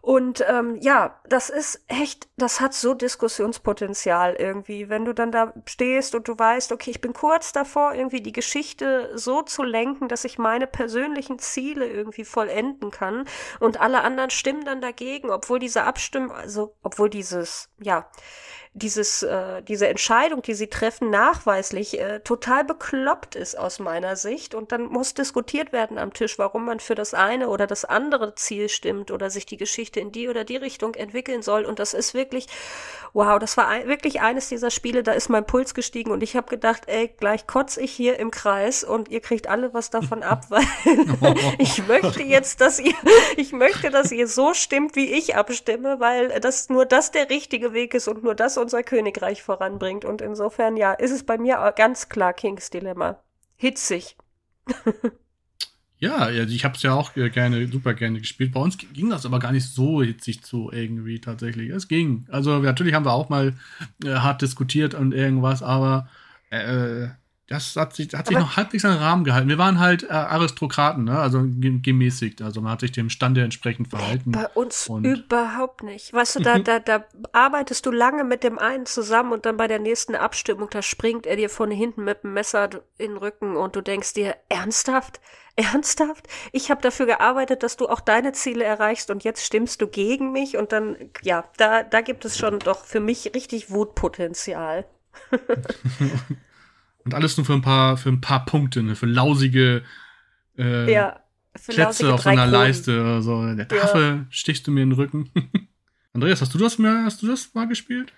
Und 0.00 0.44
ähm, 0.48 0.76
ja, 0.80 1.20
das 1.28 1.50
ist 1.50 1.84
echt, 1.88 2.28
das 2.36 2.60
hat 2.60 2.74
so 2.74 2.94
Diskussionspotenzial 2.94 4.34
irgendwie, 4.34 4.88
wenn 4.88 5.04
du 5.04 5.12
dann 5.12 5.32
da 5.32 5.52
stehst 5.66 6.14
und 6.14 6.28
du 6.28 6.38
weißt, 6.38 6.72
okay, 6.72 6.90
ich 6.90 7.00
bin 7.00 7.12
kurz 7.12 7.52
davor, 7.52 7.94
irgendwie 7.94 8.20
die 8.20 8.32
Geschichte 8.32 9.10
so 9.14 9.42
zu 9.42 9.62
lenken, 9.62 10.08
dass 10.08 10.24
ich 10.24 10.38
meine 10.38 10.66
persönlichen 10.66 11.38
Ziele 11.38 11.86
irgendwie 11.86 12.24
vollenden 12.24 12.90
kann 12.90 13.26
und 13.60 13.80
alle 13.80 14.02
anderen 14.02 14.30
stimmen 14.30 14.64
dann 14.64 14.80
dagegen, 14.80 15.30
obwohl 15.30 15.58
diese 15.58 15.84
Abstimmung, 15.84 16.32
also 16.32 16.74
obwohl 16.82 17.10
dieses, 17.10 17.70
ja, 17.80 18.08
dieses, 18.78 19.22
äh, 19.22 19.62
diese 19.62 19.88
Entscheidung, 19.88 20.42
die 20.42 20.54
sie 20.54 20.68
treffen, 20.68 21.10
nachweislich 21.10 22.00
äh, 22.00 22.20
total 22.20 22.64
bekloppt 22.64 23.34
ist 23.34 23.58
aus 23.58 23.78
meiner 23.78 24.16
Sicht. 24.16 24.54
Und 24.54 24.72
dann 24.72 24.86
muss 24.86 25.14
diskutiert 25.14 25.72
werden 25.72 25.98
am 25.98 26.12
Tisch, 26.12 26.38
warum 26.38 26.64
man 26.64 26.80
für 26.80 26.94
das 26.94 27.14
eine 27.14 27.48
oder 27.48 27.66
das 27.66 27.84
andere 27.84 28.34
Ziel 28.34 28.68
stimmt 28.68 29.10
oder 29.10 29.30
sich 29.30 29.46
die 29.46 29.56
Geschichte 29.56 30.00
in 30.00 30.12
die 30.12 30.28
oder 30.28 30.44
die 30.44 30.56
Richtung 30.56 30.94
entwickeln 30.94 31.42
soll. 31.42 31.64
Und 31.64 31.78
das 31.78 31.94
ist 31.94 32.14
wirklich, 32.14 32.46
wow, 33.12 33.38
das 33.38 33.56
war 33.56 33.68
ein, 33.68 33.88
wirklich 33.88 34.20
eines 34.20 34.48
dieser 34.48 34.70
Spiele, 34.70 35.02
da 35.02 35.12
ist 35.12 35.28
mein 35.28 35.46
Puls 35.46 35.74
gestiegen 35.74 36.10
und 36.10 36.22
ich 36.22 36.36
habe 36.36 36.48
gedacht, 36.48 36.82
ey, 36.86 37.08
gleich 37.18 37.46
kotze 37.46 37.80
ich 37.80 37.92
hier 37.92 38.18
im 38.18 38.30
Kreis 38.30 38.84
und 38.84 39.08
ihr 39.08 39.20
kriegt 39.20 39.48
alle 39.48 39.74
was 39.74 39.90
davon 39.90 40.22
ab, 40.22 40.46
weil 40.48 40.64
ich 41.58 41.86
möchte 41.86 42.22
jetzt, 42.22 42.60
dass 42.60 42.78
ihr, 42.78 42.94
ich 43.36 43.52
möchte, 43.52 43.90
dass 43.90 44.12
ihr 44.12 44.28
so 44.28 44.54
stimmt, 44.54 44.96
wie 44.96 45.12
ich 45.12 45.36
abstimme, 45.36 46.00
weil 46.00 46.40
das 46.40 46.68
nur 46.68 46.86
das 46.86 47.10
der 47.10 47.30
richtige 47.30 47.72
Weg 47.72 47.94
ist 47.94 48.08
und 48.08 48.22
nur 48.22 48.34
das 48.34 48.58
unser 48.68 48.82
Königreich 48.82 49.42
voranbringt. 49.42 50.04
Und 50.04 50.20
insofern, 50.20 50.76
ja, 50.76 50.92
ist 50.92 51.10
es 51.10 51.24
bei 51.24 51.38
mir 51.38 51.72
ganz 51.74 52.10
klar 52.10 52.34
Kings 52.34 52.68
Dilemma. 52.68 53.18
Hitzig. 53.56 54.18
ja, 55.98 56.28
ich 56.30 56.64
habe 56.66 56.76
es 56.76 56.82
ja 56.82 56.92
auch 56.92 57.14
gerne, 57.14 57.66
super 57.68 57.94
gerne 57.94 58.20
gespielt. 58.20 58.52
Bei 58.52 58.60
uns 58.60 58.76
ging 58.76 59.08
das 59.08 59.24
aber 59.24 59.38
gar 59.38 59.52
nicht 59.52 59.66
so 59.66 60.02
hitzig 60.02 60.42
zu 60.42 60.70
irgendwie 60.70 61.18
tatsächlich. 61.18 61.70
Es 61.70 61.88
ging. 61.88 62.26
Also 62.30 62.58
natürlich 62.58 62.92
haben 62.92 63.06
wir 63.06 63.14
auch 63.14 63.30
mal 63.30 63.54
äh, 64.04 64.10
hart 64.10 64.42
diskutiert 64.42 64.94
und 64.94 65.14
irgendwas, 65.14 65.62
aber 65.62 66.10
äh, 66.50 67.08
das 67.48 67.76
hat 67.76 67.96
sich, 67.96 68.12
hat 68.12 68.26
sich 68.26 68.36
noch 68.36 68.58
halbwegs 68.58 68.84
an 68.84 68.92
den 68.92 69.00
Rahmen 69.02 69.24
gehalten. 69.24 69.48
Wir 69.48 69.56
waren 69.56 69.80
halt 69.80 70.02
äh, 70.02 70.08
Aristokraten, 70.08 71.04
ne? 71.04 71.18
also 71.18 71.42
gemäßigt. 71.42 72.42
Also 72.42 72.60
man 72.60 72.72
hat 72.72 72.80
sich 72.80 72.92
dem 72.92 73.08
Stande 73.08 73.42
entsprechend 73.42 73.88
verhalten. 73.88 74.32
Bei 74.32 74.48
uns 74.48 74.86
überhaupt 74.86 75.82
nicht. 75.82 76.12
Weißt 76.12 76.36
du, 76.36 76.40
da, 76.40 76.58
da, 76.58 76.78
da 76.78 77.04
arbeitest 77.32 77.86
du 77.86 77.90
lange 77.90 78.24
mit 78.24 78.44
dem 78.44 78.58
einen 78.58 78.84
zusammen 78.84 79.32
und 79.32 79.46
dann 79.46 79.56
bei 79.56 79.66
der 79.66 79.78
nächsten 79.78 80.14
Abstimmung, 80.14 80.68
da 80.70 80.82
springt 80.82 81.24
er 81.24 81.36
dir 81.36 81.48
von 81.48 81.70
hinten 81.70 82.04
mit 82.04 82.22
dem 82.22 82.34
Messer 82.34 82.68
in 82.98 83.12
den 83.12 83.16
Rücken 83.16 83.56
und 83.56 83.74
du 83.74 83.80
denkst 83.80 84.12
dir, 84.12 84.36
ernsthaft? 84.50 85.18
Ernsthaft? 85.56 86.28
Ich 86.52 86.70
habe 86.70 86.82
dafür 86.82 87.06
gearbeitet, 87.06 87.64
dass 87.64 87.76
du 87.76 87.88
auch 87.88 87.98
deine 87.98 88.32
Ziele 88.32 88.62
erreichst 88.62 89.10
und 89.10 89.24
jetzt 89.24 89.44
stimmst 89.44 89.80
du 89.80 89.88
gegen 89.88 90.30
mich 90.30 90.56
und 90.56 90.70
dann, 90.70 90.96
ja, 91.22 91.44
da, 91.56 91.82
da 91.82 92.00
gibt 92.02 92.24
es 92.24 92.38
schon 92.38 92.60
doch 92.60 92.84
für 92.84 93.00
mich 93.00 93.32
richtig 93.34 93.70
Wutpotenzial. 93.70 94.84
Und 97.08 97.14
alles 97.14 97.38
nur 97.38 97.46
für 97.46 97.54
ein 97.54 97.62
paar, 97.62 97.96
für 97.96 98.10
ein 98.10 98.20
paar 98.20 98.44
Punkte, 98.44 98.82
ne? 98.82 98.94
für 98.94 99.06
lausige 99.06 99.82
äh, 100.58 100.92
ja, 100.92 101.20
für 101.56 101.72
Plätze 101.72 102.12
auf 102.12 102.20
so 102.20 102.28
einer 102.28 102.46
Leiste 102.46 103.00
oder 103.00 103.22
so. 103.22 103.54
Der 103.54 103.66
Tafel 103.66 104.02
ja. 104.02 104.26
stichst 104.28 104.66
du 104.66 104.70
mir 104.70 104.82
in 104.82 104.90
den 104.90 104.98
Rücken. 104.98 105.30
Andreas, 106.12 106.42
hast 106.42 106.52
du 106.52 106.58
das 106.58 106.76
mal, 106.76 107.04
hast 107.04 107.22
du 107.22 107.26
das 107.26 107.54
mal 107.54 107.66
gespielt? 107.66 108.12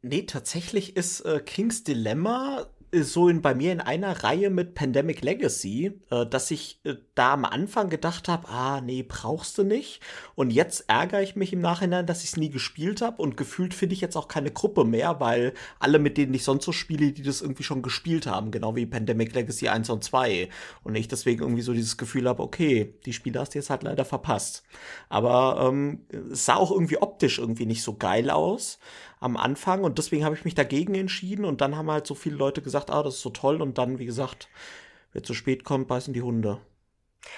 Nee, 0.00 0.26
tatsächlich 0.26 0.94
ist 0.94 1.22
äh, 1.22 1.42
King's 1.44 1.82
Dilemma 1.82 2.68
so 3.02 3.28
in, 3.28 3.42
bei 3.42 3.54
mir 3.54 3.72
in 3.72 3.80
einer 3.80 4.24
Reihe 4.24 4.50
mit 4.50 4.74
Pandemic 4.74 5.22
Legacy, 5.22 6.00
äh, 6.10 6.26
dass 6.26 6.50
ich 6.50 6.80
äh, 6.84 6.94
da 7.14 7.32
am 7.32 7.44
Anfang 7.44 7.90
gedacht 7.90 8.28
habe, 8.28 8.48
ah, 8.48 8.80
nee, 8.80 9.02
brauchst 9.02 9.58
du 9.58 9.64
nicht. 9.64 10.00
Und 10.34 10.50
jetzt 10.50 10.84
ärgere 10.88 11.22
ich 11.22 11.36
mich 11.36 11.52
im 11.52 11.60
Nachhinein, 11.60 12.06
dass 12.06 12.22
ich 12.22 12.30
es 12.30 12.36
nie 12.36 12.50
gespielt 12.50 13.02
habe 13.02 13.20
und 13.22 13.36
gefühlt 13.36 13.74
finde 13.74 13.94
ich 13.94 14.00
jetzt 14.00 14.16
auch 14.16 14.28
keine 14.28 14.50
Gruppe 14.50 14.84
mehr, 14.84 15.20
weil 15.20 15.54
alle, 15.78 15.98
mit 15.98 16.16
denen 16.16 16.34
ich 16.34 16.44
sonst 16.44 16.64
so 16.64 16.72
spiele, 16.72 17.12
die 17.12 17.22
das 17.22 17.42
irgendwie 17.42 17.62
schon 17.64 17.82
gespielt 17.82 18.26
haben, 18.26 18.50
genau 18.50 18.76
wie 18.76 18.86
Pandemic 18.86 19.34
Legacy 19.34 19.68
1 19.68 19.90
und 19.90 20.04
2. 20.04 20.48
Und 20.82 20.94
ich 20.94 21.08
deswegen 21.08 21.42
irgendwie 21.42 21.62
so 21.62 21.72
dieses 21.72 21.96
Gefühl 21.96 22.28
habe, 22.28 22.42
okay, 22.42 22.94
die 23.06 23.12
Spiele 23.12 23.40
hast 23.40 23.54
du 23.54 23.58
jetzt 23.58 23.70
halt 23.70 23.82
leider 23.82 24.04
verpasst. 24.04 24.62
Aber 25.08 25.68
ähm, 25.68 26.00
es 26.32 26.44
sah 26.44 26.56
auch 26.56 26.70
irgendwie 26.70 26.98
optisch 26.98 27.38
irgendwie 27.38 27.66
nicht 27.66 27.82
so 27.82 27.96
geil 27.96 28.30
aus 28.30 28.78
am 29.20 29.36
Anfang 29.36 29.84
und 29.84 29.98
deswegen 29.98 30.24
habe 30.24 30.34
ich 30.34 30.44
mich 30.44 30.54
dagegen 30.54 30.94
entschieden 30.94 31.44
und 31.44 31.60
dann 31.60 31.76
haben 31.76 31.90
halt 31.90 32.06
so 32.06 32.14
viele 32.14 32.36
Leute 32.36 32.62
gesagt, 32.62 32.90
ah, 32.90 33.02
das 33.02 33.14
ist 33.14 33.22
so 33.22 33.30
toll 33.30 33.62
und 33.62 33.78
dann, 33.78 33.98
wie 33.98 34.06
gesagt, 34.06 34.48
wer 35.12 35.22
zu 35.22 35.34
spät 35.34 35.64
kommt, 35.64 35.88
beißen 35.88 36.12
die 36.12 36.22
Hunde. 36.22 36.60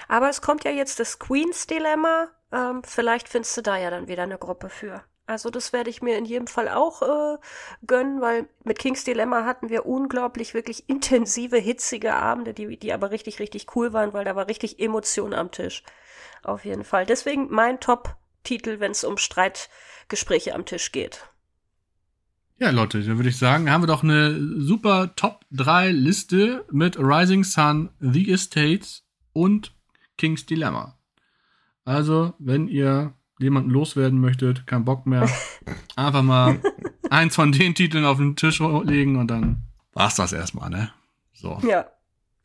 Aber 0.08 0.28
es 0.28 0.42
kommt 0.42 0.64
ja 0.64 0.70
jetzt 0.70 0.98
das 1.00 1.18
Queens 1.18 1.66
Dilemma. 1.66 2.28
Ähm, 2.52 2.82
vielleicht 2.84 3.28
findest 3.28 3.56
du 3.56 3.62
da 3.62 3.76
ja 3.76 3.90
dann 3.90 4.08
wieder 4.08 4.24
eine 4.24 4.38
Gruppe 4.38 4.68
für. 4.68 5.04
Also 5.26 5.50
das 5.50 5.72
werde 5.72 5.90
ich 5.90 6.02
mir 6.02 6.16
in 6.16 6.24
jedem 6.24 6.46
Fall 6.46 6.68
auch 6.68 7.02
äh, 7.02 7.38
gönnen, 7.84 8.20
weil 8.20 8.48
mit 8.62 8.78
Kings 8.78 9.02
Dilemma 9.02 9.44
hatten 9.44 9.68
wir 9.68 9.84
unglaublich 9.84 10.54
wirklich 10.54 10.88
intensive, 10.88 11.56
hitzige 11.56 12.14
Abende, 12.14 12.54
die, 12.54 12.78
die 12.78 12.92
aber 12.92 13.10
richtig, 13.10 13.40
richtig 13.40 13.74
cool 13.74 13.92
waren, 13.92 14.12
weil 14.12 14.24
da 14.24 14.36
war 14.36 14.46
richtig 14.46 14.78
Emotion 14.78 15.34
am 15.34 15.50
Tisch. 15.50 15.82
Auf 16.44 16.64
jeden 16.64 16.84
Fall. 16.84 17.06
Deswegen 17.06 17.48
mein 17.50 17.80
Top-Titel, 17.80 18.78
wenn 18.78 18.92
es 18.92 19.02
um 19.02 19.16
Streitgespräche 19.16 20.54
am 20.54 20.64
Tisch 20.64 20.92
geht. 20.92 21.28
Ja, 22.58 22.70
Leute, 22.70 23.02
dann 23.02 23.18
würde 23.18 23.28
ich 23.28 23.36
sagen, 23.36 23.70
haben 23.70 23.82
wir 23.82 23.86
doch 23.86 24.02
eine 24.02 24.34
super 24.60 25.14
Top 25.14 25.44
3 25.50 25.90
Liste 25.90 26.64
mit 26.70 26.98
Rising 26.98 27.44
Sun, 27.44 27.90
The 28.00 28.32
Estates 28.32 29.04
und 29.34 29.74
King's 30.16 30.46
Dilemma. 30.46 30.96
Also, 31.84 32.32
wenn 32.38 32.66
ihr 32.68 33.12
jemanden 33.38 33.68
loswerden 33.68 34.18
möchtet, 34.20 34.66
keinen 34.66 34.86
Bock 34.86 35.06
mehr, 35.06 35.28
einfach 35.96 36.22
mal 36.22 36.58
eins 37.10 37.34
von 37.34 37.52
den 37.52 37.74
Titeln 37.74 38.06
auf 38.06 38.16
den 38.16 38.36
Tisch 38.36 38.60
legen 38.84 39.16
und 39.16 39.28
dann 39.28 39.62
war's 39.92 40.16
das 40.16 40.32
erstmal, 40.32 40.70
ne? 40.70 40.90
So. 41.34 41.60
Ja. 41.62 41.86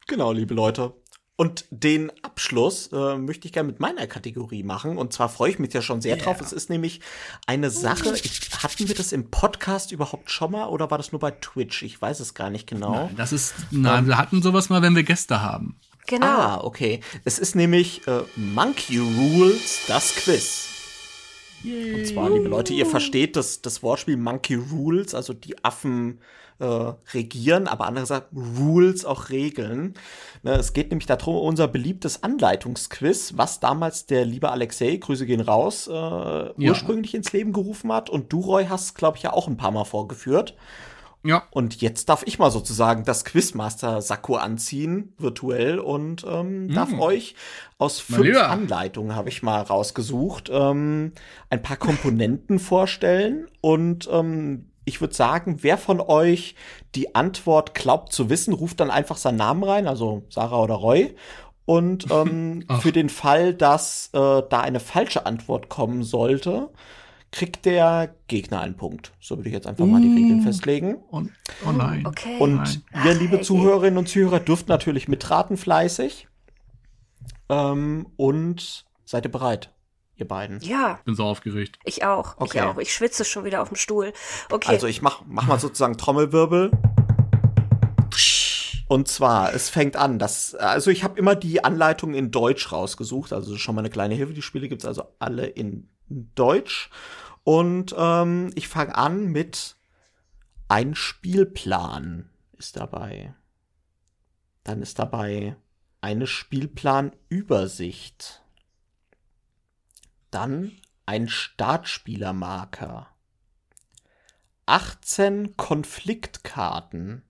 Genau, 0.07 0.33
liebe 0.33 0.53
Leute. 0.53 0.93
Und 1.37 1.65
den 1.71 2.11
Abschluss 2.23 2.89
äh, 2.93 3.17
möchte 3.17 3.47
ich 3.47 3.53
gerne 3.53 3.67
mit 3.67 3.79
meiner 3.79 4.05
Kategorie 4.05 4.63
machen. 4.63 4.97
Und 4.97 5.11
zwar 5.13 5.27
freue 5.27 5.49
ich 5.49 5.59
mich 5.59 5.73
ja 5.73 5.81
schon 5.81 6.01
sehr 6.01 6.15
Yeah. 6.15 6.25
drauf. 6.25 6.41
Es 6.41 6.51
ist 6.51 6.69
nämlich 6.69 7.01
eine 7.47 7.71
Sache. 7.71 8.13
Ich, 8.23 8.41
hatten 8.61 8.87
wir 8.87 8.95
das 8.95 9.11
im 9.11 9.31
Podcast 9.31 9.91
überhaupt 9.91 10.29
schon 10.29 10.51
mal 10.51 10.67
oder 10.67 10.91
war 10.91 10.97
das 10.97 11.11
nur 11.11 11.19
bei 11.19 11.31
Twitch? 11.31 11.81
Ich 11.81 11.99
weiß 11.99 12.19
es 12.19 12.33
gar 12.35 12.49
nicht 12.49 12.67
genau. 12.67 13.05
Nein, 13.05 13.15
das 13.17 13.31
ist, 13.31 13.55
nein, 13.71 14.05
wir 14.07 14.17
hatten 14.17 14.41
sowas 14.43 14.69
mal, 14.69 14.81
wenn 14.81 14.95
wir 14.95 15.03
Gäste 15.03 15.41
haben. 15.41 15.79
Genau. 16.05 16.27
Ah, 16.27 16.61
okay. 16.63 16.99
Es 17.25 17.39
ist 17.39 17.55
nämlich 17.55 18.05
äh, 18.07 18.21
Monkey 18.35 18.97
Rules, 18.97 19.81
das 19.87 20.13
Quiz. 20.15 20.67
Und 21.63 22.07
zwar, 22.07 22.29
liebe 22.29 22.47
Leute, 22.49 22.73
ihr 22.73 22.85
versteht 22.87 23.35
das, 23.35 23.61
das 23.61 23.83
Wortspiel 23.83 24.17
Monkey 24.17 24.55
Rules, 24.55 25.13
also 25.13 25.33
die 25.33 25.63
Affen 25.63 26.19
äh, 26.61 26.93
regieren, 27.13 27.67
aber 27.67 27.85
andere 27.87 28.05
sagen 28.05 28.57
Rules 28.57 29.03
auch 29.03 29.29
Regeln. 29.29 29.95
Ne, 30.43 30.53
es 30.53 30.73
geht 30.73 30.91
nämlich 30.91 31.07
darum, 31.07 31.35
unser 31.35 31.67
beliebtes 31.67 32.23
Anleitungsquiz, 32.23 33.33
was 33.35 33.59
damals 33.59 34.05
der 34.05 34.25
liebe 34.25 34.51
Alexei, 34.51 34.95
Grüße 34.97 35.25
gehen 35.25 35.41
raus, 35.41 35.87
äh, 35.87 35.91
ursprünglich 35.91 37.15
ins 37.15 37.33
Leben 37.33 37.51
gerufen 37.51 37.91
hat. 37.91 38.09
Und 38.09 38.31
du, 38.31 38.41
Roy, 38.41 38.65
hast, 38.67 38.95
glaube 38.95 39.17
ich, 39.17 39.23
ja 39.23 39.33
auch 39.33 39.47
ein 39.47 39.57
paar 39.57 39.71
Mal 39.71 39.85
vorgeführt. 39.85 40.55
Ja. 41.23 41.43
Und 41.51 41.81
jetzt 41.81 42.09
darf 42.09 42.23
ich 42.25 42.39
mal 42.39 42.49
sozusagen 42.49 43.03
das 43.03 43.25
Quizmaster-Sakko 43.25 44.35
anziehen, 44.37 45.13
virtuell, 45.19 45.77
und 45.79 46.25
ähm, 46.27 46.73
darf 46.73 46.93
euch 46.97 47.35
aus 47.77 47.99
fünf. 47.99 48.37
Anleitungen, 48.39 49.15
habe 49.15 49.29
ich 49.29 49.43
mal 49.43 49.61
rausgesucht, 49.61 50.49
ähm, 50.51 51.11
ein 51.49 51.61
paar 51.61 51.77
Komponenten 51.77 52.57
vorstellen. 52.57 53.47
Und 53.61 54.09
ähm, 54.11 54.70
ich 54.91 54.99
würde 54.99 55.15
sagen, 55.15 55.59
wer 55.61 55.77
von 55.77 56.01
euch 56.01 56.55
die 56.95 57.15
Antwort 57.15 57.73
glaubt 57.73 58.11
zu 58.11 58.29
wissen, 58.29 58.53
ruft 58.53 58.81
dann 58.81 58.91
einfach 58.91 59.15
seinen 59.15 59.37
Namen 59.37 59.63
rein, 59.63 59.87
also 59.87 60.23
Sarah 60.29 60.59
oder 60.59 60.75
Roy. 60.75 61.15
Und 61.65 62.07
ähm, 62.11 62.65
für 62.81 62.91
den 62.91 63.07
Fall, 63.07 63.53
dass 63.53 64.09
äh, 64.13 64.17
da 64.17 64.59
eine 64.61 64.81
falsche 64.81 65.25
Antwort 65.25 65.69
kommen 65.69 66.03
sollte, 66.03 66.69
kriegt 67.31 67.63
der 67.63 68.13
Gegner 68.27 68.59
einen 68.59 68.75
Punkt. 68.75 69.13
So 69.21 69.37
würde 69.37 69.47
ich 69.47 69.55
jetzt 69.55 69.65
einfach 69.65 69.85
mal 69.85 70.01
die 70.01 70.13
Regeln 70.13 70.41
Uh. 70.41 70.43
festlegen. 70.43 70.95
Und, 70.95 71.31
oh 71.65 71.71
nein. 71.71 72.05
Okay. 72.05 72.37
Und 72.39 72.83
Nein. 72.91 73.05
ihr, 73.05 73.13
liebe 73.13 73.37
Ach, 73.39 73.43
Zuhörerinnen 73.43 73.97
und 73.97 74.09
Zuhörer, 74.09 74.41
dürft 74.41 74.67
natürlich 74.67 75.07
mitraten 75.07 75.55
fleißig. 75.55 76.27
Ähm, 77.47 78.07
und 78.17 78.85
seid 79.05 79.25
ihr 79.25 79.31
bereit, 79.31 79.71
ihr 80.21 80.27
beiden? 80.27 80.61
ja, 80.61 80.99
Bin 81.03 81.15
so 81.15 81.25
aufgeregt. 81.25 81.79
ich 81.83 82.05
auch. 82.05 82.35
Okay. 82.37 82.59
Ich 82.59 82.63
auch. 82.63 82.77
Ich 82.77 82.93
schwitze 82.93 83.25
schon 83.25 83.43
wieder 83.43 83.61
auf 83.61 83.67
dem 83.69 83.75
Stuhl. 83.75 84.13
Okay. 84.49 84.69
Also 84.69 84.87
ich 84.87 85.01
mach, 85.01 85.23
mach 85.27 85.47
mal 85.47 85.59
sozusagen 85.59 85.97
Trommelwirbel. 85.97 86.71
Und 88.87 89.07
zwar, 89.07 89.53
es 89.53 89.69
fängt 89.69 89.95
an, 89.95 90.19
dass, 90.19 90.53
also 90.53 90.91
ich 90.91 91.05
habe 91.05 91.17
immer 91.17 91.33
die 91.33 91.63
Anleitung 91.63 92.13
in 92.13 92.29
Deutsch 92.29 92.73
rausgesucht, 92.73 93.31
also 93.31 93.55
schon 93.57 93.73
mal 93.73 93.79
eine 93.81 93.89
kleine 93.89 94.15
Hilfe. 94.15 94.33
Die 94.33 94.41
Spiele 94.41 94.67
gibt's 94.67 94.83
also 94.85 95.05
alle 95.17 95.45
in 95.45 95.87
Deutsch. 96.09 96.89
Und 97.43 97.95
ähm, 97.97 98.51
ich 98.55 98.67
fange 98.67 98.95
an 98.95 99.27
mit 99.27 99.77
ein 100.67 100.93
Spielplan 100.95 102.29
ist 102.57 102.75
dabei. 102.77 103.33
Dann 104.63 104.81
ist 104.81 104.97
dabei 104.99 105.55
eine 106.01 106.27
Spielplanübersicht. 106.27 108.40
Dann 110.31 110.77
ein 111.05 111.27
Startspielermarker. 111.27 113.07
18 114.65 115.57
Konfliktkarten, 115.57 117.23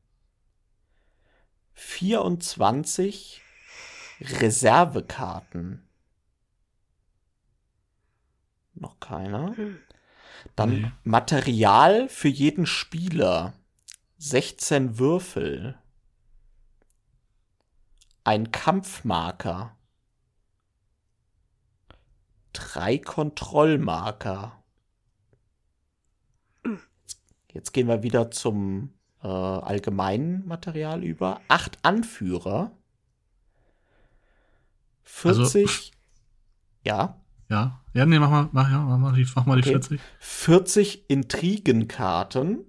24 1.73 3.41
Reservekarten. 4.21 5.87
Noch 8.75 8.99
keiner. 8.99 9.55
Hm. 9.57 9.79
Dann 10.55 10.81
Nee. 10.81 10.91
Material 11.03 12.09
für 12.09 12.27
jeden 12.27 12.65
Spieler. 12.65 13.53
16 14.17 14.99
Würfel. 14.99 15.77
Ein 18.23 18.51
Kampfmarker. 18.51 19.75
Drei 22.53 22.97
Kontrollmarker. 22.97 24.61
Jetzt 27.53 27.73
gehen 27.73 27.87
wir 27.87 28.03
wieder 28.03 28.31
zum 28.31 28.93
äh, 29.23 29.27
allgemeinen 29.27 30.45
Material 30.47 31.03
über. 31.03 31.41
Acht 31.47 31.79
Anführer. 31.83 32.71
40. 35.03 35.91
ja. 36.83 37.21
Ja. 37.49 37.81
Ja, 37.93 38.05
nee, 38.05 38.19
mach 38.19 38.29
mal, 38.29 38.49
mach, 38.53 38.71
ja, 38.71 38.79
mach 38.79 38.97
mal 38.97 39.13
die, 39.13 39.27
mach 39.35 39.45
mal 39.45 39.61
die 39.61 39.69
Okay. 39.69 39.71
40. 39.71 40.01
40 40.19 41.09
Intrigenkarten. 41.09 42.65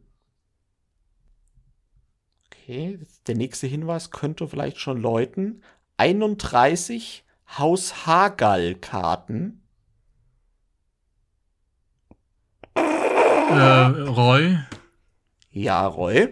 Okay, 2.47 2.99
der 3.29 3.37
nächste 3.37 3.69
Hinweis 3.69 4.11
könnte 4.11 4.49
vielleicht 4.49 4.79
schon 4.79 5.01
läuten. 5.01 5.63
31 5.97 7.25
Haus 7.59 8.07
Hagall-Karten. 8.07 9.62
Äh, 13.59 14.01
Roy. 14.03 14.59
Ja, 15.51 15.87
Roy. 15.87 16.29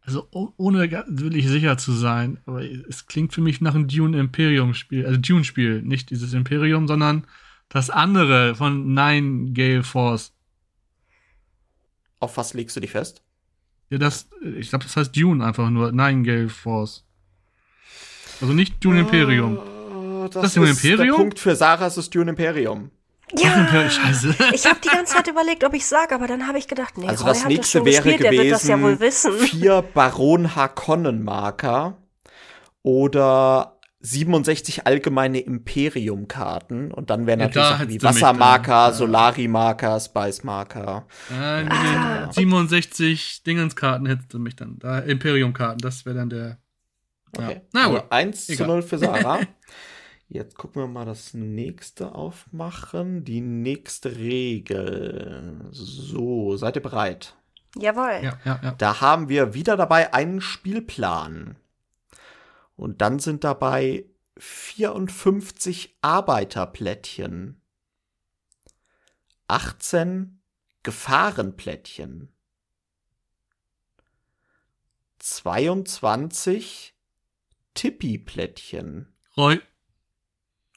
Also 0.00 0.26
oh- 0.32 0.52
ohne 0.56 0.90
wirklich 1.08 1.46
sicher 1.48 1.76
zu 1.76 1.92
sein, 1.92 2.38
aber 2.46 2.62
es 2.64 3.06
klingt 3.06 3.34
für 3.34 3.42
mich 3.42 3.60
nach 3.60 3.74
einem 3.74 3.88
Dune 3.88 4.18
Imperium 4.18 4.72
Spiel, 4.72 5.04
also 5.04 5.18
Dune 5.20 5.44
Spiel, 5.44 5.82
nicht 5.82 6.08
dieses 6.10 6.32
Imperium, 6.32 6.88
sondern 6.88 7.26
das 7.68 7.90
andere 7.90 8.54
von 8.54 8.94
Nine 8.94 9.52
Gale 9.52 9.82
Force. 9.82 10.32
Auf 12.20 12.38
was 12.38 12.54
legst 12.54 12.74
du 12.76 12.80
dich 12.80 12.90
fest? 12.92 13.22
Ja, 13.90 13.98
das, 13.98 14.28
ich 14.56 14.70
glaube, 14.70 14.84
das 14.84 14.96
heißt 14.96 15.14
Dune 15.14 15.44
einfach 15.44 15.68
nur, 15.68 15.92
Nine 15.92 16.22
Gale 16.22 16.48
Force. 16.48 17.04
Also 18.40 18.54
nicht 18.54 18.82
Dune 18.82 19.00
Imperium. 19.00 19.58
Äh, 19.58 20.28
Das 20.30 20.54
Dune 20.54 20.70
Imperium? 20.70 21.06
Der 21.06 21.14
Punkt 21.14 21.38
für 21.38 21.54
Sarah 21.54 21.86
ist 21.86 21.96
das 21.98 22.08
Dune 22.08 22.30
Imperium. 22.30 22.90
Imperium, 23.32 23.90
scheiße. 23.90 24.34
Ich 24.54 24.66
habe 24.66 24.80
die 24.82 24.88
ganze 24.88 25.14
Zeit 25.16 25.28
überlegt, 25.28 25.64
ob 25.64 25.74
ich 25.74 25.86
sage, 25.86 26.14
aber 26.14 26.26
dann 26.26 26.46
habe 26.46 26.58
ich 26.58 26.68
gedacht, 26.68 26.98
nee, 26.98 27.06
Also 27.08 27.24
Roy 27.24 27.32
das 27.32 27.42
hat 27.44 27.48
nächste 27.48 27.62
das 27.62 27.70
schon 27.70 27.84
wäre 27.86 28.02
gespielt, 28.02 28.22
der 28.24 28.32
wird 28.32 28.52
das 28.52 28.66
ja 28.66 28.80
wohl 28.80 28.96
gewesen 28.96 29.32
wissen. 29.32 29.32
vier 29.38 29.82
Baron 29.94 30.54
Harkonnen-Marker 30.56 31.96
oder 32.82 33.78
67 34.00 34.86
allgemeine 34.86 35.40
Imperium-Karten 35.40 36.92
und 36.92 37.10
dann 37.10 37.26
wären 37.26 37.40
Ja, 37.40 37.46
natürlich 37.46 37.68
Sachen 37.68 37.88
wie 37.88 38.02
Wassermarker, 38.02 38.72
ja. 38.72 38.92
Solari-Marker, 38.92 39.98
Spice-Marker. 39.98 41.06
Äh, 41.30 41.64
den 41.64 42.32
67 42.32 43.42
Dingenskarten 43.42 44.06
hättest 44.06 44.32
du 44.32 44.38
mich 44.38 44.54
dann. 44.54 44.78
Da, 44.78 45.00
Imperium-Karten, 45.00 45.78
das 45.78 46.06
wäre 46.06 46.16
dann 46.16 46.30
der. 46.30 46.58
Okay. 47.36 47.54
Ja. 47.54 47.60
Na 47.72 47.86
gut. 47.88 47.96
Also 47.96 48.06
1 48.10 48.46
zu 48.46 48.52
Egal. 48.52 48.66
0 48.68 48.82
für 48.82 48.98
Sarah. 48.98 49.40
Jetzt 50.30 50.58
gucken 50.58 50.82
wir 50.82 50.88
mal 50.88 51.06
das 51.06 51.32
nächste 51.32 52.14
aufmachen. 52.14 53.24
Die 53.24 53.40
nächste 53.40 54.16
Regel. 54.16 55.66
So, 55.70 56.56
seid 56.56 56.76
ihr 56.76 56.82
bereit? 56.82 57.34
Jawohl. 57.76 58.20
Ja, 58.22 58.38
ja, 58.44 58.60
ja. 58.62 58.70
Da 58.72 59.00
haben 59.00 59.30
wir 59.30 59.54
wieder 59.54 59.76
dabei 59.78 60.12
einen 60.12 60.42
Spielplan. 60.42 61.56
Und 62.76 63.00
dann 63.00 63.18
sind 63.20 63.42
dabei 63.42 64.04
54 64.36 65.96
Arbeiterplättchen. 66.02 67.62
18 69.48 70.42
Gefahrenplättchen. 70.82 72.32
22 75.20 76.94
Tippi-Plättchen. 77.72 79.12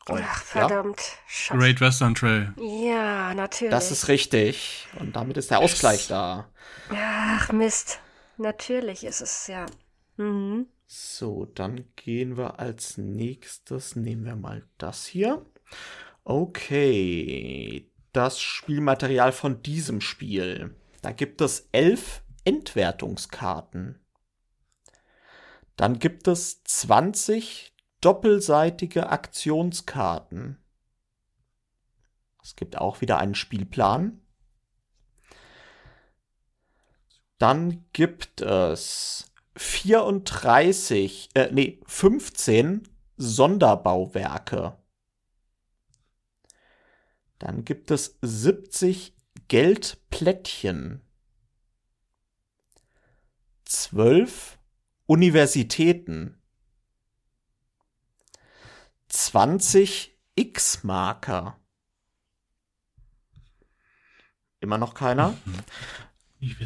Roy, 0.10 0.22
Ach, 0.24 0.56
Ja, 0.56 0.68
verdammt. 0.68 1.02
Scheiße. 1.28 1.60
Great 1.60 1.82
Western 1.82 2.16
Trail. 2.16 2.54
Ja, 2.58 3.34
natürlich. 3.34 3.72
das 3.72 3.92
ist 3.92 4.08
richtig. 4.08 4.88
Und 5.00 5.16
damit 5.16 5.38
ist 5.38 5.52
der 5.52 5.60
Ausgleich 5.60 6.08
da. 6.08 6.50
Ach, 6.90 7.52
Mist. 7.52 8.00
Natürlich 8.38 9.04
ist 9.04 9.22
es 9.22 9.48
ja. 9.48 9.66
Mhm. 10.18 10.68
So, 10.88 11.46
dann 11.46 11.86
gehen 11.96 12.36
wir 12.38 12.60
als 12.60 12.98
nächstes, 12.98 13.96
nehmen 13.96 14.26
wir 14.26 14.36
mal 14.36 14.68
das 14.78 15.06
hier. 15.06 15.46
Okay, 16.24 17.90
das 18.12 18.40
Spielmaterial 18.42 19.32
von 19.32 19.62
diesem 19.64 20.02
Spiel. 20.02 20.76
Da 21.02 21.12
gibt 21.12 21.42
es 21.42 21.70
elf 21.72 22.24
Entwertungskarten. 22.44 24.00
Dann 25.78 25.98
gibt 26.00 26.28
es 26.28 26.64
20 26.64 27.71
doppelseitige 28.02 29.10
Aktionskarten. 29.10 30.58
Es 32.44 32.56
gibt 32.56 32.78
auch 32.78 33.02
wieder 33.02 33.20
einen 33.20 33.36
Spielplan. 33.36 34.20
Dann 37.38 37.86
gibt 37.94 38.42
es 38.42 39.32
34, 39.56 41.30
äh, 41.34 41.50
nee, 41.52 41.80
15 41.86 42.88
Sonderbauwerke. 43.18 44.78
Dann 47.40 47.66
gibt 47.66 47.92
es 47.92 48.18
70 48.22 49.16
Geldplättchen. 49.48 51.02
12 53.66 54.60
Universitäten. 55.06 56.41
20 59.12 60.18
X-Marker. 60.36 61.60
Immer 64.60 64.78
noch 64.78 64.94
keiner? 64.94 65.38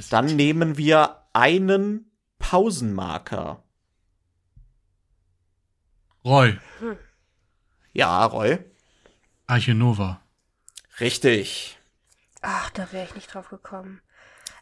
Dann 0.09 0.35
nehmen 0.35 0.77
wir 0.77 1.27
einen 1.33 2.11
Pausenmarker. 2.39 3.63
Roy. 6.23 6.59
Ja, 7.93 8.25
Roy. 8.25 8.59
Arche 9.47 9.73
Nova. 9.73 10.21
Richtig. 10.99 11.77
Ach, 12.41 12.69
da 12.71 12.91
wäre 12.91 13.05
ich 13.05 13.15
nicht 13.15 13.33
drauf 13.33 13.49
gekommen. 13.49 14.01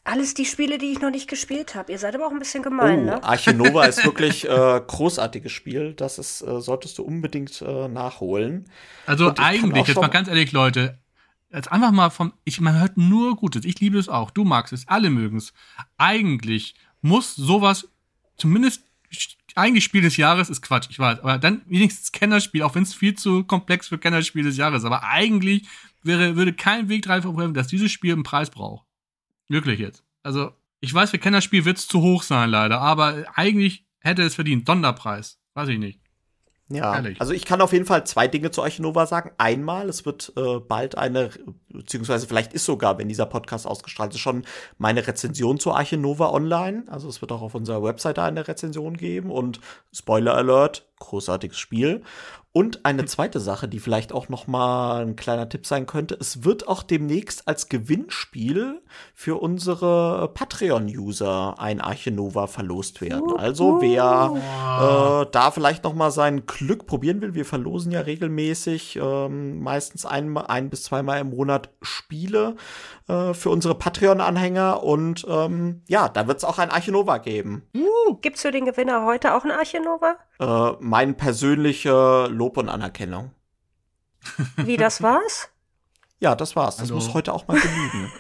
Alles 0.05 0.34
die 0.34 0.45
Spiele, 0.45 0.77
die 0.77 0.91
ich 0.91 0.99
noch 0.99 1.11
nicht 1.11 1.30
gespielt 1.30 1.75
habe. 1.75 1.91
Ihr 1.91 1.97
seid 1.97 2.13
aber 2.13 2.27
auch 2.27 2.31
ein 2.31 2.39
bisschen 2.39 2.61
gemein, 2.61 2.99
oh, 3.01 3.05
ne? 3.05 3.23
Arche 3.23 3.53
Nova 3.53 3.85
ist 3.85 4.03
wirklich 4.05 4.47
äh, 4.47 4.81
großartiges 4.85 5.51
Spiel. 5.51 5.93
Das 5.93 6.19
ist, 6.19 6.41
äh, 6.41 6.59
solltest 6.59 6.97
du 6.97 7.03
unbedingt 7.03 7.61
äh, 7.61 7.88
nachholen. 7.88 8.65
Also 9.05 9.27
Und 9.27 9.39
eigentlich, 9.39 9.88
jetzt 9.88 10.01
mal 10.01 10.07
ganz 10.07 10.27
ehrlich, 10.27 10.51
Leute, 10.51 10.99
jetzt 11.51 11.71
einfach 11.71 11.91
mal 11.91 12.09
vom, 12.09 12.34
ich, 12.43 12.59
man 12.59 12.77
hört 12.80 12.97
nur 12.97 13.38
Gutes. 13.38 13.63
Ich 13.63 13.80
liebe 13.80 13.97
es 13.97 14.09
auch. 14.09 14.31
Du 14.31 14.43
magst 14.43 14.73
es, 14.73 14.88
alle 14.89 15.09
mögen 15.09 15.38
es. 15.38 15.53
Eigentlich 15.97 16.75
muss 17.01 17.35
sowas, 17.35 17.88
zumindest 18.35 18.84
eigentlich 19.55 19.84
Spiel 19.84 20.01
des 20.01 20.17
Jahres 20.17 20.49
ist 20.49 20.61
Quatsch, 20.61 20.88
ich 20.89 20.97
weiß, 20.97 21.19
aber 21.19 21.38
dann 21.38 21.61
wenigstens 21.67 22.11
Kennerspiel, 22.11 22.63
auch 22.63 22.73
wenn 22.75 22.84
es 22.84 22.93
viel 22.93 23.13
zu 23.13 23.43
komplex 23.43 23.88
für 23.88 23.99
Kennerspiel 23.99 24.43
des 24.43 24.57
Jahres 24.57 24.80
ist. 24.80 24.85
Aber 24.85 25.03
eigentlich 25.03 25.67
wäre, 26.01 26.35
würde 26.35 26.53
kein 26.53 26.89
Weg 26.89 27.03
dran 27.03 27.21
verbrennen, 27.21 27.53
dass 27.53 27.67
dieses 27.67 27.91
Spiel 27.91 28.13
einen 28.13 28.23
Preis 28.23 28.49
braucht. 28.49 28.85
Wirklich 29.48 29.80
jetzt. 29.80 30.03
Also, 30.24 30.52
ich 30.80 30.94
weiß, 30.94 31.11
für 31.11 31.20
Kennerspiel 31.20 31.65
wird 31.65 31.78
es 31.78 31.88
zu 31.88 32.02
hoch 32.02 32.24
sein, 32.24 32.49
leider, 32.49 32.82
aber 32.82 33.24
eigentlich 33.36 33.86
hätte 33.99 34.24
es 34.24 34.36
verdient. 34.36 34.68
Sonderpreis. 34.68 35.40
Weiß 35.53 35.70
ich 35.70 35.80
nicht. 35.80 35.99
Ja, 36.70 36.95
Ehrlich. 36.95 37.20
also 37.20 37.34
ich 37.34 37.45
kann 37.45 37.61
auf 37.61 37.74
jeden 37.74 37.86
Fall 37.86 38.06
zwei 38.06 38.28
Dinge 38.28 38.49
zu 38.49 38.64
Arche 38.64 38.82
Nova 38.82 39.06
sagen. 39.06 39.32
Einmal, 39.38 39.90
es 39.90 40.06
wird 40.06 40.34
äh, 40.38 40.60
bald 40.60 40.98
eine, 40.98 41.30
beziehungsweise 41.70 42.26
vielleicht 42.26 42.53
ist 42.53 42.65
sogar, 42.65 42.98
wenn 42.98 43.10
dieser 43.10 43.26
Podcast 43.26 43.68
ausgestrahlt 43.68 44.14
ist, 44.14 44.22
schon 44.22 44.44
meine 44.78 45.06
Rezension 45.06 45.60
zu 45.60 45.74
Arche 45.74 45.98
Nova 45.98 46.30
online. 46.30 46.86
Also 46.88 47.10
es 47.10 47.22
wird 47.22 47.32
auch 47.32 47.41
auf 47.41 47.53
unserer 47.53 47.84
Webseite 47.84 48.24
eine 48.24 48.48
Rezension 48.48 48.95
geben 48.95 49.30
und 49.30 49.60
Spoiler 49.91 50.36
Alert, 50.36 50.88
großartiges 50.99 51.57
Spiel. 51.57 52.03
Und 52.56 52.86
eine 52.86 53.06
zweite 53.06 53.40
Sache, 53.40 53.68
die 53.68 53.80
vielleicht 53.80 54.14
auch 54.14 54.30
noch 54.30 54.45
mal 54.45 55.02
ein 55.02 55.15
kleiner 55.15 55.49
Tipp 55.49 55.65
sein 55.65 55.88
könnte, 55.88 56.15
es 56.20 56.44
wird 56.44 56.68
auch 56.68 56.84
demnächst 56.84 57.48
als 57.48 57.68
Gewinnspiel 57.68 58.80
für 59.15 59.41
unsere 59.41 60.32
Patreon-User 60.36 61.56
ein 61.57 61.82
Arche 61.82 62.11
Nova 62.11 62.45
verlost 62.45 63.02
werden. 63.02 63.36
Also 63.38 63.82
wer 63.82 64.36
äh, 64.36 65.32
da 65.32 65.49
vielleicht 65.49 65.84
noch 65.84 65.95
mal 65.95 66.11
sein 66.11 66.45
Glück 66.45 66.86
probieren 66.86 67.22
will, 67.22 67.34
wir 67.34 67.45
verlosen 67.45 67.91
ja 67.91 68.02
regelmäßig 68.02 68.99
ähm, 69.02 69.64
meistens 69.64 70.06
ein, 70.06 70.38
ein 70.38 70.70
bis 70.70 70.84
zweimal 70.84 71.22
im 71.22 71.32
Monat 71.32 71.72
Spiele 71.82 72.56
äh, 73.07 73.34
für 73.34 73.49
unsere 73.49 73.74
Patreon-Anhänger 73.74 74.84
und 74.84 75.26
ähm, 75.28 75.82
ja, 75.88 76.07
da 76.07 76.28
wird 76.28 76.38
es 76.38 76.44
auch 76.44 76.60
ein 76.60 76.70
Arche 76.70 76.91
Nova 76.91 77.18
geben. 77.18 77.64
Gibt's 78.22 78.41
für 78.41 78.52
den 78.52 78.65
Gewinner 78.65 79.06
heute 79.06 79.36
auch 79.36 79.44
ein 79.44 79.52
Archinova? 79.52 80.15
Äh, 80.40 80.76
mein 80.94 81.18
persönliche 81.18 82.28
Lob 82.30 82.56
und 82.57 82.70
Anerkennung. 82.70 83.32
Wie 84.57 84.78
das 84.78 85.02
war's? 85.02 85.49
Ja, 86.20 86.36
das 86.36 86.56
war's. 86.56 86.76
Das 86.76 86.82
Also- 86.84 86.94
muss 86.94 87.14
heute 87.15 87.34
auch 87.34 87.48
mal 87.48 87.60
genügen. 87.60 88.11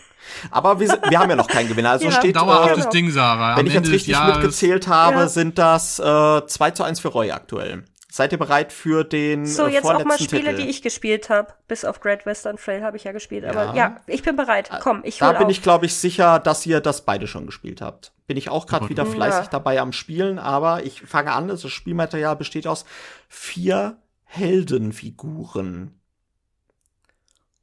Aber 0.49 0.79
wir, 0.79 0.87
wir 1.07 1.19
haben 1.19 1.29
ja 1.29 1.35
noch 1.35 1.47
keinen 1.47 1.67
Gewinner. 1.69 1.91
Also 1.91 2.05
Ja, 2.05 2.11
steht, 2.13 2.35
Dauerhaftes 2.35 2.85
äh. 2.85 2.89
Ding, 2.89 3.11
Sarah. 3.11 3.51
wenn 3.57 3.59
Am 3.59 3.67
ich 3.67 3.73
jetzt 3.73 3.85
Ende 3.85 3.91
des 3.91 4.07
richtig 4.07 4.25
mitgezählt 4.25 4.87
habe, 4.87 5.17
Ja. 5.17 5.27
sind 5.27 5.59
das 5.59 5.99
äh, 5.99 6.47
2 6.47 6.71
zu 6.71 6.83
1 6.83 6.99
für 6.99 7.09
Roy 7.09 7.29
aktuell. 7.31 7.85
Seid 8.15 8.31
ihr 8.31 8.37
bereit 8.37 8.71
für 8.71 9.03
den 9.03 9.47
So, 9.47 9.65
äh, 9.65 9.69
jetzt 9.71 9.85
auch 9.85 9.89
vorletzten 9.93 10.07
mal 10.07 10.19
Spiele, 10.19 10.51
Titel? 10.51 10.61
die 10.61 10.69
ich 10.69 10.83
gespielt 10.83 11.31
habe. 11.31 11.51
Bis 11.67 11.83
auf 11.83 11.99
Great 11.99 12.27
Western 12.27 12.57
Trail 12.57 12.83
habe 12.83 12.95
ich 12.95 13.05
ja 13.05 13.11
gespielt. 13.11 13.43
Aber 13.43 13.65
Ja. 13.65 13.73
ja, 13.73 14.01
ich 14.05 14.21
bin 14.21 14.35
bereit. 14.35 14.69
Komm, 14.83 15.01
ich 15.03 15.17
Da 15.17 15.31
bin 15.31 15.45
auf. 15.45 15.51
ich, 15.51 15.63
glaube 15.63 15.87
ich, 15.87 15.95
sicher, 15.95 16.37
dass 16.37 16.63
ihr 16.67 16.79
das 16.79 17.05
beide 17.05 17.25
schon 17.25 17.47
gespielt 17.47 17.81
habt. 17.81 18.13
Bin 18.27 18.37
ich 18.37 18.49
auch 18.49 18.67
gerade 18.67 18.87
wieder 18.87 19.03
Ja. 19.05 19.09
fleißig 19.09 19.47
dabei 19.47 19.81
am 19.81 19.93
Spielen, 19.93 20.37
aber 20.37 20.83
ich 20.83 21.01
fange 21.01 21.31
an. 21.31 21.47
Das 21.47 21.67
Spielmaterial 21.67 22.35
besteht 22.35 22.67
aus 22.67 22.85
vier 23.29 23.97
Heldenfiguren. 24.25 25.99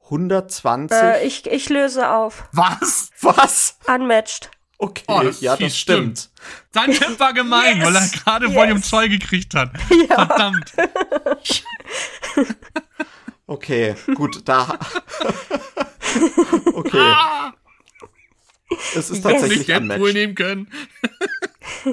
120. 0.07 0.99
äh, 1.01 1.23
ich, 1.25 1.47
ich 1.47 1.69
löse 1.69 2.11
auf. 2.11 2.49
Was? 2.51 3.11
Was? 3.21 3.79
Unmatched. 3.87 4.51
Okay, 4.83 5.05
Oh, 5.09 5.21
das 5.23 5.43
ja, 5.43 5.57
das 5.59 5.77
stimmt. 5.77 6.31
Sein 6.71 6.91
Tipp 6.93 7.21
war 7.21 7.35
gemein, 7.35 7.77
Yes, 7.79 7.87
weil 7.87 7.97
er 7.97 8.09
gerade 8.09 8.47
yes. 8.47 8.55
Volume 8.55 8.81
2 8.81 9.09
gekriegt 9.09 9.55
hat. 9.55 9.71
Verdammt. 10.09 10.73
Okay, 13.47 13.97
gut, 14.15 14.43
da. 14.49 14.79
okay, 16.73 16.99
Ah, 16.99 17.53
es 18.95 19.11
ist 19.11 19.23
tatsächlich 19.23 19.59
nicht 19.59 19.69
Deadpool 19.69 19.91
unmatched. 19.97 20.15
nehmen 20.15 20.35
können. 20.37 20.71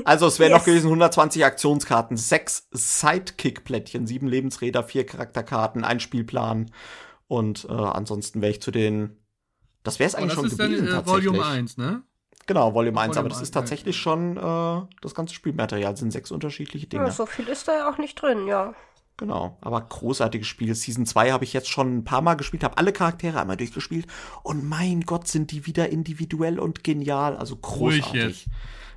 Also 0.06 0.28
es 0.28 0.38
wären 0.38 0.52
Yes. 0.52 0.60
noch 0.60 0.66
gewesen 0.66 0.86
120 0.88 1.44
Aktionskarten, 1.46 2.16
sechs 2.16 2.68
Sidekick-Plättchen, 2.72 4.06
sieben 4.06 4.28
Lebensräder, 4.28 4.84
vier 4.84 5.06
Charakterkarten, 5.08 5.84
ein 5.84 6.00
Spielplan 6.00 6.70
und 7.28 7.66
äh, 7.70 7.74
ansonsten 7.74 8.42
wäre 8.42 8.52
ich 8.52 8.62
zu 8.62 8.70
den. 8.70 9.18
Das 9.82 9.98
wäre 9.98 10.10
es 10.10 10.14
Und 10.14 10.22
eigentlich 10.22 10.34
das 10.34 10.40
schon 10.42 10.46
ist 10.52 10.60
dann 10.60 10.70
gewesen 10.70 10.88
äh, 10.88 10.92
tatsächlich. 10.92 11.26
Volume 11.26 11.46
1, 11.46 11.78
ne? 11.78 12.04
Genau, 12.48 12.74
Volume 12.74 13.00
1, 13.00 13.10
Volume 13.10 13.20
aber 13.20 13.30
das 13.30 13.40
1, 13.40 13.44
ist 13.44 13.52
tatsächlich 13.54 13.98
ja. 13.98 14.02
schon 14.02 14.38
äh, 14.38 14.88
das 15.02 15.14
ganze 15.14 15.36
Spielmaterial, 15.36 15.96
sind 15.98 16.12
sechs 16.12 16.32
unterschiedliche 16.32 16.88
Dinge. 16.88 17.06
Ja, 17.06 17.12
so 17.12 17.26
viel 17.26 17.48
ist 17.48 17.68
da 17.68 17.74
ja 17.74 17.90
auch 17.90 17.98
nicht 17.98 18.22
drin, 18.22 18.48
ja. 18.48 18.74
Genau, 19.18 19.58
aber 19.62 19.82
großartiges 19.82 20.48
Spiel. 20.48 20.74
Season 20.76 21.06
2 21.06 21.32
habe 21.32 21.44
ich 21.44 21.52
jetzt 21.52 21.70
schon 21.70 21.98
ein 21.98 22.04
paar 22.04 22.22
Mal 22.22 22.36
gespielt, 22.36 22.64
habe 22.64 22.78
alle 22.78 22.94
Charaktere 22.94 23.42
einmal 23.42 23.58
durchgespielt 23.58 24.06
und 24.44 24.64
mein 24.64 25.02
Gott, 25.02 25.28
sind 25.28 25.52
die 25.52 25.66
wieder 25.66 25.90
individuell 25.90 26.60
und 26.60 26.84
genial, 26.84 27.36
also 27.36 27.56
großartig. 27.56 28.48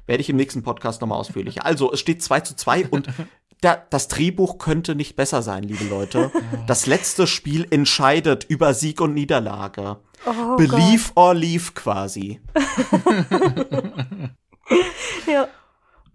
Werde 0.07 0.21
ich 0.21 0.29
im 0.29 0.37
nächsten 0.37 0.63
Podcast 0.63 1.01
nochmal 1.01 1.19
ausführlich. 1.19 1.63
Also, 1.63 1.93
es 1.93 2.01
steht 2.01 2.23
2 2.23 2.41
zu 2.41 2.55
2 2.55 2.89
und 2.89 3.09
da, 3.61 3.77
das 3.91 4.09
Drehbuch 4.09 4.59
könnte 4.59 4.95
nicht 4.95 5.17
besser 5.17 5.43
sein, 5.43 5.63
liebe 5.63 5.85
Leute. 5.85 6.31
Das 6.67 6.87
letzte 6.87 7.27
Spiel 7.27 7.67
entscheidet 7.71 8.45
über 8.45 8.75
Sieg 8.75 9.01
und 9.01 9.15
Niederlage. 9.15 9.99
Oh 10.27 10.57
Believe 10.57 11.11
or 11.15 11.35
leave 11.35 11.73
quasi. 11.75 12.41
Gott. 12.55 14.35
Ja. 15.27 15.49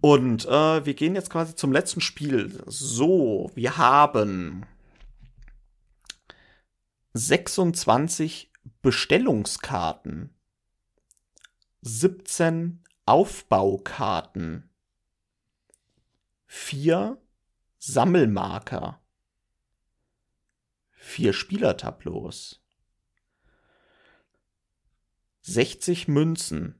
Und 0.00 0.44
äh, 0.46 0.84
wir 0.84 0.94
gehen 0.94 1.14
jetzt 1.14 1.30
quasi 1.30 1.54
zum 1.54 1.72
letzten 1.72 2.00
Spiel. 2.00 2.62
So, 2.66 3.50
wir 3.54 3.76
haben 3.76 4.66
26 7.14 8.52
Bestellungskarten, 8.82 10.34
17 11.82 12.84
Aufbaukarten, 13.06 14.68
4 16.46 17.18
Sammelmarker, 17.78 19.00
4 20.92 21.32
Spielertableaus, 21.32 22.62
60 25.48 26.08
Münzen, 26.08 26.74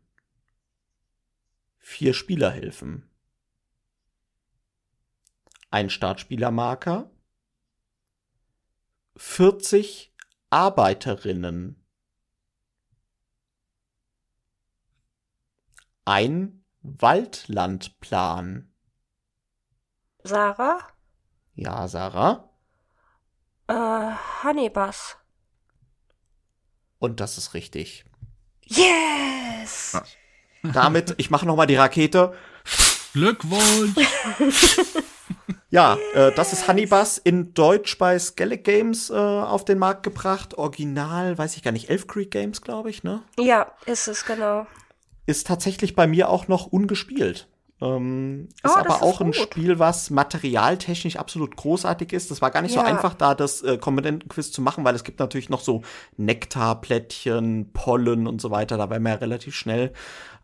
vier 1.78 2.14
Spielerhilfen, 2.14 3.08
ein 5.70 5.88
Startspielermarker, 5.88 7.08
40 9.14 10.12
Arbeiterinnen, 10.50 11.80
ein 16.04 16.64
Waldlandplan. 16.80 18.74
Sarah? 20.24 20.80
Ja, 21.54 21.86
Sarah. 21.86 22.50
Äh, 23.68 24.10
Honeybus. 24.42 25.18
Und 26.98 27.20
das 27.20 27.38
ist 27.38 27.54
richtig. 27.54 28.04
Yes! 28.66 29.96
Damit, 30.62 31.14
ich 31.18 31.30
mache 31.30 31.46
noch 31.46 31.56
mal 31.56 31.66
die 31.66 31.76
Rakete. 31.76 32.34
Glückwunsch. 33.12 33.94
Ja, 35.70 35.98
äh, 36.14 36.32
das 36.32 36.52
ist 36.52 36.68
Honeybus 36.68 37.18
in 37.18 37.52
Deutsch 37.52 37.98
bei 37.98 38.18
Skellig 38.18 38.64
Games 38.64 39.10
äh, 39.10 39.14
auf 39.14 39.64
den 39.64 39.78
Markt 39.78 40.04
gebracht. 40.04 40.56
Original, 40.56 41.36
weiß 41.36 41.56
ich 41.56 41.62
gar 41.62 41.72
nicht, 41.72 41.90
Elf 41.90 42.06
Creek 42.06 42.30
Games, 42.30 42.62
glaube 42.62 42.88
ich, 42.88 43.02
ne? 43.02 43.22
Ja, 43.38 43.72
ist 43.84 44.06
es, 44.06 44.24
genau. 44.24 44.66
Ist 45.26 45.46
tatsächlich 45.46 45.96
bei 45.96 46.06
mir 46.06 46.28
auch 46.28 46.46
noch 46.46 46.66
ungespielt. 46.66 47.48
Ähm, 47.80 48.48
Oh, 48.64 48.68
ist 48.68 48.76
aber 48.76 48.88
ist 48.96 49.02
auch 49.02 49.20
ein 49.20 49.26
gut. 49.32 49.36
Spiel, 49.36 49.78
was 49.78 50.08
materialtechnisch 50.10 51.16
absolut 51.16 51.56
großartig 51.56 52.12
ist. 52.14 52.30
Das 52.30 52.40
war 52.40 52.50
gar 52.50 52.62
nicht 52.62 52.72
so 52.72 52.80
Ja. 52.80 52.86
einfach, 52.86 53.12
da 53.14 53.34
das 53.34 53.62
äh, 53.62 53.76
Komponentenquiz 53.76 54.50
zu 54.50 54.62
machen, 54.62 54.84
weil 54.84 54.94
es 54.94 55.04
gibt 55.04 55.18
natürlich 55.20 55.50
noch 55.50 55.60
so 55.60 55.82
Nektarplättchen, 56.16 57.72
Pollen 57.72 58.26
und 58.26 58.40
so 58.40 58.50
weiter. 58.50 58.76
Da 58.78 58.88
wären 58.90 59.02
wir 59.02 59.10
ja 59.10 59.16
relativ 59.16 59.54
schnell 59.54 59.92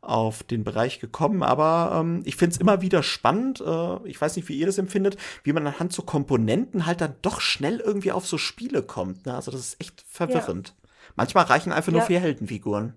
auf 0.03 0.43
den 0.43 0.63
Bereich 0.65 1.01
gekommen. 1.01 1.43
Aber 1.43 1.93
ähm, 2.01 2.23
ich 2.25 2.37
finde 2.37 2.55
es 2.55 2.61
immer 2.61 2.83
wieder 2.83 3.03
spannend. 3.03 3.61
Äh, 3.61 4.07
ich 4.07 4.21
weiß 4.21 4.37
nicht, 4.37 4.49
wie 4.49 4.59
ihr 4.59 4.67
das 4.67 4.77
empfindet, 4.79 5.17
wie 5.43 5.53
man 5.55 5.67
anhand 5.67 5.93
so 5.93 6.03
Komponenten 6.03 6.85
halt 6.87 7.01
dann 7.01 7.15
doch 7.23 7.41
schnell 7.41 7.81
irgendwie 7.81 8.13
auf 8.13 8.27
so 8.27 8.37
Spiele 8.37 8.83
kommt. 8.83 9.25
Ne? 9.27 9.35
Also 9.35 9.51
das 9.51 9.61
ist 9.61 9.81
echt 9.81 10.05
verwirrend. 10.07 10.75
Manchmal 11.17 11.45
reichen 11.45 11.73
einfach 11.73 11.93
nur 11.93 12.01
Ja. 12.03 12.07
vier 12.07 12.21
Heldenfiguren. 12.21 12.95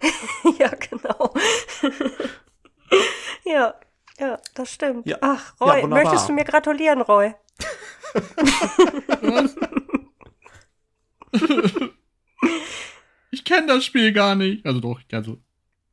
ja, 0.58 0.70
genau. 0.90 1.32
ja, 3.44 3.74
ja, 4.18 4.38
das 4.54 4.72
stimmt. 4.72 5.06
Ja. 5.06 5.18
Ach, 5.20 5.54
Ja, 5.60 5.66
Roy, 5.66 5.82
wunderbar. 5.82 6.04
möchtest 6.04 6.28
du 6.28 6.32
mir 6.32 6.44
gratulieren, 6.44 7.02
Roy? 7.02 7.34
Ich 13.30 13.44
kenne 13.44 13.66
das 13.66 13.84
Spiel 13.84 14.12
gar 14.12 14.34
nicht. 14.34 14.64
Also 14.64 14.80
doch, 14.80 15.00
also 15.12 15.36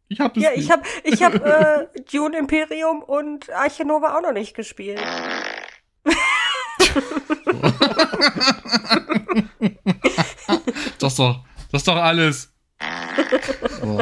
ich 0.07 0.19
habe 0.21 0.39
es 0.39 0.45
Ja, 0.45 0.51
ich 0.55 0.71
habe 0.71 0.83
ich 1.03 1.21
hab, 1.21 1.33
äh, 1.45 1.87
Dune 2.11 2.37
Imperium 2.37 3.03
und 3.03 3.49
Arche 3.49 3.83
Nova 3.83 4.15
auch 4.17 4.21
noch 4.21 4.31
nicht 4.31 4.55
gespielt. 4.55 5.01
das 10.99 11.13
ist 11.13 11.19
doch, 11.19 11.43
das 11.71 11.81
ist 11.81 11.87
doch 11.87 11.95
alles. 11.97 12.52
Oh. 13.85 13.99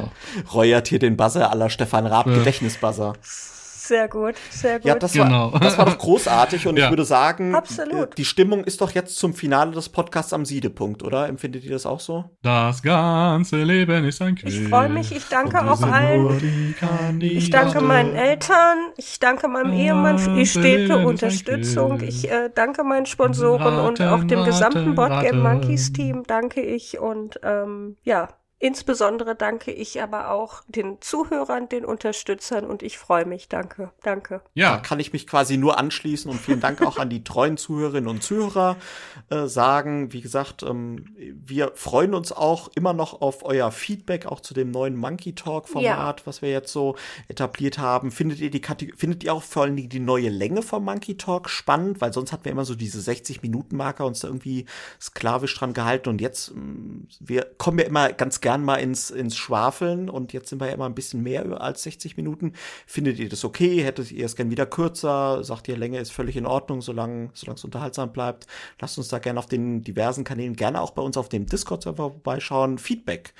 Roy 0.54 0.72
hat 0.72 0.88
hier 0.88 1.00
den 1.00 1.18
Buzzer 1.18 1.50
aller 1.52 1.70
Stefan 1.70 2.06
Raab 2.06 2.28
Ja. 2.28 2.36
Gedächtnisbuzzer. 2.38 3.14
Sehr 3.22 4.08
gut, 4.08 4.36
sehr 4.52 4.78
gut. 4.78 4.86
Ja, 4.86 4.96
das, 4.96 5.12
Genau. 5.14 5.52
war, 5.52 5.60
das 5.60 5.78
war 5.78 5.86
doch 5.86 5.98
großartig 5.98 6.66
und 6.68 6.78
Ja. 6.78 6.86
ich 6.86 6.92
würde 6.92 7.04
sagen, 7.04 7.56
Absolut. 7.56 8.12
äh, 8.12 8.16
die 8.16 8.26
Stimmung 8.26 8.64
ist 8.64 8.80
doch 8.80 8.92
jetzt 8.92 9.18
zum 9.18 9.34
Finale 9.34 9.72
des 9.72 9.90
Podcasts 9.90 10.32
am 10.34 10.46
Siedepunkt, 10.46 11.04
oder? 11.04 11.28
Empfindet 11.28 11.64
ihr 11.66 11.72
das 11.72 11.86
auch 11.86 12.00
so? 12.00 12.26
Das 12.44 12.84
ganze 12.84 13.64
Leben 13.64 14.06
ist 14.06 14.22
ein 14.22 14.36
Quiz. 14.36 14.54
Ich 14.54 14.68
freu 14.70 14.88
mich, 14.88 15.12
ich 15.14 15.28
danke 15.28 15.60
Und 15.60 15.68
auch 15.70 15.82
allen. 15.82 16.76
Ich 17.20 17.50
danke 17.50 17.82
meinen 17.82 18.16
Eltern, 18.16 18.78
ich 18.98 19.20
danke 19.20 19.48
meinem 19.48 19.74
Ehemann 19.74 20.20
für 20.20 20.36
die 20.36 20.42
Ah, 20.44 20.46
stete 20.46 20.98
Unterstützung. 21.00 22.02
Ich 22.02 22.30
äh, 22.32 22.50
danke 22.54 22.84
meinen 22.84 23.08
Sponsoren 23.08 23.80
und 23.80 24.00
Raten, 24.00 24.14
auch 24.14 24.24
dem 24.26 24.44
gesamten 24.46 24.78
raten, 24.80 24.96
Board 24.96 25.22
Game 25.24 25.42
raten. 25.46 25.60
Monkeys 25.60 25.92
Team 25.92 26.24
danke 26.28 26.62
ich 26.62 27.00
und 27.00 27.40
ähm, 27.44 27.98
ja, 28.04 28.30
insbesondere 28.62 29.36
danke 29.36 29.72
ich 29.72 30.02
aber 30.02 30.32
auch 30.32 30.64
den 30.68 31.02
Zuhörern, 31.02 31.68
den 31.68 31.84
Unterstützern 31.84 32.66
und 32.66 32.84
ich 32.84 32.98
freue 32.98 33.26
mich. 33.26 33.50
Danke, 33.50 33.92
danke. 34.04 34.42
Da 34.44 34.50
Ja, 34.54 34.78
kann 34.78 35.00
ich 35.00 35.12
mich 35.14 35.28
quasi 35.28 35.58
nur 35.58 35.78
anschließen 35.78 36.30
und 36.30 36.40
vielen 36.40 36.62
Dank 36.62 36.82
auch 36.82 36.98
an 36.98 37.10
die 37.10 37.24
treuen 37.24 37.58
Zuhörerinnen 37.58 38.08
und 38.08 38.24
Zuhörer 38.24 38.78
äh, 39.30 39.48
sagen. 39.48 40.14
Wie 40.14 40.22
gesagt, 40.22 40.64
ähm, 40.64 41.06
wir 41.18 41.72
freuen 41.76 42.14
uns 42.14 42.32
auch 42.32 42.70
immer 42.76 42.94
noch 42.94 43.22
auf 43.22 43.44
euer 43.44 43.72
Feedback, 43.72 44.28
auch 44.28 44.40
zu 44.40 44.54
dem 44.54 44.72
neuen 44.72 44.96
Monkey 44.96 45.34
Talk 45.34 45.68
Format, 45.68 46.28
was 46.28 46.42
wir 46.42 46.50
jetzt 46.50 46.72
so 46.72 46.96
etabliert 47.28 47.80
haben. 47.80 48.12
Findet 48.12 48.40
ihr 48.40 48.52
die 48.52 48.62
Kategor 48.62 48.96
findet 48.98 49.24
ihr 49.24 49.34
auch 49.34 49.44
vor 49.44 49.64
allen 49.64 49.76
Dingen 49.76 49.90
die 49.90 50.00
neue 50.00 50.30
Länge 50.30 50.62
vom 50.62 50.86
Monkey 50.86 51.18
Talk 51.18 51.50
spannend? 51.50 52.02
Weil 52.02 52.14
sonst 52.14 52.32
hatten 52.32 52.46
wir 52.46 52.52
immer 52.52 52.66
so 52.66 52.76
diese 52.76 53.02
60 53.02 53.42
Minuten 53.42 53.76
Marker 53.76 54.06
uns 54.06 54.20
da 54.20 54.28
irgendwie 54.28 54.66
sklavisch 55.02 55.56
dran 55.58 55.74
gehalten 55.74 56.10
und 56.10 56.22
jetzt, 56.22 56.52
ähm, 56.52 57.08
wir 57.20 57.48
kommen 57.58 57.80
ja 57.80 57.86
immer 57.86 58.14
ganz 58.14 58.42
gern 58.52 58.66
mal 58.66 58.76
ins, 58.76 59.10
ins 59.12 59.38
Schwafeln 59.38 60.10
und 60.10 60.34
jetzt 60.34 60.50
sind 60.50 60.60
wir 60.60 60.68
ja 60.68 60.74
immer 60.74 60.86
ein 60.86 60.94
bisschen 60.96 61.24
mehr 61.24 61.62
als 61.62 61.84
60 61.84 62.18
Minuten. 62.18 62.52
Findet 62.86 63.18
ihr 63.18 63.30
das 63.30 63.46
okay? 63.46 63.82
Hättet 63.82 64.12
ihr 64.12 64.26
es 64.26 64.36
gern 64.36 64.50
wieder 64.52 64.66
kürzer? 64.66 65.42
Sagt 65.44 65.70
ihr, 65.70 65.78
Länge 65.78 66.00
ist 66.00 66.12
völlig 66.12 66.36
in 66.36 66.46
Ordnung, 66.46 66.82
solange 66.82 67.30
es 67.34 67.64
unterhaltsam 67.64 68.12
bleibt? 68.12 68.48
Lasst 68.82 68.98
uns 68.98 69.08
da 69.08 69.20
gerne 69.20 69.40
auf 69.40 69.46
den 69.48 69.84
diversen 69.84 70.26
Kanälen, 70.26 70.56
gerne 70.58 70.82
auch 70.82 70.92
bei 70.92 71.02
uns 71.02 71.16
auf 71.16 71.30
dem 71.30 71.46
Discord-Server 71.46 72.10
vorbeischauen, 72.12 72.78
Feedback 72.78 73.34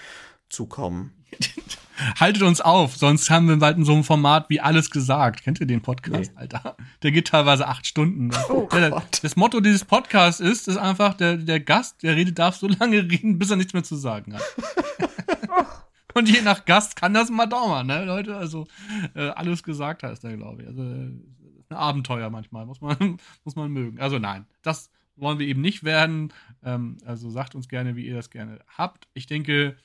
zukommen. 0.48 1.12
haltet 2.20 2.44
uns 2.44 2.60
auf, 2.62 2.98
sonst 2.98 3.30
haben 3.30 3.48
wir 3.48 3.56
bald 3.58 3.78
in 3.78 3.86
so 3.86 3.94
einem 3.94 4.04
Format 4.04 4.50
wie 4.50 4.60
alles 4.60 4.90
gesagt. 4.90 5.44
Kennt 5.44 5.62
ihr 5.62 5.68
den 5.68 5.82
Podcast, 5.82 6.32
Nee. 6.34 6.38
Alter? 6.40 6.76
Der 7.04 7.12
geht 7.12 7.28
teilweise 7.28 7.68
acht 7.68 7.86
Stunden. 7.88 8.32
Oh 8.50 8.68
der- 8.74 9.02
das 9.22 9.36
Motto 9.38 9.60
dieses 9.62 9.86
Podcasts 9.86 10.42
ist, 10.42 10.68
ist 10.68 10.78
einfach, 10.78 11.14
der, 11.14 11.38
der 11.38 11.60
Gast, 11.62 12.04
der 12.04 12.16
redet, 12.18 12.38
darf 12.40 12.58
so 12.58 12.68
lange 12.68 12.98
reden, 12.98 13.40
bis 13.40 13.50
er 13.50 13.56
nichts 13.56 13.74
mehr 13.74 13.84
zu 13.84 13.96
sagen 13.96 14.34
hat. 14.34 14.42
Und 16.14 16.30
je 16.30 16.42
nach 16.42 16.66
Gast 16.66 16.96
kann 16.96 17.14
das 17.14 17.30
mal 17.30 17.46
dauern, 17.46 17.88
ne, 17.88 18.04
Leute? 18.06 18.36
Also, 18.36 18.68
äh, 19.16 19.30
alles 19.30 19.64
gesagt 19.64 20.04
heißt 20.04 20.24
da, 20.24 20.36
glaube 20.36 20.62
ich. 20.64 20.68
Also, 20.68 20.84
äh, 20.84 21.12
ein 21.70 21.78
Abenteuer 21.78 22.30
manchmal, 22.30 22.66
muss 22.66 22.82
man, 22.82 23.18
muss 23.46 23.56
man 23.56 23.72
mögen. 23.72 24.00
Also, 24.00 24.20
nein, 24.20 24.46
das 24.62 24.92
wollen 25.16 25.40
wir 25.40 25.48
eben 25.48 25.62
nicht 25.62 25.84
werden. 25.84 26.34
Ähm, 26.64 26.98
also, 27.06 27.30
sagt 27.30 27.56
uns 27.56 27.70
gerne, 27.70 27.96
wie 27.96 28.06
ihr 28.06 28.16
das 28.16 28.30
gerne 28.30 28.60
habt. 28.68 29.08
Ich 29.14 29.26
denke, 29.28 29.78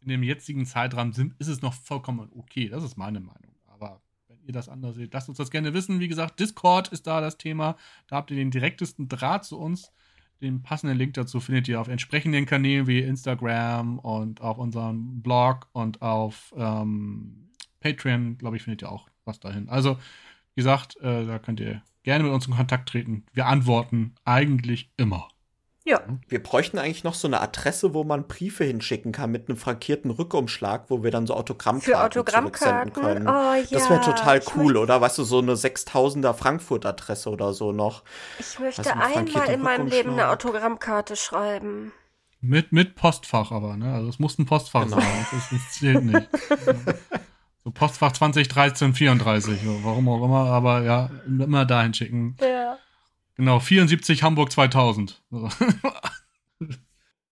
in 0.00 0.08
dem 0.08 0.22
jetzigen 0.22 0.66
Zeitrahmen 0.66 1.12
sind, 1.12 1.34
ist 1.38 1.48
es 1.48 1.62
noch 1.62 1.74
vollkommen 1.74 2.30
okay. 2.34 2.68
Das 2.68 2.84
ist 2.84 2.96
meine 2.96 3.20
Meinung. 3.20 3.54
Aber 3.66 4.00
wenn 4.28 4.40
ihr 4.44 4.52
das 4.52 4.68
anders 4.68 4.94
seht, 4.94 5.12
lasst 5.12 5.28
uns 5.28 5.38
das 5.38 5.50
gerne 5.50 5.74
wissen. 5.74 6.00
Wie 6.00 6.08
gesagt, 6.08 6.38
Discord 6.38 6.88
ist 6.88 7.06
da 7.06 7.20
das 7.20 7.36
Thema. 7.36 7.76
Da 8.06 8.16
habt 8.16 8.30
ihr 8.30 8.36
den 8.36 8.50
direktesten 8.50 9.08
Draht 9.08 9.44
zu 9.44 9.58
uns. 9.58 9.92
Den 10.40 10.62
passenden 10.62 10.96
Link 10.96 11.14
dazu 11.14 11.40
findet 11.40 11.66
ihr 11.68 11.80
auf 11.80 11.88
entsprechenden 11.88 12.46
Kanälen 12.46 12.86
wie 12.86 13.00
Instagram 13.00 13.98
und 13.98 14.40
auf 14.40 14.58
unserem 14.58 15.20
Blog 15.20 15.68
und 15.72 16.00
auf 16.00 16.54
ähm, 16.56 17.50
Patreon, 17.80 18.38
glaube 18.38 18.56
ich, 18.56 18.62
findet 18.62 18.82
ihr 18.82 18.92
auch 18.92 19.08
was 19.24 19.40
dahin. 19.40 19.68
Also, 19.68 19.96
wie 20.54 20.60
gesagt, 20.60 20.96
äh, 20.98 21.26
da 21.26 21.38
könnt 21.38 21.60
ihr 21.60 21.82
gerne 22.04 22.24
mit 22.24 22.32
uns 22.32 22.46
in 22.46 22.54
Kontakt 22.54 22.88
treten. 22.88 23.24
Wir 23.32 23.46
antworten 23.46 24.14
eigentlich 24.24 24.90
immer. 24.96 25.28
Ja, 25.88 26.00
Wir 26.28 26.42
bräuchten 26.42 26.78
eigentlich 26.78 27.02
noch 27.04 27.14
so 27.14 27.26
eine 27.28 27.40
Adresse, 27.40 27.94
wo 27.94 28.04
man 28.04 28.26
Briefe 28.28 28.64
hinschicken 28.64 29.10
kann 29.12 29.30
mit 29.30 29.48
einem 29.48 29.56
frankierten 29.56 30.10
Rückumschlag, 30.10 30.84
wo 30.90 31.02
wir 31.02 31.10
dann 31.10 31.26
so 31.26 31.34
Autogrammkarten, 31.34 31.80
für 31.94 31.98
Autogrammkarten. 32.02 32.92
zurücksenden 32.92 33.24
können. 33.24 33.28
Oh, 33.28 33.54
ja. 33.54 33.64
Das 33.78 33.88
wäre 33.88 34.00
total 34.02 34.38
Ich 34.38 34.54
cool, 34.56 34.76
oder? 34.76 35.00
Weißt 35.00 35.16
du, 35.16 35.24
so 35.24 35.38
eine 35.38 35.54
6000er 35.54 36.34
Frankfurt-Adresse 36.34 37.30
oder 37.30 37.54
so 37.54 37.72
noch. 37.72 38.02
Ich 38.38 38.58
möchte 38.58 38.82
Also 38.94 39.20
mit 39.20 39.34
einmal 39.36 39.50
in 39.50 39.62
meinem 39.62 39.86
Leben 39.86 40.12
eine. 40.12 40.28
Autogrammkarte 40.28 41.16
schreiben. 41.16 41.92
Mit, 42.40 42.70
mit 42.72 42.94
Postfach 42.94 43.50
aber, 43.50 43.76
ne? 43.76 43.94
Also 43.94 44.08
es 44.10 44.18
muss 44.18 44.38
ein 44.38 44.46
Postfach 44.46 44.84
Genau. 44.84 45.00
sein. 45.00 45.26
Das, 45.32 45.48
das 45.50 45.70
zählt 45.72 46.04
nicht. 46.04 46.28
so 47.64 47.70
Postfach 47.70 48.12
2013, 48.12 48.94
34, 48.94 49.60
so, 49.64 49.80
warum 49.82 50.08
auch 50.08 50.24
immer, 50.24 50.44
aber 50.50 50.82
ja, 50.82 51.10
immer 51.26 51.64
dahin 51.64 51.94
schicken. 51.94 52.36
Ja. 52.40 52.76
Genau, 53.38 53.60
74 53.60 54.22
Hamburg 54.22 54.52
2000. 54.52 55.22
So. 55.30 55.48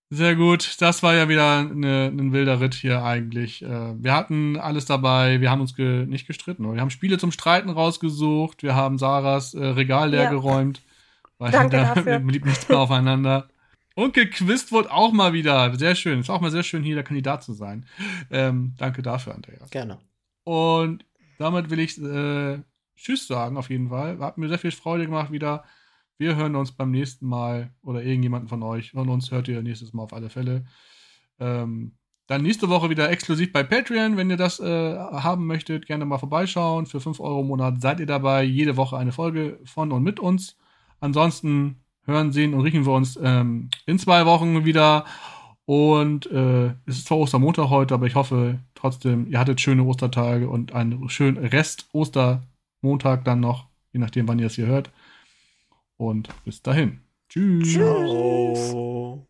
Sehr 0.08 0.36
gut, 0.36 0.80
das 0.80 1.02
war 1.02 1.14
ja 1.14 1.28
wieder 1.28 1.58
eine, 1.58 2.06
ein 2.06 2.32
wilder 2.32 2.60
Ritt 2.60 2.74
hier 2.74 3.02
eigentlich. 3.02 3.62
Äh, 3.62 3.94
Wir 4.02 4.14
hatten 4.14 4.56
alles 4.56 4.84
dabei, 4.86 5.40
wir 5.40 5.50
haben 5.50 5.60
uns 5.60 5.74
ge 5.74 6.06
nicht 6.06 6.28
gestritten, 6.28 6.72
wir 6.72 6.80
haben 6.80 6.90
Spiele 6.90 7.18
zum 7.18 7.32
Streiten 7.32 7.70
rausgesucht, 7.70 8.62
wir 8.62 8.76
haben 8.76 8.98
Sarahs 8.98 9.54
äh, 9.54 9.64
Regal 9.66 10.10
leer 10.10 10.24
Ja. 10.24 10.30
geräumt, 10.30 10.80
weil 11.38 11.50
Danke 11.50 11.76
da 11.78 11.94
dafür. 11.96 12.18
blieb 12.20 12.44
nichts 12.44 12.68
mehr 12.68 12.78
aufeinander. 12.78 13.48
Und 13.96 14.14
gequizt 14.14 14.70
wurde 14.70 14.92
auch 14.92 15.10
mal 15.12 15.32
wieder. 15.32 15.76
Sehr 15.76 15.96
schön. 15.96 16.20
Ist 16.20 16.30
auch 16.30 16.40
mal 16.40 16.50
sehr 16.52 16.62
schön, 16.62 16.84
hier 16.84 16.94
der 16.94 17.02
Kandidat 17.04 17.42
zu 17.42 17.52
sein. 17.54 17.86
Ähm, 18.30 18.74
danke 18.78 19.02
dafür, 19.02 19.34
Andreas. 19.34 19.70
Gerne. 19.70 19.98
Und 20.44 21.04
damit 21.38 21.68
will 21.70 21.80
ich 21.80 22.00
äh, 22.00 22.58
Tschüss 22.96 23.26
sagen, 23.26 23.56
auf 23.56 23.70
jeden 23.70 23.88
Fall. 23.88 24.18
Hat 24.20 24.38
mir 24.38 24.48
sehr 24.48 24.58
viel 24.60 24.70
Freude 24.70 25.06
gemacht 25.06 25.32
wieder. 25.32 25.64
Wir 26.18 26.36
hören 26.36 26.56
uns 26.56 26.72
beim 26.72 26.90
nächsten 26.90 27.26
Mal 27.26 27.70
oder 27.82 28.02
irgendjemanden 28.02 28.48
von 28.48 28.62
euch. 28.62 28.94
Und 28.94 29.08
uns 29.08 29.30
hört 29.30 29.48
ihr 29.48 29.62
nächstes 29.62 29.92
Mal 29.92 30.02
auf 30.02 30.12
alle 30.12 30.30
Fälle. 30.30 30.64
Ähm, 31.38 31.96
dann 32.26 32.42
nächste 32.42 32.68
Woche 32.68 32.90
wieder 32.90 33.10
exklusiv 33.10 33.52
bei 33.52 33.62
Patreon. 33.62 34.16
Wenn 34.16 34.30
ihr 34.30 34.36
das 34.36 34.58
äh, 34.58 34.96
haben 34.96 35.46
möchtet, 35.46 35.86
gerne 35.86 36.04
mal 36.06 36.18
vorbeischauen. 36.18 36.86
Für 36.86 37.00
5 37.00 37.20
Euro 37.20 37.40
im 37.40 37.48
Monat 37.48 37.80
seid 37.80 38.00
ihr 38.00 38.06
dabei. 38.06 38.42
Jede 38.42 38.76
Woche 38.76 38.96
eine 38.96 39.12
Folge 39.12 39.60
von 39.64 39.92
und 39.92 40.02
mit 40.02 40.18
uns. 40.18 40.56
Ansonsten 41.00 41.84
hören, 42.04 42.32
sehen 42.32 42.54
und 42.54 42.62
riechen 42.62 42.86
wir 42.86 42.92
uns 42.92 43.18
ähm, 43.22 43.70
in 43.84 43.98
zwei 43.98 44.26
Wochen 44.26 44.64
wieder. 44.64 45.04
Und 45.66 46.26
äh, 46.30 46.66
es 46.86 46.98
ist 46.98 47.06
zwar 47.08 47.18
Ostermontag 47.18 47.70
heute, 47.70 47.94
aber 47.94 48.06
ich 48.06 48.14
hoffe 48.14 48.60
trotzdem, 48.74 49.26
ihr 49.26 49.38
hattet 49.38 49.60
schöne 49.60 49.82
Ostertage 49.82 50.48
und 50.48 50.72
einen 50.72 51.08
schönen 51.08 51.38
Rest 51.38 51.88
Ostermontag 51.92 53.24
dann 53.24 53.40
noch, 53.40 53.66
je 53.92 53.98
nachdem, 53.98 54.28
wann 54.28 54.38
ihr 54.38 54.46
es 54.46 54.54
hier 54.54 54.66
hört. 54.66 54.90
Und 55.96 56.28
bis 56.44 56.62
dahin. 56.62 57.00
Tschüss. 57.28 57.68
Tschüss. 57.68 59.26